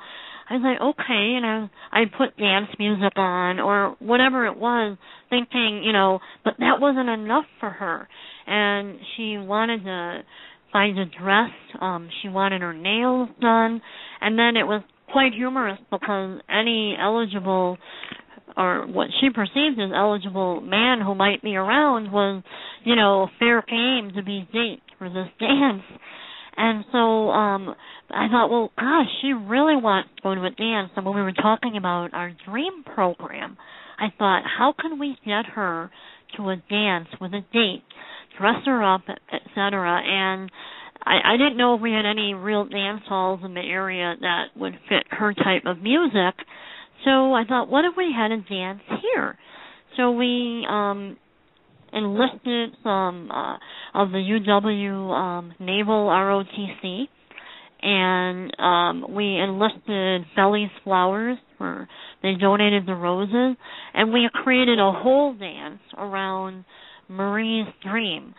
I 0.48 0.54
was 0.54 0.62
like, 0.62 0.80
okay, 0.80 1.34
and 1.36 1.46
I 1.46 1.70
I 1.92 2.04
put 2.06 2.36
dance 2.36 2.68
music 2.78 3.12
on 3.16 3.58
or 3.58 3.96
whatever 4.00 4.46
it 4.46 4.56
was, 4.56 4.96
thinking, 5.30 5.82
you 5.84 5.92
know, 5.92 6.20
but 6.44 6.54
that 6.58 6.80
wasn't 6.80 7.08
enough 7.08 7.46
for 7.58 7.70
her, 7.70 8.08
and 8.46 8.98
she 9.16 9.38
wanted 9.38 9.84
to 9.84 10.22
find 10.72 10.98
a 10.98 11.04
dress. 11.04 11.50
Um, 11.80 12.08
she 12.20 12.28
wanted 12.28 12.62
her 12.62 12.74
nails 12.74 13.28
done, 13.40 13.80
and 14.20 14.38
then 14.38 14.56
it 14.56 14.66
was 14.66 14.82
quite 15.10 15.32
humorous 15.34 15.78
because 15.90 16.40
any 16.48 16.96
eligible 17.00 17.76
or 18.56 18.86
what 18.86 19.08
she 19.20 19.30
perceived 19.30 19.80
as 19.80 19.90
eligible 19.94 20.60
man 20.60 21.00
who 21.00 21.14
might 21.14 21.42
be 21.42 21.56
around 21.56 22.12
was, 22.12 22.42
you 22.84 22.96
know, 22.96 23.28
fair 23.38 23.62
game 23.68 24.12
to 24.16 24.22
be 24.22 24.48
date 24.52 24.82
for 24.98 25.08
this 25.08 25.28
dance. 25.38 25.82
And 26.56 26.84
so 26.92 27.30
um 27.30 27.74
I 28.10 28.28
thought, 28.28 28.50
well, 28.50 28.70
gosh, 28.78 29.06
she 29.22 29.32
really 29.32 29.76
wants 29.76 30.10
to 30.16 30.22
go 30.22 30.34
to 30.34 30.44
a 30.44 30.50
dance. 30.50 30.90
And 30.96 31.06
when 31.06 31.14
we 31.14 31.22
were 31.22 31.32
talking 31.32 31.76
about 31.78 32.12
our 32.12 32.32
dream 32.46 32.84
program, 32.84 33.56
I 33.98 34.08
thought, 34.18 34.42
how 34.44 34.74
can 34.78 34.98
we 34.98 35.16
get 35.24 35.46
her 35.54 35.90
to 36.36 36.50
a 36.50 36.56
dance 36.68 37.08
with 37.20 37.32
a 37.32 37.40
date, 37.52 37.84
dress 38.38 38.64
her 38.66 38.82
up, 38.82 39.02
etc. 39.32 40.00
And 40.04 40.50
I, 41.04 41.34
I 41.34 41.36
didn't 41.36 41.56
know 41.56 41.74
if 41.74 41.80
we 41.80 41.92
had 41.92 42.06
any 42.06 42.34
real 42.34 42.64
dance 42.64 43.02
halls 43.08 43.40
in 43.44 43.54
the 43.54 43.60
area 43.60 44.14
that 44.20 44.44
would 44.56 44.74
fit 44.88 45.04
her 45.10 45.34
type 45.34 45.64
of 45.66 45.82
music. 45.82 46.34
So 47.04 47.34
I 47.34 47.44
thought, 47.44 47.68
what 47.68 47.84
if 47.84 47.94
we 47.96 48.12
had 48.16 48.30
a 48.30 48.36
dance 48.38 48.82
here? 49.02 49.36
So 49.96 50.12
we 50.12 50.66
um 50.68 51.16
enlisted 51.92 52.70
some 52.82 53.30
uh, 53.30 53.56
of 53.94 54.10
the 54.10 54.18
UW 54.18 55.10
um, 55.14 55.54
Naval 55.60 56.06
ROTC 56.06 57.06
and 57.82 58.52
um 58.58 59.14
we 59.14 59.36
enlisted 59.38 60.22
Bellie's 60.36 60.70
Flowers 60.84 61.36
for 61.58 61.88
they 62.22 62.34
donated 62.40 62.86
the 62.86 62.94
roses 62.94 63.56
and 63.92 64.12
we 64.12 64.28
created 64.32 64.78
a 64.78 64.92
whole 64.92 65.34
dance 65.34 65.80
around 65.98 66.64
Marie's 67.08 67.66
dream. 67.82 68.34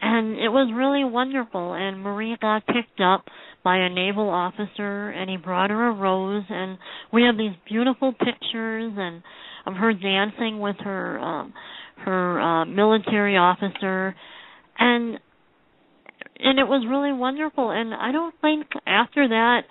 And 0.00 0.38
it 0.38 0.48
was 0.48 0.72
really 0.74 1.04
wonderful 1.04 1.74
and 1.74 2.00
Marie 2.02 2.36
got 2.40 2.66
picked 2.66 3.00
up 3.00 3.24
by 3.64 3.78
a 3.78 3.88
naval 3.88 4.28
officer 4.28 5.08
and 5.10 5.30
he 5.30 5.36
brought 5.36 5.70
her 5.70 5.88
a 5.88 5.92
rose 5.92 6.44
and 6.48 6.78
we 7.12 7.22
have 7.22 7.36
these 7.36 7.56
beautiful 7.68 8.12
pictures 8.12 8.92
and 8.96 9.22
of 9.66 9.74
her 9.74 9.92
dancing 9.92 10.60
with 10.60 10.76
her 10.80 11.18
um 11.18 11.52
her 12.04 12.40
uh 12.40 12.64
military 12.66 13.36
officer 13.36 14.14
and 14.78 15.18
and 16.38 16.58
it 16.58 16.64
was 16.64 16.86
really 16.88 17.12
wonderful. 17.12 17.70
And 17.70 17.94
I 17.94 18.12
don't 18.12 18.34
think 18.40 18.66
after 18.86 19.28
that 19.28 19.62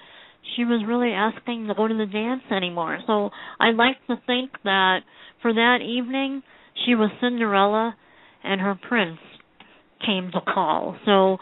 she 0.56 0.65
was 0.65 0.84
really 0.88 1.11
asking 1.11 1.68
to 1.68 1.74
go 1.74 1.88
to 1.88 1.94
the 1.94 2.06
dance 2.06 2.44
anymore. 2.52 2.99
So 3.07 3.30
I 3.60 3.72
like 3.72 3.98
to 4.07 4.15
think 4.26 4.52
that 4.64 4.99
for 5.41 5.53
that 5.53 5.78
evening 5.82 6.44
she 6.86 6.95
was 6.95 7.10
Cinderella 7.22 7.95
and 8.44 8.60
her 8.60 8.76
prince 8.76 9.20
came 10.06 10.32
to 10.34 10.41
call. 10.41 10.98
So 11.06 11.38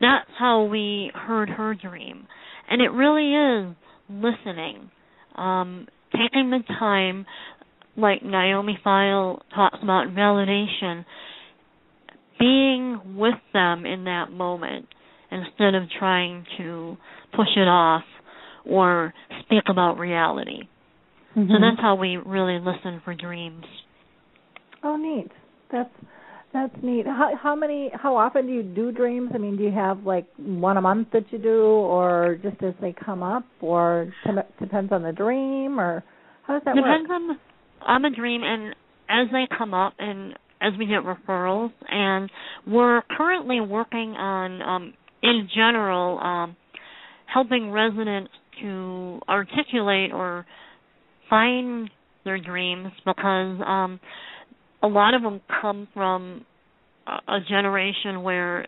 that's 0.00 0.30
how 0.38 0.64
we 0.64 1.10
heard 1.14 1.48
her 1.48 1.74
dream. 1.74 2.26
And 2.68 2.80
it 2.80 2.88
really 2.88 3.34
is 3.34 3.76
listening. 4.08 4.90
Um, 5.34 5.86
taking 6.12 6.50
the 6.50 6.60
time 6.78 7.26
like 7.96 8.22
Naomi 8.22 8.78
Feil 8.84 9.40
talks 9.54 9.78
about 9.82 10.08
validation 10.08 11.04
being 12.38 13.16
with 13.16 13.34
them 13.52 13.86
in 13.86 14.04
that 14.04 14.30
moment 14.30 14.86
instead 15.30 15.74
of 15.74 15.84
trying 15.98 16.44
to 16.58 16.96
push 17.36 17.48
it 17.56 17.68
off 17.68 18.02
or 18.66 19.14
speak 19.40 19.64
about 19.70 19.98
reality. 19.98 20.68
Mm-hmm. 21.36 21.50
So 21.50 21.54
that's 21.60 21.80
how 21.80 21.94
we 21.94 22.16
really 22.16 22.58
listen 22.58 23.00
for 23.04 23.14
dreams. 23.14 23.64
Oh, 24.82 24.96
neat. 24.96 25.30
That's 25.70 25.90
that's 26.52 26.74
neat. 26.82 27.06
How 27.06 27.32
how 27.40 27.56
many? 27.56 27.90
How 27.94 28.16
often 28.16 28.46
do 28.46 28.52
you 28.52 28.62
do 28.62 28.92
dreams? 28.92 29.30
I 29.34 29.38
mean, 29.38 29.56
do 29.56 29.62
you 29.62 29.72
have 29.72 30.04
like 30.04 30.26
one 30.36 30.76
a 30.76 30.80
month 30.80 31.08
that 31.12 31.24
you 31.30 31.38
do, 31.38 31.62
or 31.62 32.38
just 32.42 32.62
as 32.62 32.74
they 32.80 32.94
come 33.04 33.22
up, 33.22 33.44
or 33.60 34.12
depends 34.60 34.92
on 34.92 35.02
the 35.02 35.12
dream, 35.12 35.80
or 35.80 36.04
how 36.46 36.54
does 36.54 36.62
that 36.64 36.74
depends 36.74 37.08
work? 37.08 37.20
Depends 37.20 37.40
on 37.86 37.94
on 37.94 38.02
the 38.02 38.10
dream, 38.10 38.42
and 38.44 38.74
as 39.08 39.32
they 39.32 39.46
come 39.56 39.74
up, 39.74 39.94
and 39.98 40.34
as 40.60 40.72
we 40.78 40.86
get 40.86 41.02
referrals, 41.02 41.72
and 41.88 42.30
we're 42.66 43.02
currently 43.16 43.60
working 43.60 44.10
on, 44.10 44.62
um, 44.62 44.94
in 45.22 45.48
general, 45.54 46.18
um, 46.18 46.56
helping 47.32 47.70
residents 47.70 48.30
to 48.60 49.20
articulate 49.28 50.12
or 50.12 50.46
find 51.28 51.90
their 52.24 52.38
dreams 52.38 52.92
because 53.04 53.60
um, 53.66 53.98
a 54.82 54.86
lot 54.88 55.14
of 55.14 55.22
them 55.22 55.40
come 55.60 55.88
from 55.94 56.44
a, 57.06 57.38
generation 57.48 58.22
where 58.22 58.66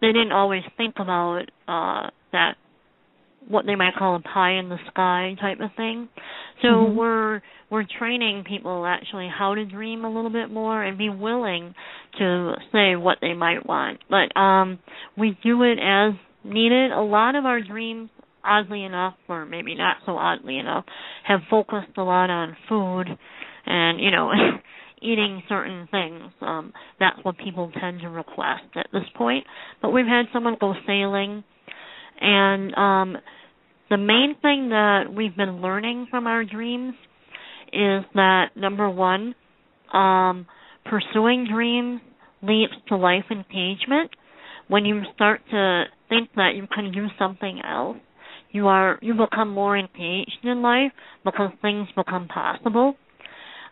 they 0.00 0.08
didn't 0.08 0.32
always 0.32 0.62
think 0.76 0.94
about 0.98 1.42
uh, 1.68 2.10
that 2.32 2.54
what 3.48 3.66
they 3.66 3.74
might 3.74 3.94
call 3.98 4.16
a 4.16 4.20
pie 4.20 4.52
in 4.52 4.68
the 4.68 4.78
sky 4.90 5.34
type 5.40 5.58
of 5.60 5.70
thing. 5.76 6.08
So 6.62 6.68
Mhm. 6.68 6.94
we're 6.94 7.42
we're 7.70 7.84
training 7.84 8.44
people 8.44 8.84
actually 8.86 9.28
how 9.28 9.54
to 9.54 9.64
dream 9.64 10.04
a 10.04 10.10
little 10.10 10.30
bit 10.30 10.50
more 10.50 10.82
and 10.82 10.98
be 10.98 11.08
willing 11.08 11.74
to 12.18 12.54
say 12.70 12.96
what 12.96 13.18
they 13.20 13.32
might 13.34 13.64
want. 13.66 14.00
But 14.08 14.36
um 14.36 14.78
we 15.16 15.36
do 15.42 15.62
it 15.62 15.78
as 15.78 16.14
needed. 16.44 16.92
A 16.92 17.00
lot 17.00 17.34
of 17.34 17.46
our 17.46 17.60
dreams 17.60 18.10
oddly 18.44 18.84
enough 18.84 19.14
or 19.28 19.44
maybe 19.46 19.74
not 19.74 19.96
so 20.04 20.16
oddly 20.16 20.58
enough 20.58 20.84
have 21.24 21.40
focused 21.48 21.96
a 21.96 22.02
lot 22.02 22.30
on 22.30 22.56
food 22.68 23.06
and 23.66 24.00
you 24.00 24.10
know 24.10 24.30
eating 25.02 25.42
certain 25.48 25.88
things. 25.90 26.32
Um 26.40 26.72
that's 27.00 27.18
what 27.22 27.36
people 27.38 27.70
tend 27.80 28.00
to 28.00 28.08
request 28.08 28.64
at 28.76 28.86
this 28.92 29.04
point. 29.16 29.44
But 29.80 29.90
we've 29.90 30.06
had 30.06 30.26
someone 30.32 30.56
go 30.60 30.74
sailing 30.86 31.44
and 32.20 32.74
um 32.74 33.16
the 33.90 33.98
main 33.98 34.36
thing 34.40 34.70
that 34.70 35.12
we've 35.14 35.36
been 35.36 35.60
learning 35.60 36.06
from 36.10 36.26
our 36.26 36.44
dreams 36.44 36.94
is 37.72 38.04
that 38.14 38.50
number 38.56 38.88
one, 38.88 39.34
um, 39.92 40.46
pursuing 40.86 41.46
dreams 41.52 42.00
leads 42.42 42.72
to 42.88 42.96
life 42.96 43.24
engagement. 43.30 44.10
When 44.68 44.86
you 44.86 45.02
start 45.14 45.42
to 45.50 45.84
think 46.08 46.30
that 46.36 46.52
you 46.54 46.66
can 46.74 46.92
do 46.92 47.08
something 47.18 47.60
else, 47.68 47.98
you 48.50 48.66
are 48.68 48.98
you 49.02 49.14
become 49.14 49.50
more 49.50 49.76
engaged 49.76 50.38
in 50.42 50.62
life 50.62 50.92
because 51.24 51.50
things 51.60 51.88
become 51.96 52.28
possible. 52.28 52.94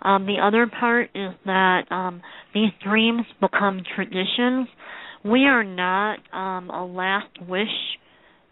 Um, 0.03 0.27
the 0.27 0.37
other 0.43 0.67
part 0.67 1.11
is 1.15 1.33
that 1.45 1.91
um, 1.91 2.23
these 2.55 2.71
dreams 2.85 3.23
become 3.41 3.83
traditions. 3.95 4.69
We 5.25 5.45
are 5.45 5.65
not 5.65 6.19
um, 6.33 6.71
a 6.71 6.85
last 6.85 7.41
wish 7.47 7.69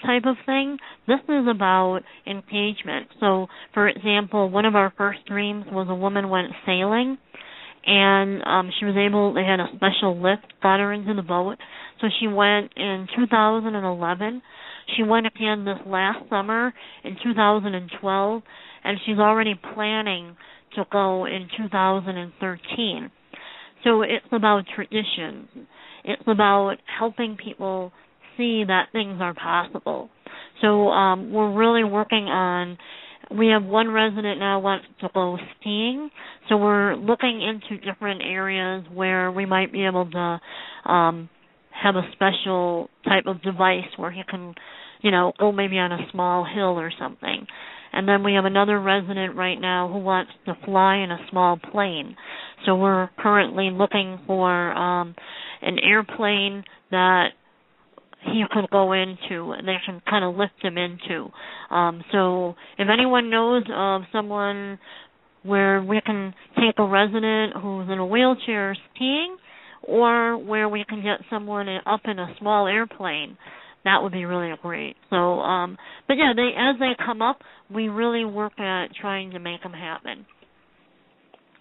type 0.04 0.24
of 0.26 0.36
thing. 0.46 0.78
This 1.06 1.20
is 1.28 1.46
about 1.50 2.00
engagement. 2.26 3.08
So, 3.20 3.46
for 3.74 3.88
example, 3.88 4.50
one 4.50 4.64
of 4.64 4.74
our 4.76 4.92
first 4.96 5.26
dreams 5.26 5.64
was 5.70 5.88
a 5.90 5.94
woman 5.94 6.28
went 6.28 6.52
sailing 6.66 7.18
and 7.86 8.42
um 8.44 8.70
she 8.78 8.84
was 8.84 8.96
able 8.96 9.32
they 9.32 9.44
had 9.44 9.60
a 9.60 9.66
special 9.76 10.20
lift 10.20 10.52
got 10.62 10.78
her 10.78 10.92
into 10.92 11.14
the 11.14 11.22
boat. 11.22 11.56
So 12.00 12.08
she 12.20 12.26
went 12.26 12.72
in 12.76 13.08
2011. 13.16 14.42
She 14.96 15.02
went 15.02 15.26
again 15.26 15.64
this 15.64 15.78
last 15.86 16.28
summer 16.28 16.72
in 17.04 17.16
2012 17.22 18.42
and 18.84 18.98
she's 19.04 19.18
already 19.18 19.54
planning 19.74 20.36
to 20.74 20.84
go 20.90 21.26
in 21.26 21.48
2013. 21.56 23.10
So 23.84 24.02
it's 24.02 24.26
about 24.32 24.64
tradition. 24.74 25.48
It's 26.04 26.22
about 26.26 26.76
helping 26.98 27.36
people 27.42 27.92
see 28.36 28.64
that 28.66 28.86
things 28.92 29.18
are 29.20 29.34
possible. 29.34 30.10
So 30.60 30.88
um, 30.88 31.32
we're 31.32 31.52
really 31.52 31.84
working 31.84 32.24
on. 32.24 32.78
We 33.30 33.48
have 33.48 33.62
one 33.62 33.90
resident 33.90 34.38
now 34.38 34.60
wants 34.60 34.86
to 35.00 35.08
go 35.12 35.36
skiing, 35.60 36.10
so 36.48 36.56
we're 36.56 36.94
looking 36.96 37.42
into 37.42 37.84
different 37.84 38.22
areas 38.24 38.84
where 38.92 39.30
we 39.30 39.44
might 39.44 39.70
be 39.70 39.84
able 39.84 40.10
to 40.10 40.90
um, 40.90 41.28
have 41.70 41.94
a 41.96 42.02
special 42.12 42.88
type 43.06 43.24
of 43.26 43.42
device 43.42 43.84
where 43.96 44.10
he 44.10 44.22
can, 44.28 44.54
you 45.02 45.10
know, 45.10 45.32
go 45.38 45.52
maybe 45.52 45.76
on 45.78 45.92
a 45.92 45.98
small 46.10 46.44
hill 46.44 46.78
or 46.78 46.90
something. 46.98 47.46
And 47.92 48.08
then 48.08 48.22
we 48.22 48.34
have 48.34 48.44
another 48.44 48.80
resident 48.80 49.36
right 49.36 49.60
now 49.60 49.88
who 49.90 49.98
wants 49.98 50.32
to 50.46 50.54
fly 50.64 50.96
in 50.96 51.10
a 51.10 51.18
small 51.30 51.58
plane. 51.72 52.16
So 52.66 52.76
we're 52.76 53.08
currently 53.18 53.70
looking 53.72 54.20
for 54.26 54.72
um, 54.72 55.14
an 55.62 55.78
airplane 55.78 56.64
that 56.90 57.28
he 58.24 58.44
could 58.50 58.68
go 58.70 58.92
into 58.92 59.52
and 59.52 59.66
they 59.66 59.76
can 59.86 60.02
kind 60.08 60.24
of 60.24 60.34
lift 60.36 60.54
him 60.60 60.76
into. 60.76 61.30
Um, 61.70 62.02
so 62.12 62.54
if 62.78 62.88
anyone 62.92 63.30
knows 63.30 63.62
of 63.74 64.02
someone 64.12 64.78
where 65.42 65.82
we 65.82 66.00
can 66.04 66.34
take 66.56 66.78
a 66.78 66.84
resident 66.84 67.54
who's 67.62 67.88
in 67.90 67.98
a 67.98 68.06
wheelchair 68.06 68.76
skiing 68.94 69.36
or 69.82 70.36
where 70.36 70.68
we 70.68 70.84
can 70.88 71.02
get 71.02 71.20
someone 71.30 71.68
up 71.86 72.00
in 72.04 72.18
a 72.18 72.34
small 72.38 72.66
airplane, 72.66 73.38
that 73.84 74.02
would 74.02 74.12
be 74.12 74.24
really 74.24 74.52
great. 74.62 74.96
So, 75.10 75.40
um, 75.40 75.76
but 76.06 76.14
yeah, 76.14 76.32
they 76.34 76.50
as 76.56 76.78
they 76.78 76.92
come 77.04 77.22
up, 77.22 77.40
we 77.72 77.88
really 77.88 78.24
work 78.24 78.58
at 78.58 78.88
trying 79.00 79.30
to 79.32 79.38
make 79.38 79.62
them 79.62 79.72
happen. 79.72 80.26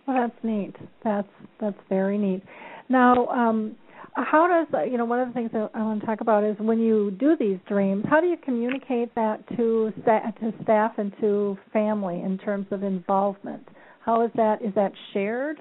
Well, 0.08 0.28
that's 0.28 0.44
neat. 0.44 0.76
That's 1.04 1.28
that's 1.60 1.78
very 1.90 2.18
neat. 2.18 2.44
Now, 2.90 3.28
um, 3.28 3.76
how 4.16 4.48
does 4.48 4.90
you 4.90 4.98
know 4.98 5.06
one 5.06 5.20
of 5.20 5.28
the 5.28 5.34
things 5.34 5.52
that 5.54 5.70
I 5.74 5.84
want 5.84 6.00
to 6.00 6.06
talk 6.06 6.22
about 6.22 6.44
is 6.44 6.56
when 6.60 6.80
you 6.80 7.12
do 7.12 7.36
these 7.38 7.60
dreams, 7.68 8.06
how 8.10 8.20
do 8.20 8.28
you 8.28 8.38
communicate 8.44 9.14
that 9.16 9.48
to 9.56 9.92
to 10.06 10.54
staff 10.64 10.94
and 10.98 11.14
to 11.22 11.58
family 11.72 12.22
in 12.22 12.38
terms 12.38 12.68
of 12.72 12.84
involvement? 12.84 13.68
How 14.04 14.24
is 14.26 14.32
that? 14.36 14.62
Is 14.62 14.74
that 14.76 14.92
shared? 15.14 15.58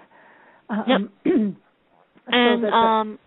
Um, 0.69 1.11
Yep. 1.25 1.35
so 2.27 2.33
and 2.33 2.65
that 2.65 2.73
um 2.73 3.19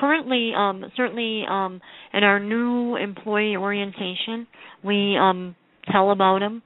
currently 0.00 0.52
um 0.56 0.84
certainly 0.96 1.44
um 1.48 1.80
in 2.12 2.24
our 2.24 2.40
new 2.40 2.96
employee 2.96 3.56
orientation 3.56 4.46
we 4.84 5.16
um 5.16 5.54
tell 5.90 6.10
about 6.10 6.40
them 6.40 6.62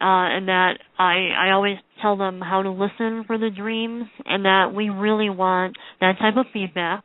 uh 0.00 0.28
and 0.34 0.48
that 0.48 0.74
i 0.98 1.28
i 1.38 1.50
always 1.52 1.76
tell 2.02 2.16
them 2.16 2.40
how 2.40 2.62
to 2.62 2.70
listen 2.70 3.24
for 3.26 3.38
the 3.38 3.50
dreams 3.50 4.04
and 4.26 4.44
that 4.44 4.72
we 4.74 4.88
really 4.90 5.30
want 5.30 5.76
that 6.00 6.18
type 6.18 6.34
of 6.36 6.46
feedback. 6.52 7.04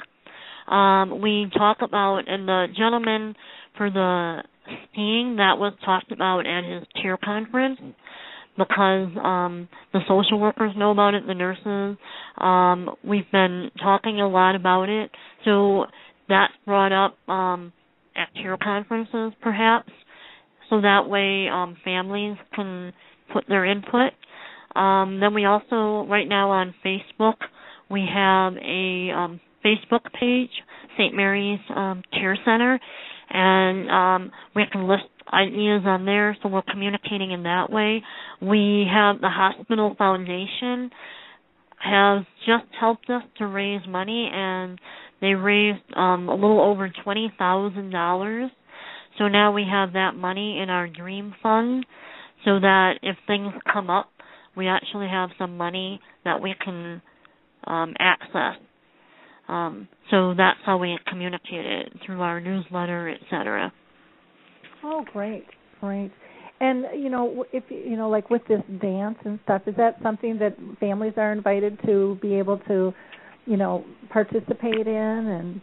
Um 0.67 1.21
we 1.21 1.49
talk 1.55 1.77
about 1.81 2.23
and 2.27 2.47
the 2.47 2.65
gentleman 2.75 3.35
for 3.77 3.89
the 3.91 4.43
skiing 4.91 5.35
that 5.37 5.57
was 5.57 5.73
talked 5.85 6.11
about 6.11 6.45
at 6.45 6.63
his 6.63 6.83
care 7.01 7.17
conference 7.17 7.79
because 8.57 9.09
um 9.23 9.67
the 9.93 9.99
social 10.07 10.39
workers 10.39 10.73
know 10.77 10.91
about 10.91 11.13
it, 11.13 11.25
the 11.27 11.33
nurses. 11.33 11.97
Um 12.37 12.89
we've 13.03 13.29
been 13.31 13.69
talking 13.81 14.19
a 14.21 14.27
lot 14.27 14.55
about 14.55 14.89
it. 14.89 15.11
So 15.45 15.85
that's 16.29 16.53
brought 16.65 16.91
up 16.91 17.17
um 17.29 17.71
at 18.15 18.29
care 18.33 18.57
conferences 18.61 19.33
perhaps. 19.41 19.91
So 20.69 20.81
that 20.81 21.07
way 21.07 21.47
um 21.51 21.77
families 21.83 22.37
can 22.55 22.93
put 23.31 23.45
their 23.47 23.65
input. 23.65 24.13
Um 24.75 25.19
then 25.19 25.33
we 25.33 25.45
also 25.45 26.07
right 26.09 26.27
now 26.27 26.51
on 26.51 26.73
Facebook 26.85 27.35
we 27.89 28.05
have 28.13 28.53
a 28.57 29.11
um 29.15 29.39
Facebook 29.65 30.11
page, 30.19 30.51
St. 30.97 31.13
Mary's 31.15 31.59
um 31.75 32.01
Care 32.11 32.37
Center 32.45 32.79
and 33.29 33.89
um 33.91 34.31
we 34.55 34.63
can 34.71 34.87
list 34.87 35.03
ideas 35.33 35.81
on 35.85 36.05
there 36.05 36.35
so 36.41 36.49
we're 36.49 36.61
communicating 36.63 37.31
in 37.31 37.43
that 37.43 37.69
way. 37.71 38.03
We 38.41 38.85
have 38.91 39.19
the 39.21 39.29
hospital 39.29 39.95
foundation 39.97 40.89
has 41.79 42.23
just 42.45 42.65
helped 42.79 43.09
us 43.09 43.21
to 43.37 43.45
raise 43.45 43.81
money 43.87 44.29
and 44.33 44.79
they 45.21 45.33
raised 45.33 45.83
um 45.95 46.27
a 46.29 46.33
little 46.35 46.61
over 46.61 46.91
twenty 47.03 47.31
thousand 47.37 47.91
dollars. 47.91 48.49
So 49.17 49.27
now 49.27 49.51
we 49.51 49.65
have 49.69 49.93
that 49.93 50.11
money 50.15 50.59
in 50.61 50.69
our 50.69 50.87
dream 50.87 51.33
fund 51.41 51.85
so 52.45 52.59
that 52.59 52.93
if 53.01 53.15
things 53.27 53.53
come 53.71 53.89
up 53.89 54.09
we 54.55 54.67
actually 54.67 55.07
have 55.07 55.29
some 55.37 55.57
money 55.57 55.99
that 56.25 56.41
we 56.41 56.55
can 56.63 57.01
um 57.65 57.93
access. 57.99 58.55
Um 59.47 59.87
so 60.09 60.33
that's 60.35 60.59
how 60.65 60.77
we 60.77 60.97
communicate 61.07 61.65
it 61.65 61.93
through 62.05 62.21
our 62.21 62.39
newsletter, 62.39 63.09
etc. 63.09 63.71
Oh, 64.83 65.03
great, 65.13 65.45
great. 65.81 66.11
And 66.59 66.85
you 66.95 67.09
know, 67.09 67.45
if 67.53 67.63
you 67.69 67.95
know, 67.97 68.09
like 68.09 68.29
with 68.29 68.41
this 68.47 68.61
dance 68.81 69.17
and 69.25 69.39
stuff, 69.43 69.61
is 69.67 69.75
that 69.77 69.97
something 70.01 70.39
that 70.39 70.55
families 70.79 71.13
are 71.17 71.31
invited 71.31 71.79
to 71.85 72.17
be 72.21 72.33
able 72.35 72.57
to, 72.67 72.93
you 73.45 73.57
know, 73.57 73.83
participate 74.09 74.87
in? 74.87 74.93
And 74.93 75.61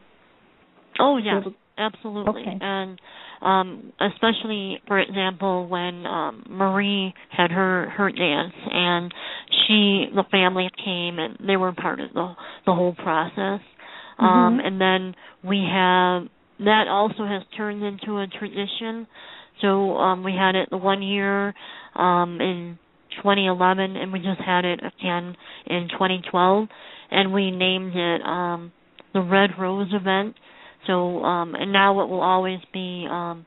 Oh 1.01 1.17
yes, 1.17 1.43
able- 1.43 1.55
absolutely. 1.79 2.43
Okay. 2.43 2.59
And 2.61 3.01
um 3.43 3.93
especially 4.01 4.81
for 4.87 4.99
example 5.01 5.67
when 5.67 6.07
um 6.07 6.45
Marie 6.49 7.13
had 7.31 7.51
her 7.51 7.91
her 7.91 8.11
dance 8.13 8.55
and 8.71 9.13
she 9.67 10.07
the 10.15 10.25
family 10.31 10.69
came 10.85 11.19
and 11.19 11.37
they 11.45 11.57
were 11.57 11.73
part 11.73 11.99
of 12.01 12.13
the 12.15 12.35
the 12.67 12.75
whole 12.75 12.95
process. 12.95 13.61
Um 14.19 14.61
Mhm. 14.61 14.67
and 14.67 14.81
then 14.81 15.15
we 15.43 15.65
have 15.71 16.29
that 16.67 16.87
also 16.89 17.25
has 17.25 17.43
turned 17.57 17.83
into 17.83 18.19
a 18.19 18.27
tradition. 18.27 19.07
So 19.61 19.97
um 19.97 20.25
we 20.25 20.33
had 20.33 20.55
it 20.55 20.69
one 20.73 21.03
year 21.03 21.55
um 21.95 22.41
in 22.41 22.79
2011 23.19 23.97
and 23.97 24.13
we 24.13 24.19
just 24.19 24.41
had 24.45 24.65
it 24.65 24.81
again 24.81 25.37
in 25.67 25.89
2012 25.93 26.69
and 27.11 27.33
we 27.33 27.51
named 27.51 27.93
it 27.95 28.23
um 28.23 28.73
the 29.13 29.21
Red 29.21 29.51
Rose 29.59 29.93
event. 29.93 30.35
So 30.87 31.23
um 31.23 31.55
and 31.55 31.73
now 31.73 32.01
it 32.03 32.09
will 32.09 32.23
always 32.23 32.61
be 32.73 33.07
um 33.11 33.45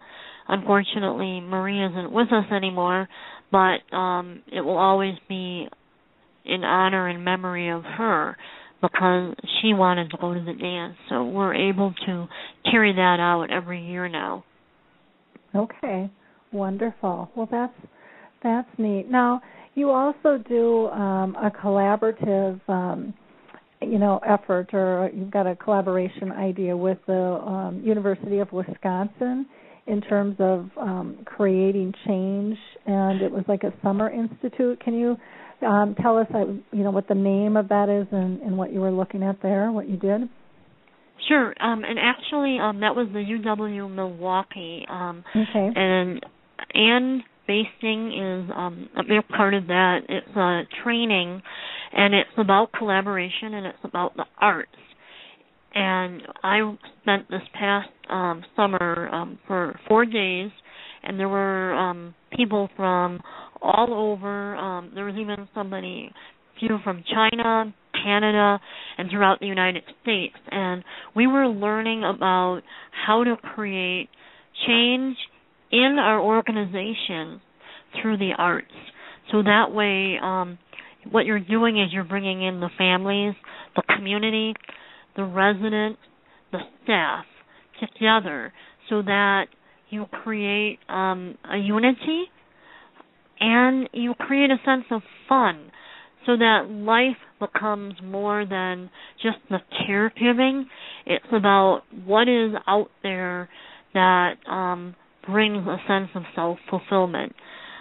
unfortunately 0.48 1.42
Marie 1.42 1.84
isn't 1.86 2.12
with 2.12 2.32
us 2.32 2.46
anymore, 2.52 3.08
but 3.52 3.80
um 3.96 4.44
it 4.52 4.62
will 4.62 4.78
always 4.78 5.16
be 5.28 5.68
in 6.46 6.64
honor 6.64 7.10
and 7.10 7.26
memory 7.26 7.70
of 7.70 7.84
her 7.84 8.38
because 8.82 9.36
she 9.62 9.74
wanted 9.74 10.12
to 10.12 10.18
go 10.18 10.34
to 10.34 10.40
the 10.40 10.54
dance. 10.54 10.96
So 11.10 11.26
we're 11.26 11.54
able 11.54 11.94
to 12.06 12.28
carry 12.70 12.94
that 12.94 13.18
out 13.20 13.48
every 13.52 13.86
year 13.86 14.08
now. 14.08 14.44
okay, 15.56 16.10
Wonderful. 16.52 17.30
Well, 17.36 17.48
that's 17.52 17.74
that's 18.44 18.70
neat. 18.78 19.10
Now, 19.10 19.42
you 19.76 19.90
also 19.92 20.38
do 20.48 20.88
um, 20.88 21.36
a 21.36 21.52
collaborative, 21.52 22.60
um, 22.70 23.14
you 23.82 24.00
know, 24.00 24.20
effort, 24.28 24.74
or 24.74 25.10
you've 25.14 25.32
got 25.32 25.48
a 25.48 25.56
collaboration 25.56 26.32
idea 26.32 26.76
with 26.76 27.00
the 27.08 27.14
um, 27.14 27.82
University 27.84 28.40
of 28.40 28.52
Wisconsin 28.52 29.46
in 29.88 30.02
terms 30.02 30.36
of 30.40 30.70
um, 30.80 31.20
creating 31.26 31.94
change, 32.06 32.58
and 32.86 33.22
it 33.22 33.32
was 33.32 33.44
like 33.48 33.64
a 33.64 33.74
summer 33.84 34.10
institute. 34.10 34.80
Can 34.84 34.94
you 34.94 35.18
um, 35.66 35.96
tell 36.02 36.18
us, 36.18 36.28
uh, 36.34 36.46
you 36.72 36.84
know, 36.84 36.92
what 36.92 37.08
the 37.08 37.16
name 37.16 37.58
of 37.58 37.70
that 37.70 37.90
is 37.90 38.08
and, 38.12 38.42
and 38.42 38.58
what 38.58 38.72
you 38.72 38.80
were 38.80 38.92
looking 38.92 39.24
at 39.24 39.42
there, 39.42 39.72
what 39.72 39.90
you 39.90 39.98
did? 39.98 40.22
Sure. 41.28 41.54
Um, 41.60 41.84
and 41.84 41.98
actually, 42.00 42.60
um, 42.60 42.82
that 42.82 42.96
was 42.96 43.08
the 43.12 43.20
UW 43.20 43.94
Milwaukee. 43.94 44.86
Um, 44.90 45.24
okay. 45.36 45.72
Anne 46.74 47.24
Basting 47.48 48.12
is 48.12 48.52
um, 48.56 48.90
a 48.98 49.04
big 49.04 49.28
part 49.30 49.54
of 49.54 49.68
that. 49.68 50.00
It's 50.10 50.36
a 50.36 50.62
training, 50.84 51.42
and 51.94 52.14
it's 52.14 52.30
about 52.38 52.72
collaboration, 52.74 53.54
and 53.54 53.66
it's 53.66 53.78
about 53.84 54.16
the 54.16 54.26
arts. 54.40 54.70
And 55.74 56.22
I 56.44 56.60
spent 57.02 57.30
this 57.30 57.42
past 57.54 57.90
um, 58.10 58.44
summer 58.56 59.10
um, 59.12 59.40
for 59.48 59.80
four 59.88 60.06
days, 60.06 60.52
and 61.04 61.20
there 61.20 61.30
were 61.30 61.74
um, 61.74 62.16
people 62.36 62.70
from 62.76 63.22
all 63.62 63.94
over. 63.94 64.56
Um, 64.56 64.92
there 64.94 65.06
was 65.06 65.16
even 65.16 65.48
somebody, 65.54 66.12
few 66.60 66.78
from 66.84 67.04
China, 67.14 67.74
Canada, 68.04 68.60
and 68.98 69.10
throughout 69.10 69.40
the 69.40 69.48
United 69.48 69.84
States. 70.02 70.36
And 70.50 70.84
we 71.16 71.28
were 71.28 71.48
learning 71.48 72.04
about 72.04 72.62
how 73.06 73.24
to 73.24 73.36
create 73.36 74.10
change 74.68 75.18
in 75.72 75.98
our 76.00 76.20
organization 76.20 77.42
through 78.02 78.18
the 78.18 78.32
arts. 78.38 78.68
So 79.32 79.44
that 79.44 79.72
way, 79.72 80.18
um, 80.22 80.58
what 81.12 81.26
you're 81.26 81.40
doing 81.40 81.80
is 81.80 81.90
you're 81.92 82.04
bringing 82.04 82.46
in 82.46 82.60
the 82.60 82.70
families, 82.78 83.36
the 83.76 83.84
community, 83.96 84.54
the 85.16 85.24
residents, 85.24 86.00
the 86.52 86.60
staff 86.84 87.26
together 87.80 88.54
so 88.90 89.02
that 89.02 89.48
you 89.90 90.06
create 90.24 90.80
um, 90.90 91.38
a 91.52 91.58
unity 91.58 92.26
and 93.40 93.90
you 93.94 94.14
create 94.16 94.50
a 94.52 94.58
sense 94.66 94.86
of 94.92 95.02
fun 95.28 95.72
so 96.26 96.36
that 96.38 96.70
life 96.70 97.18
becomes 97.40 97.96
more 98.04 98.46
than 98.46 98.90
just 99.22 99.38
the 99.50 99.60
caregiving. 99.88 100.64
It's 101.06 101.26
about 101.32 101.84
what 102.06 102.28
is 102.28 102.52
out 102.68 102.90
there 103.02 103.50
that 103.94 104.34
um, 104.50 104.96
brings 105.26 105.66
a 105.68 105.78
sense 105.88 106.10
of 106.16 106.24
self 106.36 106.58
fulfillment. 106.70 107.34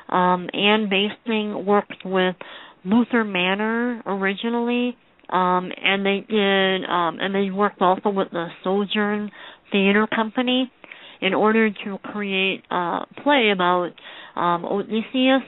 Um, 0.08 0.48
Anne 0.52 0.88
Basting 0.88 1.66
worked 1.66 2.04
with 2.04 2.36
Luther 2.84 3.24
Manor 3.24 4.02
originally, 4.06 4.96
um, 5.28 5.72
and 5.82 6.06
they 6.06 6.24
did, 6.28 6.84
um, 6.88 7.18
and 7.20 7.34
they 7.34 7.50
worked 7.50 7.82
also 7.82 8.10
with 8.10 8.28
the 8.30 8.46
Sojourn 8.62 9.32
Theater 9.72 10.06
Company 10.06 10.70
in 11.20 11.34
order 11.34 11.70
to 11.70 11.98
create 12.04 12.62
a 12.70 13.00
play 13.22 13.50
about 13.52 13.90
um, 14.36 14.64
Odysseus 14.64 15.42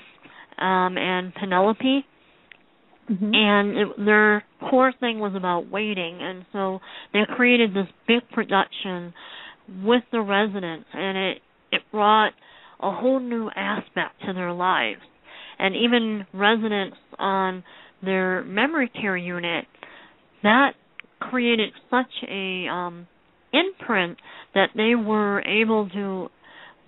um, 0.58 0.96
and 0.98 1.34
Penelope. 1.34 2.04
Mm-hmm. 3.10 3.30
And 3.32 3.78
it, 3.78 3.88
their 4.04 4.44
core 4.68 4.92
thing 5.00 5.18
was 5.18 5.32
about 5.34 5.70
waiting, 5.70 6.18
and 6.20 6.44
so 6.52 6.80
they 7.14 7.20
created 7.36 7.70
this 7.70 7.86
big 8.06 8.20
production 8.32 9.14
with 9.82 10.02
the 10.12 10.20
residents, 10.20 10.86
and 10.92 11.16
it 11.16 11.38
it 11.72 11.82
brought 11.90 12.32
a 12.80 12.90
whole 12.92 13.20
new 13.20 13.48
aspect 13.54 14.20
to 14.26 14.32
their 14.34 14.52
lives. 14.52 15.00
And 15.58 15.74
even 15.74 16.26
residents 16.32 16.96
on 17.18 17.64
their 18.02 18.44
memory 18.44 18.88
care 18.88 19.16
unit, 19.16 19.64
that 20.42 20.72
created 21.18 21.70
such 21.90 22.12
a 22.28 22.66
um, 22.68 23.06
imprint 23.52 24.18
that 24.54 24.68
they 24.76 24.94
were 24.94 25.42
able 25.42 25.88
to 25.90 26.28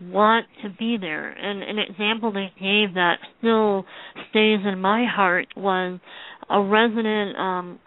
want 0.01 0.47
to 0.63 0.71
be 0.71 0.97
there. 1.01 1.31
And 1.31 1.63
an 1.63 1.79
example 1.79 2.33
they 2.33 2.53
gave 2.59 2.95
that 2.95 3.19
still 3.39 3.85
stays 4.31 4.61
in 4.65 4.81
my 4.81 5.05
heart 5.07 5.49
was 5.57 6.01
a 6.49 6.63
resident 6.63 7.37
um, 7.39 7.79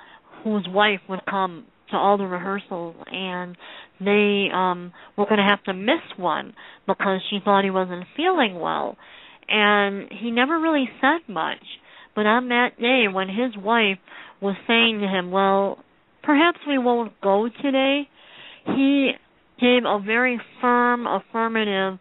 whose 0.44 0.68
wife 0.70 1.00
would 1.10 1.26
come 1.30 1.66
to 1.92 1.98
all 1.98 2.18
the 2.18 2.26
rehearsals 2.26 2.96
and 3.12 3.56
they 4.00 4.48
um 4.54 4.92
were 5.16 5.26
going 5.26 5.38
to 5.38 5.44
have 5.44 5.64
to 5.64 5.74
miss 5.74 6.02
one 6.18 6.54
because 6.88 7.20
she 7.30 7.40
thought 7.44 7.64
he 7.64 7.70
wasn't 7.70 8.04
feeling 8.18 8.60
well 8.60 8.98
and 9.48 10.10
he 10.12 10.32
never 10.32 10.60
really 10.60 10.90
said 11.00 11.20
much 11.32 11.64
but 12.16 12.26
on 12.26 12.50
that 12.50 12.80
day 12.80 13.06
when 13.12 13.28
his 13.28 13.56
wife 13.58 14.00
was 14.42 14.56
saying 14.68 15.00
to 15.02 15.08
him 15.08 15.30
well 15.30 15.78
perhaps 16.24 16.58
we 16.68 16.78
won't 16.78 17.14
go 17.22 17.48
today 17.62 18.08
he 18.66 19.12
gave 19.60 19.84
a 19.86 20.00
very 20.06 20.40
firm 20.62 21.06
affirmative 21.08 22.00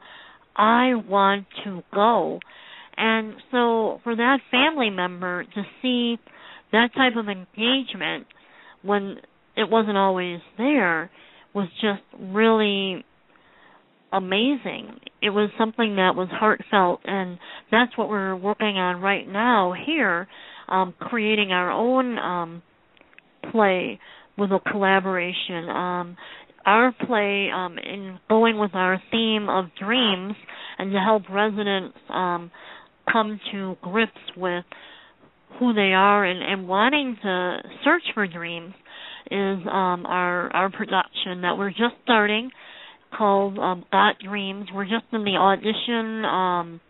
i 0.56 0.92
want 1.08 1.46
to 1.64 1.82
go 1.94 2.38
and 2.96 3.34
so 3.50 4.00
for 4.04 4.14
that 4.16 4.38
family 4.50 4.90
member 4.90 5.44
to 5.44 5.62
see 5.80 6.16
that 6.72 6.88
type 6.94 7.14
of 7.16 7.26
engagement 7.28 8.26
when 8.82 9.16
it 9.56 9.68
wasn't 9.68 9.96
always 9.96 10.40
there 10.58 11.10
was 11.54 11.68
just 11.80 12.02
really 12.18 13.04
amazing. 14.12 15.00
It 15.22 15.30
was 15.30 15.50
something 15.58 15.96
that 15.96 16.14
was 16.14 16.28
heartfelt 16.30 17.00
and 17.04 17.38
that's 17.70 17.96
what 17.96 18.08
we're 18.08 18.36
working 18.36 18.76
on 18.76 19.00
right 19.00 19.26
now 19.26 19.74
here, 19.86 20.28
um, 20.68 20.94
creating 20.98 21.50
our 21.50 21.70
own 21.70 22.18
um 22.18 22.62
play 23.50 23.98
with 24.38 24.50
a 24.50 24.60
collaboration. 24.70 25.68
Um 25.68 26.16
our 26.64 26.94
play 27.06 27.50
um 27.54 27.78
in 27.78 28.18
going 28.28 28.58
with 28.58 28.74
our 28.74 29.00
theme 29.10 29.48
of 29.48 29.66
dreams 29.78 30.34
and 30.78 30.92
to 30.92 30.98
help 30.98 31.22
residents 31.30 31.96
um 32.10 32.50
come 33.10 33.40
to 33.50 33.76
grips 33.82 34.12
with 34.36 34.64
who 35.58 35.74
they 35.74 35.92
are 35.92 36.24
and, 36.24 36.42
and 36.42 36.68
wanting 36.68 37.16
to 37.22 37.58
search 37.84 38.02
for 38.14 38.26
dreams 38.26 38.74
is 39.30 39.58
um, 39.70 40.04
our 40.06 40.54
our 40.54 40.70
production 40.70 41.42
that 41.42 41.56
we're 41.56 41.70
just 41.70 41.94
starting 42.02 42.50
called 43.16 43.58
um, 43.58 43.84
Got 43.92 44.16
Dreams. 44.18 44.66
We're 44.74 44.84
just 44.84 45.04
in 45.12 45.24
the 45.24 45.36
audition 45.36 46.24
um, 46.24 46.80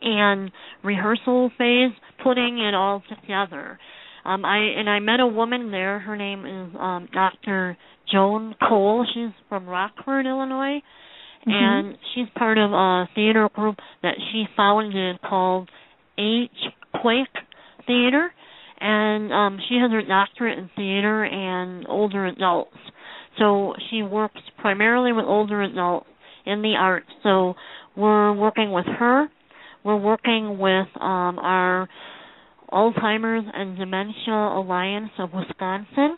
and 0.00 0.50
rehearsal 0.82 1.50
phase, 1.58 1.92
putting 2.22 2.58
it 2.58 2.74
all 2.74 3.02
together. 3.08 3.78
Um, 4.24 4.44
I 4.44 4.58
and 4.58 4.88
I 4.88 5.00
met 5.00 5.20
a 5.20 5.26
woman 5.26 5.70
there. 5.70 5.98
Her 5.98 6.16
name 6.16 6.46
is 6.46 6.76
um, 6.78 7.08
Dr. 7.12 7.76
Joan 8.10 8.54
Cole. 8.68 9.06
She's 9.12 9.32
from 9.48 9.66
Rockford, 9.66 10.26
Illinois, 10.26 10.80
mm-hmm. 11.46 11.50
and 11.50 11.98
she's 12.14 12.26
part 12.36 12.58
of 12.58 12.72
a 12.72 13.08
theater 13.14 13.48
group 13.54 13.76
that 14.02 14.14
she 14.32 14.44
founded 14.56 15.20
called 15.22 15.68
H 16.18 16.50
Quake 17.00 17.28
Theater 17.86 18.30
and 18.84 19.32
um 19.32 19.58
she 19.68 19.76
has 19.76 19.90
her 19.90 20.02
doctorate 20.02 20.58
in 20.58 20.70
theater 20.76 21.24
and 21.24 21.86
older 21.88 22.26
adults. 22.26 22.76
So 23.38 23.74
she 23.90 24.02
works 24.02 24.40
primarily 24.58 25.12
with 25.12 25.24
older 25.24 25.62
adults 25.62 26.06
in 26.46 26.62
the 26.62 26.74
arts. 26.78 27.08
So 27.22 27.54
we're 27.96 28.32
working 28.34 28.72
with 28.72 28.86
her. 28.86 29.28
We're 29.84 29.96
working 29.96 30.58
with 30.58 30.88
um 31.00 31.38
our 31.38 31.88
Alzheimer's 32.70 33.46
and 33.54 33.78
Dementia 33.78 34.34
Alliance 34.34 35.10
of 35.18 35.30
Wisconsin. 35.32 36.16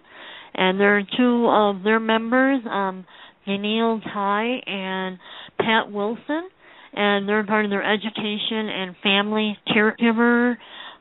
And 0.56 0.80
there 0.80 0.96
are 0.96 1.02
two 1.16 1.46
of 1.48 1.84
their 1.84 2.00
members, 2.00 2.60
um, 2.70 3.04
Danielle 3.46 4.00
Ty 4.00 4.44
and 4.66 5.18
Pat 5.58 5.92
Wilson, 5.92 6.48
and 6.94 7.28
they're 7.28 7.44
part 7.44 7.66
of 7.66 7.70
their 7.70 7.84
education 7.84 8.68
and 8.68 8.96
family 9.02 9.56
caregiver 9.68 10.56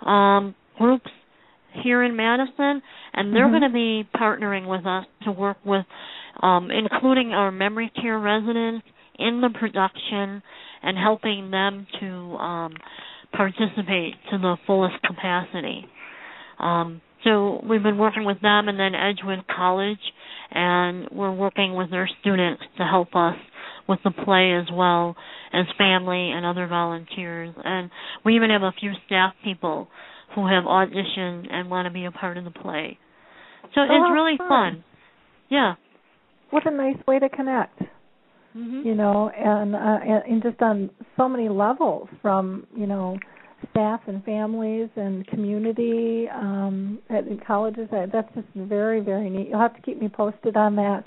um, 0.05 0.53
groups 0.77 1.09
here 1.83 2.03
in 2.03 2.15
Madison, 2.15 2.81
and 3.13 3.33
they're 3.33 3.47
mm-hmm. 3.47 3.59
going 3.59 3.61
to 3.61 3.73
be 3.73 4.09
partnering 4.17 4.67
with 4.67 4.85
us 4.85 5.05
to 5.23 5.31
work 5.31 5.57
with, 5.65 5.85
um, 6.43 6.69
including 6.71 7.31
our 7.31 7.51
memory 7.51 7.91
care 8.01 8.19
residents 8.19 8.85
in 9.17 9.41
the 9.41 9.49
production 9.57 10.41
and 10.83 10.97
helping 10.97 11.49
them 11.51 11.87
to 11.99 12.07
um, 12.35 12.73
participate 13.31 14.13
to 14.31 14.37
the 14.37 14.57
fullest 14.67 14.95
capacity. 15.01 15.85
Um, 16.59 17.01
so 17.25 17.61
we've 17.67 17.83
been 17.83 17.97
working 17.97 18.23
with 18.23 18.39
them 18.41 18.69
and 18.69 18.79
then 18.79 18.93
Edgewood 18.95 19.45
College, 19.53 19.99
and 20.51 21.09
we're 21.11 21.33
working 21.33 21.75
with 21.75 21.91
their 21.91 22.09
students 22.21 22.61
to 22.77 22.83
help 22.83 23.09
us 23.15 23.35
with 23.89 23.99
the 24.03 24.11
play 24.11 24.53
as 24.53 24.67
well 24.71 25.15
as 25.51 25.65
family 25.77 26.31
and 26.31 26.45
other 26.45 26.67
volunteers. 26.67 27.53
And 27.63 27.89
we 28.23 28.35
even 28.35 28.51
have 28.51 28.61
a 28.61 28.71
few 28.79 28.91
staff 29.07 29.33
people 29.43 29.87
who 30.35 30.47
have 30.47 30.63
auditioned 30.63 31.51
and 31.51 31.69
want 31.69 31.87
to 31.87 31.93
be 31.93 32.05
a 32.05 32.11
part 32.11 32.37
of 32.37 32.43
the 32.43 32.51
play. 32.51 32.97
So 33.73 33.81
oh, 33.81 33.83
it's 33.83 34.13
really 34.13 34.37
fun. 34.37 34.47
fun. 34.47 34.83
Yeah. 35.49 35.73
What 36.51 36.65
a 36.67 36.71
nice 36.71 36.97
way 37.07 37.19
to 37.19 37.29
connect. 37.29 37.79
Mm-hmm. 38.55 38.87
You 38.87 38.95
know, 38.95 39.29
and, 39.35 39.75
uh, 39.75 39.77
and 39.77 40.23
and 40.31 40.43
just 40.43 40.61
on 40.61 40.89
so 41.17 41.27
many 41.27 41.49
levels, 41.49 42.07
from 42.21 42.65
you 42.73 42.87
know 42.87 43.17
staff 43.71 44.01
and 44.07 44.23
families 44.23 44.89
and 44.95 45.25
community 45.27 46.27
um, 46.33 46.99
at 47.09 47.23
colleges. 47.45 47.87
That's 47.91 48.33
just 48.35 48.47
very 48.55 49.01
very 49.01 49.29
neat. 49.29 49.49
You'll 49.49 49.59
have 49.59 49.75
to 49.75 49.81
keep 49.81 50.01
me 50.01 50.09
posted 50.09 50.55
on 50.57 50.75
that. 50.77 51.03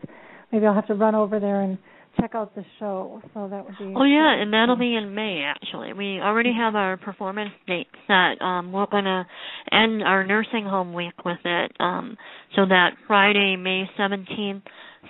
Maybe 0.53 0.67
I'll 0.67 0.75
have 0.75 0.87
to 0.87 0.95
run 0.95 1.15
over 1.15 1.39
there 1.39 1.61
and 1.61 1.79
check 2.19 2.35
out 2.35 2.55
the 2.55 2.65
show. 2.79 3.23
So 3.35 3.49
that 3.49 3.65
would 3.65 3.79
be. 3.79 3.95
Oh 3.97 4.05
yeah, 4.05 4.35
and 4.41 4.53
that'll 4.53 4.77
be 4.77 4.95
in 4.97 5.15
May 5.15 5.43
actually. 5.45 5.93
We 5.93 6.21
already 6.21 6.53
have 6.53 6.75
our 6.75 6.97
performance 6.97 7.51
date 7.67 7.87
set. 8.07 8.43
Um, 8.45 8.73
we're 8.73 8.87
gonna 8.87 9.27
end 9.71 10.03
our 10.03 10.27
nursing 10.27 10.65
home 10.65 10.93
week 10.95 11.25
with 11.25 11.39
it. 11.45 11.73
Um, 11.79 12.17
so 12.57 12.67
that 12.67 12.91
Friday, 13.07 13.57
May 13.57 13.85
seventeenth, 13.97 14.65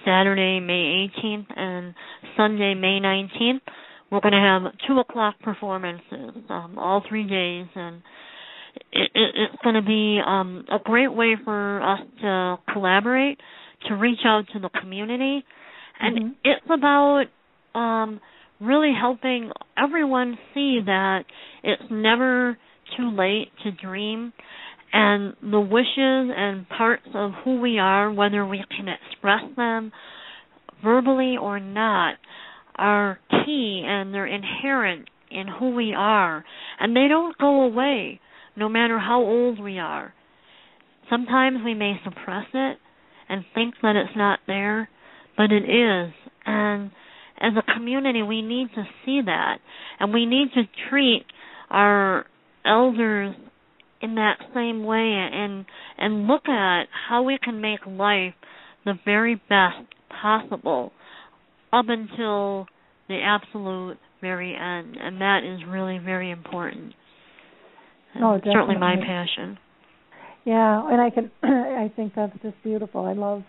Saturday, 0.04 0.60
May 0.60 1.08
eighteenth, 1.08 1.46
and 1.56 1.94
Sunday, 2.36 2.74
May 2.74 3.00
nineteenth, 3.00 3.62
we're 4.10 4.20
gonna 4.20 4.40
have 4.62 4.72
two 4.86 4.98
o'clock 5.00 5.36
performances, 5.40 6.34
um, 6.48 6.78
all 6.78 7.02
three 7.08 7.24
days, 7.28 7.66
and 7.74 8.02
it, 8.92 9.10
it, 9.14 9.34
it's 9.34 9.62
going 9.62 9.74
to 9.74 9.82
be 9.82 10.20
um, 10.24 10.64
a 10.70 10.78
great 10.82 11.12
way 11.12 11.34
for 11.44 11.82
us 11.82 12.00
to 12.22 12.56
collaborate, 12.72 13.38
to 13.88 13.94
reach 13.94 14.20
out 14.24 14.44
to 14.52 14.58
the 14.60 14.68
community, 14.80 15.44
and 16.00 16.18
Mhm. 16.18 16.34
it's 16.44 16.66
about 16.70 17.24
um 17.74 18.20
really 18.60 18.92
helping 18.98 19.52
everyone 19.76 20.36
see 20.54 20.80
that 20.84 21.24
it's 21.62 21.82
never 21.90 22.56
too 22.96 23.10
late 23.10 23.50
to 23.62 23.70
dream 23.72 24.32
and 24.92 25.34
the 25.42 25.60
wishes 25.60 26.34
and 26.36 26.68
parts 26.68 27.06
of 27.14 27.32
who 27.44 27.60
we 27.60 27.78
are 27.78 28.10
whether 28.10 28.44
we 28.46 28.64
can 28.76 28.88
express 28.88 29.42
them 29.56 29.92
verbally 30.82 31.36
or 31.36 31.60
not 31.60 32.14
are 32.78 33.18
key 33.30 33.84
and 33.86 34.14
they're 34.14 34.26
inherent 34.26 35.08
in 35.30 35.46
who 35.48 35.74
we 35.74 35.94
are. 35.96 36.44
And 36.80 36.96
they 36.96 37.08
don't 37.08 37.36
go 37.38 37.62
away 37.62 38.20
no 38.56 38.68
matter 38.68 38.98
how 38.98 39.20
old 39.20 39.60
we 39.60 39.78
are. 39.78 40.14
Sometimes 41.10 41.58
we 41.64 41.74
may 41.74 41.94
suppress 42.04 42.46
it 42.52 42.78
and 43.28 43.44
think 43.54 43.74
that 43.82 43.96
it's 43.96 44.16
not 44.16 44.40
there 44.46 44.88
but 45.38 45.52
it 45.52 45.62
is. 45.62 46.12
And 46.44 46.90
as 47.40 47.52
a 47.56 47.72
community, 47.72 48.22
we 48.22 48.42
need 48.42 48.68
to 48.74 48.82
see 49.06 49.22
that, 49.24 49.58
and 50.00 50.12
we 50.12 50.26
need 50.26 50.48
to 50.54 50.62
treat 50.90 51.24
our 51.70 52.26
elders 52.66 53.34
in 54.02 54.16
that 54.16 54.38
same 54.54 54.84
way, 54.84 55.28
and 55.32 55.64
and 55.96 56.26
look 56.26 56.48
at 56.48 56.86
how 57.08 57.22
we 57.22 57.38
can 57.42 57.60
make 57.60 57.80
life 57.86 58.34
the 58.84 58.94
very 59.04 59.36
best 59.36 59.86
possible 60.20 60.92
up 61.72 61.86
until 61.88 62.66
the 63.08 63.20
absolute 63.22 63.98
very 64.20 64.54
end, 64.54 64.96
and 65.00 65.20
that 65.20 65.40
is 65.44 65.60
really 65.68 65.98
very 65.98 66.30
important. 66.30 66.92
And 68.14 68.24
Oh, 68.24 68.40
certainly 68.44 68.76
my 68.78 68.96
passion. 68.96 69.58
Yeah, 70.44 70.88
and 70.90 71.00
I 71.00 71.10
can. 71.10 71.30
I 71.42 71.92
think 71.94 72.14
that's 72.14 72.32
just 72.42 72.56
beautiful. 72.62 73.04
I 73.04 73.12
love. 73.12 73.42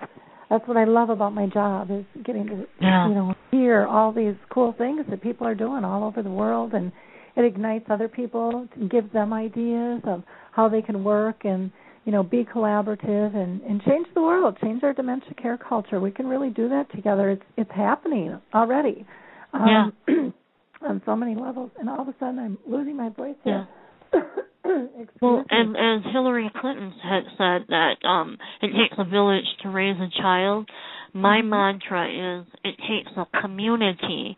That's 0.50 0.68
what 0.68 0.78
I 0.78 0.86
love 0.86 1.10
about 1.10 1.34
my 1.34 1.46
job 1.48 1.91
is 1.91 2.06
getting 2.26 2.48
to 2.48 2.66
Yeah. 2.82 3.08
you 3.08 3.14
know 3.16 3.34
hear 3.52 3.86
all 3.86 4.12
these 4.12 4.36
cool 4.50 4.74
things 4.78 5.06
that 5.10 5.22
people 5.22 5.46
are 5.48 5.56
doing 5.56 5.84
all 5.84 6.04
over 6.04 6.22
the 6.22 6.30
world, 6.30 6.74
and 6.74 6.91
it 7.36 7.46
ignites 7.46 7.86
other 7.90 8.08
people 8.08 8.68
to 8.78 8.88
give 8.90 9.12
them 9.14 9.32
ideas 9.34 10.02
of 10.06 10.24
how 10.52 10.68
they 10.68 10.82
can 10.82 11.04
work 11.04 11.46
and 11.46 11.72
you 12.10 12.14
know 12.15 12.23
be 12.23 12.44
collaborative 12.44 13.36
and 13.36 13.61
and 13.61 13.84
change 13.84 14.07
the 14.15 14.22
world, 14.22 14.57
change 14.64 14.81
our 14.81 14.94
dementia 14.94 15.36
care 15.40 15.60
culture. 15.60 15.99
We 15.99 16.10
can 16.10 16.26
really 16.26 16.49
do 16.49 16.68
that 16.69 16.90
together. 16.91 17.30
It's 17.30 17.44
it's 17.56 17.69
happening 17.69 18.41
already. 18.52 19.06
Um, 19.53 19.94
on 20.81 21.03
so 21.06 21.15
many 21.15 21.36
levels, 21.36 21.69
and 21.80 21.88
all 21.88 22.02
of 22.02 22.07
a 22.07 22.15
sudden 22.19 22.40
I'm 22.40 22.57
losing 22.65 22.98
my 22.98 23.10
voice 23.10 23.36
here. 23.44 23.68
Excuse 24.14 25.10
Well, 25.22 25.45
and 25.52 25.77
as 25.77 26.11
Hillary 26.11 26.49
Clinton 26.60 26.91
had 27.03 27.26
said 27.38 27.68
that 27.69 28.03
um 28.03 28.40
it 28.64 28.69
takes 28.69 28.95
a 28.98 29.03
village 29.03 29.45
to 29.61 29.69
raise 29.69 29.98
a 29.98 30.10
child, 30.19 30.68
my 31.14 31.41
Mhm. 31.44 31.49
mantra 31.49 32.07
is 32.40 32.48
it 32.64 32.76
takes 32.90 33.11
a 33.18 33.27
community 33.40 34.36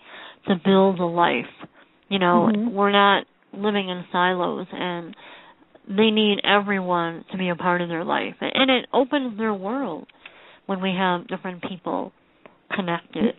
to 0.49 0.55
build 0.65 0.99
a 0.99 1.05
life. 1.05 1.53
You 2.09 2.19
know, 2.19 2.49
Mhm. 2.51 2.73
we're 2.73 2.91
not 2.91 3.27
living 3.53 3.87
in 3.87 4.03
silos 4.11 4.67
and 4.73 5.15
they 5.95 6.11
need 6.11 6.39
everyone 6.43 7.25
to 7.31 7.37
be 7.37 7.49
a 7.49 7.55
part 7.55 7.81
of 7.81 7.89
their 7.89 8.03
life. 8.03 8.35
And 8.41 8.69
it 8.69 8.85
opens 8.93 9.37
their 9.37 9.53
world 9.53 10.07
when 10.65 10.81
we 10.81 10.93
have 10.97 11.27
different 11.27 11.63
people 11.63 12.11
connected. 12.73 13.35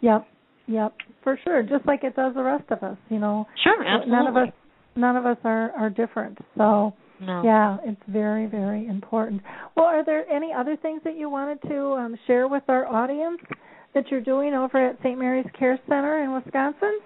Yep, 0.00 0.26
yep, 0.66 0.94
for 1.22 1.38
sure. 1.44 1.62
Just 1.62 1.86
like 1.86 2.04
it 2.04 2.16
does 2.16 2.34
the 2.34 2.42
rest 2.42 2.64
of 2.70 2.82
us, 2.82 2.96
you 3.08 3.18
know. 3.18 3.46
Sure, 3.62 3.84
absolutely. 3.84 4.12
None 4.12 4.26
of 4.26 4.36
us, 4.36 4.54
none 4.96 5.16
of 5.16 5.26
us 5.26 5.36
are 5.44 5.70
are 5.72 5.90
different. 5.90 6.38
So 6.56 6.94
no. 7.20 7.42
yeah, 7.44 7.78
it's 7.84 8.00
very 8.08 8.46
very 8.46 8.86
important. 8.86 9.42
Well, 9.76 9.86
are 9.86 10.04
there 10.04 10.28
any 10.28 10.52
other 10.56 10.76
things 10.76 11.00
that 11.04 11.16
you 11.16 11.30
wanted 11.30 11.60
to 11.68 11.92
um, 11.92 12.18
share 12.26 12.48
with 12.48 12.62
our 12.68 12.86
audience 12.86 13.40
that 13.94 14.04
you're 14.10 14.20
doing 14.20 14.54
over 14.54 14.88
at 14.88 14.98
St. 14.98 15.18
Mary's 15.18 15.46
Care 15.58 15.78
Center 15.88 16.22
in 16.22 16.34
Wisconsin? 16.34 16.98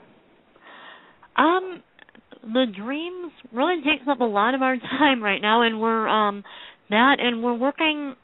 Um, 1.36 1.82
the 2.42 2.66
dreams 2.76 3.32
really 3.52 3.76
takes 3.82 4.04
up 4.08 4.20
a 4.20 4.24
lot 4.24 4.54
of 4.54 4.62
our 4.62 4.76
time 4.98 5.22
right 5.22 5.40
now, 5.40 5.62
and 5.62 5.80
we're 5.80 6.08
um 6.08 6.42
that, 6.90 7.16
and 7.20 7.42
we're 7.42 7.54
working 7.54 8.14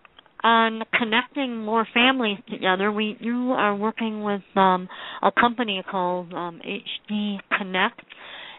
on 0.43 0.82
connecting 0.97 1.65
more 1.65 1.86
families 1.93 2.39
together. 2.51 2.93
We 2.93 3.16
you 3.20 3.53
are 3.53 3.74
working 3.74 4.23
with 4.23 4.43
um 4.57 4.89
a 5.23 5.31
company 5.32 5.82
called 5.89 6.32
um 6.32 6.61
HD 6.65 7.39
Connect, 7.57 8.01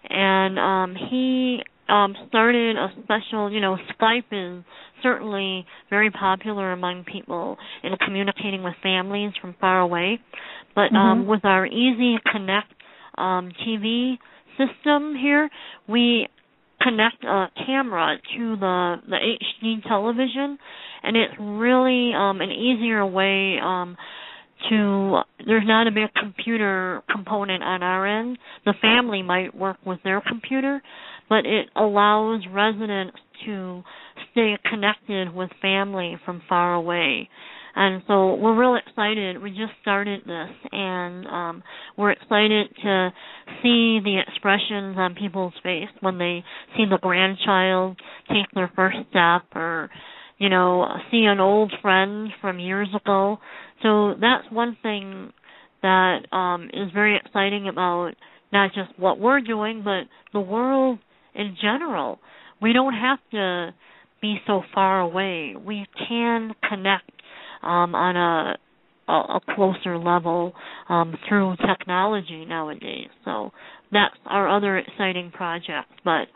and 0.10 0.60
um 0.60 0.96
he 1.10 1.60
um 1.88 2.16
started 2.30 2.76
a 2.78 2.90
special. 3.04 3.52
You 3.52 3.62
know, 3.62 3.78
Skype 4.00 4.32
is 4.32 4.64
certainly 5.04 5.66
very 5.90 6.12
popular 6.12 6.72
among 6.74 7.06
people 7.06 7.58
in 7.84 7.92
communicating 8.06 8.64
with 8.64 8.74
families 8.84 9.32
from 9.42 9.56
far 9.62 9.82
away, 9.82 10.20
but 10.76 10.94
um 10.96 11.24
Mhm. 11.24 11.28
with 11.28 11.46
our 11.46 11.66
Easy 11.66 12.18
Connect 12.32 12.72
um 13.18 13.52
TV 13.66 14.18
system 14.60 15.16
here, 15.16 15.50
we 15.88 16.28
connect 16.82 17.24
a 17.24 17.48
camera 17.66 18.18
to 18.38 18.56
the 18.56 18.96
the 19.08 19.18
HD 19.18 19.84
television, 19.88 20.58
and 21.04 21.18
it's 21.18 21.34
really 21.40 22.14
um, 22.14 22.42
an 22.42 22.52
easier 22.52 23.06
way 23.06 23.58
um, 23.64 23.98
to. 24.70 25.22
There's 25.46 25.66
not 25.66 25.88
a 25.88 25.92
big 25.92 26.14
computer 26.20 27.02
component 27.10 27.64
on 27.64 27.84
our 27.84 28.06
end. 28.06 28.38
The 28.66 28.74
family 28.82 29.22
might 29.22 29.56
work 29.56 29.78
with 29.86 30.00
their 30.04 30.22
computer, 30.22 30.82
but 31.28 31.46
it 31.46 31.68
allows 31.76 32.44
residents 32.52 33.18
to 33.46 33.84
stay 34.32 34.58
connected 34.70 35.34
with 35.34 35.50
family 35.62 36.18
from 36.26 36.42
far 36.48 36.76
away. 36.76 37.30
And 37.82 38.04
so 38.08 38.36
we're 38.36 38.60
real 38.60 38.76
excited. 38.76 39.42
We 39.42 39.52
just 39.52 39.72
started 39.82 40.20
this, 40.26 40.50
and 40.74 41.26
um, 41.28 41.64
we're 41.98 42.12
excited 42.12 42.68
to 42.84 43.10
see 43.64 44.02
the 44.04 44.20
expressions 44.28 44.98
on 44.98 45.16
people's 45.18 45.54
face 45.64 45.88
when 46.02 46.18
they 46.18 46.44
see 46.76 46.84
the 46.90 46.98
grandchild 47.02 47.98
take 48.28 48.52
their 48.54 48.70
first 48.76 48.98
step, 49.12 49.44
or 49.56 49.90
you 50.40 50.50
know, 50.50 50.88
see 51.10 51.24
an 51.24 51.40
old 51.40 51.72
friend 51.82 52.32
from 52.42 52.60
years 52.60 52.90
ago. 52.94 53.38
So 53.82 54.16
that's 54.20 54.52
one 54.52 54.76
thing 54.84 55.32
that 55.82 56.34
um, 56.34 56.66
is 56.74 56.92
very 56.94 57.16
exciting 57.16 57.70
about 57.70 58.12
not 58.52 58.72
just 58.74 58.90
what 59.00 59.22
we're 59.22 59.40
doing, 59.40 59.84
but 59.86 60.02
the 60.34 60.42
world 60.42 61.00
in 61.34 61.56
general. 61.62 62.20
We 62.62 62.74
don't 62.74 62.94
have 62.94 63.20
to 63.32 63.74
be 64.22 64.36
so 64.46 64.64
far 64.76 65.00
away. 65.00 65.56
We 65.58 65.86
can 66.10 66.52
connect 66.68 67.10
um, 67.64 67.96
on 67.96 68.16
a, 68.16 68.58
a 69.12 69.14
a 69.38 69.40
closer 69.56 69.98
level 69.98 70.54
um, 70.88 71.16
through 71.28 71.56
technology 71.68 72.46
nowadays. 72.46 73.10
So 73.26 73.52
that's 73.92 74.16
our 74.26 74.48
other 74.48 74.78
exciting 74.78 75.32
project. 75.32 75.90
But 76.04 76.28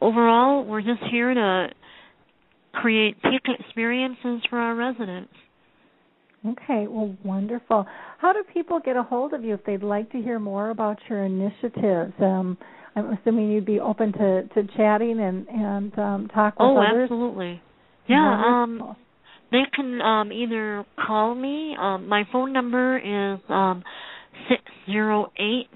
overall, 0.00 0.64
we're 0.64 0.82
just 0.82 1.02
here 1.10 1.32
to 1.34 1.68
create 2.72 3.20
peak 3.22 3.42
experiences 3.58 4.42
for 4.48 4.58
our 4.58 4.74
residents. 4.74 5.32
Okay, 6.46 6.86
well, 6.88 7.14
wonderful. 7.22 7.84
How 8.18 8.32
do 8.32 8.42
people 8.54 8.80
get 8.82 8.96
a 8.96 9.02
hold 9.02 9.34
of 9.34 9.44
you 9.44 9.54
if 9.54 9.64
they'd 9.64 9.82
like 9.82 10.10
to 10.12 10.18
hear 10.22 10.38
more 10.38 10.70
about 10.70 10.98
your 11.08 11.24
initiatives? 11.24 12.14
Um, 12.18 12.56
I'm 12.96 13.12
assuming 13.12 13.50
you'd 13.50 13.66
be 13.66 13.78
open 13.78 14.12
to, 14.14 14.42
to 14.48 14.66
chatting 14.76 15.20
and 15.20 15.46
and 15.48 15.98
um, 15.98 16.28
talk 16.34 16.58
with 16.58 16.68
Oh, 16.68 16.78
others. 16.78 17.04
absolutely. 17.04 17.60
Yeah, 18.08 18.42
um 18.44 18.78
Wonderful. 18.78 18.96
They 19.50 19.62
can 19.74 20.00
um 20.00 20.32
either 20.32 20.84
call 21.06 21.34
me. 21.34 21.76
Um 21.78 22.08
my 22.08 22.24
phone 22.32 22.52
number 22.52 22.98
is 22.98 23.40
um 23.48 23.82
six 24.48 24.62
zero 24.86 25.30
eight 25.38 25.68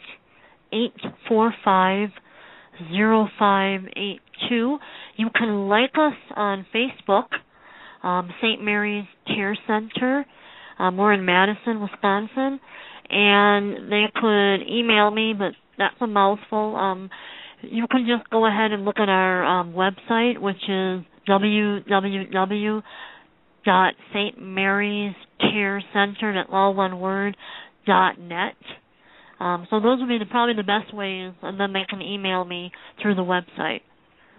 eight 0.72 0.92
four 1.28 1.54
five 1.64 2.08
zero 2.92 3.28
five 3.38 3.80
eight 3.96 4.20
two. 4.48 4.78
You 5.16 5.28
can 5.34 5.68
like 5.68 5.92
us 5.94 6.14
on 6.36 6.66
Facebook, 6.74 7.26
um, 8.02 8.30
St. 8.42 8.62
Mary's 8.62 9.06
Care 9.26 9.56
Center. 9.66 10.24
Um, 10.78 10.96
we're 10.96 11.12
in 11.12 11.24
Madison, 11.24 11.80
Wisconsin, 11.80 12.58
and 13.08 13.92
they 13.92 14.06
could 14.14 14.68
email 14.68 15.10
me, 15.10 15.34
but 15.38 15.52
that's 15.78 15.94
a 16.00 16.06
mouthful. 16.06 16.76
Um, 16.76 17.10
you 17.62 17.86
can 17.88 18.06
just 18.08 18.28
go 18.30 18.46
ahead 18.46 18.72
and 18.72 18.84
look 18.84 18.98
at 18.98 19.08
our 19.08 19.44
um, 19.44 19.72
website, 19.72 20.40
which 20.40 20.56
is 20.68 21.04
www 21.28 22.82
dot 23.64 23.94
St. 24.12 24.40
Mary's 24.40 25.14
Care 25.40 25.82
Center, 25.92 26.38
at 26.38 26.46
all 26.50 26.74
one 26.74 27.00
word, 27.00 27.36
dot 27.86 28.18
net. 28.18 28.54
Um, 29.40 29.66
so 29.68 29.80
those 29.80 30.00
would 30.00 30.08
be 30.08 30.18
the, 30.18 30.26
probably 30.26 30.54
the 30.54 30.62
best 30.62 30.94
ways, 30.94 31.32
and 31.42 31.58
then 31.58 31.72
they 31.72 31.84
can 31.88 32.00
email 32.00 32.44
me 32.44 32.70
through 33.02 33.16
the 33.16 33.22
website. 33.22 33.80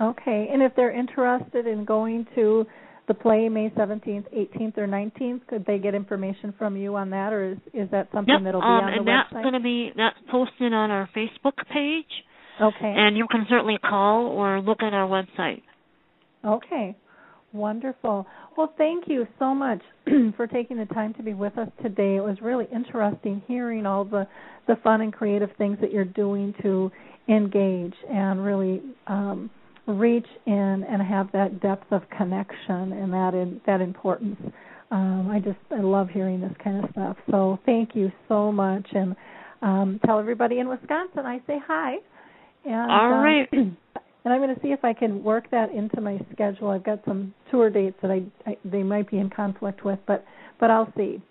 Okay, 0.02 0.50
and 0.52 0.62
if 0.62 0.74
they're 0.76 0.92
interested 0.92 1.68
in 1.68 1.86
going 1.86 2.28
to 2.36 2.66
the 3.08 3.14
play 3.14 3.50
May 3.50 3.70
17th, 3.70 4.34
18th, 4.34 4.78
or 4.78 4.88
19th, 4.88 5.48
could 5.48 5.66
they 5.66 5.78
get 5.78 5.94
information 5.94 6.54
from 6.58 6.76
you 6.76 6.96
on 6.96 7.12
that, 7.12 7.32
or 7.34 7.52
is 7.52 7.58
is 7.74 7.90
that 7.92 8.10
something 8.14 8.34
yep, 8.34 8.44
that'll 8.44 8.62
be 8.62 8.66
um, 8.66 8.72
on 8.72 8.92
the 8.92 8.98
and 8.98 9.08
website? 9.08 9.24
that's 9.32 9.44
going 9.44 9.54
to 9.54 9.60
be 9.60 9.92
that's 9.96 10.18
posted 10.32 10.74
on 10.74 10.92
our 10.92 11.10
Facebook 11.16 11.58
page. 11.72 12.06
Okay. 12.60 12.94
And 12.98 13.18
you 13.18 13.28
can 13.30 13.46
certainly 13.50 13.78
call 13.78 14.28
or 14.28 14.62
look 14.62 14.82
at 14.82 14.94
our 14.94 15.08
website. 15.08 15.62
Okay. 16.44 16.96
Wonderful. 17.56 18.27
Well, 18.57 18.73
thank 18.77 19.06
you 19.07 19.26
so 19.40 19.56
much 19.56 19.82
for 20.36 20.45
taking 20.45 20.77
the 20.77 20.86
time 20.88 21.14
to 21.14 21.23
be 21.23 21.34
with 21.34 21.57
us 21.57 21.69
today. 21.82 22.18
It 22.18 22.23
was 22.23 22.38
really 22.41 22.68
interesting 22.73 23.41
hearing 23.48 23.86
all 23.86 24.03
the 24.03 24.27
the 24.68 24.76
fun 24.84 25.02
and 25.02 25.14
creative 25.14 25.49
things 25.57 25.77
that 25.80 25.91
you're 25.94 26.03
doing 26.03 26.53
to 26.64 26.91
engage 27.30 27.94
and 28.10 28.44
really 28.44 28.82
um, 29.07 29.49
reach 29.88 30.26
in 30.48 30.53
and 30.90 31.02
have 31.02 31.32
that 31.32 31.61
depth 31.61 31.91
of 31.91 32.02
connection 32.18 32.91
and 32.91 33.14
that 33.14 33.34
in, 33.34 33.61
that 33.65 33.80
importance. 33.80 34.38
Um, 34.91 35.30
I 35.30 35.40
just 35.40 35.60
I 35.72 35.80
love 35.82 36.10
hearing 36.10 36.41
this 36.41 36.53
kind 36.61 36.84
of 36.84 36.90
stuff. 36.91 37.18
So 37.32 37.60
thank 37.65 37.95
you 37.95 38.11
so 38.27 38.52
much, 38.52 38.88
and 38.91 39.15
um, 39.61 39.99
tell 40.06 40.19
everybody 40.19 40.60
in 40.60 40.68
Wisconsin 40.68 41.26
I 41.26 41.40
say 41.48 41.60
hi. 41.65 41.95
And, 42.65 42.91
All 42.91 43.14
um, 43.14 43.23
right. 43.23 43.49
and 44.26 44.34
I'm 44.34 44.42
going 44.42 44.54
to 44.54 44.62
see 44.62 44.70
if 44.70 44.84
I 44.84 44.94
can 44.94 45.24
work 45.24 45.50
that 45.52 45.72
into 45.72 46.02
my 46.02 46.20
schedule. 46.34 46.70
I've 46.72 46.84
got 46.84 47.00
some 47.06 47.34
tour 47.52 47.70
dates 47.70 47.96
that 48.02 48.10
I, 48.10 48.24
I 48.50 48.58
they 48.66 48.82
might 48.82 49.10
be 49.10 49.18
in 49.18 49.30
conflict 49.30 49.86
with, 49.86 50.00
but 50.08 50.26
but 50.60 50.72
I'll 50.72 50.92
see. 50.98 51.22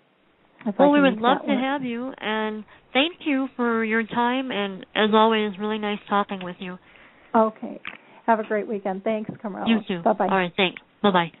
Well, 0.79 0.91
we 0.91 1.01
would 1.01 1.19
love 1.19 1.41
to 1.41 1.47
work. 1.47 1.61
have 1.61 1.83
you, 1.83 2.11
and 2.17 2.63
thank 2.93 3.17
you 3.25 3.49
for 3.55 3.83
your 3.83 4.03
time. 4.03 4.49
And 4.49 4.85
as 4.95 5.09
always, 5.13 5.51
really 5.59 5.77
nice 5.77 5.99
talking 6.09 6.39
with 6.43 6.55
you. 6.59 6.79
Okay. 7.35 7.79
Have 8.25 8.39
a 8.39 8.43
great 8.43 8.67
weekend. 8.67 9.03
Thanks, 9.03 9.29
Carmela. 9.41 9.65
You 9.67 9.79
too. 9.87 10.01
Bye 10.01 10.13
bye. 10.13 10.27
All 10.27 10.37
right, 10.37 10.53
thanks. 10.57 10.81
Bye 11.03 11.11
bye. 11.11 11.31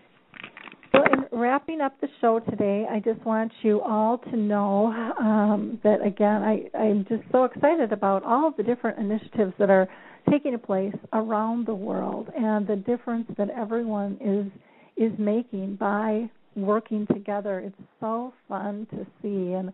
So, 0.91 0.99
in 1.11 1.39
wrapping 1.39 1.81
up 1.81 1.99
the 2.01 2.07
show 2.21 2.39
today, 2.39 2.85
I 2.89 2.99
just 2.99 3.25
want 3.25 3.51
you 3.63 3.81
all 3.81 4.19
to 4.19 4.37
know 4.37 4.87
um, 5.19 5.79
that 5.83 6.05
again, 6.05 6.43
I, 6.43 6.65
I'm 6.77 7.05
just 7.09 7.23
so 7.31 7.45
excited 7.45 7.91
about 7.91 8.23
all 8.23 8.53
the 8.55 8.63
different 8.63 8.99
initiatives 8.99 9.53
that 9.57 9.69
are 9.69 9.87
taking 10.29 10.57
place 10.59 10.95
around 11.13 11.67
the 11.67 11.75
world 11.75 12.29
and 12.35 12.67
the 12.67 12.75
difference 12.75 13.27
that 13.37 13.49
everyone 13.49 14.17
is 14.21 14.51
is 14.97 15.11
making 15.19 15.75
by 15.75 16.29
working 16.55 17.05
together. 17.07 17.59
It's 17.59 17.75
so 17.99 18.33
fun 18.47 18.87
to 18.91 19.05
see 19.21 19.53
and 19.53 19.73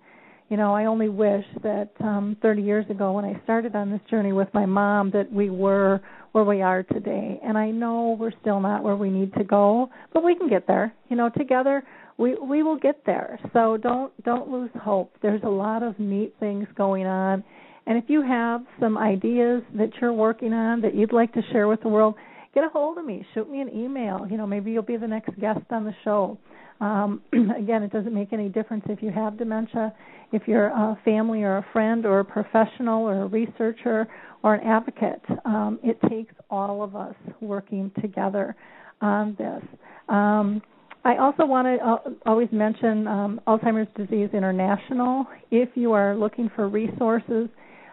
you 0.49 0.57
know, 0.57 0.76
I 0.76 0.86
only 0.86 1.07
wish 1.07 1.45
that 1.64 1.91
um 2.02 2.36
30 2.41 2.61
years 2.61 2.86
ago 2.90 3.14
when 3.14 3.23
I 3.23 3.40
started 3.44 3.76
on 3.76 3.90
this 3.90 4.02
journey 4.10 4.34
with 4.34 4.49
my 4.53 4.65
mom 4.65 5.11
that 5.11 5.32
we 5.32 5.49
were 5.49 6.02
where 6.34 6.44
we 6.44 6.61
are 6.61 6.84
today. 6.84 7.40
And 7.44 7.57
I 7.57 7.72
know 7.72 8.18
we're 8.19 8.34
still 8.41 8.60
not 8.60 8.84
where 8.84 8.95
we 8.95 9.10
need 9.10 9.34
to 9.36 9.44
go, 9.44 9.90
but 10.14 10.23
we 10.23 10.36
can 10.36 10.49
get 10.49 10.68
there. 10.68 10.94
You 11.10 11.15
know, 11.15 11.30
together 11.30 11.84
we 12.18 12.36
we 12.36 12.64
will 12.64 12.78
get 12.78 13.06
there. 13.06 13.40
So 13.53 13.78
don't 13.78 14.11
don't 14.23 14.49
lose 14.49 14.72
hope. 14.82 15.15
There's 15.22 15.44
a 15.44 15.49
lot 15.49 15.84
of 15.84 15.98
neat 15.99 16.36
things 16.40 16.68
going 16.76 17.06
on. 17.06 17.44
And 17.88 17.98
if 17.98 18.06
you 18.08 18.22
have 18.22 18.62
some 18.80 18.98
ideas 18.98 19.64
that 19.76 19.90
you're 19.99 20.14
working 20.14 20.53
on 20.53 20.82
that 20.82 20.95
you'd 20.95 21.14
like 21.14 21.34
to 21.34 21.41
share 21.52 21.68
with 21.68 21.82
the 21.82 21.90
world, 21.90 22.16
get 22.53 22.64
a 22.64 22.70
hold 22.70 22.98
of 22.98 23.06
me. 23.06 23.26
Shoot 23.34 23.49
me 23.49 23.62
an 23.62 23.70
email. 23.70 24.28
You 24.30 24.38
know, 24.38 24.45
maybe 24.45 24.72
you'll 24.72 24.84
be 24.84 24.98
the 24.98 25.08
next 25.08 25.40
guest 25.40 25.62
on 25.72 25.86
the 25.86 25.94
show. 26.03 26.38
Um, 26.80 27.22
again, 27.34 27.84
it 27.84 27.91
doesn't 27.91 28.14
make 28.14 28.34
any 28.34 28.49
difference 28.49 28.84
if 28.90 29.02
you 29.02 29.12
have 29.12 29.38
dementia, 29.38 29.94
if 30.32 30.44
you're 30.48 30.68
a 30.68 30.98
family 31.06 31.44
or 31.44 31.58
a 31.58 31.66
friend 31.74 32.06
or 32.06 32.20
a 32.20 32.26
professional 32.26 33.03
or 33.03 33.24
a 33.24 33.28
researcher 33.28 34.08
or 34.44 34.56
an 34.56 34.68
advocate. 34.68 35.22
Um, 35.45 35.80
it 35.84 35.98
takes 36.10 36.34
all 36.49 36.84
of 36.84 36.95
us 36.95 37.16
working 37.40 37.91
together 38.02 38.56
on 39.02 39.36
this. 39.38 39.64
Um, 40.10 40.62
I 41.03 41.18
also 41.18 41.45
want 41.45 41.66
to 41.66 41.84
uh, 41.84 42.30
always 42.30 42.49
mention 42.52 43.08
um, 43.08 43.41
Alzheimer's 43.48 43.88
Disease 43.98 44.30
International. 44.34 45.26
If 45.49 45.70
you 45.76 45.94
are 45.94 46.16
looking 46.16 46.52
for 46.56 46.70
resources 46.70 47.49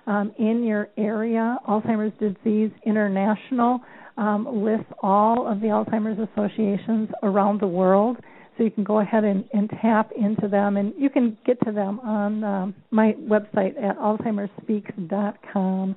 um, 0.08 0.32
in 0.38 0.64
your 0.64 0.88
area, 0.96 1.58
Alzheimer's 1.68 2.14
Disease 2.18 2.72
International 2.84 3.80
um, 4.16 4.64
lists 4.64 4.90
all 5.00 5.46
of 5.46 5.60
the 5.60 5.66
Alzheimer's 5.66 6.18
associations 6.32 7.10
around 7.22 7.60
the 7.60 7.68
world. 7.68 8.16
So 8.56 8.64
you 8.64 8.70
can 8.70 8.82
go 8.84 9.00
ahead 9.00 9.22
and, 9.22 9.44
and 9.52 9.70
tap 9.80 10.10
into 10.16 10.48
them 10.48 10.78
and 10.78 10.92
you 10.98 11.10
can 11.10 11.36
get 11.46 11.64
to 11.64 11.72
them 11.72 12.00
on 12.00 12.42
um, 12.42 12.74
my 12.90 13.14
website 13.20 13.80
at 13.80 13.96
alzheimersspeaks.com 13.98 15.96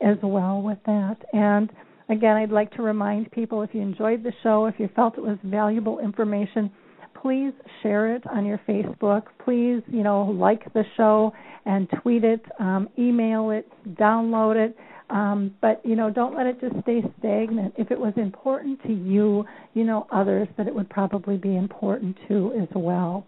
as 0.00 0.16
well 0.22 0.62
with 0.62 0.78
that. 0.86 1.16
And 1.34 1.68
again 2.08 2.36
i'd 2.36 2.50
like 2.50 2.70
to 2.72 2.82
remind 2.82 3.30
people 3.32 3.62
if 3.62 3.70
you 3.74 3.80
enjoyed 3.80 4.22
the 4.22 4.32
show 4.42 4.66
if 4.66 4.74
you 4.78 4.88
felt 4.96 5.18
it 5.18 5.20
was 5.20 5.38
valuable 5.44 5.98
information 5.98 6.70
please 7.20 7.52
share 7.82 8.14
it 8.14 8.22
on 8.26 8.44
your 8.44 8.60
facebook 8.68 9.24
please 9.44 9.82
you 9.88 10.02
know 10.02 10.22
like 10.22 10.72
the 10.72 10.84
show 10.96 11.32
and 11.64 11.88
tweet 12.02 12.24
it 12.24 12.44
um, 12.58 12.88
email 12.98 13.50
it 13.50 13.68
download 13.96 14.56
it 14.56 14.76
um, 15.10 15.54
but 15.62 15.80
you 15.84 15.96
know, 15.96 16.10
don't 16.10 16.36
let 16.36 16.46
it 16.46 16.60
just 16.60 16.74
stay 16.82 17.02
stagnant. 17.18 17.74
If 17.78 17.90
it 17.90 17.98
was 17.98 18.12
important 18.16 18.82
to 18.82 18.92
you, 18.92 19.44
you 19.74 19.84
know 19.84 20.06
others 20.12 20.48
that 20.56 20.66
it 20.66 20.74
would 20.74 20.90
probably 20.90 21.36
be 21.36 21.56
important 21.56 22.16
to 22.28 22.52
as 22.60 22.68
well. 22.74 23.26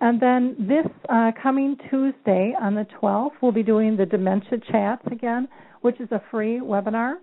And 0.00 0.20
then 0.20 0.56
this 0.58 0.86
uh, 1.08 1.32
coming 1.42 1.76
Tuesday 1.88 2.52
on 2.60 2.74
the 2.74 2.86
12th, 3.00 3.30
we'll 3.40 3.52
be 3.52 3.62
doing 3.62 3.96
the 3.96 4.04
Dementia 4.04 4.58
Chats 4.70 5.02
again, 5.10 5.48
which 5.80 5.98
is 6.00 6.08
a 6.12 6.20
free 6.30 6.60
webinar 6.60 7.14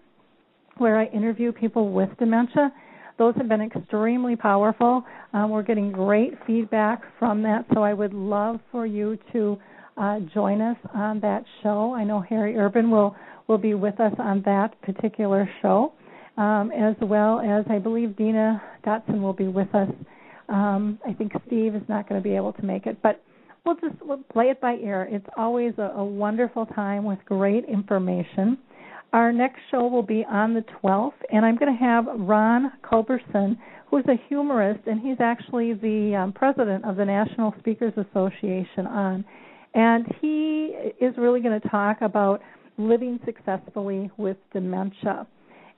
where 0.77 0.97
I 0.97 1.05
interview 1.05 1.51
people 1.51 1.91
with 1.91 2.09
dementia. 2.17 2.73
Those 3.18 3.35
have 3.38 3.48
been 3.48 3.61
extremely 3.61 4.35
powerful. 4.35 5.03
Um, 5.34 5.49
we're 5.52 5.64
getting 5.64 5.91
great 5.91 6.34
feedback 6.45 7.02
from 7.19 7.44
that, 7.44 7.65
so 7.73 7.84
I 7.84 7.94
would 7.94 8.14
love 8.14 8.60
for 8.72 8.85
you 8.85 9.18
to 9.34 9.57
uh, 9.98 10.19
join 10.34 10.61
us 10.61 10.77
on 10.94 11.19
that 11.19 11.44
show. 11.61 11.94
I 11.94 12.03
know 12.03 12.22
Harry 12.22 12.57
Urban 12.57 12.90
will 12.90 13.15
will 13.48 13.57
be 13.57 13.73
with 13.73 13.99
us 13.99 14.14
on 14.19 14.41
that 14.45 14.81
particular 14.81 15.49
show, 15.61 15.94
um, 16.38 16.72
as 16.72 16.95
well 17.02 17.41
as 17.41 17.65
I 17.69 17.77
believe 17.77 18.15
Dina 18.15 18.61
Dotson 18.85 19.22
will 19.22 19.34
be 19.34 19.48
with 19.49 19.73
us. 19.76 19.90
Um, 20.48 20.98
I 21.06 21.14
think 21.14 21.34
Steve 21.45 21.76
is 21.76 21.81
not 21.90 22.07
going 22.07 22.22
to 22.22 22.27
be 22.27 22.35
able 22.35 22.53
to 22.53 22.65
make 22.65 22.85
it, 22.85 23.02
but 23.03 23.22
we'll 23.65 23.76
just 23.76 23.95
we'll 24.02 24.23
play 24.31 24.45
it 24.45 24.61
by 24.61 24.76
ear. 24.76 25.07
It's 25.11 25.26
always 25.38 25.73
a, 25.77 25.94
a 25.95 26.03
wonderful 26.03 26.65
time 26.68 27.03
with 27.03 27.19
great 27.26 27.65
information. 27.65 28.57
Our 29.14 29.31
next 29.31 29.60
show 29.69 29.85
will 29.88 30.02
be 30.03 30.26
on 30.27 30.56
the 30.56 30.65
12th, 30.84 31.14
and 31.31 31.45
I'm 31.45 31.56
going 31.56 31.72
to 31.72 31.80
have 31.80 32.06
Ron 32.18 32.72
Culberson, 32.81 33.60
who 33.88 33.98
is 33.98 34.06
a 34.07 34.15
humorist, 34.27 34.88
and 34.88 34.99
he's 34.99 35.18
actually 35.19 35.73
the 35.73 36.15
um, 36.15 36.34
president 36.34 36.84
of 36.84 36.95
the 36.95 37.06
National 37.06 37.53
Speakers 37.60 37.94
Association, 37.95 38.88
on. 38.88 39.23
And 39.76 40.07
he 40.19 40.73
is 40.99 41.14
really 41.15 41.41
going 41.41 41.61
to 41.61 41.69
talk 41.69 41.98
about 42.02 42.41
living 42.80 43.19
successfully 43.23 44.10
with 44.18 44.38
dementia. 44.52 45.27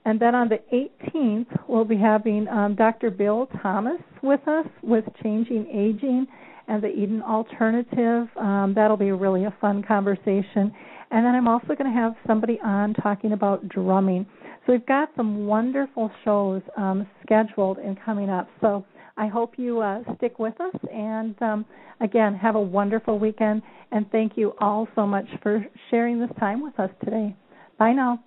And 0.06 0.18
then 0.18 0.34
on 0.34 0.48
the 0.48 0.60
18th, 0.72 1.68
we'll 1.68 1.84
be 1.84 1.98
having 1.98 2.48
um, 2.48 2.74
Dr. 2.74 3.10
Bill 3.10 3.48
Thomas 3.62 4.00
with 4.22 4.46
us 4.48 4.66
with 4.82 5.04
Changing 5.22 5.66
Aging 5.66 6.26
and 6.68 6.82
the 6.82 6.88
Eden 6.88 7.22
Alternative. 7.22 8.28
Um, 8.38 8.72
that'll 8.74 8.96
be 8.96 9.12
really 9.12 9.44
a 9.44 9.54
fun 9.60 9.82
conversation. 9.82 10.72
And 11.10 11.24
then 11.24 11.34
I'm 11.34 11.48
also 11.48 11.68
going 11.68 11.92
to 11.92 11.98
have 11.98 12.14
somebody 12.26 12.58
on 12.64 12.94
talking 12.94 13.32
about 13.32 13.68
drumming. 13.68 14.26
So 14.66 14.72
we've 14.72 14.86
got 14.86 15.10
some 15.16 15.46
wonderful 15.46 16.10
shows 16.24 16.62
um, 16.76 17.06
scheduled 17.22 17.78
and 17.78 17.96
coming 18.04 18.28
up. 18.28 18.48
So 18.60 18.84
I 19.16 19.28
hope 19.28 19.54
you 19.56 19.80
uh, 19.80 20.02
stick 20.16 20.38
with 20.38 20.60
us. 20.60 20.74
And 20.92 21.40
um, 21.40 21.64
again, 22.00 22.34
have 22.34 22.56
a 22.56 22.60
wonderful 22.60 23.18
weekend. 23.18 23.62
And 23.92 24.10
thank 24.10 24.36
you 24.36 24.54
all 24.58 24.88
so 24.94 25.06
much 25.06 25.26
for 25.42 25.64
sharing 25.90 26.20
this 26.20 26.30
time 26.40 26.62
with 26.62 26.78
us 26.80 26.90
today. 27.04 27.34
Bye 27.78 27.92
now. 27.92 28.22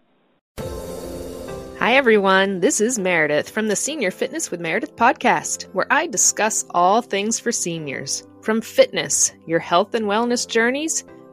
Hi, 1.80 1.96
everyone. 1.96 2.60
This 2.60 2.82
is 2.82 3.00
Meredith 3.00 3.50
from 3.50 3.68
the 3.68 3.76
Senior 3.76 4.12
Fitness 4.12 4.52
with 4.52 4.60
Meredith 4.60 4.96
podcast, 4.96 5.64
where 5.74 5.88
I 5.90 6.08
discuss 6.08 6.66
all 6.72 7.02
things 7.02 7.40
for 7.40 7.52
seniors 7.52 8.28
from 8.42 8.62
fitness, 8.62 9.32
your 9.48 9.60
health 9.60 9.94
and 9.94 10.06
wellness 10.06 10.48
journeys, 10.48 11.04